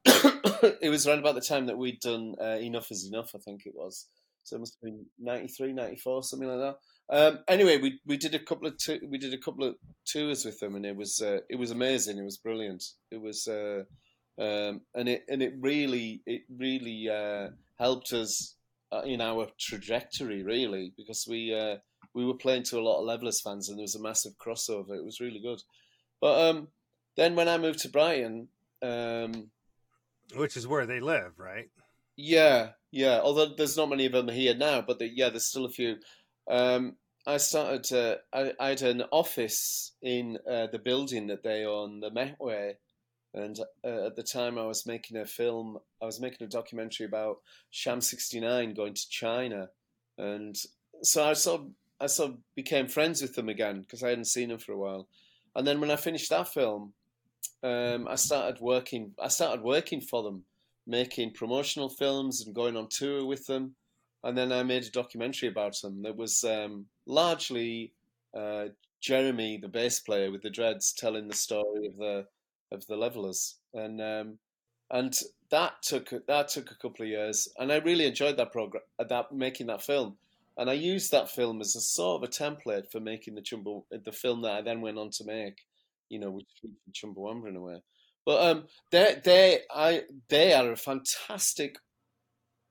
it 0.80 0.90
was 0.90 1.06
around 1.06 1.18
about 1.18 1.34
the 1.34 1.40
time 1.40 1.66
that 1.66 1.78
we'd 1.78 2.00
done 2.00 2.34
uh, 2.40 2.58
Enough 2.60 2.90
is 2.90 3.08
Enough, 3.12 3.30
I 3.34 3.38
think 3.38 3.62
it 3.66 3.74
was. 3.74 4.06
So 4.44 4.56
it 4.56 4.60
must 4.60 4.76
have 4.76 4.92
been 4.92 5.06
93, 5.18 5.72
94, 5.72 6.22
something 6.22 6.48
like 6.48 6.58
that. 6.58 6.76
Um, 7.10 7.40
anyway, 7.48 7.78
we 7.78 8.00
we 8.06 8.16
did 8.16 8.34
a 8.34 8.38
couple 8.38 8.66
of 8.66 8.78
tu- 8.78 9.06
we 9.10 9.18
did 9.18 9.34
a 9.34 9.38
couple 9.38 9.64
of 9.66 9.74
tours 10.06 10.44
with 10.44 10.58
them, 10.58 10.74
and 10.74 10.86
it 10.86 10.96
was 10.96 11.20
uh, 11.22 11.40
it 11.50 11.56
was 11.56 11.70
amazing. 11.70 12.18
It 12.18 12.24
was 12.24 12.38
brilliant. 12.38 12.82
It 13.10 13.20
was 13.20 13.46
uh, 13.46 13.82
um, 14.38 14.80
and 14.94 15.08
it 15.08 15.24
and 15.28 15.42
it 15.42 15.52
really 15.60 16.22
it 16.26 16.42
really 16.48 17.08
uh, 17.10 17.50
helped 17.78 18.12
us 18.14 18.56
uh, 18.90 19.02
in 19.04 19.20
our 19.20 19.48
trajectory, 19.58 20.42
really, 20.42 20.92
because 20.96 21.26
we 21.28 21.54
uh, 21.54 21.76
we 22.14 22.24
were 22.24 22.34
playing 22.34 22.62
to 22.64 22.78
a 22.78 22.82
lot 22.82 23.00
of 23.00 23.06
Levellers 23.06 23.40
fans, 23.40 23.68
and 23.68 23.78
there 23.78 23.82
was 23.84 23.96
a 23.96 24.02
massive 24.02 24.38
crossover. 24.38 24.96
It 24.96 25.04
was 25.04 25.20
really 25.20 25.40
good. 25.40 25.62
But 26.20 26.48
um, 26.48 26.68
then 27.16 27.34
when 27.34 27.48
I 27.48 27.58
moved 27.58 27.80
to 27.80 27.88
Brighton, 27.88 28.48
um, 28.82 29.50
which 30.34 30.56
is 30.56 30.66
where 30.66 30.86
they 30.86 31.00
live 31.00 31.38
right 31.38 31.68
yeah, 32.16 32.70
yeah. 32.90 33.20
Although 33.22 33.54
there's 33.56 33.76
not 33.76 33.88
many 33.88 34.06
of 34.06 34.12
them 34.12 34.28
here 34.28 34.54
now, 34.54 34.82
but 34.82 34.98
the, 34.98 35.08
yeah, 35.08 35.30
there's 35.30 35.46
still 35.46 35.64
a 35.64 35.70
few. 35.70 35.96
Um, 36.48 36.96
I 37.26 37.38
started. 37.38 37.84
to. 37.84 38.18
I, 38.32 38.52
I 38.60 38.68
had 38.68 38.82
an 38.82 39.02
office 39.10 39.92
in 40.02 40.38
uh, 40.50 40.68
the 40.70 40.78
building 40.78 41.26
that 41.28 41.42
they 41.42 41.64
own, 41.64 42.00
the 42.00 42.10
Metway, 42.10 42.74
and 43.32 43.58
uh, 43.84 44.06
at 44.06 44.16
the 44.16 44.22
time 44.22 44.58
I 44.58 44.66
was 44.66 44.86
making 44.86 45.16
a 45.16 45.26
film. 45.26 45.78
I 46.02 46.06
was 46.06 46.20
making 46.20 46.46
a 46.46 46.50
documentary 46.50 47.06
about 47.06 47.38
Sham 47.70 48.00
sixty 48.00 48.40
nine 48.40 48.74
going 48.74 48.94
to 48.94 49.08
China, 49.08 49.70
and 50.18 50.56
so 51.02 51.24
I 51.24 51.32
sort 51.32 51.62
of, 51.62 51.66
I 52.00 52.06
sort 52.06 52.30
of 52.30 52.38
became 52.54 52.88
friends 52.88 53.22
with 53.22 53.34
them 53.34 53.48
again 53.48 53.80
because 53.80 54.02
I 54.02 54.10
hadn't 54.10 54.26
seen 54.26 54.48
them 54.48 54.58
for 54.58 54.72
a 54.72 54.78
while. 54.78 55.08
And 55.54 55.66
then 55.66 55.80
when 55.80 55.90
I 55.90 55.96
finished 55.96 56.30
that 56.30 56.48
film, 56.48 56.92
um, 57.62 58.08
I 58.08 58.16
started 58.16 58.60
working. 58.60 59.12
I 59.22 59.28
started 59.28 59.62
working 59.62 60.00
for 60.00 60.22
them 60.22 60.44
making 60.86 61.32
promotional 61.32 61.88
films 61.88 62.44
and 62.44 62.54
going 62.54 62.76
on 62.76 62.88
tour 62.88 63.24
with 63.24 63.46
them. 63.46 63.74
And 64.22 64.36
then 64.36 64.52
I 64.52 64.62
made 64.62 64.84
a 64.84 64.90
documentary 64.90 65.48
about 65.48 65.76
them 65.82 66.02
that 66.02 66.16
was 66.16 66.44
um, 66.44 66.86
largely 67.06 67.92
uh, 68.36 68.66
Jeremy, 69.00 69.58
the 69.60 69.68
bass 69.68 70.00
player 70.00 70.30
with 70.30 70.42
the 70.42 70.50
dreads, 70.50 70.92
telling 70.92 71.28
the 71.28 71.34
story 71.34 71.86
of 71.86 71.96
the 71.96 72.26
of 72.72 72.86
the 72.86 72.96
levellers, 72.96 73.56
and 73.74 74.00
um, 74.00 74.38
and 74.90 75.16
that 75.50 75.82
took 75.82 76.10
that 76.26 76.48
took 76.48 76.70
a 76.70 76.76
couple 76.76 77.04
of 77.04 77.10
years, 77.10 77.46
and 77.58 77.70
I 77.70 77.76
really 77.76 78.06
enjoyed 78.06 78.38
that 78.38 78.50
program, 78.50 78.82
that 78.98 79.30
making 79.30 79.66
that 79.66 79.82
film, 79.82 80.16
and 80.56 80.70
I 80.70 80.74
used 80.74 81.10
that 81.10 81.30
film 81.30 81.60
as 81.60 81.74
a 81.74 81.80
sort 81.80 82.22
of 82.22 82.28
a 82.28 82.32
template 82.32 82.90
for 82.90 83.00
making 83.00 83.34
the 83.34 83.42
Chumbo, 83.42 83.84
the 83.90 84.12
film 84.12 84.42
that 84.42 84.52
I 84.52 84.62
then 84.62 84.80
went 84.80 84.98
on 84.98 85.10
to 85.10 85.24
make, 85.24 85.58
you 86.08 86.18
know, 86.18 86.30
which 86.30 86.46
Chumbawamba 86.92 87.48
in 87.48 87.56
a 87.56 87.60
way. 87.60 87.82
But 88.24 88.42
um, 88.42 88.64
they 88.90 89.20
they 89.22 89.60
I 89.70 90.02
they 90.28 90.54
are 90.54 90.72
a 90.72 90.76
fantastic 90.76 91.76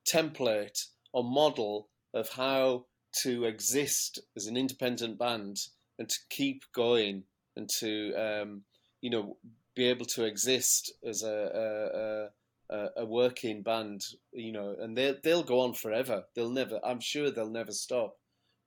template 0.08 0.86
or 1.12 1.22
model 1.22 1.88
of 2.12 2.28
how 2.30 2.86
to 3.22 3.44
exist 3.44 4.20
as 4.36 4.46
an 4.46 4.56
independent 4.56 5.18
band 5.18 5.58
and 5.98 6.08
to 6.08 6.18
keep 6.30 6.62
going 6.74 7.24
and 7.56 7.68
to 7.78 8.12
um, 8.14 8.62
you 9.00 9.10
know 9.10 9.36
be 9.76 9.84
able 9.84 10.06
to 10.06 10.24
exist 10.24 10.92
as 11.04 11.22
a, 11.22 11.28
a, 11.28 11.98
a, 11.98 12.28
a 12.70 13.04
working 13.04 13.62
band 13.62 14.02
you 14.32 14.52
know 14.52 14.74
and 14.80 14.96
they 14.96 15.14
they'll 15.22 15.42
go 15.42 15.60
on 15.60 15.74
forever 15.74 16.24
they'll 16.34 16.50
never 16.50 16.80
I'm 16.84 17.00
sure 17.00 17.30
they'll 17.30 17.50
never 17.50 17.72
stop 17.72 18.16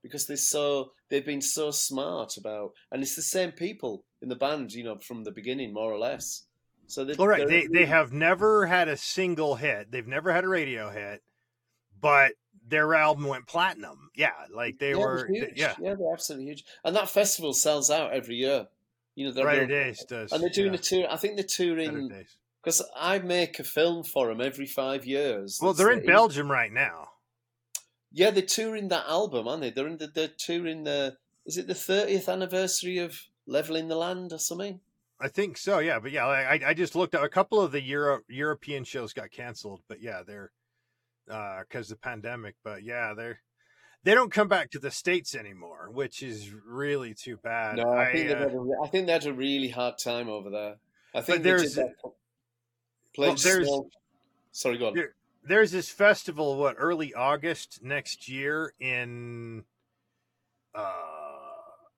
because 0.03 0.27
they're 0.27 0.37
so 0.37 0.91
they've 1.09 1.25
been 1.25 1.41
so 1.41 1.71
smart 1.71 2.37
about 2.37 2.73
and 2.91 3.01
it's 3.01 3.15
the 3.15 3.21
same 3.21 3.51
people 3.51 4.03
in 4.21 4.29
the 4.29 4.35
band 4.35 4.71
you 4.73 4.83
know 4.83 4.97
from 4.97 5.23
the 5.23 5.31
beginning 5.31 5.73
more 5.73 5.91
or 5.91 5.97
less 5.97 6.43
So 6.87 7.03
they, 7.03 7.13
All 7.15 7.27
right, 7.27 7.47
they 7.47 7.67
they 7.67 7.85
have 7.85 8.13
never 8.13 8.65
had 8.65 8.87
a 8.87 8.95
single 8.95 9.55
hit. 9.55 9.91
They've 9.91 10.07
never 10.07 10.31
had 10.31 10.45
a 10.45 10.47
radio 10.47 10.89
hit, 10.89 11.21
but 11.99 12.31
their 12.65 12.95
album 12.95 13.25
went 13.27 13.45
platinum. 13.45 14.09
Yeah, 14.15 14.31
like 14.53 14.79
they 14.79 14.91
yeah, 14.91 14.97
were. 14.97 15.27
huge. 15.27 15.53
Yeah, 15.55 15.75
yeah, 15.81 15.95
they're 15.95 16.13
absolutely 16.13 16.45
huge. 16.47 16.63
And 16.85 16.95
that 16.95 17.09
festival 17.09 17.53
sells 17.53 17.89
out 17.89 18.13
every 18.13 18.35
year. 18.35 18.67
You 19.15 19.25
know, 19.25 19.31
they're 19.33 19.43
Brighter 19.43 19.67
Days 19.67 20.03
does. 20.05 20.31
and 20.31 20.41
they're 20.41 20.49
doing 20.49 20.73
yeah, 20.73 20.79
a 20.79 20.81
tour. 20.81 21.07
I 21.09 21.17
think 21.17 21.35
they're 21.35 21.43
touring. 21.43 22.09
Because 22.67 22.81
I 22.99 23.19
make 23.19 23.59
a 23.59 23.63
film 23.63 24.03
for 24.03 24.27
them 24.27 24.41
every 24.41 24.65
five 24.65 25.05
years. 25.05 25.57
Well, 25.61 25.71
they're 25.71 25.89
in 25.89 26.01
the- 26.01 26.05
Belgium 26.05 26.51
right 26.51 26.69
now. 26.69 27.11
Yeah, 28.11 28.29
they're 28.29 28.43
touring 28.43 28.89
that 28.89 29.05
album, 29.07 29.47
aren't 29.47 29.61
they? 29.61 29.69
They're 29.69 29.87
in 29.87 29.95
the 29.99 30.07
they're 30.07 30.27
touring 30.37 30.83
the. 30.83 31.15
Is 31.45 31.57
it 31.57 31.67
the 31.67 31.73
thirtieth 31.73 32.27
anniversary 32.27 32.97
of 32.97 33.21
Levelling 33.45 33.87
the 33.87 33.95
Land 33.95 34.33
or 34.33 34.37
something? 34.37 34.81
I 35.17 35.29
think 35.29 35.57
so. 35.57 35.79
Yeah, 35.79 35.99
but 35.99 36.11
yeah, 36.11 36.25
I 36.25 36.59
I 36.67 36.73
just 36.73 36.93
looked 36.93 37.15
at 37.15 37.23
a 37.23 37.29
couple 37.29 37.61
of 37.61 37.71
the 37.71 37.81
Euro 37.83 38.19
European 38.27 38.83
shows 38.83 39.13
got 39.13 39.31
canceled, 39.31 39.79
but 39.87 40.01
yeah, 40.01 40.23
they're 40.27 40.51
uh 41.31 41.61
because 41.61 41.87
the 41.87 41.95
pandemic. 41.95 42.55
But 42.65 42.83
yeah, 42.83 43.13
they're 43.15 43.39
they 44.03 44.13
don't 44.13 44.31
come 44.31 44.49
back 44.49 44.71
to 44.71 44.79
the 44.79 44.91
states 44.91 45.35
anymore, 45.35 45.89
which 45.89 46.21
is 46.21 46.51
really 46.65 47.13
too 47.13 47.37
bad. 47.37 47.77
No, 47.77 47.93
I, 47.93 48.11
think 48.11 48.25
uh, 48.25 48.33
they've 48.33 48.39
had 48.39 48.53
a, 48.53 48.87
think 48.91 49.07
they 49.07 49.13
had 49.13 49.25
a 49.25 49.33
really 49.33 49.69
hard 49.69 49.97
time 49.97 50.27
over 50.27 50.49
there. 50.49 50.75
I 51.15 51.21
think 51.21 51.43
there's- 51.43 51.75
that. 51.75 51.93
Played 53.17 53.27
well, 53.27 53.35
there's- 53.37 53.65
small. 53.67 53.89
Sorry, 54.53 54.77
go 54.77 54.87
on. 54.87 54.93
There- 54.93 55.13
there's 55.43 55.71
this 55.71 55.89
festival 55.89 56.57
what 56.57 56.75
early 56.77 57.13
august 57.13 57.81
next 57.81 58.27
year 58.27 58.73
in 58.81 59.63
uh 60.75 60.91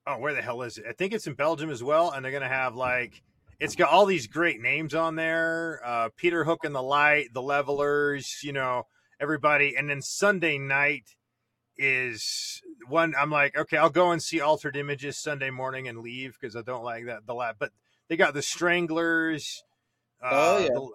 oh 0.06 0.18
where 0.18 0.34
the 0.34 0.42
hell 0.42 0.62
is 0.62 0.78
it 0.78 0.84
i 0.88 0.92
think 0.92 1.12
it's 1.12 1.26
in 1.26 1.34
belgium 1.34 1.68
as 1.68 1.82
well 1.82 2.10
and 2.12 2.24
they're 2.24 2.30
gonna 2.30 2.46
have 2.46 2.76
like 2.76 3.22
it's 3.58 3.74
got 3.74 3.90
all 3.90 4.06
these 4.06 4.28
great 4.28 4.60
names 4.60 4.94
on 4.94 5.16
there 5.16 5.80
uh 5.84 6.08
peter 6.16 6.44
hook 6.44 6.60
and 6.62 6.72
the 6.74 6.82
light 6.82 7.26
the 7.34 7.42
levellers 7.42 8.40
you 8.44 8.52
know 8.52 8.86
everybody 9.20 9.74
and 9.76 9.90
then 9.90 10.00
sunday 10.00 10.56
night 10.56 11.16
is 11.76 12.62
one 12.88 13.14
i'm 13.18 13.30
like 13.32 13.56
okay 13.58 13.76
i'll 13.78 13.90
go 13.90 14.12
and 14.12 14.22
see 14.22 14.40
altered 14.40 14.76
images 14.76 15.18
sunday 15.18 15.50
morning 15.50 15.88
and 15.88 15.98
leave 15.98 16.36
because 16.40 16.54
i 16.54 16.62
don't 16.62 16.84
like 16.84 17.06
that 17.06 17.26
the 17.26 17.34
lab 17.34 17.56
but 17.58 17.72
they 18.08 18.16
got 18.16 18.32
the 18.32 18.42
stranglers 18.42 19.64
uh, 20.22 20.28
Oh, 20.30 20.58
yeah. 20.60 20.68
the 20.68 20.90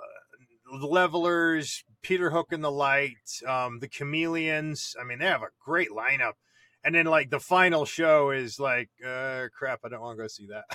levellers 0.71 1.83
peter 2.01 2.29
hook 2.31 2.51
and 2.51 2.63
the 2.63 2.71
light 2.71 3.41
um 3.47 3.79
the 3.79 3.87
chameleons 3.87 4.95
i 4.99 5.03
mean 5.03 5.19
they 5.19 5.25
have 5.25 5.41
a 5.43 5.47
great 5.63 5.89
lineup 5.89 6.33
and 6.83 6.93
then 6.95 7.05
like 7.05 7.29
the 7.29 7.39
final 7.39 7.85
show 7.85 8.31
is 8.31 8.59
like 8.59 8.89
uh 9.05 9.45
crap 9.57 9.79
i 9.85 9.89
don't 9.89 10.01
want 10.01 10.17
to 10.17 10.23
go 10.23 10.27
see 10.27 10.47
that 10.47 10.65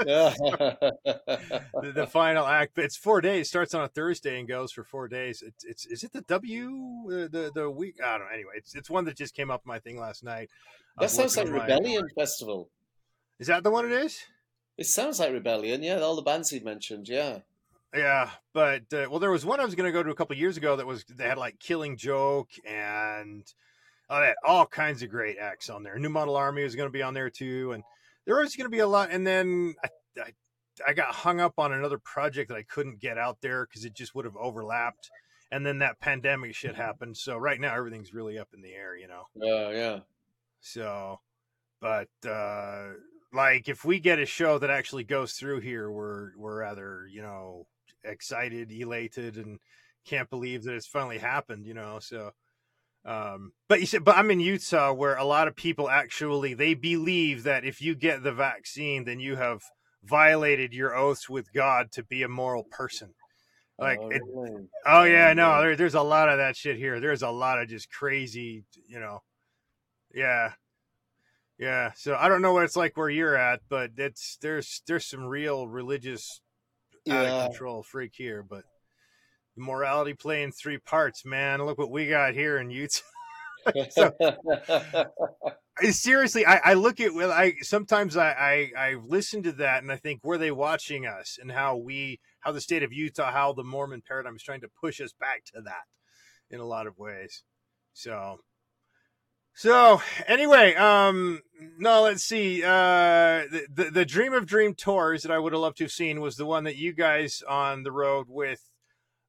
the, 0.00 1.92
the 1.94 2.06
final 2.06 2.46
act 2.46 2.72
but 2.74 2.84
it's 2.84 2.96
four 2.96 3.20
days 3.20 3.48
starts 3.48 3.74
on 3.74 3.84
a 3.84 3.88
thursday 3.88 4.38
and 4.38 4.48
goes 4.48 4.72
for 4.72 4.84
four 4.84 5.08
days 5.08 5.42
it's, 5.46 5.64
it's 5.64 5.86
is 5.86 6.04
it 6.04 6.12
the 6.12 6.22
w 6.22 6.68
uh, 7.06 7.28
the 7.30 7.50
the 7.54 7.70
week 7.70 7.96
i 8.04 8.12
don't 8.12 8.20
know 8.26 8.32
anyway 8.32 8.52
it's 8.56 8.74
it's 8.74 8.88
one 8.88 9.04
that 9.04 9.16
just 9.16 9.34
came 9.34 9.50
up 9.50 9.60
my 9.66 9.78
thing 9.78 9.98
last 9.98 10.22
night 10.24 10.48
that 10.98 11.10
sounds 11.10 11.36
like 11.36 11.46
looking 11.46 11.60
at 11.60 11.68
my- 11.68 11.74
Rebellion 11.76 12.08
Festival. 12.16 12.70
is 13.38 13.46
that 13.48 13.62
the 13.62 13.70
one 13.70 13.84
it 13.86 13.92
is 13.92 14.18
It 14.78 14.86
sounds 14.86 15.18
like 15.20 15.32
Rebellion. 15.32 15.82
Yeah, 15.82 15.98
all 16.00 16.16
the 16.16 16.22
bands 16.22 16.50
you 16.52 16.62
mentioned. 16.62 17.06
Yeah. 17.08 17.40
Yeah, 17.94 18.30
but 18.52 18.82
uh, 18.92 19.06
well, 19.10 19.18
there 19.18 19.32
was 19.32 19.44
one 19.44 19.58
I 19.58 19.64
was 19.64 19.74
going 19.74 19.86
to 19.86 19.92
go 19.92 20.02
to 20.02 20.10
a 20.10 20.14
couple 20.14 20.36
years 20.36 20.56
ago 20.56 20.76
that 20.76 20.86
was 20.86 21.04
they 21.04 21.24
had 21.24 21.38
like 21.38 21.58
Killing 21.58 21.96
Joke 21.96 22.50
and 22.64 23.44
oh, 24.08 24.20
they 24.20 24.26
had 24.26 24.36
all 24.44 24.66
kinds 24.66 25.02
of 25.02 25.10
great 25.10 25.38
acts 25.38 25.68
on 25.68 25.82
there. 25.82 25.98
New 25.98 26.08
Model 26.08 26.36
Army 26.36 26.62
was 26.62 26.76
going 26.76 26.88
to 26.88 26.92
be 26.92 27.02
on 27.02 27.14
there 27.14 27.30
too, 27.30 27.72
and 27.72 27.82
there 28.26 28.36
was 28.36 28.54
going 28.54 28.66
to 28.66 28.70
be 28.70 28.78
a 28.78 28.86
lot. 28.86 29.10
And 29.10 29.26
then 29.26 29.74
I, 29.82 29.88
I 30.20 30.32
I 30.86 30.92
got 30.92 31.14
hung 31.14 31.40
up 31.40 31.58
on 31.58 31.72
another 31.72 31.98
project 31.98 32.48
that 32.48 32.56
I 32.56 32.62
couldn't 32.62 33.00
get 33.00 33.18
out 33.18 33.38
there 33.40 33.66
because 33.66 33.84
it 33.84 33.94
just 33.94 34.14
would 34.14 34.24
have 34.24 34.36
overlapped. 34.36 35.10
And 35.52 35.66
then 35.66 35.80
that 35.80 35.98
pandemic 36.00 36.54
shit 36.54 36.76
happened. 36.76 37.16
So 37.16 37.36
right 37.36 37.60
now 37.60 37.74
everything's 37.74 38.14
really 38.14 38.38
up 38.38 38.48
in 38.54 38.62
the 38.62 38.72
air, 38.72 38.96
you 38.96 39.08
know. 39.08 39.24
Yeah, 39.34 39.70
yeah. 39.70 39.98
So, 40.60 41.20
but 41.80 42.08
uh 42.28 42.90
like 43.32 43.68
if 43.68 43.84
we 43.84 44.00
get 44.00 44.18
a 44.18 44.26
show 44.26 44.58
that 44.58 44.70
actually 44.70 45.04
goes 45.04 45.32
through 45.32 45.60
here, 45.60 45.90
we're 45.90 46.30
we're 46.36 46.60
rather 46.60 47.08
you 47.10 47.22
know 47.22 47.66
excited, 48.04 48.72
elated, 48.72 49.36
and 49.36 49.58
can't 50.04 50.30
believe 50.30 50.64
that 50.64 50.74
it's 50.74 50.86
finally 50.86 51.18
happened. 51.18 51.66
You 51.66 51.74
know, 51.74 51.98
so. 52.00 52.32
Um, 53.02 53.52
but 53.66 53.80
you 53.80 53.86
said, 53.86 54.04
but 54.04 54.18
I'm 54.18 54.30
in 54.30 54.40
Utah 54.40 54.92
where 54.92 55.16
a 55.16 55.24
lot 55.24 55.48
of 55.48 55.56
people 55.56 55.88
actually 55.88 56.52
they 56.52 56.74
believe 56.74 57.44
that 57.44 57.64
if 57.64 57.80
you 57.80 57.94
get 57.94 58.22
the 58.22 58.32
vaccine, 58.32 59.04
then 59.04 59.20
you 59.20 59.36
have 59.36 59.62
violated 60.04 60.74
your 60.74 60.94
oaths 60.94 61.28
with 61.28 61.52
God 61.52 61.92
to 61.92 62.02
be 62.02 62.22
a 62.22 62.28
moral 62.28 62.64
person. 62.64 63.14
Like, 63.78 63.98
oh, 64.02 64.10
it, 64.10 64.20
really? 64.34 64.68
oh 64.86 65.04
yeah, 65.04 65.32
no, 65.32 65.58
there, 65.62 65.76
there's 65.76 65.94
a 65.94 66.02
lot 66.02 66.28
of 66.28 66.36
that 66.36 66.56
shit 66.56 66.76
here. 66.76 67.00
There's 67.00 67.22
a 67.22 67.30
lot 67.30 67.60
of 67.60 67.68
just 67.68 67.90
crazy, 67.90 68.64
you 68.86 69.00
know, 69.00 69.22
yeah, 70.14 70.52
yeah. 71.58 71.92
So 71.94 72.14
I 72.14 72.28
don't 72.28 72.42
know 72.42 72.52
what 72.52 72.64
it's 72.64 72.76
like 72.76 72.96
where 72.98 73.08
you're 73.08 73.36
at, 73.36 73.60
but 73.70 73.92
it's 73.96 74.36
there's 74.42 74.82
there's 74.86 75.06
some 75.06 75.24
real 75.24 75.66
religious 75.66 76.42
out 77.08 77.24
Yeah. 77.24 77.44
of 77.44 77.50
control 77.50 77.82
freak 77.82 78.12
here, 78.14 78.42
but 78.42 78.64
morality 79.56 80.14
playing 80.14 80.52
three 80.52 80.78
parts, 80.78 81.24
man. 81.24 81.62
Look 81.64 81.78
what 81.78 81.90
we 81.90 82.08
got 82.08 82.34
here 82.34 82.58
in 82.58 82.70
Utah. 82.70 83.00
So- 83.90 84.12
I- 85.82 85.90
seriously, 85.90 86.46
I, 86.46 86.56
I 86.64 86.74
look 86.74 86.98
at 87.00 87.12
well, 87.14 87.30
I 87.30 87.54
sometimes 87.60 88.16
I, 88.16 88.30
I 88.32 88.72
I 88.76 88.94
listen 89.06 89.42
to 89.44 89.52
that 89.52 89.82
and 89.82 89.92
I 89.92 89.96
think 89.96 90.24
were 90.24 90.38
they 90.38 90.50
watching 90.50 91.06
us 91.06 91.38
and 91.40 91.50
how 91.52 91.76
we 91.76 92.20
how 92.40 92.52
the 92.52 92.60
state 92.60 92.82
of 92.82 92.92
Utah, 92.92 93.30
how 93.32 93.52
the 93.52 93.64
Mormon 93.64 94.02
paradigm 94.06 94.34
is 94.36 94.42
trying 94.42 94.60
to 94.62 94.68
push 94.80 95.00
us 95.00 95.12
back 95.12 95.44
to 95.54 95.60
that 95.62 95.84
in 96.50 96.60
a 96.60 96.64
lot 96.64 96.86
of 96.86 96.98
ways. 96.98 97.44
So 97.92 98.38
so 99.60 100.00
anyway, 100.26 100.74
um 100.74 101.42
no, 101.78 102.00
let's 102.04 102.24
see. 102.24 102.62
Uh 102.64 103.44
the, 103.50 103.66
the 103.70 103.90
the 103.90 104.04
Dream 104.06 104.32
of 104.32 104.46
Dream 104.46 104.74
tours 104.74 105.22
that 105.22 105.30
I 105.30 105.38
would 105.38 105.52
have 105.52 105.60
loved 105.60 105.76
to 105.78 105.84
have 105.84 105.92
seen 105.92 106.22
was 106.22 106.36
the 106.36 106.46
one 106.46 106.64
that 106.64 106.76
you 106.76 106.94
guys 106.94 107.42
on 107.46 107.82
the 107.82 107.92
road 107.92 108.26
with 108.30 108.62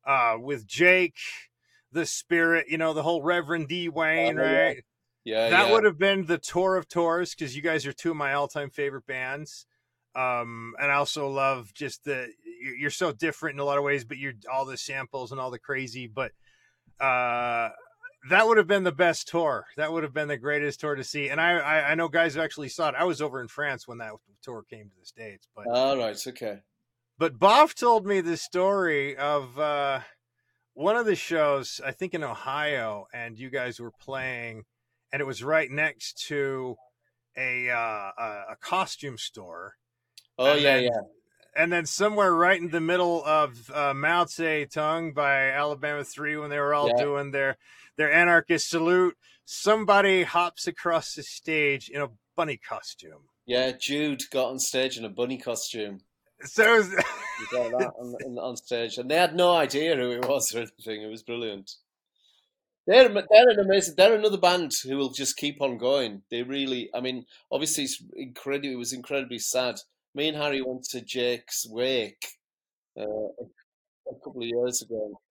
uh 0.08 0.38
with 0.40 0.66
Jake, 0.66 1.18
the 1.92 2.06
spirit, 2.06 2.68
you 2.70 2.78
know, 2.78 2.94
the 2.94 3.04
whole 3.04 3.22
Reverend 3.22 3.68
D 3.68 3.90
Wayne, 3.90 4.38
Oh, 4.38 4.42
yeah. 4.42 4.68
right? 4.68 4.84
yeah, 5.26 5.50
that 5.50 5.68
yeah. 5.68 5.74
would 5.74 5.84
have 5.84 5.98
been 5.98 6.28
the 6.28 6.38
tour 6.38 6.78
of 6.78 6.88
tours 6.88 7.36
because 7.36 7.54
you 7.54 7.62
guys 7.62 7.86
are 7.86 7.92
two 7.92 8.12
of 8.12 8.18
my 8.18 8.32
all-time 8.32 8.70
favorite 8.70 9.06
bands 9.06 9.66
um 10.14 10.74
and 10.78 10.92
i 10.92 10.96
also 10.96 11.30
love 11.30 11.74
just 11.74 12.04
the 12.04 12.28
you're 12.78 12.90
so 12.90 13.14
different 13.14 13.56
in 13.56 13.62
a 13.62 13.64
lot 13.64 13.78
of 13.78 13.84
ways 13.86 14.04
but 14.04 14.18
you're 14.18 14.34
all 14.52 14.66
the 14.66 14.76
samples 14.76 15.32
and 15.32 15.40
all 15.40 15.50
the 15.52 15.58
crazy 15.58 16.06
but 16.06 16.34
uh 17.00 17.70
that 18.30 18.48
would 18.48 18.58
have 18.58 18.68
been 18.68 18.84
the 18.84 18.92
best 18.92 19.28
tour 19.28 19.66
that 19.78 19.92
would 19.92 20.04
have 20.04 20.14
been 20.14 20.28
the 20.28 20.38
greatest 20.38 20.80
tour 20.80 20.96
to 20.96 21.04
see 21.04 21.30
and 21.30 21.42
i 21.42 21.54
i, 21.58 21.92
I 21.92 21.96
know 21.96 22.08
guys 22.08 22.38
actually 22.38 22.70
saw 22.70 22.90
it 22.90 22.96
i 22.98 23.04
was 23.04 23.22
over 23.22 23.42
in 23.42 23.48
france 23.48 23.88
when 23.88 23.98
that 23.98 24.12
tour 24.44 24.64
came 24.70 24.90
to 24.90 24.96
the 25.00 25.06
states 25.06 25.48
but 25.56 25.68
All 25.68 25.98
right, 25.98 26.12
it's 26.12 26.28
okay. 26.28 26.60
but 27.18 27.40
Bob 27.40 27.74
told 27.74 28.06
me 28.06 28.22
the 28.22 28.38
story 28.38 29.16
of 29.18 29.58
uh, 29.60 30.00
one 30.74 30.96
of 30.96 31.06
the 31.06 31.16
shows, 31.16 31.80
I 31.86 31.92
think 31.92 32.14
in 32.14 32.24
Ohio, 32.24 33.06
and 33.14 33.38
you 33.38 33.50
guys 33.50 33.80
were 33.80 33.92
playing, 33.92 34.64
and 35.12 35.22
it 35.22 35.26
was 35.26 35.44
right 35.44 35.70
next 35.70 36.26
to 36.28 36.76
a 37.38 37.70
uh, 37.70 37.76
a, 38.18 38.44
a 38.52 38.56
costume 38.62 39.18
store, 39.18 39.76
Oh 40.40 40.54
And 40.54 40.62
yeah, 40.62 40.76
then- 40.76 40.84
yeah. 40.86 41.02
and 41.56 41.72
then 41.72 41.86
somewhere 41.86 42.34
right 42.34 42.60
in 42.60 42.70
the 42.72 42.80
middle 42.82 43.24
of 43.26 43.70
uh, 43.72 43.94
Mao 43.94 44.24
Zedong 44.26 45.14
by 45.14 45.50
Alabama 45.52 46.04
Three, 46.04 46.38
when 46.38 46.50
they 46.50 46.60
were 46.60 46.74
all 46.74 46.88
Yeah. 46.96 47.04
doing 47.04 47.32
their 47.32 47.58
their 48.02 48.12
anarchist 48.12 48.70
salute, 48.70 49.16
somebody 49.46 50.24
hops 50.24 50.66
across 50.66 51.14
the 51.14 51.22
stage 51.22 51.88
in 51.88 52.02
a 52.02 52.10
bunny 52.36 52.58
costume. 52.58 53.30
Yeah, 53.46 53.74
Jude 53.80 54.24
got 54.32 54.50
on 54.50 54.60
stage 54.60 54.98
in 54.98 55.06
a 55.06 55.10
bunny 55.10 55.38
costume. 55.38 56.02
So 56.44 56.78
was- 56.78 56.90
got 57.52 57.72
that 57.72 57.92
on, 58.00 58.16
on, 58.26 58.38
on 58.40 58.58
stage, 58.58 58.98
and 58.98 59.10
they 59.10 59.18
had 59.18 59.36
no 59.36 59.56
idea 59.56 59.96
who 59.96 60.12
it 60.12 60.28
was 60.28 60.54
or 60.56 60.60
anything. 60.62 61.04
It 61.04 61.12
was 61.12 61.22
brilliant. 61.22 61.76
They're 62.88 63.10
they're 63.10 63.50
an 63.50 63.60
amazing. 63.60 63.94
They're 63.96 64.16
another 64.16 64.40
band 64.40 64.72
who 64.84 64.98
will 64.98 65.12
just 65.12 65.38
keep 65.38 65.62
on 65.62 65.78
going. 65.78 66.24
They 66.32 66.42
really. 66.42 66.90
I 66.96 67.00
mean, 67.00 67.26
obviously, 67.52 67.84
it's 67.84 68.02
incredible. 68.16 68.70
It 68.70 68.78
was 68.78 68.94
incredibly 68.94 69.38
sad. 69.38 69.76
Me 70.16 70.30
and 70.30 70.38
Harry 70.38 70.64
went 70.64 70.86
to 70.86 71.02
Jake's 71.02 71.68
wake 71.70 72.26
uh, 73.00 73.04
a 73.04 74.16
couple 74.24 74.42
of 74.42 74.48
years 74.48 74.82
ago. 74.82 75.22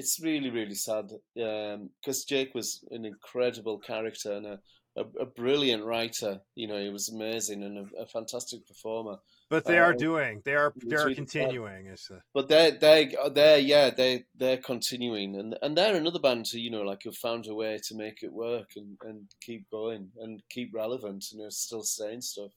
It's 0.00 0.20
really, 0.22 0.50
really 0.50 0.74
sad 0.74 1.06
because 1.34 2.24
Jake 2.24 2.54
was 2.54 2.84
an 2.90 3.04
incredible 3.06 3.78
character 3.78 4.32
and 4.32 4.46
a, 4.46 4.58
a, 4.96 5.04
a 5.20 5.26
brilliant 5.26 5.84
writer. 5.84 6.32
You 6.54 6.68
know, 6.68 6.78
he 6.86 6.90
was 6.90 7.08
amazing 7.08 7.62
and 7.64 7.76
a, 7.78 8.02
a 8.02 8.06
fantastic 8.06 8.60
performer. 8.66 9.16
but 9.48 9.64
they 9.64 9.78
are 9.78 9.94
Uh, 9.94 9.98
doing, 10.08 10.42
they 10.44 10.54
are, 10.62 10.72
they 10.90 10.96
are 10.96 11.14
continuing. 11.14 11.86
It's 11.86 12.10
uh, 12.10 12.20
But 12.36 12.48
they're 12.48 12.72
they 12.84 13.14
they're 13.32 13.58
yeah 13.74 13.88
they 14.00 14.12
they're 14.40 14.62
continuing 14.72 15.30
and 15.40 15.56
and 15.62 15.72
they're 15.76 15.96
another 15.96 16.22
band 16.26 16.44
who 16.52 16.58
you 16.58 16.70
know 16.70 16.82
like 16.90 17.02
have 17.04 17.16
found 17.28 17.46
a 17.46 17.54
way 17.54 17.78
to 17.86 17.94
make 18.04 18.18
it 18.26 18.32
work 18.46 18.70
and, 18.76 18.90
and 19.08 19.18
keep 19.46 19.62
going 19.70 20.02
and 20.22 20.42
keep 20.54 20.68
relevant 20.74 21.24
and 21.30 21.38
you 21.38 21.44
know, 21.44 21.50
still 21.50 21.82
saying 21.98 22.22
stuff. 22.22 22.52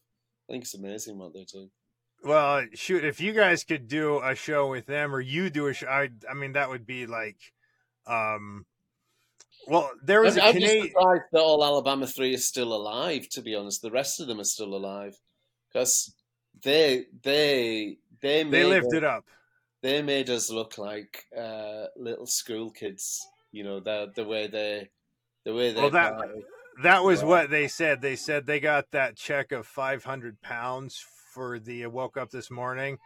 I 0.49 0.53
think 0.53 0.64
it's 0.64 0.76
amazing 0.84 1.18
what 1.20 1.34
they 1.34 1.45
do. 1.57 1.70
Well, 2.24 2.66
shoot, 2.74 3.06
if 3.06 3.22
you 3.22 3.32
guys 3.34 3.64
could 3.64 3.88
do 3.88 4.20
a 4.22 4.36
show 4.36 4.70
with 4.70 4.86
them, 4.86 5.16
or 5.16 5.22
you 5.22 5.50
do 5.50 5.68
a 5.68 5.74
show, 5.74 5.88
I, 5.88 6.10
I 6.30 6.34
mean, 6.34 6.54
that 6.54 6.70
would 6.70 6.86
be 6.86 7.06
like, 7.08 7.38
um, 8.06 8.66
well, 9.68 9.91
there 10.04 10.22
was 10.22 10.36
I'm, 10.36 10.40
a 10.40 10.41
I'm 10.41 10.54
just 10.60 10.74
Canadian. 10.74 10.88
surprised 10.88 11.24
that 11.32 11.41
all 11.41 11.64
Alabama 11.64 12.08
Three 12.08 12.34
is 12.34 12.48
still 12.48 12.74
alive. 12.74 13.30
To 13.30 13.41
be 13.41 13.56
honest, 13.56 13.82
the 13.82 13.91
rest 13.91 14.20
of 14.20 14.28
them 14.28 14.40
are 14.40 14.44
still 14.46 14.74
alive 14.76 15.16
because 15.72 16.14
they 16.64 17.06
they 17.24 17.98
they 18.22 18.44
They 18.44 18.64
made 18.64 18.70
lived 18.70 18.88
us, 18.88 18.94
it 18.94 19.04
up. 19.04 19.26
they 19.82 20.02
made 20.02 20.30
us 20.30 20.50
look 20.50 20.78
like 20.78 21.26
uh, 21.38 21.86
little 21.96 22.26
school 22.28 22.72
kids. 22.72 23.26
You 23.52 23.64
know 23.64 23.80
the 23.80 24.12
the 24.16 24.26
way 24.26 24.48
they 24.48 24.90
the 25.46 25.54
way 25.54 25.72
they 25.72 25.82
Well, 25.82 25.91
that, 25.91 26.14
that 26.84 27.04
was 27.04 27.22
Right. 27.22 27.28
what 27.28 27.50
they 27.50 27.68
said. 27.68 28.02
They 28.02 28.16
said 28.16 28.46
they 28.46 28.60
got 28.60 28.91
that 28.91 29.16
check 29.16 29.52
of 29.52 29.68
five 29.68 30.04
hundred 30.04 30.41
pounds 30.41 31.06
for 31.34 31.60
the 31.60 31.86
uh, 31.86 31.90
woke 31.90 32.18
up 32.18 32.32
this 32.32 32.52
morning. 32.52 32.98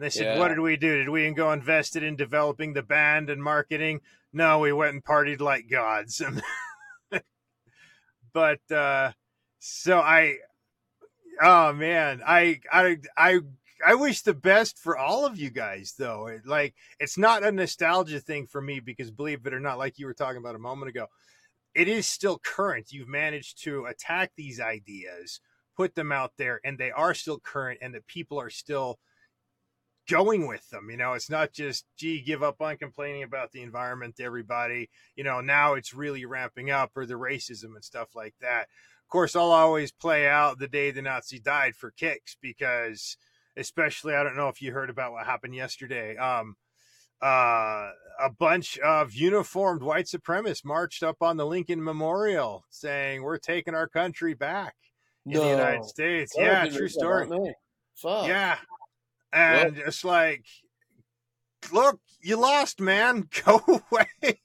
They 0.00 0.10
said, 0.10 0.36
Yeah. 0.36 0.38
"What 0.38 0.48
did 0.48 0.60
we 0.60 0.76
do? 0.76 0.98
Did 0.98 1.08
we 1.08 1.30
go 1.32 1.52
invested 1.52 2.02
in 2.02 2.16
developing 2.16 2.72
the 2.72 2.82
band 2.82 3.30
and 3.30 3.42
marketing? 3.42 4.00
No, 4.32 4.58
we 4.58 4.72
went 4.72 4.94
and 4.94 5.04
partied 5.04 5.40
like 5.40 5.68
gods." 5.70 6.22
but 8.32 8.70
uh, 8.70 9.12
so 9.58 9.98
I, 9.98 10.36
oh 11.40 11.72
man, 11.72 12.22
I 12.26 12.60
I 12.72 12.98
I 13.16 13.40
I 13.84 13.94
wish 13.94 14.22
the 14.22 14.34
best 14.34 14.78
for 14.78 14.96
all 14.96 15.26
of 15.26 15.38
you 15.38 15.50
guys 15.50 15.94
though. 15.98 16.26
It, 16.26 16.46
like 16.46 16.74
it's 16.98 17.18
not 17.18 17.44
a 17.44 17.52
nostalgia 17.52 18.20
thing 18.20 18.46
for 18.46 18.60
me 18.60 18.80
because 18.80 19.10
believe 19.10 19.46
it 19.46 19.54
or 19.54 19.60
not, 19.60 19.78
like 19.78 19.98
you 19.98 20.06
were 20.06 20.14
talking 20.14 20.38
about 20.38 20.54
a 20.54 20.60
moment 20.60 20.88
ago, 20.88 21.06
it 21.74 21.88
is 21.88 22.06
still 22.06 22.38
current. 22.38 22.92
You've 22.92 23.08
managed 23.08 23.62
to 23.64 23.86
attack 23.86 24.32
these 24.36 24.60
ideas, 24.60 25.40
put 25.76 25.94
them 25.94 26.12
out 26.12 26.32
there, 26.38 26.60
and 26.64 26.78
they 26.78 26.90
are 26.90 27.14
still 27.14 27.38
current, 27.38 27.78
and 27.82 27.94
the 27.94 28.00
people 28.00 28.40
are 28.40 28.50
still 28.50 28.98
going 30.08 30.46
with 30.46 30.68
them. 30.70 30.90
You 30.90 30.96
know, 30.96 31.14
it's 31.14 31.30
not 31.30 31.52
just, 31.52 31.86
gee, 31.96 32.20
give 32.20 32.42
up 32.42 32.60
on 32.60 32.76
complaining 32.76 33.22
about 33.22 33.52
the 33.52 33.62
environment 33.62 34.16
to 34.16 34.24
everybody. 34.24 34.90
You 35.16 35.24
know, 35.24 35.40
now 35.40 35.74
it's 35.74 35.94
really 35.94 36.24
ramping 36.24 36.70
up 36.70 36.90
or 36.96 37.06
the 37.06 37.14
racism 37.14 37.74
and 37.74 37.84
stuff 37.84 38.14
like 38.14 38.34
that. 38.40 38.62
Of 38.62 39.08
course, 39.08 39.36
I'll 39.36 39.52
always 39.52 39.92
play 39.92 40.26
out 40.26 40.58
the 40.58 40.68
day 40.68 40.90
the 40.90 41.02
Nazi 41.02 41.38
died 41.38 41.76
for 41.76 41.90
kicks 41.90 42.36
because, 42.40 43.16
especially, 43.56 44.14
I 44.14 44.22
don't 44.22 44.36
know 44.36 44.48
if 44.48 44.60
you 44.60 44.72
heard 44.72 44.90
about 44.90 45.12
what 45.12 45.26
happened 45.26 45.54
yesterday. 45.54 46.16
Um, 46.16 46.56
uh, 47.22 47.90
a 48.20 48.30
bunch 48.38 48.78
of 48.78 49.14
uniformed 49.14 49.82
white 49.82 50.06
supremacists 50.06 50.64
marched 50.64 51.02
up 51.02 51.22
on 51.22 51.36
the 51.36 51.46
Lincoln 51.46 51.82
Memorial 51.82 52.64
saying, 52.70 53.22
We're 53.22 53.38
taking 53.38 53.74
our 53.74 53.88
country 53.88 54.34
back 54.34 54.74
in 55.26 55.32
the 55.32 55.48
United 55.48 55.84
States. 55.84 56.32
I 56.38 56.42
yeah, 56.42 56.66
true 56.66 56.88
story. 56.88 57.26
about. 57.26 57.48
Fuck. 57.96 58.28
Yeah. 58.28 58.58
And 59.32 59.78
it's 59.78 60.04
like, 60.04 60.44
look, 61.72 62.00
you 62.20 62.36
lost, 62.36 62.80
man. 62.80 63.28
Go 63.44 63.60
away. 63.90 64.40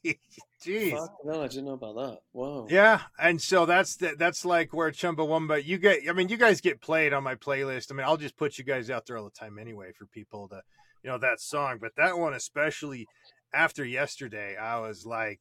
Jeez. 0.65 0.91
Fuck, 0.91 1.17
no, 1.23 1.43
I 1.43 1.47
didn't 1.47 1.65
know 1.65 1.73
about 1.73 1.95
that. 1.95 2.19
Wow. 2.33 2.67
Yeah, 2.69 3.01
and 3.17 3.41
so 3.41 3.65
that's 3.65 3.95
the, 3.95 4.15
that's 4.17 4.43
like 4.43 4.73
where 4.73 4.91
Chumbawamba. 4.91 5.63
You 5.63 5.77
get, 5.77 6.01
I 6.09 6.13
mean, 6.13 6.27
you 6.27 6.37
guys 6.37 6.59
get 6.59 6.81
played 6.81 7.13
on 7.13 7.23
my 7.23 7.35
playlist. 7.35 7.91
I 7.91 7.95
mean, 7.95 8.05
I'll 8.05 8.17
just 8.17 8.35
put 8.35 8.57
you 8.57 8.65
guys 8.65 8.89
out 8.89 9.05
there 9.05 9.17
all 9.17 9.23
the 9.23 9.31
time 9.31 9.57
anyway 9.57 9.91
for 9.97 10.05
people 10.05 10.49
to, 10.49 10.61
you 11.03 11.09
know, 11.09 11.17
that 11.17 11.39
song. 11.39 11.77
But 11.79 11.93
that 11.95 12.17
one, 12.17 12.33
especially 12.33 13.07
after 13.53 13.85
yesterday, 13.85 14.57
I 14.57 14.79
was 14.79 15.05
like, 15.05 15.39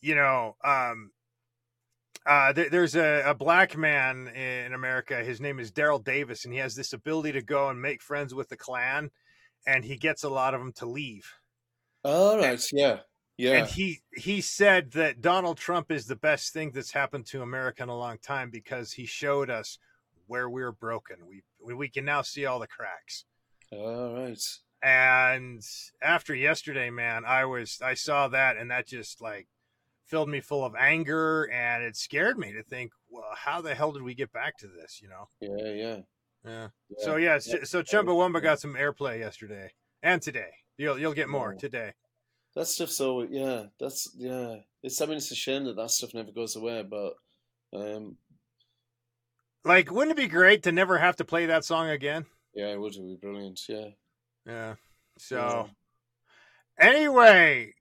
you 0.00 0.14
know, 0.14 0.54
um, 0.64 1.10
uh, 2.26 2.52
there, 2.52 2.68
there's 2.68 2.94
a, 2.94 3.22
a 3.26 3.34
black 3.34 3.76
man 3.76 4.28
in 4.28 4.74
America. 4.74 5.16
His 5.24 5.40
name 5.40 5.58
is 5.58 5.72
Daryl 5.72 6.02
Davis, 6.02 6.44
and 6.44 6.52
he 6.52 6.60
has 6.60 6.74
this 6.74 6.92
ability 6.92 7.32
to 7.32 7.42
go 7.42 7.68
and 7.68 7.80
make 7.80 8.02
friends 8.02 8.34
with 8.34 8.48
the 8.48 8.56
Klan, 8.56 9.10
and 9.66 9.84
he 9.84 9.96
gets 9.96 10.24
a 10.24 10.28
lot 10.28 10.54
of 10.54 10.60
them 10.60 10.72
to 10.74 10.86
leave. 10.86 11.32
All 12.04 12.38
right. 12.38 12.62
Yeah. 12.72 12.98
Yeah. 13.38 13.58
And 13.58 13.68
he 13.68 14.02
he 14.14 14.40
said 14.40 14.92
that 14.92 15.20
Donald 15.20 15.58
Trump 15.58 15.92
is 15.92 16.06
the 16.06 16.16
best 16.16 16.52
thing 16.52 16.72
that's 16.74 16.90
happened 16.90 17.26
to 17.26 17.40
America 17.40 17.84
in 17.84 17.88
a 17.88 17.96
long 17.96 18.18
time 18.18 18.50
because 18.50 18.92
he 18.92 19.06
showed 19.06 19.48
us 19.48 19.78
where 20.26 20.50
we're 20.50 20.72
broken. 20.72 21.18
We 21.26 21.42
we, 21.64 21.72
we 21.72 21.88
can 21.88 22.04
now 22.04 22.22
see 22.22 22.46
all 22.46 22.58
the 22.58 22.66
cracks. 22.66 23.24
All 23.70 24.14
right. 24.14 24.42
And 24.82 25.62
after 26.02 26.34
yesterday, 26.34 26.90
man, 26.90 27.24
I 27.24 27.44
was 27.44 27.78
I 27.82 27.94
saw 27.94 28.28
that 28.28 28.56
and 28.56 28.70
that 28.72 28.88
just 28.88 29.20
like 29.20 29.46
filled 30.08 30.28
me 30.28 30.40
full 30.40 30.64
of 30.64 30.74
anger 30.74 31.44
and 31.52 31.84
it 31.84 31.96
scared 31.96 32.38
me 32.38 32.52
to 32.52 32.62
think, 32.62 32.92
well, 33.10 33.24
how 33.36 33.60
the 33.60 33.74
hell 33.74 33.92
did 33.92 34.02
we 34.02 34.14
get 34.14 34.32
back 34.32 34.56
to 34.58 34.66
this? 34.66 35.00
You 35.02 35.08
know? 35.08 35.28
Yeah. 35.40 35.72
Yeah. 35.72 35.96
Yeah. 36.44 36.68
yeah. 36.88 36.96
So 36.98 37.16
yeah, 37.16 37.38
so, 37.38 37.62
so 37.64 37.82
Chumbawamba 37.82 38.42
got 38.42 38.60
some 38.60 38.74
airplay 38.74 39.18
yesterday 39.20 39.72
and 40.02 40.20
today. 40.22 40.50
You'll 40.76 40.98
you'll 40.98 41.12
get 41.14 41.28
more 41.28 41.52
Yeah. 41.52 41.58
today. 41.60 41.92
That 42.54 42.66
stuff. 42.66 42.90
So 42.90 43.22
yeah, 43.28 43.64
that's 43.78 44.10
yeah. 44.16 44.56
It's 44.82 45.00
I 45.00 45.06
mean 45.06 45.16
it's 45.18 45.30
a 45.30 45.34
shame 45.34 45.64
that 45.64 45.76
that 45.76 45.90
stuff 45.90 46.14
never 46.14 46.30
goes 46.32 46.56
away, 46.56 46.82
but 46.88 47.14
um, 47.74 48.16
Like, 49.64 49.90
wouldn't 49.90 50.16
it 50.18 50.22
be 50.22 50.28
great 50.28 50.62
to 50.62 50.72
never 50.72 50.98
have 50.98 51.16
to 51.16 51.24
play 51.24 51.46
that 51.46 51.64
song 51.64 51.90
again? 51.90 52.24
yeah, 52.54 52.68
it 52.68 52.80
would 52.80 52.92
be 52.92 53.18
brilliant. 53.20 53.60
Yeah. 53.68 53.88
Yeah. 54.46 54.74
So 55.18 55.68
anyway, 56.78 57.74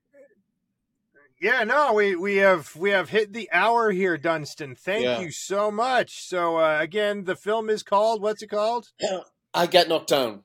yeah, 1.40 1.64
no, 1.64 1.94
we 1.94 2.16
we 2.16 2.38
have 2.38 2.76
we 2.76 2.90
have 2.92 3.10
hit 3.10 3.34
the 3.34 3.50
hour 3.52 3.92
here, 3.92 4.18
Dunstan. 4.18 4.76
Thank 4.76 5.04
Yeah. 5.04 5.22
you 5.22 5.32
so 5.32 5.70
much. 5.72 6.28
So 6.28 6.58
uh, 6.58 6.80
again, 6.82 7.26
the 7.26 7.36
film 7.36 7.70
is 7.70 7.84
called 7.84 8.22
what's 8.22 8.42
it 8.42 8.48
called? 8.50 8.90
I 9.54 9.68
get 9.68 9.88
knocked 9.90 10.10
down. 10.10 10.44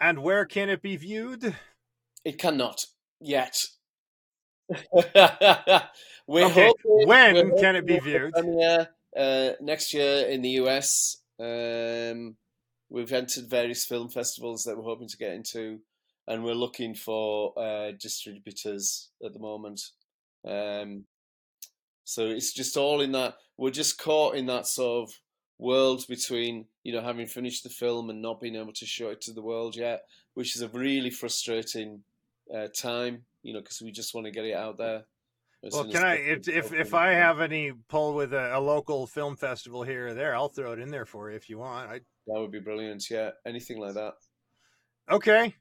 And 0.00 0.22
where 0.22 0.44
can 0.46 0.68
it 0.68 0.82
be 0.82 0.96
viewed? 0.96 1.54
It 2.24 2.38
cannot 2.38 2.84
yet. 3.20 3.66
we're 4.92 6.46
Okay, 6.46 6.66
hoping, 6.68 7.06
when 7.06 7.34
we're 7.34 7.56
can 7.56 7.76
it 7.76 7.86
be 7.86 7.98
viewed? 7.98 8.32
Premiere, 8.32 8.88
uh, 9.16 9.50
next 9.60 9.92
year 9.92 10.26
in 10.26 10.42
the 10.42 10.50
US. 10.60 11.16
Um, 11.38 12.36
we've 12.88 13.12
entered 13.12 13.48
various 13.50 13.84
film 13.84 14.08
festivals 14.10 14.64
that 14.64 14.76
we're 14.76 14.84
hoping 14.84 15.08
to 15.08 15.16
get 15.16 15.32
into, 15.32 15.80
and 16.28 16.44
we're 16.44 16.54
looking 16.54 16.94
for 16.94 17.52
uh, 17.58 17.92
distributors 17.98 19.10
at 19.24 19.32
the 19.32 19.38
moment. 19.40 19.80
Um, 20.46 21.04
so 22.04 22.26
it's 22.26 22.52
just 22.52 22.76
all 22.76 23.00
in 23.00 23.12
that. 23.12 23.34
We're 23.56 23.70
just 23.70 23.98
caught 23.98 24.36
in 24.36 24.46
that 24.46 24.66
sort 24.66 25.08
of 25.08 25.14
world 25.58 26.04
between 26.08 26.64
you 26.82 26.92
know 26.92 27.02
having 27.02 27.26
finished 27.26 27.62
the 27.62 27.68
film 27.68 28.08
and 28.08 28.22
not 28.22 28.40
being 28.40 28.56
able 28.56 28.72
to 28.72 28.86
show 28.86 29.10
it 29.10 29.20
to 29.22 29.32
the 29.32 29.42
world 29.42 29.76
yet, 29.76 30.02
which 30.34 30.56
is 30.56 30.62
a 30.62 30.68
really 30.68 31.10
frustrating 31.10 32.02
uh, 32.54 32.68
time. 32.74 33.24
You 33.42 33.54
know, 33.54 33.60
because 33.60 33.80
we 33.80 33.90
just 33.90 34.14
want 34.14 34.26
to 34.26 34.32
get 34.32 34.44
it 34.44 34.54
out 34.54 34.76
there. 34.76 35.04
Well, 35.62 35.90
can 35.90 36.02
I 36.02 36.14
if 36.14 36.48
if 36.48 36.72
if 36.72 36.94
I 36.94 37.10
have 37.10 37.40
any 37.40 37.72
pull 37.88 38.14
with 38.14 38.32
a, 38.32 38.56
a 38.56 38.60
local 38.60 39.06
film 39.06 39.36
festival 39.36 39.82
here 39.82 40.08
or 40.08 40.14
there, 40.14 40.34
I'll 40.34 40.48
throw 40.48 40.72
it 40.72 40.78
in 40.78 40.90
there 40.90 41.04
for 41.04 41.30
you 41.30 41.36
if 41.36 41.50
you 41.50 41.58
want. 41.58 41.90
I 41.90 42.00
That 42.26 42.40
would 42.40 42.50
be 42.50 42.60
brilliant. 42.60 43.10
Yeah, 43.10 43.30
anything 43.46 43.78
like 43.78 43.94
that. 43.94 44.14
okay. 45.10 45.54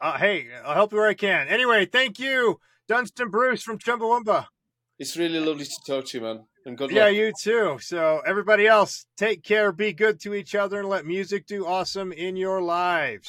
Uh, 0.00 0.18
hey, 0.18 0.48
I'll 0.64 0.74
help 0.74 0.92
you 0.92 0.98
where 0.98 1.08
I 1.08 1.14
can. 1.14 1.48
Anyway, 1.48 1.86
thank 1.86 2.18
you, 2.18 2.58
Dunstan 2.88 3.30
Bruce 3.30 3.62
from 3.62 3.78
Chumbawamba. 3.78 4.46
It's 4.98 5.16
really 5.16 5.40
lovely 5.40 5.64
to 5.64 5.76
talk 5.86 6.06
to 6.06 6.18
you, 6.18 6.24
man. 6.24 6.44
And 6.64 6.78
good 6.78 6.90
luck. 6.90 6.96
Yeah, 6.96 7.06
luck. 7.06 7.14
you 7.14 7.32
too. 7.40 7.78
So, 7.80 8.22
everybody 8.26 8.66
else, 8.66 9.06
take 9.16 9.42
care, 9.42 9.72
be 9.72 9.92
good 9.92 10.20
to 10.20 10.34
each 10.34 10.54
other, 10.54 10.80
and 10.80 10.88
let 10.88 11.04
music 11.04 11.46
do 11.46 11.66
awesome 11.66 12.12
in 12.12 12.36
your 12.36 12.62
lives. 12.62 13.28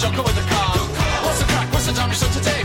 Joker 0.00 0.22
with 0.22 0.38
a 0.38 0.48
car. 0.48 0.78
What's 1.24 1.40
the 1.40 1.44
crack? 1.44 1.70
What's 1.72 1.86
the 1.86 1.92
jam? 1.92 2.08
From 2.08 2.32
the 2.32 2.59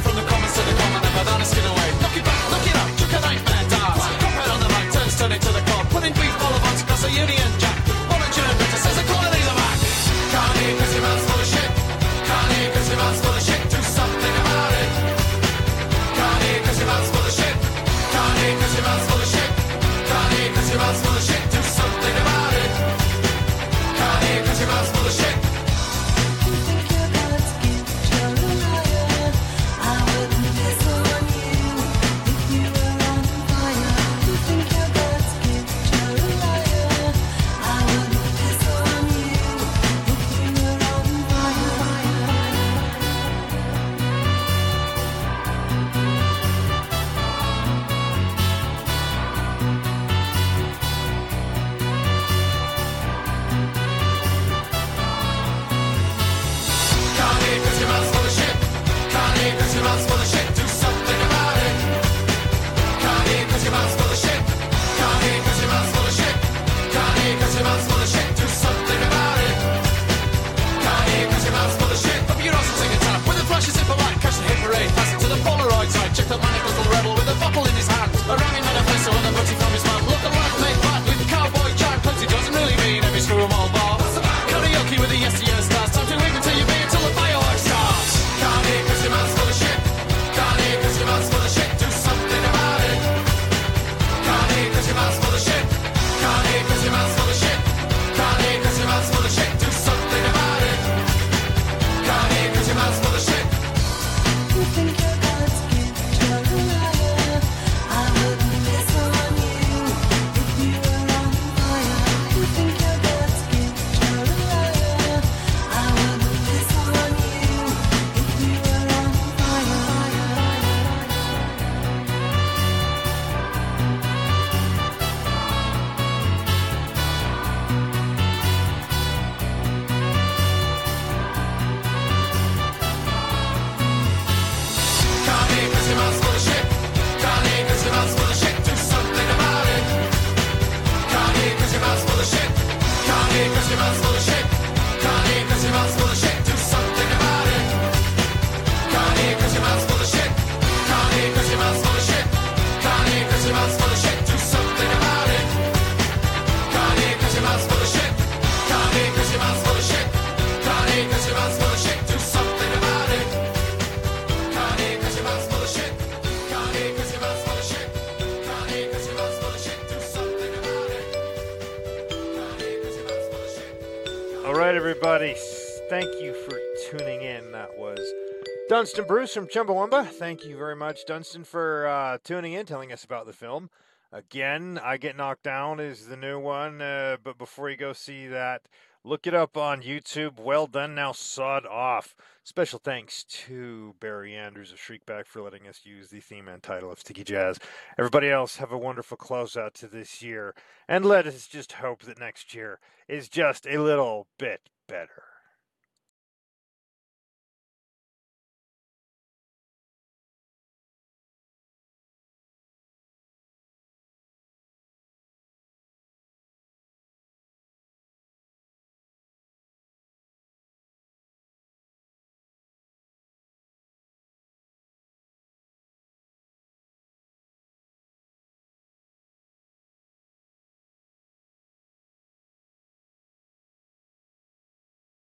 Dunstan 178.86 179.08
Bruce 179.08 179.34
from 179.34 179.48
Chumbawamba. 179.48 180.06
Thank 180.06 180.46
you 180.46 180.56
very 180.58 180.76
much, 180.76 181.08
Dunstan, 181.08 181.44
for 181.44 181.88
uh, 181.88 182.20
tuning 182.24 182.54
in, 182.54 182.68
telling 182.68 182.94
us 182.94 183.04
about 183.04 183.26
the 183.26 183.34
film. 183.34 183.72
Again, 184.12 184.80
I 184.84 184.98
Get 184.98 185.18
Knocked 185.18 185.42
Down 185.42 185.80
is 185.80 186.06
the 186.06 186.16
new 186.16 186.40
one, 186.40 186.84
uh, 186.84 187.18
but 187.24 187.40
before 187.40 187.68
you 187.68 187.78
go 187.78 187.94
see 187.94 188.28
that, 188.28 188.68
look 189.04 189.26
it 189.26 189.34
up 189.34 189.58
on 189.58 189.82
YouTube. 189.82 190.40
Well 190.40 190.68
done 190.68 190.94
now, 190.94 191.14
sod 191.14 191.66
off. 191.66 192.14
Special 192.44 192.78
thanks 192.78 193.24
to 193.24 193.96
Barry 194.00 194.36
Andrews 194.36 194.72
of 194.72 194.78
Shriekback 194.78 195.26
for 195.26 195.42
letting 195.42 195.68
us 195.68 195.82
use 195.84 196.10
the 196.10 196.20
theme 196.20 196.48
and 196.48 196.62
title 196.62 196.92
of 196.92 197.00
Sticky 197.00 197.24
Jazz. 197.24 197.58
Everybody 197.98 198.30
else, 198.30 198.58
have 198.58 198.72
a 198.72 198.78
wonderful 198.78 199.18
closeout 199.18 199.74
to 199.80 199.88
this 199.88 200.22
year, 200.22 200.54
and 200.88 201.04
let 201.04 201.26
us 201.26 201.48
just 201.48 201.72
hope 201.72 202.04
that 202.04 202.20
next 202.20 202.54
year 202.54 202.80
is 203.08 203.30
just 203.30 203.66
a 203.66 203.80
little 203.80 204.28
bit 204.38 204.70
better. 204.88 205.25